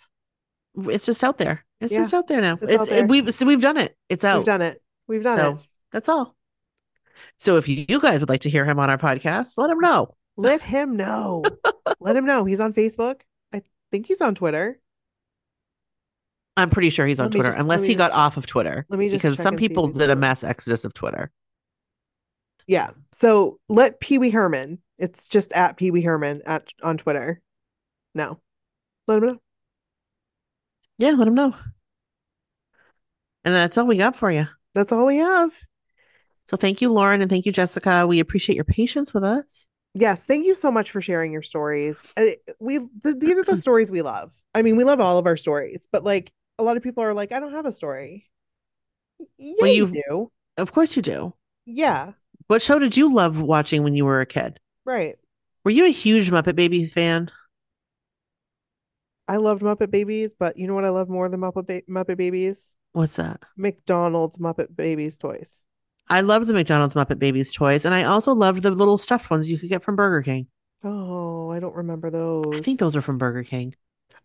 It's 0.77 1.05
just 1.06 1.23
out 1.24 1.39
there. 1.39 1.65
It's 1.81 1.93
Yeah, 1.93 2.01
just 2.01 2.15
out 2.15 2.28
there 2.28 2.40
now. 2.40 2.59
it's 2.62 2.73
It's, 2.73 2.90
there. 2.90 3.06
we've 3.06 3.35
so 3.35 3.47
we've 3.47 3.61
done 3.61 3.77
it. 3.77 3.97
It's 4.09 4.24
out. 4.24 4.39
We've 4.39 4.47
done 4.47 4.62
it. 4.62 4.82
We've 5.06 5.23
done 5.23 5.39
so 5.39 5.51
it. 5.52 5.56
that's 5.93 6.09
all. 6.09 6.35
So 7.39 7.56
if 7.56 7.69
you 7.69 8.01
guys 8.01 8.20
would 8.20 8.28
like 8.28 8.40
to 8.43 8.51
hear 8.51 8.65
him 8.65 8.78
on 8.78 8.90
our 8.90 8.98
podcast, 8.98 9.55
let 9.56 9.70
him 9.70 9.78
know. 9.81 10.15
Let 10.36 10.62
him 10.62 10.97
know. 10.97 11.44
Let 12.01 12.16
him 12.16 12.24
know. 12.27 12.44
He's 12.44 12.59
on 12.61 12.73
Facebook. 12.73 13.20
I 13.52 13.62
think 13.93 14.06
he's 14.06 14.20
on 14.20 14.35
Twitter. 14.35 14.81
I'm 16.56 16.70
pretty 16.70 16.90
sure 16.90 17.06
he's 17.06 17.20
on 17.20 17.31
Twitter, 17.31 17.51
just- 17.51 17.59
unless 17.61 17.82
he 17.82 17.90
me 17.90 17.94
got 17.97 18.12
off 18.12 18.36
of 18.36 18.47
Twitter. 18.47 18.86
let 18.89 18.98
me 18.98 19.11
just 19.11 19.23
because 19.23 19.36
some 19.39 19.55
and 19.55 19.59
see 19.61 19.65
if 19.66 19.70
people 19.70 19.89
did 19.89 20.11
a 20.11 20.16
mass 20.16 20.43
exodus 20.44 20.85
of 20.85 20.94
Twitter. 20.94 21.31
Yeah. 22.66 22.91
So 23.12 23.59
let 23.69 24.01
Pee 24.01 24.19
Wee 24.19 24.31
Herman. 24.31 24.78
It's 24.99 25.28
just 25.28 25.53
at 25.53 25.77
Pee 25.77 25.91
Wee 25.91 26.03
Herman 26.03 26.43
at 26.47 26.69
on 26.82 26.97
Twitter. 26.99 27.41
No. 28.15 28.39
Let 29.07 29.19
him 29.19 29.27
know. 29.27 29.39
Yeah, 30.99 31.11
let 31.12 31.28
him 31.28 31.35
know. 31.35 31.55
And 33.45 33.55
that's 33.55 33.77
all 33.77 33.86
we 33.86 33.97
got 33.99 34.16
for 34.16 34.31
you. 34.31 34.47
That's 34.74 34.93
all 34.93 35.07
we 35.07 35.19
have. 35.19 35.53
So 36.47 36.57
thank 36.57 36.81
you, 36.81 36.91
Lauren, 36.93 37.20
and 37.20 37.31
thank 37.31 37.47
you, 37.47 37.53
Jessica. 37.53 38.07
We 38.07 38.20
appreciate 38.20 38.55
your 38.57 38.65
patience 38.65 39.12
with 39.12 39.24
us. 39.24 39.69
Yes, 39.95 40.24
thank 40.24 40.45
you 40.45 40.55
so 40.55 40.70
much 40.70 40.91
for 40.91 41.01
sharing 41.01 41.32
your 41.32 41.43
stories. 41.43 41.99
We 42.59 42.78
th- 43.03 43.16
these 43.19 43.39
are 43.39 43.45
the 43.45 43.57
stories 43.57 43.91
we 43.91 44.03
love. 44.03 44.35
I 44.55 44.62
mean, 44.62 44.77
we 44.77 44.85
love 44.85 45.01
all 45.01 45.19
of 45.19 45.27
our 45.27 45.36
stories, 45.36 45.86
but 45.93 46.05
like 46.05 46.32
a 46.59 46.62
lot 46.65 46.77
of 46.77 46.82
people 46.82 47.03
are 47.05 47.15
like, 47.15 47.32
I 47.32 47.41
don't 47.41 47.53
have 47.53 47.66
a 47.66 47.73
story. 47.73 48.28
Yeah, 49.39 49.55
Well, 49.61 49.70
you 49.70 49.86
you- 49.86 50.03
do. 50.09 50.31
Of 50.57 50.73
course 50.73 50.97
you 50.97 51.03
do. 51.03 51.35
Yeah, 51.66 52.12
What 52.47 52.62
show 52.62 52.79
did 52.79 52.97
you 52.97 53.12
love 53.15 53.41
watching 53.41 53.83
when 53.83 53.95
you 53.95 54.05
were 54.05 54.21
a 54.21 54.27
kid? 54.27 54.61
right. 54.85 55.16
Were 55.65 55.71
you 55.71 55.87
a 55.87 55.91
huge 55.91 56.31
Muppet 56.31 56.57
Babies 56.57 56.93
fan? 56.93 57.31
I 59.27 59.37
loved 59.39 59.62
Muppet 59.62 59.91
Babies, 59.91 60.35
but 60.39 60.59
you 60.59 60.66
know 60.66 60.75
what 60.75 60.85
I 60.85 60.91
love 60.91 61.09
more 61.09 61.29
than 61.31 61.41
Muppet 61.41 61.66
ba- 61.66 61.83
Muppet 61.91 62.19
Babies? 62.19 62.73
What's 62.93 63.16
that? 63.16 63.43
McDonald's 63.57 64.37
Muppet 64.39 64.77
Babies 64.77 65.16
toys. 65.16 65.61
I 66.11 66.21
loved 66.21 66.47
the 66.49 66.53
McDonald's 66.53 66.95
Muppet 66.95 67.19
Babies 67.19 67.51
toys, 67.51 67.87
and 67.87 67.95
I 67.95 68.05
also 68.05 68.35
loved 68.35 68.62
the 68.62 68.71
little 68.73 68.99
stuffed 68.99 69.31
ones 69.31 69.49
you 69.51 69.57
could 69.57 69.71
get 69.71 69.83
from 69.83 69.97
Burger 69.97 70.21
King. 70.23 70.49
Oh, 70.83 71.51
I 71.51 71.61
don't 71.61 71.75
remember 71.75 72.11
those. 72.11 72.45
I 72.55 72.61
think 72.61 72.79
those 72.79 72.95
were 72.95 73.01
from 73.01 73.16
Burger 73.16 73.43
King. 73.43 73.75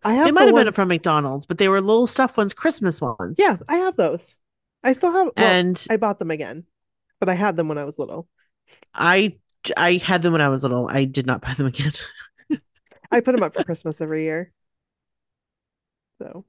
I 0.04 0.14
have 0.16 0.26
They 0.26 0.32
the 0.32 0.34
might 0.34 0.42
have 0.48 0.56
been 0.56 0.66
ones- 0.66 0.76
from 0.76 0.90
McDonald's, 0.90 1.46
but 1.46 1.58
they 1.58 1.70
were 1.70 1.80
little 1.80 2.06
stuffed 2.06 2.36
ones, 2.36 2.54
Christmas 2.54 3.00
ones. 3.00 3.38
Yeah, 3.40 3.56
I 3.70 3.78
have 3.78 3.96
those. 3.96 4.38
I 4.84 4.92
still 4.92 5.14
have. 5.14 5.28
Well, 5.28 5.46
and 5.46 5.88
I 5.90 5.96
bought 5.96 6.20
them 6.20 6.32
again, 6.32 6.66
but 7.20 7.30
I 7.30 7.34
had 7.34 7.56
them 7.56 7.68
when 7.68 7.78
I 7.78 7.84
was 7.84 8.00
little. 8.00 8.28
I 8.94 9.38
I 9.76 9.98
had 9.98 10.22
them 10.22 10.34
when 10.34 10.42
I 10.42 10.50
was 10.50 10.64
little. 10.64 10.88
I 10.88 11.06
did 11.06 11.26
not 11.26 11.42
buy 11.42 11.54
them 11.54 11.68
again. 11.68 11.94
I 13.12 13.22
put 13.22 13.34
them 13.34 13.44
up 13.44 13.54
for 13.54 13.64
Christmas 13.64 14.02
every 14.02 14.24
year. 14.24 14.52
So, 16.22 16.46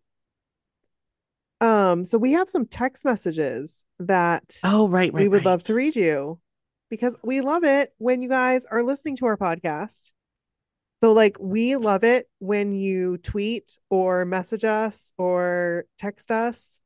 um, 1.60 2.05
so 2.05 2.18
we 2.18 2.32
have 2.32 2.51
some 2.51 2.66
text 2.66 3.05
messages 3.05 3.84
that 3.98 4.59
Oh, 4.64 4.88
right, 4.88 5.12
right. 5.12 5.22
we 5.22 5.28
would 5.28 5.38
right. 5.38 5.47
love 5.47 5.62
to 5.64 5.74
read 5.74 5.97
you 5.97 6.40
because 6.88 7.16
we 7.22 7.40
love 7.40 7.64
it 7.64 7.92
when 7.98 8.22
you 8.22 8.28
guys 8.28 8.66
are 8.66 8.82
listening 8.82 9.16
to 9.16 9.26
our 9.26 9.36
podcast. 9.36 10.12
So, 11.02 11.12
like, 11.12 11.36
we 11.40 11.76
love 11.76 12.05
it 12.05 12.28
when 12.40 12.72
you 12.74 13.16
tweet 13.18 13.78
or 13.88 14.24
message 14.24 14.64
us 14.64 15.12
or 15.16 15.86
text 15.98 16.30
us 16.30 16.80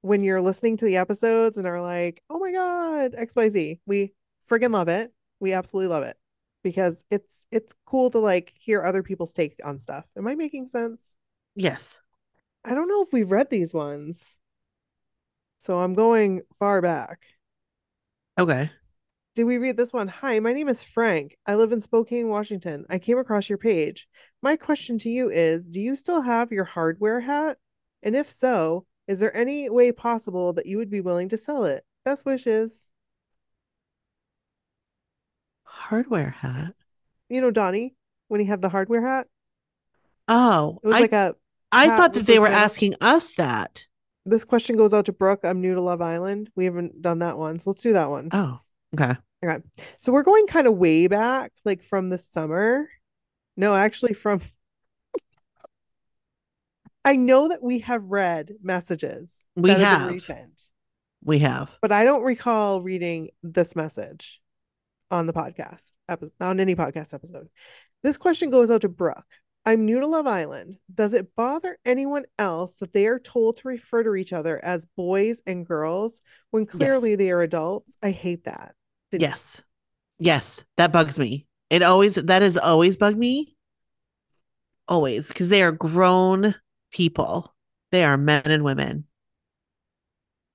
when 0.00 0.22
you're 0.22 0.40
listening 0.40 0.76
to 0.78 0.84
the 0.84 0.96
episodes 0.96 1.56
and 1.56 1.66
are 1.66 1.80
like, 1.80 2.22
oh 2.30 2.38
my 2.38 2.52
God, 2.52 3.12
XYZ. 3.12 3.80
We 3.86 4.12
friggin' 4.48 4.72
love 4.72 4.88
it. 4.88 5.12
We 5.40 5.52
absolutely 5.52 5.88
love 5.88 6.04
it 6.04 6.16
because 6.62 7.04
it's 7.10 7.46
it's 7.50 7.72
cool 7.86 8.10
to 8.10 8.18
like 8.18 8.52
hear 8.54 8.82
other 8.82 9.02
people's 9.02 9.32
take 9.32 9.54
on 9.64 9.78
stuff. 9.78 10.04
Am 10.16 10.26
I 10.26 10.34
making 10.34 10.68
sense? 10.68 11.12
Yes. 11.54 11.96
I 12.64 12.74
don't 12.74 12.88
know 12.88 13.02
if 13.02 13.12
we've 13.12 13.30
read 13.30 13.50
these 13.50 13.72
ones. 13.72 14.34
So 15.60 15.78
I'm 15.78 15.94
going 15.94 16.42
far 16.58 16.80
back. 16.80 17.20
Okay. 18.38 18.70
Did 19.36 19.44
we 19.44 19.58
read 19.58 19.76
this 19.76 19.92
one? 19.92 20.08
Hi, 20.08 20.40
my 20.40 20.52
name 20.52 20.68
is 20.68 20.82
Frank. 20.82 21.36
I 21.46 21.56
live 21.56 21.70
in 21.70 21.80
Spokane, 21.80 22.28
Washington. 22.28 22.86
I 22.88 22.98
came 22.98 23.18
across 23.18 23.48
your 23.48 23.58
page. 23.58 24.08
My 24.42 24.56
question 24.56 24.98
to 25.00 25.08
you 25.08 25.30
is 25.30 25.68
Do 25.68 25.80
you 25.80 25.94
still 25.94 26.22
have 26.22 26.52
your 26.52 26.64
hardware 26.64 27.20
hat? 27.20 27.58
And 28.02 28.16
if 28.16 28.30
so, 28.30 28.86
is 29.08 29.20
there 29.20 29.36
any 29.36 29.68
way 29.70 29.92
possible 29.92 30.52
that 30.54 30.66
you 30.66 30.78
would 30.78 30.90
be 30.90 31.00
willing 31.00 31.28
to 31.30 31.38
sell 31.38 31.64
it? 31.64 31.84
Best 32.04 32.24
wishes. 32.26 32.88
Hardware 35.64 36.30
hat. 36.30 36.74
You 37.28 37.40
know, 37.40 37.50
Donnie, 37.50 37.94
when 38.28 38.40
he 38.40 38.46
had 38.46 38.62
the 38.62 38.68
hardware 38.68 39.02
hat, 39.06 39.26
Oh, 40.28 40.80
it 40.82 40.86
was 40.88 40.96
I 40.96 41.00
like 41.00 41.12
a. 41.12 41.36
I 41.70 41.96
thought 41.96 42.14
that 42.14 42.26
they 42.26 42.38
were 42.40 42.46
panel. 42.46 42.60
asking 42.64 42.94
us 43.00 43.32
that. 43.34 43.84
This 44.24 44.44
question 44.44 44.76
goes 44.76 44.92
out 44.92 45.04
to 45.06 45.12
Brooke. 45.12 45.40
I'm 45.44 45.60
new 45.60 45.74
to 45.74 45.80
Love 45.80 46.00
Island. 46.02 46.50
We 46.56 46.64
haven't 46.64 47.00
done 47.00 47.20
that 47.20 47.38
one. 47.38 47.60
So 47.60 47.70
let's 47.70 47.82
do 47.82 47.92
that 47.92 48.10
one. 48.10 48.30
Oh, 48.32 48.58
okay. 48.94 49.14
Okay. 49.44 49.62
So 50.00 50.12
we're 50.12 50.24
going 50.24 50.48
kind 50.48 50.66
of 50.66 50.74
way 50.76 51.06
back, 51.06 51.52
like 51.64 51.82
from 51.84 52.08
the 52.08 52.18
summer. 52.18 52.88
No, 53.56 53.74
actually 53.74 54.14
from 54.14 54.40
I 57.06 57.14
know 57.14 57.48
that 57.48 57.62
we 57.62 57.78
have 57.80 58.02
read 58.02 58.54
messages 58.62 59.44
We 59.54 59.70
have. 59.70 60.10
recent, 60.10 60.60
We 61.24 61.38
have. 61.38 61.70
but 61.80 61.92
I 61.92 62.02
don't 62.04 62.24
recall 62.24 62.82
reading 62.82 63.28
this 63.44 63.76
message 63.76 64.40
on 65.12 65.28
the 65.28 65.32
podcast 65.32 65.84
episode, 66.08 66.32
on 66.40 66.58
any 66.58 66.74
podcast 66.74 67.14
episode. 67.14 67.46
This 68.02 68.16
question 68.18 68.50
goes 68.50 68.72
out 68.72 68.80
to 68.80 68.88
Brooke. 68.88 69.24
I'm 69.64 69.84
new 69.84 70.00
to 70.00 70.06
Love 70.08 70.26
Island. 70.26 70.78
Does 70.92 71.14
it 71.14 71.28
bother 71.36 71.78
anyone 71.84 72.24
else 72.40 72.76
that 72.78 72.92
they 72.92 73.06
are 73.06 73.20
told 73.20 73.58
to 73.58 73.68
refer 73.68 74.02
to 74.02 74.16
each 74.16 74.32
other 74.32 74.62
as 74.64 74.84
boys 74.96 75.42
and 75.46 75.64
girls 75.64 76.20
when 76.50 76.66
clearly 76.66 77.14
they 77.14 77.30
are 77.30 77.42
adults? 77.42 77.96
I 78.02 78.10
hate 78.10 78.44
that. 78.44 78.74
Did- 79.12 79.22
Yes. 79.22 79.62
Yes. 80.18 80.64
That 80.76 80.90
bugs 80.92 81.18
me. 81.20 81.46
It 81.70 81.82
always, 81.82 82.16
that 82.16 82.42
has 82.42 82.56
always 82.56 82.96
bugged 82.96 83.18
me. 83.18 83.56
Always. 84.88 85.28
Because 85.28 85.48
they 85.50 85.62
are 85.62 85.72
grown 85.72 86.56
people. 86.96 87.54
They 87.92 88.04
are 88.04 88.16
men 88.16 88.42
and 88.46 88.64
women. 88.64 89.04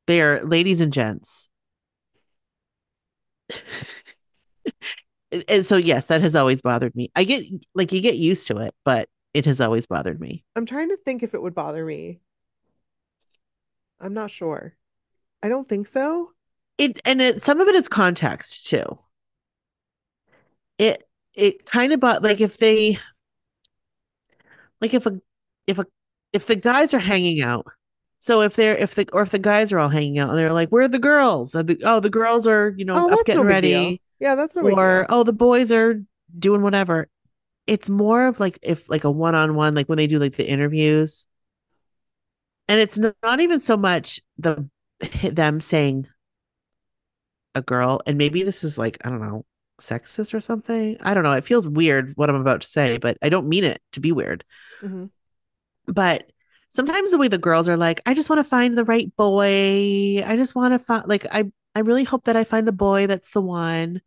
They 0.08 0.22
are 0.22 0.44
ladies 0.44 0.82
and 0.82 0.92
gents. 0.92 1.48
And- 5.48 5.66
so, 5.66 5.78
yes, 5.78 6.08
that 6.08 6.20
has 6.22 6.36
always 6.36 6.62
bothered 6.62 6.94
me. 6.94 7.10
I 7.16 7.24
get, 7.24 7.46
like, 7.74 7.94
you 7.94 8.02
get 8.02 8.18
used 8.18 8.48
to 8.48 8.58
it, 8.58 8.76
but 8.84 9.08
it 9.34 9.46
has 9.46 9.62
always 9.62 9.86
bothered 9.86 10.20
me. 10.20 10.44
I'm 10.58 10.66
trying 10.66 10.90
to 10.90 10.98
think 10.98 11.24
if 11.24 11.34
it 11.34 11.42
would 11.42 11.56
bother 11.56 11.86
me. 11.86 12.20
I'm 13.98 14.14
not 14.14 14.30
sure. 14.30 14.76
I 15.42 15.48
don't 15.48 15.70
think 15.70 15.88
so. 15.88 16.32
it 16.78 17.00
and 17.06 17.22
it 17.22 17.42
some 17.42 17.62
of 17.62 17.68
it 17.70 17.76
is 17.76 17.88
context 17.88 18.68
too 18.68 19.00
it 20.78 21.04
it 21.34 21.66
kind 21.66 21.94
of 21.94 22.00
but 22.00 22.24
like 22.24 22.42
if 22.42 22.58
they 22.58 22.98
like 24.82 24.94
if 24.94 25.06
a 25.06 25.22
if 25.68 25.80
a 25.80 25.86
if 26.34 26.48
the 26.48 26.56
guys 26.56 26.94
are 26.94 27.00
hanging 27.00 27.42
out 27.42 27.66
so 28.20 28.42
if 28.42 28.56
they're 28.56 28.76
if 28.78 28.94
the 28.94 29.10
or 29.14 29.24
if 29.24 29.32
the 29.32 29.40
guys 29.40 29.74
are 29.74 29.80
all 29.80 29.90
hanging 29.90 30.20
out 30.20 30.30
and 30.30 30.38
they're 30.38 30.54
like 30.54 30.70
where 30.70 30.84
are 30.84 30.88
the 30.88 31.00
girls? 31.00 31.56
Are 31.56 31.64
the, 31.64 31.82
oh 31.84 32.00
the 32.00 32.10
girls 32.10 32.46
are 32.46 32.74
you 32.78 32.86
know 32.86 32.94
Oh, 32.96 33.12
up 33.12 33.26
getting 33.26 33.42
no 33.42 33.50
ready. 33.50 34.00
Yeah, 34.20 34.36
that's 34.36 34.56
no 34.56 34.62
or 34.62 35.08
oh 35.10 35.24
the 35.24 35.34
boys 35.34 35.72
are 35.72 36.04
doing 36.38 36.62
whatever. 36.62 37.10
It's 37.66 37.90
more 37.90 38.28
of 38.28 38.40
like 38.40 38.60
if 38.62 38.88
like 38.88 39.06
a 39.06 39.12
one-on-one 39.12 39.74
like 39.74 39.90
when 39.90 39.98
they 39.98 40.06
do 40.06 40.20
like 40.20 40.36
the 40.36 40.48
interviews. 40.48 41.26
And 42.68 42.80
it's 42.80 43.00
not 43.00 43.40
even 43.40 43.60
so 43.60 43.76
much 43.76 44.22
the 44.38 44.70
them 45.24 45.60
saying 45.60 46.08
a 47.56 47.64
girl 47.64 48.02
and 48.06 48.20
maybe 48.20 48.44
this 48.44 48.64
is 48.64 48.78
like 48.78 48.98
i 49.04 49.10
don't 49.10 49.20
know 49.20 49.46
sexist 49.82 50.36
or 50.36 50.40
something. 50.40 50.96
I 51.02 51.16
don't 51.16 51.24
know. 51.24 51.34
It 51.34 51.44
feels 51.44 51.68
weird 51.68 52.14
what 52.16 52.30
i'm 52.30 52.36
about 52.36 52.62
to 52.62 52.68
say 52.68 53.00
but 53.00 53.18
i 53.24 53.30
don't 53.30 53.50
mean 53.50 53.64
it 53.64 53.82
to 53.94 54.00
be 54.00 54.12
weird. 54.12 54.44
Mhm. 54.84 55.10
But 55.88 56.30
sometimes 56.70 57.12
the 57.12 57.18
way 57.18 57.28
the 57.28 57.38
girls 57.38 57.68
are 57.68 57.78
like 57.78 58.02
i 58.06 58.14
just 58.14 58.30
want 58.30 58.40
to 58.40 58.44
find 58.50 58.78
the 58.78 58.86
right 58.86 59.16
boy 59.18 60.24
i 60.26 60.36
just 60.36 60.56
want 60.56 60.74
to 60.74 60.80
find 60.80 61.08
like 61.08 61.26
i 61.32 61.44
i 61.76 61.80
really 61.80 62.04
hope 62.04 62.24
that 62.26 62.36
i 62.36 62.44
find 62.44 62.68
the 62.68 62.72
boy 62.72 63.08
that's 63.08 63.32
the 63.32 63.42
one 63.42 64.02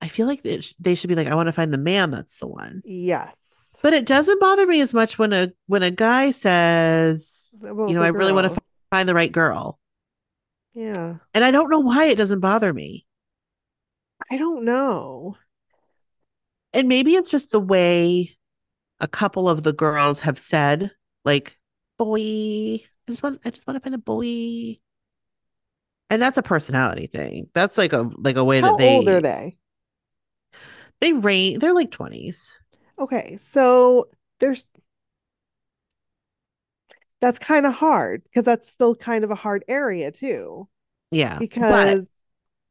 i 0.00 0.08
feel 0.08 0.26
like 0.26 0.44
it 0.44 0.64
sh- 0.64 0.74
they 0.78 0.94
should 0.94 1.08
be 1.08 1.14
like 1.14 1.28
i 1.28 1.34
want 1.34 1.46
to 1.46 1.52
find 1.52 1.72
the 1.72 1.78
man 1.78 2.10
that's 2.10 2.36
the 2.38 2.46
one 2.46 2.82
Yes. 2.84 3.34
but 3.82 3.92
it 3.94 4.04
doesn't 4.06 4.40
bother 4.40 4.66
me 4.66 4.80
as 4.80 4.92
much 4.92 5.18
when 5.18 5.32
a 5.32 5.52
when 5.66 5.82
a 5.82 5.90
guy 5.90 6.30
says 6.30 7.58
About 7.62 7.88
you 7.88 7.94
know 7.96 8.02
i 8.02 8.08
really 8.08 8.32
want 8.32 8.44
to 8.46 8.50
girl. 8.50 8.58
find 8.90 9.08
the 9.08 9.14
right 9.14 9.32
girl 9.32 9.78
Yeah. 10.74 11.16
and 11.34 11.44
i 11.44 11.50
don't 11.50 11.70
know 11.70 11.80
why 11.80 12.06
it 12.06 12.16
doesn't 12.16 12.40
bother 12.40 12.72
me 12.72 13.06
I 14.30 14.38
don't 14.38 14.64
know. 14.64 15.36
and 16.72 16.88
maybe 16.88 17.14
it's 17.16 17.30
just 17.30 17.50
the 17.50 17.60
way 17.60 18.36
a 19.02 19.08
couple 19.08 19.48
of 19.50 19.64
the 19.64 19.74
girls 19.74 20.20
have 20.22 20.38
said 20.38 20.92
like 21.26 21.58
boy 21.98 22.20
i 22.20 22.82
just 23.08 23.22
want 23.24 23.40
i 23.44 23.50
just 23.50 23.66
want 23.68 23.76
to 23.76 23.82
find 23.82 23.94
a 23.94 23.98
boy 23.98 24.78
and 26.10 26.20
that's 26.20 26.36
a 26.36 26.42
personality 26.42 27.06
thing 27.06 27.48
that's 27.54 27.78
like 27.78 27.92
a 27.92 28.10
like 28.18 28.36
a 28.36 28.44
way 28.44 28.60
How 28.60 28.72
that 28.72 28.76
they 28.78 28.96
old 28.96 29.08
are 29.08 29.20
they? 29.20 29.58
they 31.00 31.12
range 31.12 31.58
they're 31.60 31.74
like 31.74 31.90
20s 31.90 32.56
Okay, 32.98 33.36
so 33.36 34.08
there's 34.38 34.66
that's 37.20 37.38
kind 37.38 37.66
of 37.66 37.74
hard 37.74 38.22
because 38.24 38.44
that's 38.44 38.68
still 38.70 38.94
kind 38.94 39.24
of 39.24 39.30
a 39.30 39.34
hard 39.34 39.64
area 39.68 40.10
too. 40.10 40.68
yeah 41.10 41.42
but 41.66 41.98
Because 41.98 42.08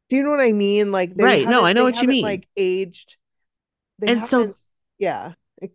do 0.09 0.17
you 0.17 0.23
know 0.23 0.31
what 0.31 0.41
I 0.41 0.51
mean? 0.53 0.91
Like 0.91 1.15
they 1.15 1.25
Right, 1.25 1.47
no, 1.47 1.63
I 1.65 1.73
know 1.73 1.83
what 1.83 2.01
you 2.01 2.07
mean. 2.07 2.23
Like 2.23 2.47
aged. 2.57 3.17
And 4.05 4.23
so- 4.23 4.53
yeah. 4.97 5.33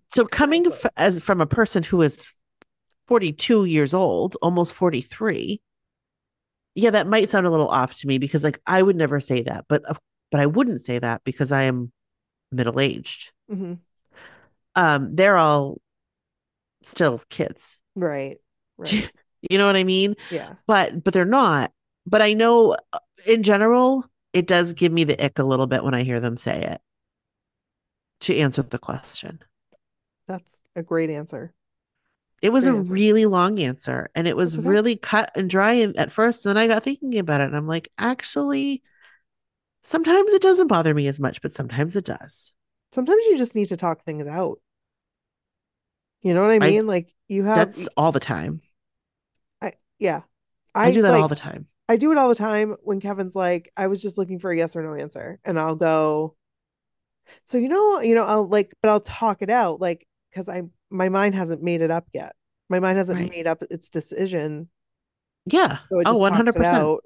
So 0.09 0.25
coming 0.25 0.67
f- 0.67 0.87
as 0.97 1.21
from 1.21 1.41
a 1.41 1.47
person 1.47 1.83
who 1.83 2.03
is 2.03 2.33
42 3.09 3.65
years 3.67 3.95
old 3.95 4.37
almost 4.43 4.73
43 4.73 5.61
yeah 6.75 6.91
that 6.91 7.07
might 7.07 7.31
sound 7.31 7.47
a 7.47 7.51
little 7.51 7.69
off 7.69 7.95
to 8.01 8.07
me 8.07 8.19
because 8.19 8.43
like 8.45 8.61
i 8.67 8.83
would 8.83 8.97
never 8.97 9.21
say 9.21 9.43
that 9.43 9.65
but 9.69 9.83
but 10.33 10.41
i 10.41 10.47
wouldn't 10.47 10.81
say 10.85 10.99
that 10.99 11.23
because 11.25 11.53
i 11.53 11.63
am 11.63 11.93
middle 12.51 12.81
aged 12.81 13.31
Mhm. 13.51 13.79
um 14.75 15.13
they're 15.13 15.37
all 15.37 15.81
still 16.83 17.21
kids 17.31 17.79
Right. 17.95 18.39
Right. 18.79 19.11
you 19.49 19.57
know 19.59 19.67
what 19.67 19.77
i 19.77 19.85
mean 19.85 20.17
Yeah. 20.31 20.55
but 20.67 21.03
but 21.05 21.15
they're 21.15 21.25
not 21.25 21.71
but 22.07 22.21
i 22.23 22.33
know 22.35 22.77
uh, 22.93 22.99
in 23.27 23.43
general 23.43 24.05
it 24.33 24.47
does 24.47 24.73
give 24.75 24.93
me 24.93 25.05
the 25.05 25.19
ick 25.25 25.39
a 25.39 25.45
little 25.45 25.67
bit 25.67 25.83
when 25.85 25.95
i 25.95 26.03
hear 26.03 26.21
them 26.21 26.37
say 26.37 26.61
it 26.63 26.81
to 28.21 28.37
answer 28.37 28.63
the 28.63 28.79
question 28.79 29.39
That's 30.29 30.61
a 30.77 30.83
great 30.83 31.11
answer. 31.11 31.53
It 32.43 32.51
was 32.51 32.65
Great 32.65 32.75
a 32.75 32.77
answer. 32.77 32.93
really 32.93 33.27
long 33.27 33.59
answer 33.61 34.11
and 34.15 34.27
it 34.29 34.37
was 34.37 34.57
okay. 34.57 34.69
really 34.69 34.97
cut 34.97 35.31
and 35.37 35.49
dry 35.51 35.81
at 35.97 36.13
first. 36.13 36.45
And 36.47 36.51
then 36.57 36.63
I 36.63 36.67
got 36.69 36.83
thinking 36.85 37.19
about 37.19 37.41
it 37.41 37.45
and 37.45 37.57
I'm 37.57 37.67
like, 37.67 37.91
actually, 37.99 38.83
sometimes 39.83 40.33
it 40.33 40.43
doesn't 40.43 40.67
bother 40.69 40.95
me 40.95 41.07
as 41.09 41.19
much, 41.21 41.41
but 41.43 41.53
sometimes 41.53 41.97
it 41.97 42.05
does. 42.05 42.53
Sometimes 42.93 43.25
you 43.27 43.39
just 43.39 43.55
need 43.55 43.69
to 43.69 43.77
talk 43.77 44.05
things 44.05 44.27
out. 44.27 44.61
You 46.23 46.35
know 46.35 46.43
what 46.43 46.51
I 46.51 46.59
I- 46.61 46.71
mean? 46.71 46.87
Like 46.87 47.15
you 47.29 47.45
have 47.45 47.57
That's 47.57 47.89
all 47.97 48.13
the 48.13 48.21
time. 48.21 48.61
I 49.61 49.75
yeah. 49.99 50.23
I, 50.75 50.91
do 50.93 51.03
that 51.03 51.15
all 51.15 51.29
the 51.29 51.37
time. 51.37 51.69
I 51.89 51.97
do 51.97 52.13
it 52.13 52.19
all 52.19 52.29
the 52.29 52.35
time 52.35 52.77
when 52.83 53.01
Kevin's 53.01 53.35
like, 53.35 53.73
I 53.77 53.87
was 53.87 54.03
just 54.03 54.19
looking 54.19 54.39
for 54.39 54.51
a 54.51 54.57
yes 54.57 54.77
or 54.77 54.83
no 54.83 54.95
answer. 54.95 55.39
And 55.45 55.59
I'll 55.59 55.77
go, 55.77 56.37
so 57.47 57.59
you 57.59 57.69
know, 57.69 58.01
you 58.01 58.15
know, 58.15 58.25
I'll 58.25 58.47
like, 58.47 58.75
but 58.83 58.91
I'll 58.91 59.01
talk 59.01 59.43
it 59.43 59.51
out, 59.51 59.81
like, 59.81 60.06
because 60.37 60.51
I 60.51 60.63
my 60.91 61.09
mind 61.09 61.35
hasn't 61.35 61.63
made 61.63 61.81
it 61.81 61.91
up 61.91 62.07
yet. 62.13 62.37
My 62.69 62.79
mind 62.79 62.99
hasn't 62.99 63.19
Right. 63.19 63.31
made 63.31 63.47
up 63.47 63.63
its 63.71 63.89
decision. 63.89 64.69
Yeah. 65.47 65.79
So 65.89 66.01
oh, 66.01 66.03
just 66.05 66.21
one 66.21 66.33
talks 66.33 66.37
hundred 66.37 66.57
it 66.57 66.59
percent. 66.59 66.77
out. 66.77 67.05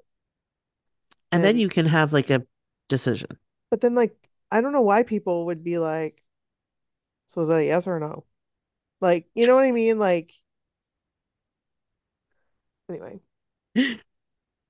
And 1.31 1.43
then 1.43 1.57
you 1.57 1.69
can 1.69 1.85
have 1.85 2.11
like 2.11 2.29
a 2.29 2.45
decision. 2.89 3.37
But 3.69 3.79
then 3.79 3.95
like 3.95 4.13
I 4.51 4.59
don't 4.59 4.73
know 4.73 4.81
why 4.81 5.03
people 5.03 5.45
would 5.45 5.63
be 5.63 5.77
like, 5.77 6.21
so 7.29 7.41
is 7.41 7.47
that 7.47 7.59
a 7.59 7.65
yes 7.65 7.87
or 7.87 8.01
no? 8.01 8.25
Like, 8.99 9.29
you 9.33 9.47
know 9.47 9.55
what 9.55 9.63
I 9.63 9.71
mean? 9.71 9.97
Like 9.97 10.33
anyway. 12.89 13.21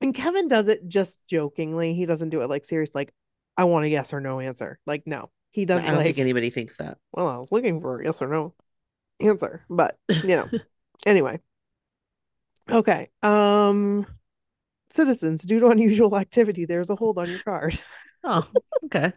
And 0.03 0.15
Kevin 0.15 0.47
does 0.47 0.67
it 0.67 0.87
just 0.87 1.19
jokingly. 1.27 1.93
He 1.93 2.07
doesn't 2.07 2.31
do 2.31 2.41
it 2.41 2.49
like 2.49 2.65
serious, 2.65 2.95
like, 2.95 3.13
I 3.55 3.65
want 3.65 3.85
a 3.85 3.87
yes 3.87 4.13
or 4.13 4.19
no 4.19 4.39
answer. 4.39 4.79
Like, 4.87 5.03
no. 5.05 5.29
He 5.51 5.63
I 5.63 5.65
don't 5.65 5.97
like, 5.97 6.05
think 6.05 6.17
anybody 6.19 6.49
thinks 6.49 6.77
that. 6.77 6.97
well, 7.11 7.27
I 7.27 7.37
was 7.37 7.51
looking 7.51 7.81
for 7.81 8.01
a 8.01 8.05
yes 8.05 8.21
or 8.21 8.27
no 8.27 8.53
answer. 9.19 9.63
But 9.69 9.97
you 10.23 10.35
know. 10.35 10.49
anyway. 11.05 11.39
Okay. 12.69 13.09
Um 13.23 14.05
citizens, 14.91 15.43
due 15.43 15.59
to 15.59 15.67
unusual 15.67 16.17
activity, 16.17 16.65
there's 16.65 16.89
a 16.89 16.95
hold 16.95 17.17
on 17.17 17.29
your 17.29 17.39
card. 17.39 17.77
Oh, 18.23 18.47
okay. 18.85 19.13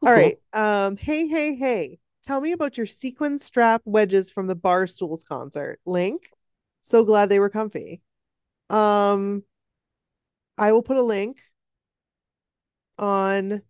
Cool, 0.00 0.08
All 0.08 0.14
cool. 0.14 0.22
right. 0.22 0.38
Um, 0.54 0.96
hey, 0.96 1.26
hey, 1.26 1.54
hey. 1.54 1.98
Tell 2.22 2.40
me 2.40 2.52
about 2.52 2.78
your 2.78 2.86
sequin 2.86 3.38
strap 3.38 3.82
wedges 3.84 4.30
from 4.30 4.46
the 4.46 4.56
Barstools 4.56 5.22
concert. 5.26 5.80
Link. 5.84 6.22
So 6.80 7.04
glad 7.04 7.28
they 7.28 7.38
were 7.38 7.50
comfy. 7.50 8.00
Um, 8.70 9.42
I 10.56 10.72
will 10.72 10.82
put 10.82 10.96
a 10.96 11.02
link 11.02 11.38
on 12.98 13.62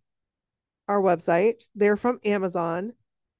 our 0.91 1.01
website. 1.01 1.63
They're 1.73 1.95
from 1.95 2.19
Amazon. 2.25 2.91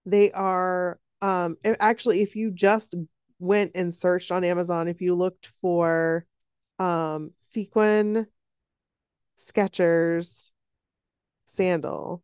They 0.05 0.31
are 0.31 0.99
um 1.21 1.57
actually 1.63 2.21
if 2.21 2.35
you 2.35 2.49
just 2.49 2.95
went 3.39 3.71
and 3.75 3.93
searched 3.93 4.31
on 4.31 4.43
Amazon, 4.43 4.87
if 4.87 5.01
you 5.01 5.13
looked 5.15 5.49
for 5.61 6.25
um 6.79 7.31
sequin 7.41 8.25
Skechers 9.37 10.49
sandal, 11.45 12.23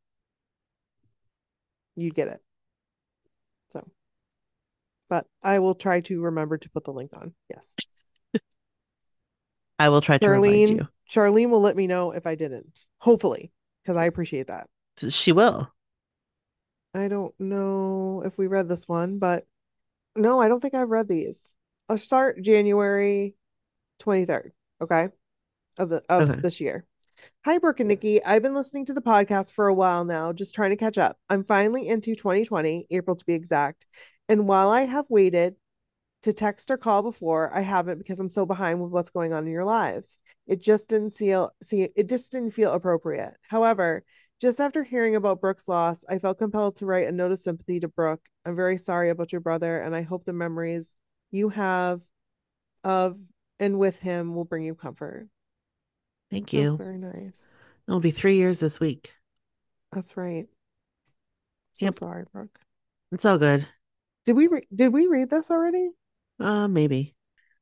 you'd 1.95 2.15
get 2.15 2.29
it. 2.29 2.41
So, 3.73 3.85
but 5.09 5.25
I 5.43 5.59
will 5.59 5.75
try 5.75 5.99
to 6.01 6.21
remember 6.21 6.57
to 6.57 6.69
put 6.69 6.85
the 6.85 6.93
link 6.93 7.11
on. 7.13 7.33
Yes. 7.49 8.41
I 9.79 9.89
will 9.89 10.01
try 10.01 10.17
to 10.17 10.29
remind 10.29 10.69
Charlene, 10.69 10.77
you. 10.77 10.87
Charlene 11.11 11.49
will 11.49 11.61
let 11.61 11.75
me 11.75 11.85
know 11.85 12.11
if 12.11 12.25
I 12.25 12.35
didn't. 12.35 12.79
Hopefully, 12.99 13.51
because 13.83 13.97
I 13.97 14.05
appreciate 14.05 14.47
that. 14.47 14.69
She 15.09 15.31
will. 15.31 15.71
I 16.93 17.07
don't 17.07 17.33
know 17.39 18.23
if 18.25 18.37
we 18.37 18.47
read 18.47 18.67
this 18.67 18.87
one, 18.87 19.19
but 19.19 19.45
no, 20.15 20.41
I 20.41 20.47
don't 20.47 20.59
think 20.59 20.73
I've 20.73 20.89
read 20.89 21.07
these. 21.07 21.53
I'll 21.89 21.97
start 21.97 22.41
January 22.41 23.35
23rd, 23.99 24.51
okay? 24.81 25.09
Of 25.77 25.89
the 25.89 26.03
of 26.09 26.29
Okay. 26.29 26.41
this 26.41 26.59
year. 26.59 26.85
Hi, 27.45 27.57
Brooke 27.59 27.79
and 27.79 27.87
Nikki. 27.87 28.23
I've 28.23 28.41
been 28.41 28.55
listening 28.55 28.85
to 28.85 28.93
the 28.93 29.01
podcast 29.01 29.53
for 29.53 29.67
a 29.67 29.73
while 29.73 30.05
now, 30.05 30.33
just 30.33 30.55
trying 30.55 30.71
to 30.71 30.75
catch 30.75 30.97
up. 30.97 31.17
I'm 31.29 31.43
finally 31.43 31.87
into 31.87 32.15
2020, 32.15 32.87
April 32.89 33.15
to 33.15 33.25
be 33.25 33.33
exact. 33.33 33.85
And 34.29 34.47
while 34.47 34.69
I 34.69 34.81
have 34.81 35.09
waited 35.09 35.55
to 36.23 36.33
text 36.33 36.71
or 36.71 36.77
call 36.77 37.03
before, 37.03 37.55
I 37.55 37.61
haven't 37.61 37.99
because 37.99 38.19
I'm 38.19 38.29
so 38.29 38.45
behind 38.45 38.81
with 38.81 38.91
what's 38.91 39.11
going 39.11 39.33
on 39.33 39.45
in 39.45 39.51
your 39.53 39.65
lives. 39.65 40.17
It 40.47 40.61
just 40.61 40.89
didn't 40.89 41.11
feel 41.11 41.53
see 41.61 41.83
it 41.83 42.09
just 42.09 42.31
didn't 42.31 42.51
feel 42.51 42.71
appropriate. 42.71 43.33
However, 43.41 44.03
just 44.41 44.59
after 44.61 44.83
hearing 44.83 45.15
about 45.15 45.41
Brooke's 45.41 45.67
loss, 45.67 46.05
I 46.07 46.19
felt 46.19 46.37
compelled 46.37 46.77
to 46.77 46.85
write 46.85 47.07
a 47.07 47.11
note 47.11 47.31
of 47.31 47.39
sympathy 47.39 47.79
to 47.79 47.87
Brooke. 47.87 48.21
I'm 48.45 48.55
very 48.55 48.77
sorry 48.77 49.09
about 49.09 49.31
your 49.31 49.41
brother, 49.41 49.79
and 49.79 49.95
I 49.95 50.03
hope 50.03 50.25
the 50.25 50.33
memories 50.33 50.93
you 51.31 51.49
have 51.49 52.01
of 52.83 53.17
and 53.59 53.79
with 53.79 53.99
him 53.99 54.35
will 54.35 54.45
bring 54.45 54.63
you 54.63 54.75
comfort. 54.75 55.27
Thank 56.29 56.53
you. 56.53 56.77
very 56.77 56.97
nice. 56.97 57.47
It'll 57.87 57.99
be 57.99 58.11
three 58.11 58.35
years 58.35 58.59
this 58.59 58.79
week. 58.79 59.11
That's 59.91 60.15
right. 60.15 60.47
So 61.73 61.85
Yep. 61.87 61.95
sorry, 61.95 62.25
Brooke. 62.31 62.59
It's 63.11 63.25
all 63.25 63.37
good. 63.37 63.67
Did 64.25 64.35
we 64.35 64.47
re- 64.47 64.67
did 64.73 64.91
we 64.93 65.07
read 65.07 65.29
this 65.29 65.49
already? 65.49 65.89
Uh, 66.39 66.67
maybe. 66.67 67.15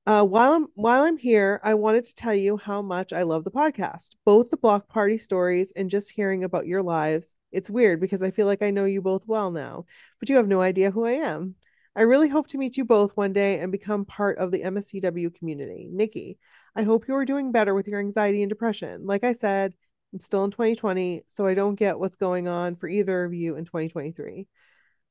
Uh, 0.08 0.24
while 0.24 0.54
I'm 0.54 0.68
while 0.76 1.04
I'm 1.04 1.18
here, 1.18 1.60
I 1.64 1.74
wanted 1.74 2.06
to 2.06 2.16
tell 2.16 2.36
you 2.36 2.58
how 2.58 2.82
much 2.82 3.12
I 3.12 3.24
love 3.24 3.44
the 3.44 3.52
podcast, 3.52 4.16
both 4.24 4.52
the 4.52 4.58
block 4.58 4.88
party 4.88 5.18
stories 5.18 5.74
and 5.76 5.90
just 5.90 6.12
hearing 6.12 6.44
about 6.44 6.68
your 6.68 6.84
lives. 6.84 7.36
It's 7.52 7.70
weird 7.72 8.00
because 8.00 8.22
I 8.22 8.30
feel 8.32 8.46
like 8.46 8.62
I 8.62 8.70
know 8.70 8.86
you 8.86 9.02
both 9.02 9.28
well 9.28 9.50
now, 9.50 9.86
but 10.20 10.30
you 10.30 10.36
have 10.36 10.48
no 10.48 10.62
idea 10.62 10.92
who 10.92 11.06
I 11.06 11.14
am. 11.14 11.56
I 11.96 12.04
really 12.04 12.30
hope 12.30 12.48
to 12.50 12.58
meet 12.58 12.78
you 12.78 12.86
both 12.86 13.18
one 13.18 13.34
day 13.34 13.60
and 13.60 13.72
become 13.72 14.06
part 14.06 14.38
of 14.38 14.52
the 14.52 14.62
MSCW 14.64 15.34
community. 15.34 15.88
Nikki, 15.92 16.38
I 16.76 16.84
hope 16.84 17.08
you 17.08 17.16
are 17.16 17.26
doing 17.26 17.52
better 17.52 17.74
with 17.74 17.88
your 17.88 18.00
anxiety 18.00 18.44
and 18.44 18.50
depression. 18.50 19.08
Like 19.08 19.24
I 19.24 19.32
said, 19.34 19.74
I'm 20.14 20.20
still 20.20 20.44
in 20.44 20.52
2020, 20.52 21.24
so 21.28 21.48
I 21.48 21.56
don't 21.56 21.76
get 21.76 21.98
what's 21.98 22.18
going 22.18 22.48
on 22.48 22.76
for 22.76 22.88
either 22.88 23.24
of 23.26 23.34
you 23.34 23.56
in 23.56 23.66
2023 23.66 24.48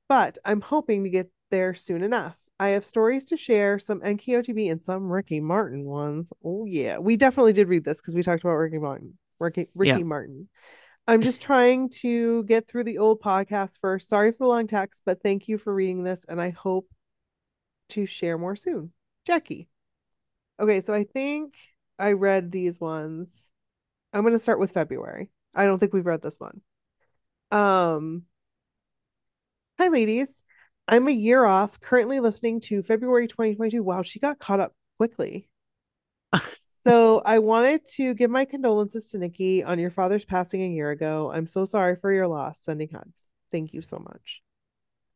but 0.09 0.39
I'm 0.45 0.61
hoping 0.61 1.05
to 1.05 1.11
get 1.11 1.31
there 1.51 1.75
soon 1.75 2.03
enough. 2.03 2.37
I 2.61 2.71
have 2.71 2.85
stories 2.85 3.25
to 3.27 3.37
share, 3.37 3.79
some 3.79 4.01
NKOTB 4.01 4.71
and 4.71 4.83
some 4.83 5.11
Ricky 5.11 5.41
Martin 5.41 5.85
ones. 5.85 6.33
Oh 6.45 6.65
yeah, 6.67 6.99
we 6.99 7.17
definitely 7.17 7.53
did 7.53 7.69
read 7.69 7.85
this 7.85 8.01
because 8.01 8.15
we 8.15 8.23
talked 8.23 8.45
about 8.45 8.55
Ricky 8.55 8.79
Martin. 8.79 9.19
Ricky 9.41 9.69
Ricky 9.75 9.89
Yeah. 9.99 10.05
Martin. 10.05 10.49
I'm 11.07 11.21
just 11.21 11.43
trying 11.43 11.91
to 12.01 12.45
get 12.45 12.67
through 12.67 12.85
the 12.85 12.99
old 12.99 13.21
podcast 13.21 13.79
first. 13.81 14.09
Sorry 14.09 14.31
for 14.33 14.39
the 14.39 14.47
long 14.47 14.67
text, 14.67 15.03
but 15.05 15.23
thank 15.23 15.49
you 15.49 15.59
for 15.59 15.75
reading 15.75 16.03
this, 16.05 16.25
and 16.29 16.41
I 16.41 16.51
hope 16.51 16.89
to 17.91 18.07
share 18.07 18.39
more 18.39 18.57
soon. 18.57 18.93
Jackie. 19.27 19.69
Okay, 20.61 20.81
so 20.81 20.95
I 20.95 21.05
think 21.05 21.55
I 21.99 22.13
read 22.13 22.53
these 22.53 22.81
ones. 22.81 23.51
I'm 24.13 24.23
going 24.23 24.33
to 24.33 24.39
start 24.39 24.61
with 24.61 24.73
February. 24.73 25.31
I 25.55 25.67
don't 25.67 25.79
think 25.79 25.93
we've 25.93 26.07
read 26.07 26.23
this 26.23 26.39
one. 26.39 26.61
Um, 27.51 28.23
Hi, 29.79 29.89
ladies. 29.89 30.44
I'm 30.87 31.09
a 31.09 31.13
year 31.13 31.45
off, 31.45 31.81
currently 31.81 32.21
listening 32.21 32.61
to 32.63 32.83
February 32.83 33.27
2022. 33.27 33.83
Wow, 33.83 34.03
she 34.03 34.19
got 34.19 34.39
caught 34.39 34.61
up 34.61 34.75
quickly. 34.99 35.49
So 36.87 37.23
I 37.25 37.39
wanted 37.39 37.87
to 37.95 38.13
give 38.13 38.31
my 38.31 38.45
condolences 38.45 39.09
to 39.11 39.19
Nikki 39.19 39.65
on 39.65 39.79
your 39.79 39.91
father's 39.91 40.27
passing 40.27 40.63
a 40.63 40.69
year 40.69 40.91
ago. 40.91 41.33
I'm 41.33 41.47
so 41.47 41.65
sorry 41.65 41.97
for 41.97 42.13
your 42.13 42.29
loss. 42.29 42.61
Sending 42.61 42.91
hugs. 42.91 43.27
Thank 43.51 43.73
you 43.73 43.81
so 43.81 43.99
much. 43.99 44.43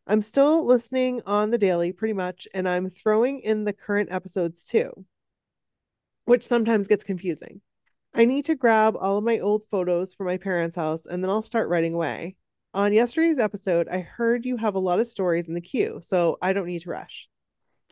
I'm 0.07 0.23
still 0.23 0.65
listening 0.65 1.21
on 1.27 1.51
the 1.51 1.59
daily 1.59 1.93
pretty 1.93 2.15
much, 2.15 2.49
and 2.55 2.67
I'm 2.67 2.89
throwing 2.89 3.41
in 3.41 3.65
the 3.65 3.75
current 3.75 4.09
episodes 4.11 4.65
too, 4.65 5.05
which 6.25 6.47
sometimes 6.47 6.89
gets 6.89 7.05
confusing. 7.05 7.61
I 8.15 8.25
need 8.25 8.47
to 8.47 8.55
grab 8.55 8.97
all 8.99 9.19
of 9.19 9.25
my 9.25 9.39
old 9.39 9.65
photos 9.65 10.15
from 10.15 10.25
my 10.25 10.39
parents' 10.39 10.77
house 10.77 11.05
and 11.05 11.23
then 11.23 11.29
I'll 11.29 11.43
start 11.43 11.69
writing 11.69 11.93
away. 11.93 12.37
On 12.75 12.93
yesterday's 12.93 13.39
episode, 13.39 13.89
I 13.89 14.01
heard 14.01 14.45
you 14.45 14.57
have 14.59 14.75
a 14.75 14.81
lot 14.81 15.01
of 15.01 15.09
stories 15.09 15.49
in 15.49 15.55
the 15.55 15.61
queue, 15.61 16.01
so 16.03 16.37
I 16.43 16.53
don't 16.53 16.67
need 16.67 16.83
to 16.83 16.91
rush. 16.91 17.29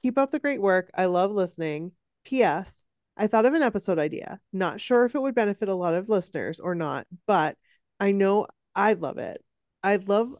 Keep 0.02 0.18
up 0.18 0.30
the 0.30 0.38
great 0.38 0.60
work. 0.60 0.90
I 0.94 1.06
love 1.06 1.30
listening. 1.30 1.92
P.S. 2.24 2.84
I 3.16 3.26
thought 3.26 3.46
of 3.46 3.54
an 3.54 3.62
episode 3.62 3.98
idea. 3.98 4.38
Not 4.52 4.80
sure 4.80 5.06
if 5.06 5.14
it 5.14 5.22
would 5.22 5.34
benefit 5.34 5.68
a 5.68 5.74
lot 5.74 5.94
of 5.94 6.10
listeners 6.10 6.60
or 6.60 6.74
not, 6.74 7.06
but 7.26 7.56
I 7.98 8.12
know 8.12 8.46
I'd 8.74 9.00
love 9.00 9.16
it. 9.16 9.42
I'd 9.82 10.08
love 10.08 10.34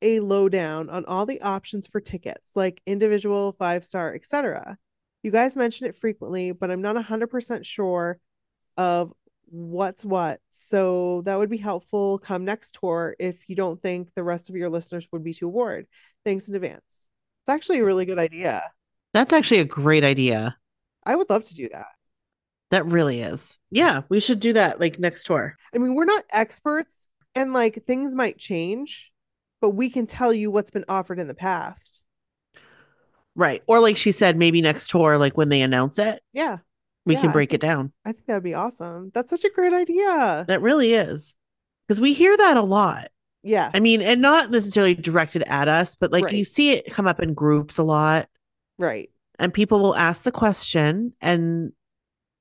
a 0.00 0.20
lowdown 0.20 0.88
on 0.90 1.04
all 1.06 1.26
the 1.26 1.40
options 1.40 1.86
for 1.86 2.00
tickets, 2.00 2.54
like 2.54 2.80
individual, 2.86 3.56
five 3.58 3.84
star, 3.84 4.14
etc. 4.14 4.76
You 5.22 5.32
guys 5.32 5.56
mention 5.56 5.88
it 5.88 5.96
frequently, 5.96 6.52
but 6.52 6.70
I'm 6.70 6.82
not 6.82 6.96
100% 6.96 7.64
sure 7.64 8.18
of 8.76 9.12
what's 9.46 10.04
what. 10.04 10.40
So 10.52 11.22
that 11.24 11.38
would 11.38 11.50
be 11.50 11.56
helpful 11.56 12.18
come 12.18 12.44
next 12.44 12.78
tour 12.80 13.14
if 13.18 13.48
you 13.48 13.56
don't 13.56 13.80
think 13.80 14.08
the 14.14 14.24
rest 14.24 14.48
of 14.48 14.56
your 14.56 14.70
listeners 14.70 15.08
would 15.12 15.24
be 15.24 15.34
too 15.34 15.48
worried. 15.48 15.86
Thanks 16.24 16.48
in 16.48 16.54
advance. 16.54 16.82
It's 16.88 17.48
actually 17.48 17.80
a 17.80 17.84
really 17.84 18.06
good 18.06 18.18
idea. 18.18 18.62
That's 19.12 19.32
actually 19.32 19.60
a 19.60 19.64
great 19.64 20.04
idea. 20.04 20.56
I 21.04 21.16
would 21.16 21.30
love 21.30 21.44
to 21.44 21.54
do 21.54 21.68
that. 21.68 21.86
That 22.70 22.86
really 22.86 23.20
is. 23.20 23.58
Yeah, 23.70 24.02
we 24.08 24.20
should 24.20 24.40
do 24.40 24.54
that 24.54 24.80
like 24.80 24.98
next 24.98 25.24
tour. 25.24 25.56
I 25.74 25.78
mean, 25.78 25.94
we're 25.94 26.06
not 26.06 26.24
experts 26.30 27.08
and 27.34 27.52
like 27.52 27.84
things 27.86 28.14
might 28.14 28.38
change, 28.38 29.12
but 29.60 29.70
we 29.70 29.90
can 29.90 30.06
tell 30.06 30.32
you 30.32 30.50
what's 30.50 30.70
been 30.70 30.84
offered 30.88 31.18
in 31.18 31.28
the 31.28 31.34
past. 31.34 32.02
Right. 33.36 33.62
Or 33.66 33.80
like 33.80 33.96
she 33.96 34.12
said, 34.12 34.36
maybe 34.36 34.62
next 34.62 34.88
tour, 34.88 35.18
like 35.18 35.36
when 35.36 35.48
they 35.48 35.62
announce 35.62 35.98
it, 35.98 36.22
Yeah, 36.32 36.58
we 37.06 37.14
Yeah, 37.14 37.20
can 37.20 37.32
break 37.32 37.52
it 37.52 37.60
down. 37.60 37.92
I 38.04 38.12
think 38.12 38.26
that'd 38.26 38.42
be 38.42 38.54
awesome. 38.54 39.10
That's 39.14 39.30
such 39.30 39.44
a 39.44 39.50
great 39.50 39.72
idea. 39.72 40.44
That 40.48 40.62
really 40.62 40.94
is. 40.94 41.34
Because 41.86 42.00
we 42.00 42.14
hear 42.14 42.36
that 42.36 42.56
a 42.56 42.62
lot. 42.62 43.08
Yeah. 43.42 43.70
I 43.74 43.80
mean, 43.80 44.00
and 44.00 44.22
not 44.22 44.50
necessarily 44.50 44.94
directed 44.94 45.42
at 45.42 45.68
us, 45.68 45.96
but 45.96 46.12
like 46.12 46.32
you 46.32 46.44
see 46.46 46.72
it 46.72 46.90
come 46.90 47.06
up 47.06 47.20
in 47.20 47.34
groups 47.34 47.76
a 47.76 47.82
lot, 47.82 48.28
right. 48.78 49.10
and 49.38 49.52
people 49.52 49.80
will 49.80 49.94
ask 49.94 50.22
the 50.22 50.32
question, 50.32 51.12
and 51.20 51.72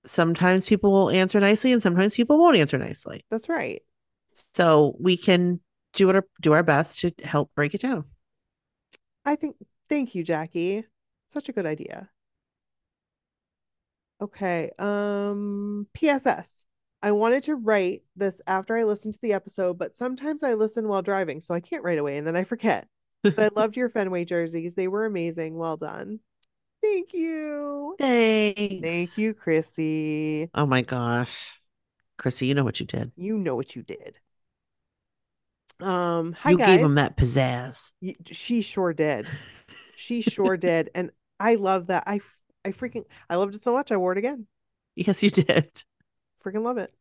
sometimes 0.06 0.66
people 0.66 0.92
will 0.92 1.10
answer 1.10 1.40
nicely 1.40 1.72
and 1.72 1.82
sometimes 1.82 2.16
people 2.16 2.38
won't 2.38 2.58
answer 2.58 2.78
nicely. 2.78 3.26
That's 3.30 3.50
right. 3.50 3.82
So 4.34 4.96
we 5.00 5.18
can 5.18 5.60
do 5.94 6.10
our 6.10 6.26
do 6.42 6.54
our 6.54 6.64
best 6.64 7.00
to 7.00 7.14
help 7.24 7.52
break 7.56 7.74
it 7.74 7.82
down. 7.82 8.06
I 9.26 9.36
think 9.36 9.56
thank 9.90 10.16
you, 10.16 10.24
Jackie. 10.24 10.86
Such 11.30 11.50
a 11.50 11.52
good 11.52 11.66
idea. 11.66 12.10
Okay. 14.24 14.72
Um 14.80 15.88
PSS. 15.94 16.66
I 17.02 17.12
wanted 17.12 17.44
to 17.44 17.56
write 17.56 18.04
this 18.16 18.42
after 18.48 18.78
I 18.78 18.84
listened 18.84 19.16
to 19.16 19.22
the 19.22 19.34
episode, 19.34 19.78
but 19.78 19.98
sometimes 19.98 20.42
I 20.42 20.54
listen 20.54 20.88
while 20.88 21.02
driving, 21.02 21.42
so 21.42 21.54
I 21.54 21.60
can't 21.60 21.84
write 21.84 22.00
away 22.00 22.18
and 22.18 22.26
then 22.26 22.38
I 22.38 22.46
forget. 22.46 22.88
But 23.24 23.40
I 23.40 23.50
loved 23.56 23.76
your 23.76 23.90
Fenway 23.90 24.24
jerseys. 24.24 24.76
They 24.76 24.88
were 24.88 25.06
amazing. 25.06 25.58
Well 25.58 25.76
done. 25.76 26.22
Thank 26.82 27.14
you. 27.14 27.96
Thanks. 28.00 28.82
Thank 28.82 29.18
you, 29.18 29.34
Chrissy. 29.34 30.50
Oh 30.54 30.66
my 30.66 30.82
gosh. 30.82 31.60
Chrissy, 32.18 32.48
you 32.48 32.56
know 32.56 32.64
what 32.64 32.80
you 32.80 32.86
did. 32.86 33.12
You 33.18 33.38
know 33.38 33.56
what 33.56 33.76
you 33.76 33.84
did. 33.84 34.16
Um, 35.80 36.34
hi 36.34 36.52
you 36.52 36.58
guys. 36.58 36.68
gave 36.68 36.86
him 36.86 36.96
that 36.96 37.18
pizzazz. 37.18 37.92
She 38.32 38.62
sure 38.62 38.94
did. 38.94 39.28
She 39.98 40.22
sure 40.22 40.56
did. 40.56 40.90
And 40.96 41.12
I 41.40 41.56
love 41.56 41.88
that. 41.88 42.04
I 42.08 42.22
I 42.66 42.72
freaking 42.72 43.06
I 43.30 43.36
loved 43.36 43.56
it 43.56 43.64
so 43.64 43.74
much 43.74 43.92
I 43.92 43.98
wore 43.98 44.14
it 44.14 44.18
again. 44.18 44.48
Yes, 44.96 45.24
you 45.24 45.32
did. 45.32 45.84
Freaking 46.46 46.64
love 46.64 46.78
it. 46.78 46.94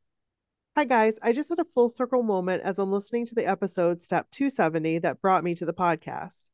Hi 0.77 0.85
guys, 0.85 1.19
I 1.23 1.33
just 1.33 1.51
had 1.51 1.59
a 1.59 1.65
full 1.65 1.91
circle 1.91 2.23
moment 2.23 2.63
as 2.63 2.79
I'm 2.79 2.91
listening 2.91 3.27
to 3.27 3.35
the 3.35 3.47
episode 3.47 4.01
Step 4.01 4.31
270 4.31 5.01
that 5.01 5.21
brought 5.21 5.45
me 5.45 5.55
to 5.57 5.67
the 5.67 5.75
podcast. 5.75 6.49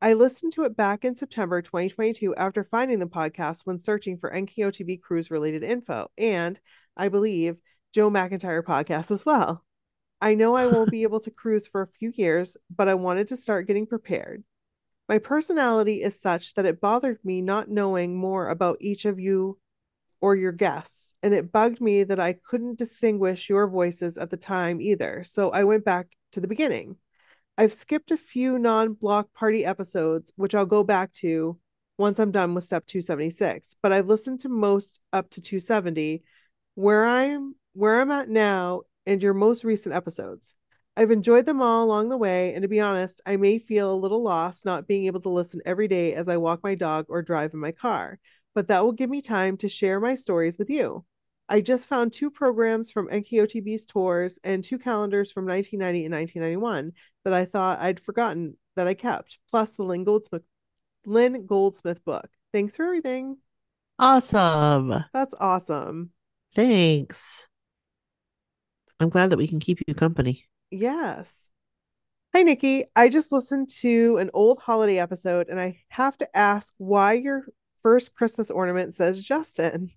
I 0.00 0.14
listened 0.14 0.52
to 0.54 0.64
it 0.64 0.76
back 0.76 1.04
in 1.04 1.14
September 1.14 1.60
2022 1.60 2.34
after 2.36 2.64
finding 2.64 2.98
the 2.98 3.06
podcast 3.06 3.66
when 3.66 3.78
searching 3.78 4.16
for 4.16 4.30
NKOTB 4.30 5.02
cruise 5.02 5.30
related 5.30 5.62
info 5.62 6.10
and 6.16 6.58
I 6.96 7.08
believe 7.08 7.60
Joe 7.92 8.10
McIntyre 8.10 8.62
podcast 8.62 9.10
as 9.10 9.26
well. 9.26 9.64
I 10.20 10.34
know 10.34 10.54
I 10.56 10.66
won't 10.66 10.90
be 10.90 11.02
able 11.02 11.20
to 11.20 11.30
cruise 11.30 11.66
for 11.66 11.82
a 11.82 11.86
few 11.86 12.12
years, 12.14 12.56
but 12.74 12.88
I 12.88 12.94
wanted 12.94 13.28
to 13.28 13.36
start 13.36 13.66
getting 13.66 13.86
prepared. 13.86 14.42
My 15.08 15.18
personality 15.18 16.02
is 16.02 16.20
such 16.20 16.54
that 16.54 16.66
it 16.66 16.80
bothered 16.80 17.18
me 17.24 17.40
not 17.40 17.70
knowing 17.70 18.14
more 18.14 18.48
about 18.48 18.76
each 18.80 19.06
of 19.06 19.18
you 19.18 19.58
or 20.20 20.36
your 20.36 20.52
guests, 20.52 21.14
and 21.22 21.32
it 21.32 21.50
bugged 21.50 21.80
me 21.80 22.04
that 22.04 22.20
I 22.20 22.34
couldn't 22.34 22.78
distinguish 22.78 23.48
your 23.48 23.68
voices 23.68 24.18
at 24.18 24.30
the 24.30 24.36
time 24.36 24.80
either. 24.80 25.24
So 25.24 25.50
I 25.50 25.64
went 25.64 25.84
back 25.84 26.08
to 26.32 26.40
the 26.40 26.48
beginning. 26.48 26.96
I've 27.56 27.72
skipped 27.72 28.10
a 28.10 28.16
few 28.16 28.58
non 28.58 28.92
block 28.92 29.32
party 29.32 29.64
episodes, 29.64 30.32
which 30.36 30.54
I'll 30.54 30.66
go 30.66 30.84
back 30.84 31.12
to 31.14 31.58
once 31.96 32.18
I'm 32.18 32.30
done 32.30 32.54
with 32.54 32.64
step 32.64 32.86
276, 32.86 33.76
but 33.82 33.92
I've 33.92 34.06
listened 34.06 34.40
to 34.40 34.48
most 34.48 35.00
up 35.12 35.30
to 35.30 35.40
270 35.40 36.22
where 36.74 37.04
I'm 37.04 37.56
where 37.72 38.00
I'm 38.00 38.10
at 38.12 38.28
now 38.28 38.82
and 39.06 39.22
your 39.22 39.34
most 39.34 39.64
recent 39.64 39.94
episodes. 39.94 40.54
I've 40.98 41.12
enjoyed 41.12 41.46
them 41.46 41.62
all 41.62 41.84
along 41.84 42.08
the 42.08 42.16
way, 42.16 42.52
and 42.54 42.62
to 42.62 42.68
be 42.68 42.80
honest, 42.80 43.20
I 43.24 43.36
may 43.36 43.60
feel 43.60 43.94
a 43.94 43.94
little 43.94 44.20
lost 44.20 44.64
not 44.64 44.88
being 44.88 45.06
able 45.06 45.20
to 45.20 45.28
listen 45.28 45.60
every 45.64 45.86
day 45.86 46.12
as 46.12 46.28
I 46.28 46.38
walk 46.38 46.64
my 46.64 46.74
dog 46.74 47.06
or 47.08 47.22
drive 47.22 47.54
in 47.54 47.60
my 47.60 47.70
car, 47.70 48.18
but 48.52 48.66
that 48.66 48.82
will 48.82 48.90
give 48.90 49.08
me 49.08 49.22
time 49.22 49.56
to 49.58 49.68
share 49.68 50.00
my 50.00 50.16
stories 50.16 50.58
with 50.58 50.68
you. 50.68 51.04
I 51.48 51.60
just 51.60 51.88
found 51.88 52.12
two 52.12 52.32
programs 52.32 52.90
from 52.90 53.06
NKOTB's 53.10 53.86
tours 53.86 54.40
and 54.42 54.64
two 54.64 54.76
calendars 54.76 55.30
from 55.30 55.46
1990 55.46 56.06
and 56.06 56.14
1991 56.14 56.92
that 57.22 57.32
I 57.32 57.44
thought 57.44 57.78
I'd 57.78 58.00
forgotten 58.00 58.56
that 58.74 58.88
I 58.88 58.94
kept, 58.94 59.38
plus 59.48 59.74
the 59.74 59.84
Lynn 59.84 60.02
Goldsmith 60.02 60.42
Lynn 61.06 61.46
Goldsmith 61.46 62.04
book. 62.04 62.28
Thanks 62.52 62.74
for 62.74 62.84
everything. 62.84 63.36
Awesome. 64.00 65.04
That's 65.14 65.34
awesome. 65.38 66.10
Thanks. 66.56 67.46
I'm 68.98 69.10
glad 69.10 69.30
that 69.30 69.38
we 69.38 69.46
can 69.46 69.60
keep 69.60 69.78
you 69.86 69.94
company. 69.94 70.48
Yes. 70.70 71.50
Hi, 72.34 72.42
Nikki. 72.42 72.84
I 72.94 73.08
just 73.08 73.32
listened 73.32 73.70
to 73.80 74.18
an 74.18 74.30
old 74.34 74.58
holiday 74.60 74.98
episode 74.98 75.48
and 75.48 75.60
I 75.60 75.80
have 75.88 76.16
to 76.18 76.36
ask 76.36 76.74
why 76.78 77.14
your 77.14 77.46
first 77.82 78.14
Christmas 78.14 78.50
ornament 78.50 78.94
says 78.94 79.22
Justin. 79.22 79.90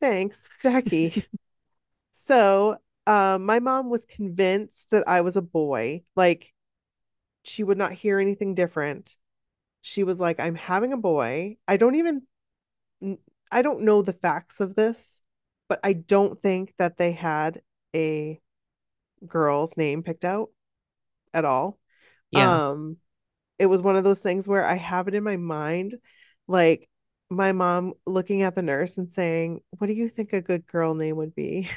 Thanks, 0.00 0.48
Jackie. 0.62 1.26
so, 2.12 2.78
um, 3.06 3.46
my 3.46 3.60
mom 3.60 3.90
was 3.90 4.04
convinced 4.04 4.90
that 4.90 5.08
I 5.08 5.22
was 5.22 5.36
a 5.36 5.42
boy. 5.42 6.02
Like, 6.16 6.52
she 7.44 7.64
would 7.64 7.78
not 7.78 7.92
hear 7.92 8.20
anything 8.20 8.54
different. 8.54 9.16
She 9.80 10.04
was 10.04 10.20
like, 10.20 10.38
I'm 10.40 10.54
having 10.54 10.92
a 10.92 10.98
boy. 10.98 11.56
I 11.66 11.76
don't 11.76 11.96
even, 11.96 12.22
I 13.50 13.62
don't 13.62 13.82
know 13.82 14.02
the 14.02 14.12
facts 14.12 14.60
of 14.60 14.74
this, 14.74 15.20
but 15.68 15.80
I 15.82 15.94
don't 15.94 16.38
think 16.38 16.74
that 16.78 16.98
they 16.98 17.12
had 17.12 17.62
a 17.94 18.40
girl's 19.26 19.76
name 19.76 20.02
picked 20.02 20.24
out 20.24 20.50
at 21.34 21.44
all. 21.44 21.78
Yeah. 22.30 22.70
Um, 22.70 22.96
it 23.58 23.66
was 23.66 23.82
one 23.82 23.96
of 23.96 24.04
those 24.04 24.20
things 24.20 24.48
where 24.48 24.64
I 24.64 24.76
have 24.76 25.08
it 25.08 25.14
in 25.14 25.22
my 25.22 25.36
mind, 25.36 25.96
like 26.48 26.88
my 27.30 27.52
mom 27.52 27.94
looking 28.06 28.42
at 28.42 28.54
the 28.54 28.62
nurse 28.62 28.98
and 28.98 29.10
saying, 29.10 29.60
What 29.78 29.86
do 29.86 29.92
you 29.92 30.08
think 30.08 30.32
a 30.32 30.40
good 30.40 30.66
girl 30.66 30.94
name 30.94 31.16
would 31.16 31.34
be? 31.34 31.68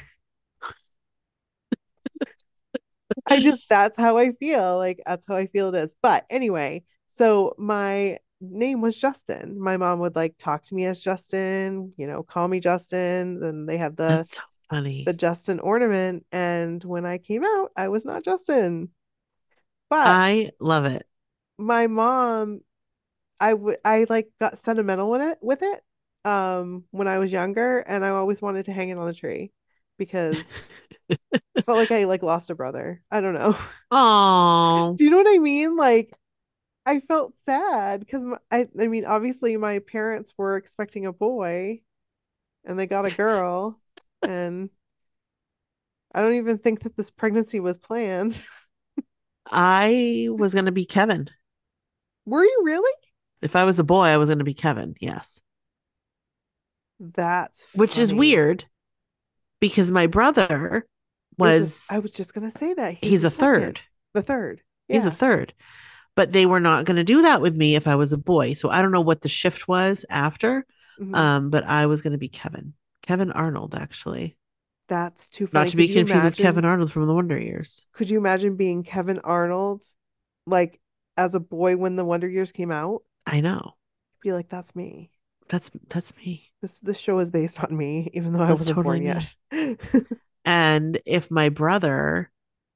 I 3.26 3.40
just, 3.40 3.68
that's 3.68 3.96
how 3.96 4.18
I 4.18 4.32
feel. 4.32 4.76
Like, 4.76 5.00
that's 5.06 5.26
how 5.26 5.36
I 5.36 5.46
feel 5.46 5.74
it 5.74 5.78
is. 5.78 5.94
But 6.02 6.26
anyway, 6.30 6.84
so 7.06 7.54
my 7.58 8.18
name 8.40 8.80
was 8.80 8.96
Justin. 8.96 9.60
My 9.60 9.76
mom 9.76 10.00
would 10.00 10.16
like 10.16 10.34
talk 10.38 10.62
to 10.64 10.74
me 10.74 10.86
as 10.86 11.00
Justin, 11.00 11.92
you 11.96 12.06
know, 12.06 12.22
call 12.22 12.48
me 12.48 12.60
Justin. 12.60 13.40
Then 13.40 13.66
they 13.66 13.78
have 13.78 13.96
the 13.96 14.24
so 14.24 14.40
funny. 14.70 15.06
the 15.06 15.12
Justin 15.14 15.60
ornament. 15.60 16.26
And 16.32 16.82
when 16.84 17.06
I 17.06 17.18
came 17.18 17.44
out, 17.44 17.72
I 17.76 17.88
was 17.88 18.04
not 18.04 18.24
Justin. 18.24 18.90
But 19.90 20.22
I 20.22 20.52
love 20.60 20.86
it. 20.86 21.06
my 21.58 21.86
mom, 21.86 22.60
I 23.40 23.54
would 23.54 23.78
I 23.84 24.06
like 24.10 24.30
got 24.40 24.58
sentimental 24.60 25.10
with 25.10 25.22
it 25.22 25.38
with 25.42 25.62
it 25.62 25.84
um 26.26 26.84
when 26.92 27.08
I 27.08 27.18
was 27.20 27.32
younger, 27.32 27.80
and 27.80 28.04
I 28.04 28.10
always 28.10 28.42
wanted 28.42 28.66
to 28.66 28.72
hang 28.72 28.90
it 28.90 28.98
on 28.98 29.06
the 29.08 29.14
tree 29.14 29.52
because 29.98 30.60
I 31.56 31.62
felt 31.62 31.78
like 31.78 31.90
I 31.90 32.04
like 32.04 32.22
lost 32.22 32.50
a 32.50 32.54
brother. 32.54 33.02
I 33.10 33.20
don't 33.20 33.34
know. 33.34 33.56
Oh, 33.90 34.98
Do 34.98 35.04
you 35.04 35.10
know 35.10 35.18
what 35.18 35.26
I 35.34 35.38
mean? 35.38 35.76
Like 35.76 36.12
I 36.86 37.00
felt 37.00 37.34
sad 37.46 38.00
because 38.00 38.22
I 38.50 38.68
I 38.80 38.88
mean 38.88 39.04
obviously 39.06 39.56
my 39.56 39.80
parents 39.80 40.34
were 40.38 40.56
expecting 40.56 41.06
a 41.06 41.12
boy 41.12 41.82
and 42.64 42.78
they 42.78 42.86
got 42.86 43.06
a 43.06 43.12
girl 43.12 43.80
and 44.22 44.70
I 46.14 46.22
don't 46.22 46.34
even 46.34 46.58
think 46.58 46.82
that 46.82 46.96
this 46.96 47.10
pregnancy 47.10 47.60
was 47.60 47.78
planned. 47.78 48.40
I 49.50 50.28
was 50.30 50.52
going 50.52 50.64
to 50.66 50.72
be 50.72 50.86
Kevin. 50.86 51.28
Were 52.24 52.42
you 52.42 52.62
really? 52.64 52.92
If 53.42 53.54
I 53.54 53.64
was 53.64 53.78
a 53.78 53.84
boy, 53.84 54.06
I 54.06 54.16
was 54.16 54.28
going 54.28 54.38
to 54.38 54.44
be 54.44 54.54
Kevin. 54.54 54.94
Yes. 55.00 55.40
That's 56.98 57.66
Which 57.74 57.98
is 57.98 58.12
weird 58.12 58.64
because 59.60 59.92
my 59.92 60.06
brother 60.06 60.86
was, 61.38 61.86
I 61.90 61.98
was 61.98 62.10
just 62.10 62.32
gonna 62.32 62.50
say 62.50 62.72
that 62.72 62.96
he's 63.02 63.22
the 63.22 63.28
a 63.28 63.30
third. 63.30 63.80
The 64.14 64.22
third. 64.22 64.62
He's 64.88 65.04
a 65.04 65.10
third. 65.10 65.52
But 66.14 66.32
they 66.32 66.46
were 66.46 66.60
not 66.60 66.86
going 66.86 66.96
to 66.96 67.04
do 67.04 67.22
that 67.22 67.42
with 67.42 67.54
me 67.54 67.76
if 67.76 67.86
I 67.86 67.96
was 67.96 68.14
a 68.14 68.18
boy. 68.18 68.54
So 68.54 68.70
I 68.70 68.80
don't 68.80 68.92
know 68.92 69.02
what 69.02 69.20
the 69.20 69.28
shift 69.28 69.68
was 69.68 70.06
after. 70.08 70.64
Mhm. 70.98 71.14
Um, 71.14 71.50
but 71.50 71.64
I 71.64 71.84
was 71.84 72.00
going 72.00 72.12
to 72.12 72.18
be 72.18 72.30
Kevin. 72.30 72.72
Kevin 73.06 73.32
Arnold, 73.32 73.74
actually. 73.74 74.36
That's 74.88 75.28
too 75.28 75.46
funny. 75.46 75.64
Not 75.64 75.70
to 75.70 75.76
be 75.76 75.88
confused 75.88 76.24
with 76.24 76.36
Kevin 76.36 76.64
Arnold 76.64 76.92
from 76.92 77.06
the 77.06 77.14
Wonder 77.14 77.38
Years. 77.38 77.84
Could 77.92 78.10
you 78.10 78.18
imagine 78.18 78.56
being 78.56 78.84
Kevin 78.84 79.18
Arnold, 79.20 79.82
like 80.46 80.80
as 81.16 81.34
a 81.34 81.40
boy 81.40 81.76
when 81.76 81.96
the 81.96 82.04
Wonder 82.04 82.28
Years 82.28 82.52
came 82.52 82.70
out? 82.70 83.02
I 83.26 83.40
know. 83.40 83.74
Be 84.22 84.32
like, 84.32 84.48
that's 84.48 84.74
me. 84.76 85.10
That's 85.48 85.70
that's 85.88 86.16
me. 86.16 86.52
This 86.62 86.80
this 86.80 86.98
show 86.98 87.18
is 87.18 87.30
based 87.30 87.62
on 87.62 87.76
me, 87.76 88.10
even 88.14 88.32
though 88.32 88.42
I 88.42 88.52
wasn't 88.52 88.70
totally 88.70 89.00
born 89.00 89.18
me. 89.52 89.76
yet. 89.80 90.02
And 90.44 91.00
if 91.06 91.28
my 91.30 91.48
brother, 91.48 92.30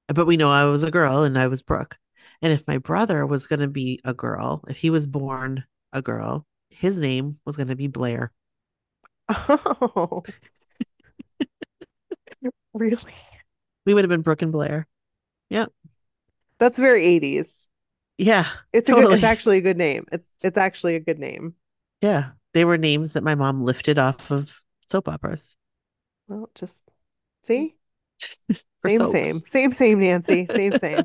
but 0.08 0.26
we 0.26 0.36
know 0.36 0.50
I 0.50 0.64
was 0.64 0.82
a 0.82 0.90
girl 0.90 1.22
and 1.22 1.38
I 1.38 1.46
was 1.46 1.62
Brooke. 1.62 1.98
And 2.42 2.52
if 2.52 2.66
my 2.66 2.78
brother 2.78 3.24
was 3.26 3.46
going 3.46 3.60
to 3.60 3.68
be 3.68 4.00
a 4.04 4.12
girl, 4.12 4.64
if 4.66 4.76
he 4.78 4.90
was 4.90 5.06
born 5.06 5.64
a 5.92 6.02
girl, 6.02 6.46
his 6.70 6.98
name 6.98 7.38
was 7.44 7.56
going 7.56 7.68
to 7.68 7.76
be 7.76 7.86
Blair. 7.86 8.32
Oh, 9.30 10.22
really? 12.74 13.14
We 13.86 13.94
would 13.94 14.04
have 14.04 14.10
been 14.10 14.22
Brooke 14.22 14.42
and 14.42 14.52
Blair. 14.52 14.86
Yeah. 15.48 15.66
That's 16.58 16.78
very 16.78 17.02
80s. 17.02 17.66
Yeah. 18.18 18.46
It's 18.72 18.88
a 18.88 18.92
good, 18.92 19.12
it's 19.14 19.24
actually 19.24 19.58
a 19.58 19.62
good 19.62 19.78
name. 19.78 20.04
It's 20.12 20.28
it's 20.42 20.58
actually 20.58 20.94
a 20.94 21.00
good 21.00 21.18
name. 21.18 21.54
Yeah. 22.02 22.30
They 22.52 22.64
were 22.64 22.76
names 22.76 23.14
that 23.14 23.24
my 23.24 23.34
mom 23.34 23.62
lifted 23.62 23.98
off 23.98 24.30
of 24.30 24.60
soap 24.88 25.08
operas. 25.08 25.56
Well, 26.28 26.50
just 26.54 26.82
see? 27.42 27.76
Same, 28.82 28.98
soaps. 28.98 29.12
same, 29.12 29.40
same, 29.40 29.72
same, 29.72 30.00
Nancy. 30.00 30.46
Same, 30.46 30.78
same. 30.78 31.02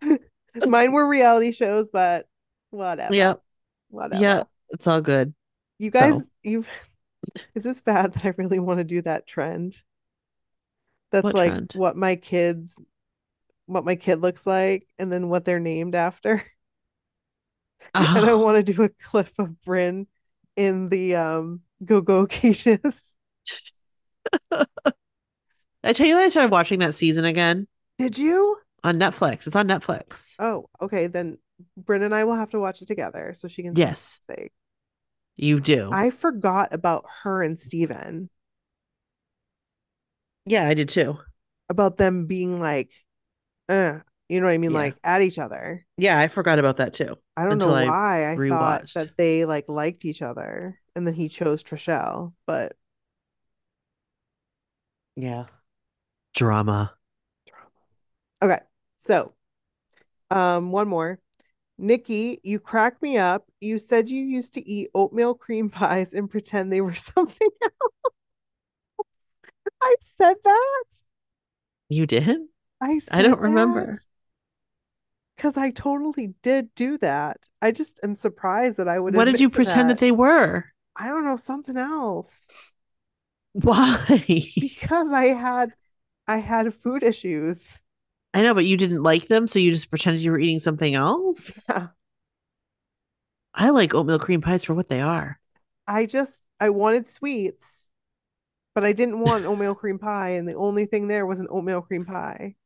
Mine 0.66 0.92
were 0.92 1.06
reality 1.06 1.52
shows, 1.52 1.86
but 1.92 2.26
whatever. 2.70 3.14
Yep. 3.14 3.42
Whatever. 3.90 4.22
Yeah. 4.22 4.42
It's 4.70 4.86
all 4.86 5.02
good. 5.02 5.34
You 5.78 5.90
guys, 5.90 6.20
So- 6.20 6.24
you've 6.42 6.68
Is 7.54 7.64
this 7.64 7.80
bad 7.80 8.12
that 8.14 8.24
I 8.24 8.34
really 8.36 8.58
want 8.58 8.78
to 8.78 8.84
do 8.84 9.00
that 9.02 9.26
trend? 9.26 9.76
That's 11.10 11.24
What 11.24 11.34
like 11.34 11.50
trend? 11.52 11.72
what 11.74 11.96
my 11.96 12.16
kids, 12.16 12.78
what 13.66 13.84
my 13.84 13.94
kid 13.96 14.20
looks 14.20 14.46
like, 14.46 14.86
and 14.98 15.10
then 15.12 15.28
what 15.28 15.44
they're 15.44 15.60
named 15.60 15.94
after. 15.94 16.44
And 17.94 18.06
I 18.18 18.30
Oh, 18.30 18.38
want 18.38 18.64
to 18.64 18.72
do 18.72 18.82
a 18.82 18.88
clip 18.88 19.30
of 19.38 19.60
Bryn 19.62 20.06
in 20.56 20.88
the 20.90 21.16
um 21.16 21.60
Go 21.84 22.00
Go 22.00 22.26
Cages. 22.26 23.16
I 25.82 25.92
tell 25.92 26.06
you 26.06 26.14
that 26.14 26.24
I 26.24 26.28
started 26.28 26.50
watching 26.50 26.78
that 26.80 26.94
season 26.94 27.24
again 27.24 27.66
Did 27.98 28.16
you? 28.18 28.56
on 28.82 28.98
Netflix. 28.98 29.46
It's 29.46 29.56
on 29.56 29.68
Netflix. 29.68 30.34
Oh, 30.38 30.66
okay. 30.80 31.06
Then 31.06 31.38
Bryn 31.76 32.02
and 32.02 32.14
I 32.14 32.24
will 32.24 32.36
have 32.36 32.50
to 32.50 32.60
watch 32.60 32.82
it 32.82 32.88
together 32.88 33.32
so 33.34 33.48
she 33.48 33.62
can 33.62 33.76
Yes, 33.76 34.20
say. 34.28 34.50
You 35.36 35.60
do. 35.60 35.90
I 35.92 36.10
forgot 36.10 36.72
about 36.72 37.04
her 37.22 37.42
and 37.42 37.58
Steven, 37.58 38.30
yeah, 40.46 40.66
I 40.66 40.74
did 40.74 40.88
too. 40.88 41.18
about 41.68 41.96
them 41.96 42.26
being 42.26 42.60
like, 42.60 42.90
uh, 43.68 44.00
you 44.28 44.40
know 44.40 44.46
what 44.46 44.52
I 44.52 44.58
mean? 44.58 44.72
Yeah. 44.72 44.78
Like 44.78 44.96
at 45.02 45.22
each 45.22 45.38
other. 45.38 45.84
Yeah, 45.96 46.18
I 46.18 46.28
forgot 46.28 46.58
about 46.58 46.78
that 46.78 46.94
too. 46.94 47.16
I 47.36 47.44
don't 47.44 47.58
know 47.58 47.68
why 47.68 48.32
I 48.32 48.36
thought 48.36 48.90
that 48.94 49.16
they 49.16 49.44
like 49.44 49.64
liked 49.68 50.04
each 50.04 50.22
other 50.22 50.78
and 50.94 51.06
then 51.06 51.14
he 51.14 51.28
chose 51.28 51.62
Trishelle, 51.62 52.32
but 52.46 52.76
Yeah. 55.16 55.46
Drama. 56.34 56.94
Drama. 57.46 57.68
okay. 58.42 58.60
So, 58.98 59.34
um, 60.30 60.72
one 60.72 60.88
more. 60.88 61.20
Nikki, 61.78 62.40
you 62.42 62.60
crack 62.60 63.00
me 63.02 63.16
up. 63.18 63.48
You 63.60 63.78
said 63.78 64.08
you 64.08 64.22
used 64.24 64.54
to 64.54 64.68
eat 64.68 64.90
oatmeal 64.94 65.34
cream 65.34 65.70
pies 65.70 66.14
and 66.14 66.30
pretend 66.30 66.72
they 66.72 66.80
were 66.80 66.94
something 66.94 67.48
else. 67.62 68.14
I 69.82 69.96
said 70.00 70.36
that. 70.42 70.84
You 71.88 72.06
did? 72.06 72.40
I 72.80 73.00
I 73.10 73.22
don't 73.22 73.32
said 73.32 73.40
remember. 73.40 73.98
Because 75.36 75.56
I 75.56 75.70
totally 75.70 76.34
did 76.42 76.74
do 76.74 76.96
that. 76.98 77.48
I 77.60 77.72
just 77.72 78.00
am 78.02 78.14
surprised 78.14 78.78
that 78.78 78.88
I 78.88 78.98
would 78.98 79.14
have. 79.14 79.18
What 79.18 79.24
did 79.24 79.40
you 79.40 79.50
pretend 79.50 79.90
that 79.90 79.94
that. 79.94 80.00
they 80.00 80.12
were? 80.12 80.64
I 80.96 81.08
don't 81.08 81.24
know, 81.24 81.36
something 81.36 81.76
else. 81.76 82.50
Why? 83.52 84.24
Because 84.58 85.12
I 85.12 85.26
had 85.26 85.72
I 86.26 86.38
had 86.38 86.72
food 86.72 87.02
issues. 87.02 87.82
I 88.34 88.42
know, 88.42 88.54
but 88.54 88.66
you 88.66 88.76
didn't 88.76 89.02
like 89.02 89.28
them, 89.28 89.46
so 89.46 89.58
you 89.58 89.70
just 89.72 89.90
pretended 89.90 90.22
you 90.22 90.32
were 90.32 90.38
eating 90.38 90.58
something 90.58 90.94
else? 90.94 91.70
Yeah. 91.70 91.88
I 93.54 93.70
like 93.70 93.94
oatmeal 93.94 94.20
cream 94.20 94.40
pies 94.42 94.62
for 94.62 94.74
what 94.74 94.86
they 94.88 95.00
are. 95.00 95.40
I 95.86 96.06
just 96.06 96.44
I 96.60 96.70
wanted 96.70 97.08
sweets, 97.08 97.88
but 98.74 98.84
I 98.84 98.92
didn't 98.92 99.20
want 99.20 99.46
oatmeal 99.46 99.74
cream 99.76 99.98
pie, 100.00 100.30
and 100.30 100.48
the 100.48 100.54
only 100.54 100.86
thing 100.86 101.08
there 101.08 101.26
was 101.26 101.40
an 101.40 101.48
oatmeal 101.50 101.82
cream 101.82 102.04
pie. 102.06 102.56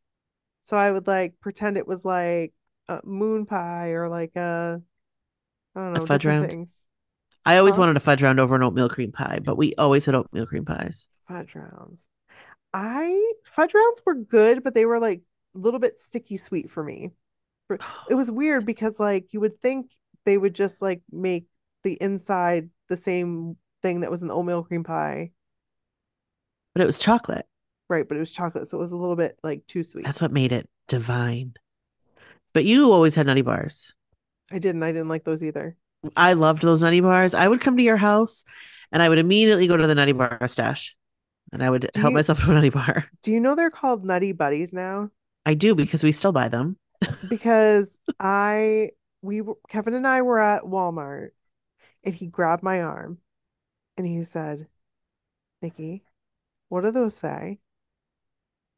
So 0.64 0.76
I 0.76 0.92
would 0.92 1.06
like 1.08 1.40
pretend 1.40 1.76
it 1.78 1.88
was 1.88 2.04
like 2.04 2.54
a 2.88 3.00
moon 3.04 3.46
pie 3.46 3.90
or 3.90 4.08
like 4.08 4.36
a 4.36 4.82
I 5.76 5.80
don't 5.80 5.94
A 5.94 6.00
know, 6.08 6.08
fudge 6.08 6.24
round? 6.24 6.54
things. 6.54 6.86
I 7.46 7.58
always 7.58 7.76
Huh? 7.76 7.78
wanted 7.78 7.96
a 7.96 8.00
fudge 8.00 8.22
round 8.22 8.40
over 8.40 8.56
an 8.56 8.62
oatmeal 8.64 8.88
cream 8.88 9.12
pie, 9.12 9.40
but 9.44 9.56
we 9.58 9.74
always 9.76 10.06
had 10.06 10.14
oatmeal 10.14 10.46
cream 10.46 10.64
pies. 10.64 11.08
Fudge 11.26 11.54
rounds. 11.54 12.08
I 12.74 13.34
fudge 13.44 13.74
rounds 13.74 14.02
were 14.06 14.14
good, 14.14 14.64
but 14.64 14.74
they 14.74 14.86
were 14.86 15.00
like 15.00 15.20
a 15.20 15.24
little 15.58 15.80
bit 15.80 15.98
sticky 15.98 16.36
sweet 16.36 16.70
for 16.70 16.82
me. 16.82 17.10
It 18.10 18.14
was 18.14 18.30
weird 18.30 18.64
because 18.66 18.98
like 19.00 19.26
you 19.32 19.40
would 19.40 19.54
think 19.54 19.90
they 20.24 20.38
would 20.38 20.54
just 20.54 20.80
like 20.82 21.00
make 21.10 21.46
the 21.84 21.94
inside 22.00 22.70
the 22.88 22.96
same 22.96 23.56
thing 23.82 24.00
that 24.00 24.10
was 24.10 24.20
in 24.22 24.28
the 24.28 24.34
oatmeal 24.34 24.62
cream 24.64 24.82
pie, 24.84 25.30
But 26.74 26.82
it 26.82 26.86
was 26.86 26.98
chocolate. 26.98 27.46
right? 27.88 28.06
But 28.06 28.16
it 28.16 28.20
was 28.20 28.32
chocolate, 28.32 28.68
so 28.68 28.78
it 28.78 28.80
was 28.80 28.92
a 28.92 28.96
little 28.96 29.16
bit 29.16 29.38
like 29.42 29.66
too 29.66 29.82
sweet. 29.82 30.04
That's 30.04 30.20
what 30.20 30.32
made 30.32 30.52
it 30.52 30.68
divine. 30.88 31.54
But 32.54 32.64
you 32.64 32.92
always 32.92 33.14
had 33.14 33.26
nutty 33.26 33.42
bars. 33.42 33.92
I 34.50 34.58
didn't. 34.58 34.82
I 34.82 34.92
didn't 34.92 35.08
like 35.08 35.24
those 35.24 35.42
either. 35.42 35.76
I 36.16 36.32
loved 36.32 36.62
those 36.62 36.80
nutty 36.80 37.00
bars. 37.00 37.34
I 37.34 37.46
would 37.46 37.60
come 37.60 37.76
to 37.76 37.82
your 37.82 37.96
house 37.98 38.44
and 38.90 39.02
I 39.02 39.08
would 39.08 39.18
immediately 39.18 39.66
go 39.66 39.76
to 39.76 39.86
the 39.86 39.94
nutty 39.94 40.12
bar 40.12 40.38
stash 40.48 40.96
and 41.52 41.62
I 41.62 41.68
would 41.70 41.88
Do 41.92 42.00
help 42.00 42.12
you- 42.12 42.16
myself 42.16 42.42
to 42.44 42.50
a 42.50 42.54
nutty 42.54 42.70
bar. 42.70 43.06
Do 43.22 43.32
you 43.32 43.40
know 43.40 43.54
they're 43.54 43.70
called 43.70 44.04
Nutty 44.04 44.32
Buddies 44.32 44.72
now? 44.72 45.10
I 45.48 45.54
do 45.54 45.74
because 45.74 46.04
we 46.04 46.12
still 46.12 46.32
buy 46.32 46.48
them. 46.48 46.76
Because 47.26 47.98
I 48.20 48.90
we 49.22 49.40
were- 49.40 49.56
Kevin 49.70 49.94
and 49.94 50.06
I 50.06 50.20
were 50.20 50.38
at 50.38 50.64
Walmart 50.64 51.30
and 52.04 52.14
he 52.14 52.26
grabbed 52.26 52.62
my 52.62 52.82
arm 52.82 53.16
and 53.96 54.06
he 54.06 54.24
said, 54.24 54.68
Nikki, 55.62 56.02
what 56.68 56.82
do 56.82 56.90
those 56.90 57.16
say? 57.16 57.60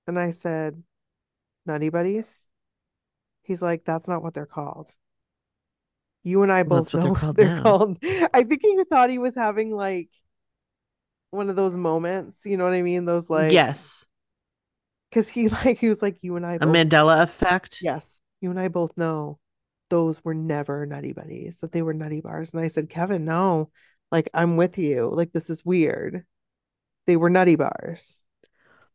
And 0.07 0.17
I 0.17 0.31
said, 0.31 0.81
Nutty 1.67 1.89
Buddies. 1.89 2.47
He's 3.43 3.61
like, 3.61 3.85
that's 3.85 4.07
not 4.07 4.23
what 4.23 4.33
they're 4.35 4.47
called. 4.47 4.95
You 6.23 6.45
and 6.45 6.53
I 6.53 6.63
Well, 6.63 6.83
both 6.85 6.93
that's 6.93 6.95
what 6.95 7.03
they're 7.03 7.11
know 7.11 7.15
called 7.17 7.37
they're 7.37 7.63
called. 7.63 7.99
I 8.33 8.45
think 8.45 8.61
he 8.63 8.85
thought 8.85 9.11
he 9.11 9.19
was 9.19 9.35
having 9.35 9.75
like 9.75 10.09
one 11.33 11.51
of 11.51 11.57
those 11.57 11.75
moments, 11.75 12.47
you 12.47 12.57
know 12.57 12.65
what 12.65 12.75
I 12.75 12.83
mean? 12.83 13.07
Those 13.07 13.29
like 13.29 13.53
yes. 13.53 14.05
Because 15.11 15.29
he 15.29 15.49
like 15.65 15.79
he 15.79 15.89
was 15.89 16.03
like, 16.03 16.19
you 16.23 16.37
and 16.37 16.47
I 16.47 16.57
A 16.57 16.61
both 16.61 16.75
Mandela 16.75 17.23
effect. 17.23 17.79
Yes, 17.83 18.21
you 18.41 18.51
and 18.51 18.61
I 18.61 18.69
both 18.69 18.97
know 18.97 19.39
those 19.89 20.25
were 20.25 20.35
never 20.35 20.87
Nutty 20.87 21.13
Buddies, 21.13 21.61
that 21.61 21.73
they 21.73 21.83
were 21.83 21.95
Nutty 21.95 22.21
Bars. 22.21 22.55
And 22.55 22.63
I 22.63 22.69
said, 22.69 22.89
Kevin, 22.89 23.25
no, 23.25 23.71
like 24.13 24.31
I'm 24.35 24.57
with 24.57 24.79
you. 24.79 25.11
Like 25.13 25.33
this 25.33 25.51
is 25.51 25.65
weird. 25.65 26.25
They 27.07 27.17
were 27.17 27.31
Nutty 27.31 27.57
Bars. 27.57 28.23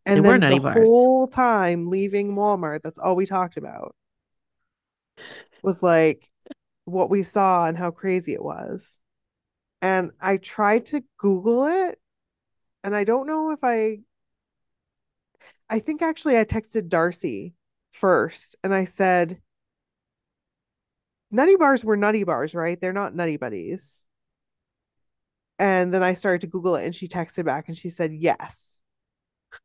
And 0.06 0.18
They 0.18 0.22
were 0.30 0.40
then 0.40 0.48
the 0.48 0.60
Bars. 0.60 0.76
whole 0.76 1.28
time 1.28 1.90
leaving 1.90 2.36
Walmart, 2.36 2.82
that's 2.84 3.00
all 3.00 3.16
we 3.16 3.26
talked 3.26 3.58
about 3.58 3.96
was 5.64 5.82
like 5.82 6.30
what 6.86 7.10
we 7.10 7.24
saw 7.24 7.66
and 7.66 7.78
how 7.78 7.92
crazy 7.92 8.34
it 8.34 8.44
was. 8.44 9.00
And 9.82 10.12
I 10.22 10.38
tried 10.38 10.88
to 10.88 11.04
Google 11.18 11.66
it, 11.66 12.00
and 12.84 12.96
I 12.96 13.04
don't 13.04 13.28
know 13.28 13.52
if 13.52 13.60
I 13.64 14.00
I 15.70 15.80
think 15.80 16.02
actually 16.02 16.38
I 16.38 16.46
texted 16.46 16.90
Darcy 16.90 17.54
first 17.92 18.56
and 18.64 18.74
I 18.74 18.86
said, 18.86 19.40
Nutty 21.32 21.56
bars 21.56 21.84
were 21.84 21.98
nutty 21.98 22.24
bars, 22.24 22.54
right? 22.54 22.80
They're 22.80 22.94
not 22.94 23.16
nutty 23.16 23.38
buddies. 23.38 24.04
And 25.58 25.94
then 25.94 26.04
I 26.04 26.14
started 26.14 26.42
to 26.42 26.48
Google 26.48 26.76
it 26.76 26.86
and 26.86 26.96
she 26.96 27.08
texted 27.08 27.46
back 27.46 27.68
and 27.68 27.78
she 27.78 27.90
said, 27.90 28.14
yes, 28.14 28.80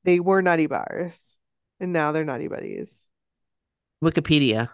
they 0.05 0.21
were 0.21 0.43
nutty 0.43 0.67
bars. 0.67 1.37
And 1.79 1.93
now 1.93 2.13
they're 2.13 2.25
nutty 2.25 2.49
buddies. 2.49 3.05
Wikipedia 4.03 4.69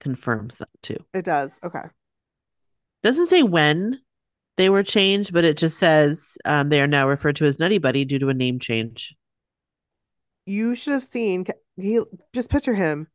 confirms 0.00 0.56
that 0.56 0.70
too. 0.82 0.98
It 1.14 1.24
does. 1.24 1.58
Okay. 1.64 1.82
Doesn't 3.02 3.26
say 3.26 3.42
when 3.42 4.00
they 4.56 4.70
were 4.70 4.82
changed, 4.82 5.32
but 5.32 5.44
it 5.44 5.56
just 5.56 5.78
says 5.78 6.36
um, 6.44 6.68
they 6.68 6.82
are 6.82 6.88
now 6.88 7.08
referred 7.08 7.36
to 7.36 7.44
as 7.44 7.58
Nutty 7.58 7.78
Buddy 7.78 8.04
due 8.04 8.18
to 8.18 8.28
a 8.28 8.34
name 8.34 8.58
change. 8.58 9.14
You 10.48 10.74
should 10.74 10.94
have 10.94 11.04
seen, 11.04 11.44
he 11.76 12.00
just 12.32 12.48
picture 12.48 12.74
him 12.74 13.06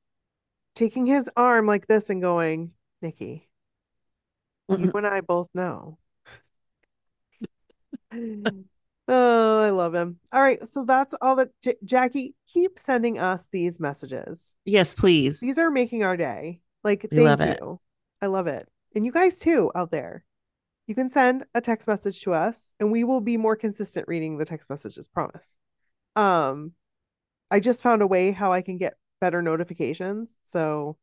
taking 0.76 1.08
his 1.08 1.30
arm 1.36 1.66
like 1.66 1.88
this 1.88 2.12
and 2.12 2.22
going, 2.22 2.72
Nikki, 3.02 3.50
you 4.70 4.92
and 4.94 5.08
I 5.08 5.22
both 5.22 5.50
know. 5.54 5.98
Oh, 9.06 9.60
I 9.60 9.72
love 9.72 9.94
him. 9.94 10.18
All 10.32 10.40
right, 10.42 10.66
so 10.66 10.86
that's 10.86 11.14
all 11.22 11.36
that 11.36 11.50
J- 11.62 11.76
Jackie 11.84 12.36
keep 12.48 12.80
sending 12.80 13.20
us 13.20 13.50
these 13.52 13.78
messages. 13.78 14.54
Yes, 14.64 14.94
please. 14.94 15.42
These 15.42 15.58
are 15.58 15.70
making 15.70 16.04
our 16.04 16.16
day. 16.16 16.62
Like, 16.86 17.08
We 17.12 17.18
thank 17.18 17.28
love 17.28 17.42
it. 17.42 17.60
you. 17.60 17.82
I 18.22 18.28
love 18.28 18.48
it. 18.48 18.66
And 18.96 19.06
you 19.06 19.12
guys 19.12 19.40
too 19.40 19.72
out 19.76 19.92
there. 19.92 20.24
You 20.88 20.96
can 20.96 21.10
send 21.10 21.44
a 21.54 21.60
text 21.60 21.86
message 21.86 22.22
to 22.22 22.34
us 22.34 22.74
and 22.80 22.94
we 22.94 23.04
will 23.04 23.20
be 23.20 23.36
more 23.36 23.58
consistent 23.58 24.08
reading 24.08 24.38
the 24.38 24.46
text 24.46 24.70
messages, 24.70 25.06
promise. 25.08 25.58
Um 26.16 26.72
I 27.54 27.60
just 27.60 27.84
found 27.84 28.02
a 28.02 28.08
way 28.08 28.32
how 28.32 28.52
I 28.52 28.64
can 28.64 28.80
get 28.80 28.96
better 29.22 29.44
notifications. 29.44 30.36
So 30.42 30.98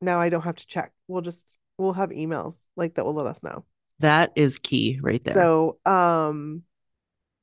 now 0.00 0.20
I 0.20 0.28
don't 0.28 0.42
have 0.42 0.54
to 0.54 0.66
check. 0.68 0.92
We'll 1.08 1.20
just 1.20 1.58
we'll 1.78 1.94
have 1.94 2.10
emails 2.10 2.64
like 2.76 2.94
that 2.94 3.04
will 3.04 3.14
let 3.14 3.26
us 3.26 3.42
know. 3.42 3.64
that 3.98 4.30
is 4.36 4.58
key 4.58 5.00
right 5.02 5.22
there. 5.24 5.34
So, 5.34 5.78
um, 5.84 6.62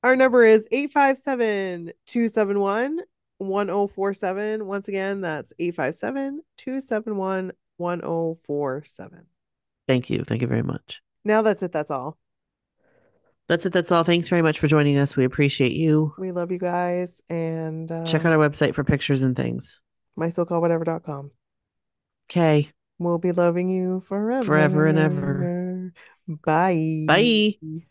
our 0.02 0.16
number 0.16 0.46
is 0.46 0.66
857 0.72 1.92
271 2.06 3.02
1047. 3.40 4.66
Once 4.66 4.88
again, 4.88 5.20
that's 5.20 5.52
857 5.60 6.42
271 6.58 7.52
1047. 7.76 9.26
Thank 9.90 10.10
you. 10.10 10.24
Thank 10.24 10.42
you 10.42 10.48
very 10.48 10.64
much. 10.64 11.02
Now 11.26 11.42
that's 11.42 11.62
it. 11.64 11.74
That's 11.74 11.92
all. 11.92 12.18
That's 13.48 13.66
it. 13.66 13.74
That's 13.74 13.92
all. 13.92 14.04
Thanks 14.04 14.28
very 14.30 14.42
much 14.42 14.60
for 14.60 14.68
joining 14.68 14.98
us. 14.98 15.16
We 15.16 15.24
appreciate 15.24 15.72
you. 15.72 16.14
We 16.18 16.32
love 16.32 16.52
you 16.52 16.60
guys 16.60 17.22
and 17.30 17.90
uh, 17.92 18.06
Check 18.06 18.26
out 18.26 18.34
our 18.34 18.38
website 18.40 18.76
for 18.76 18.84
pictures 18.84 19.24
and 19.24 19.36
things. 19.36 19.80
mysocalledwhatever.com. 20.20 21.32
Okay. 22.30 22.70
We'll 23.00 23.20
be 23.20 23.32
loving 23.32 23.70
you 23.70 24.02
forever. 24.02 24.44
Forever 24.44 24.86
and 24.88 25.00
ever. 25.00 25.94
Bye. 26.28 27.06
Bye. 27.08 27.88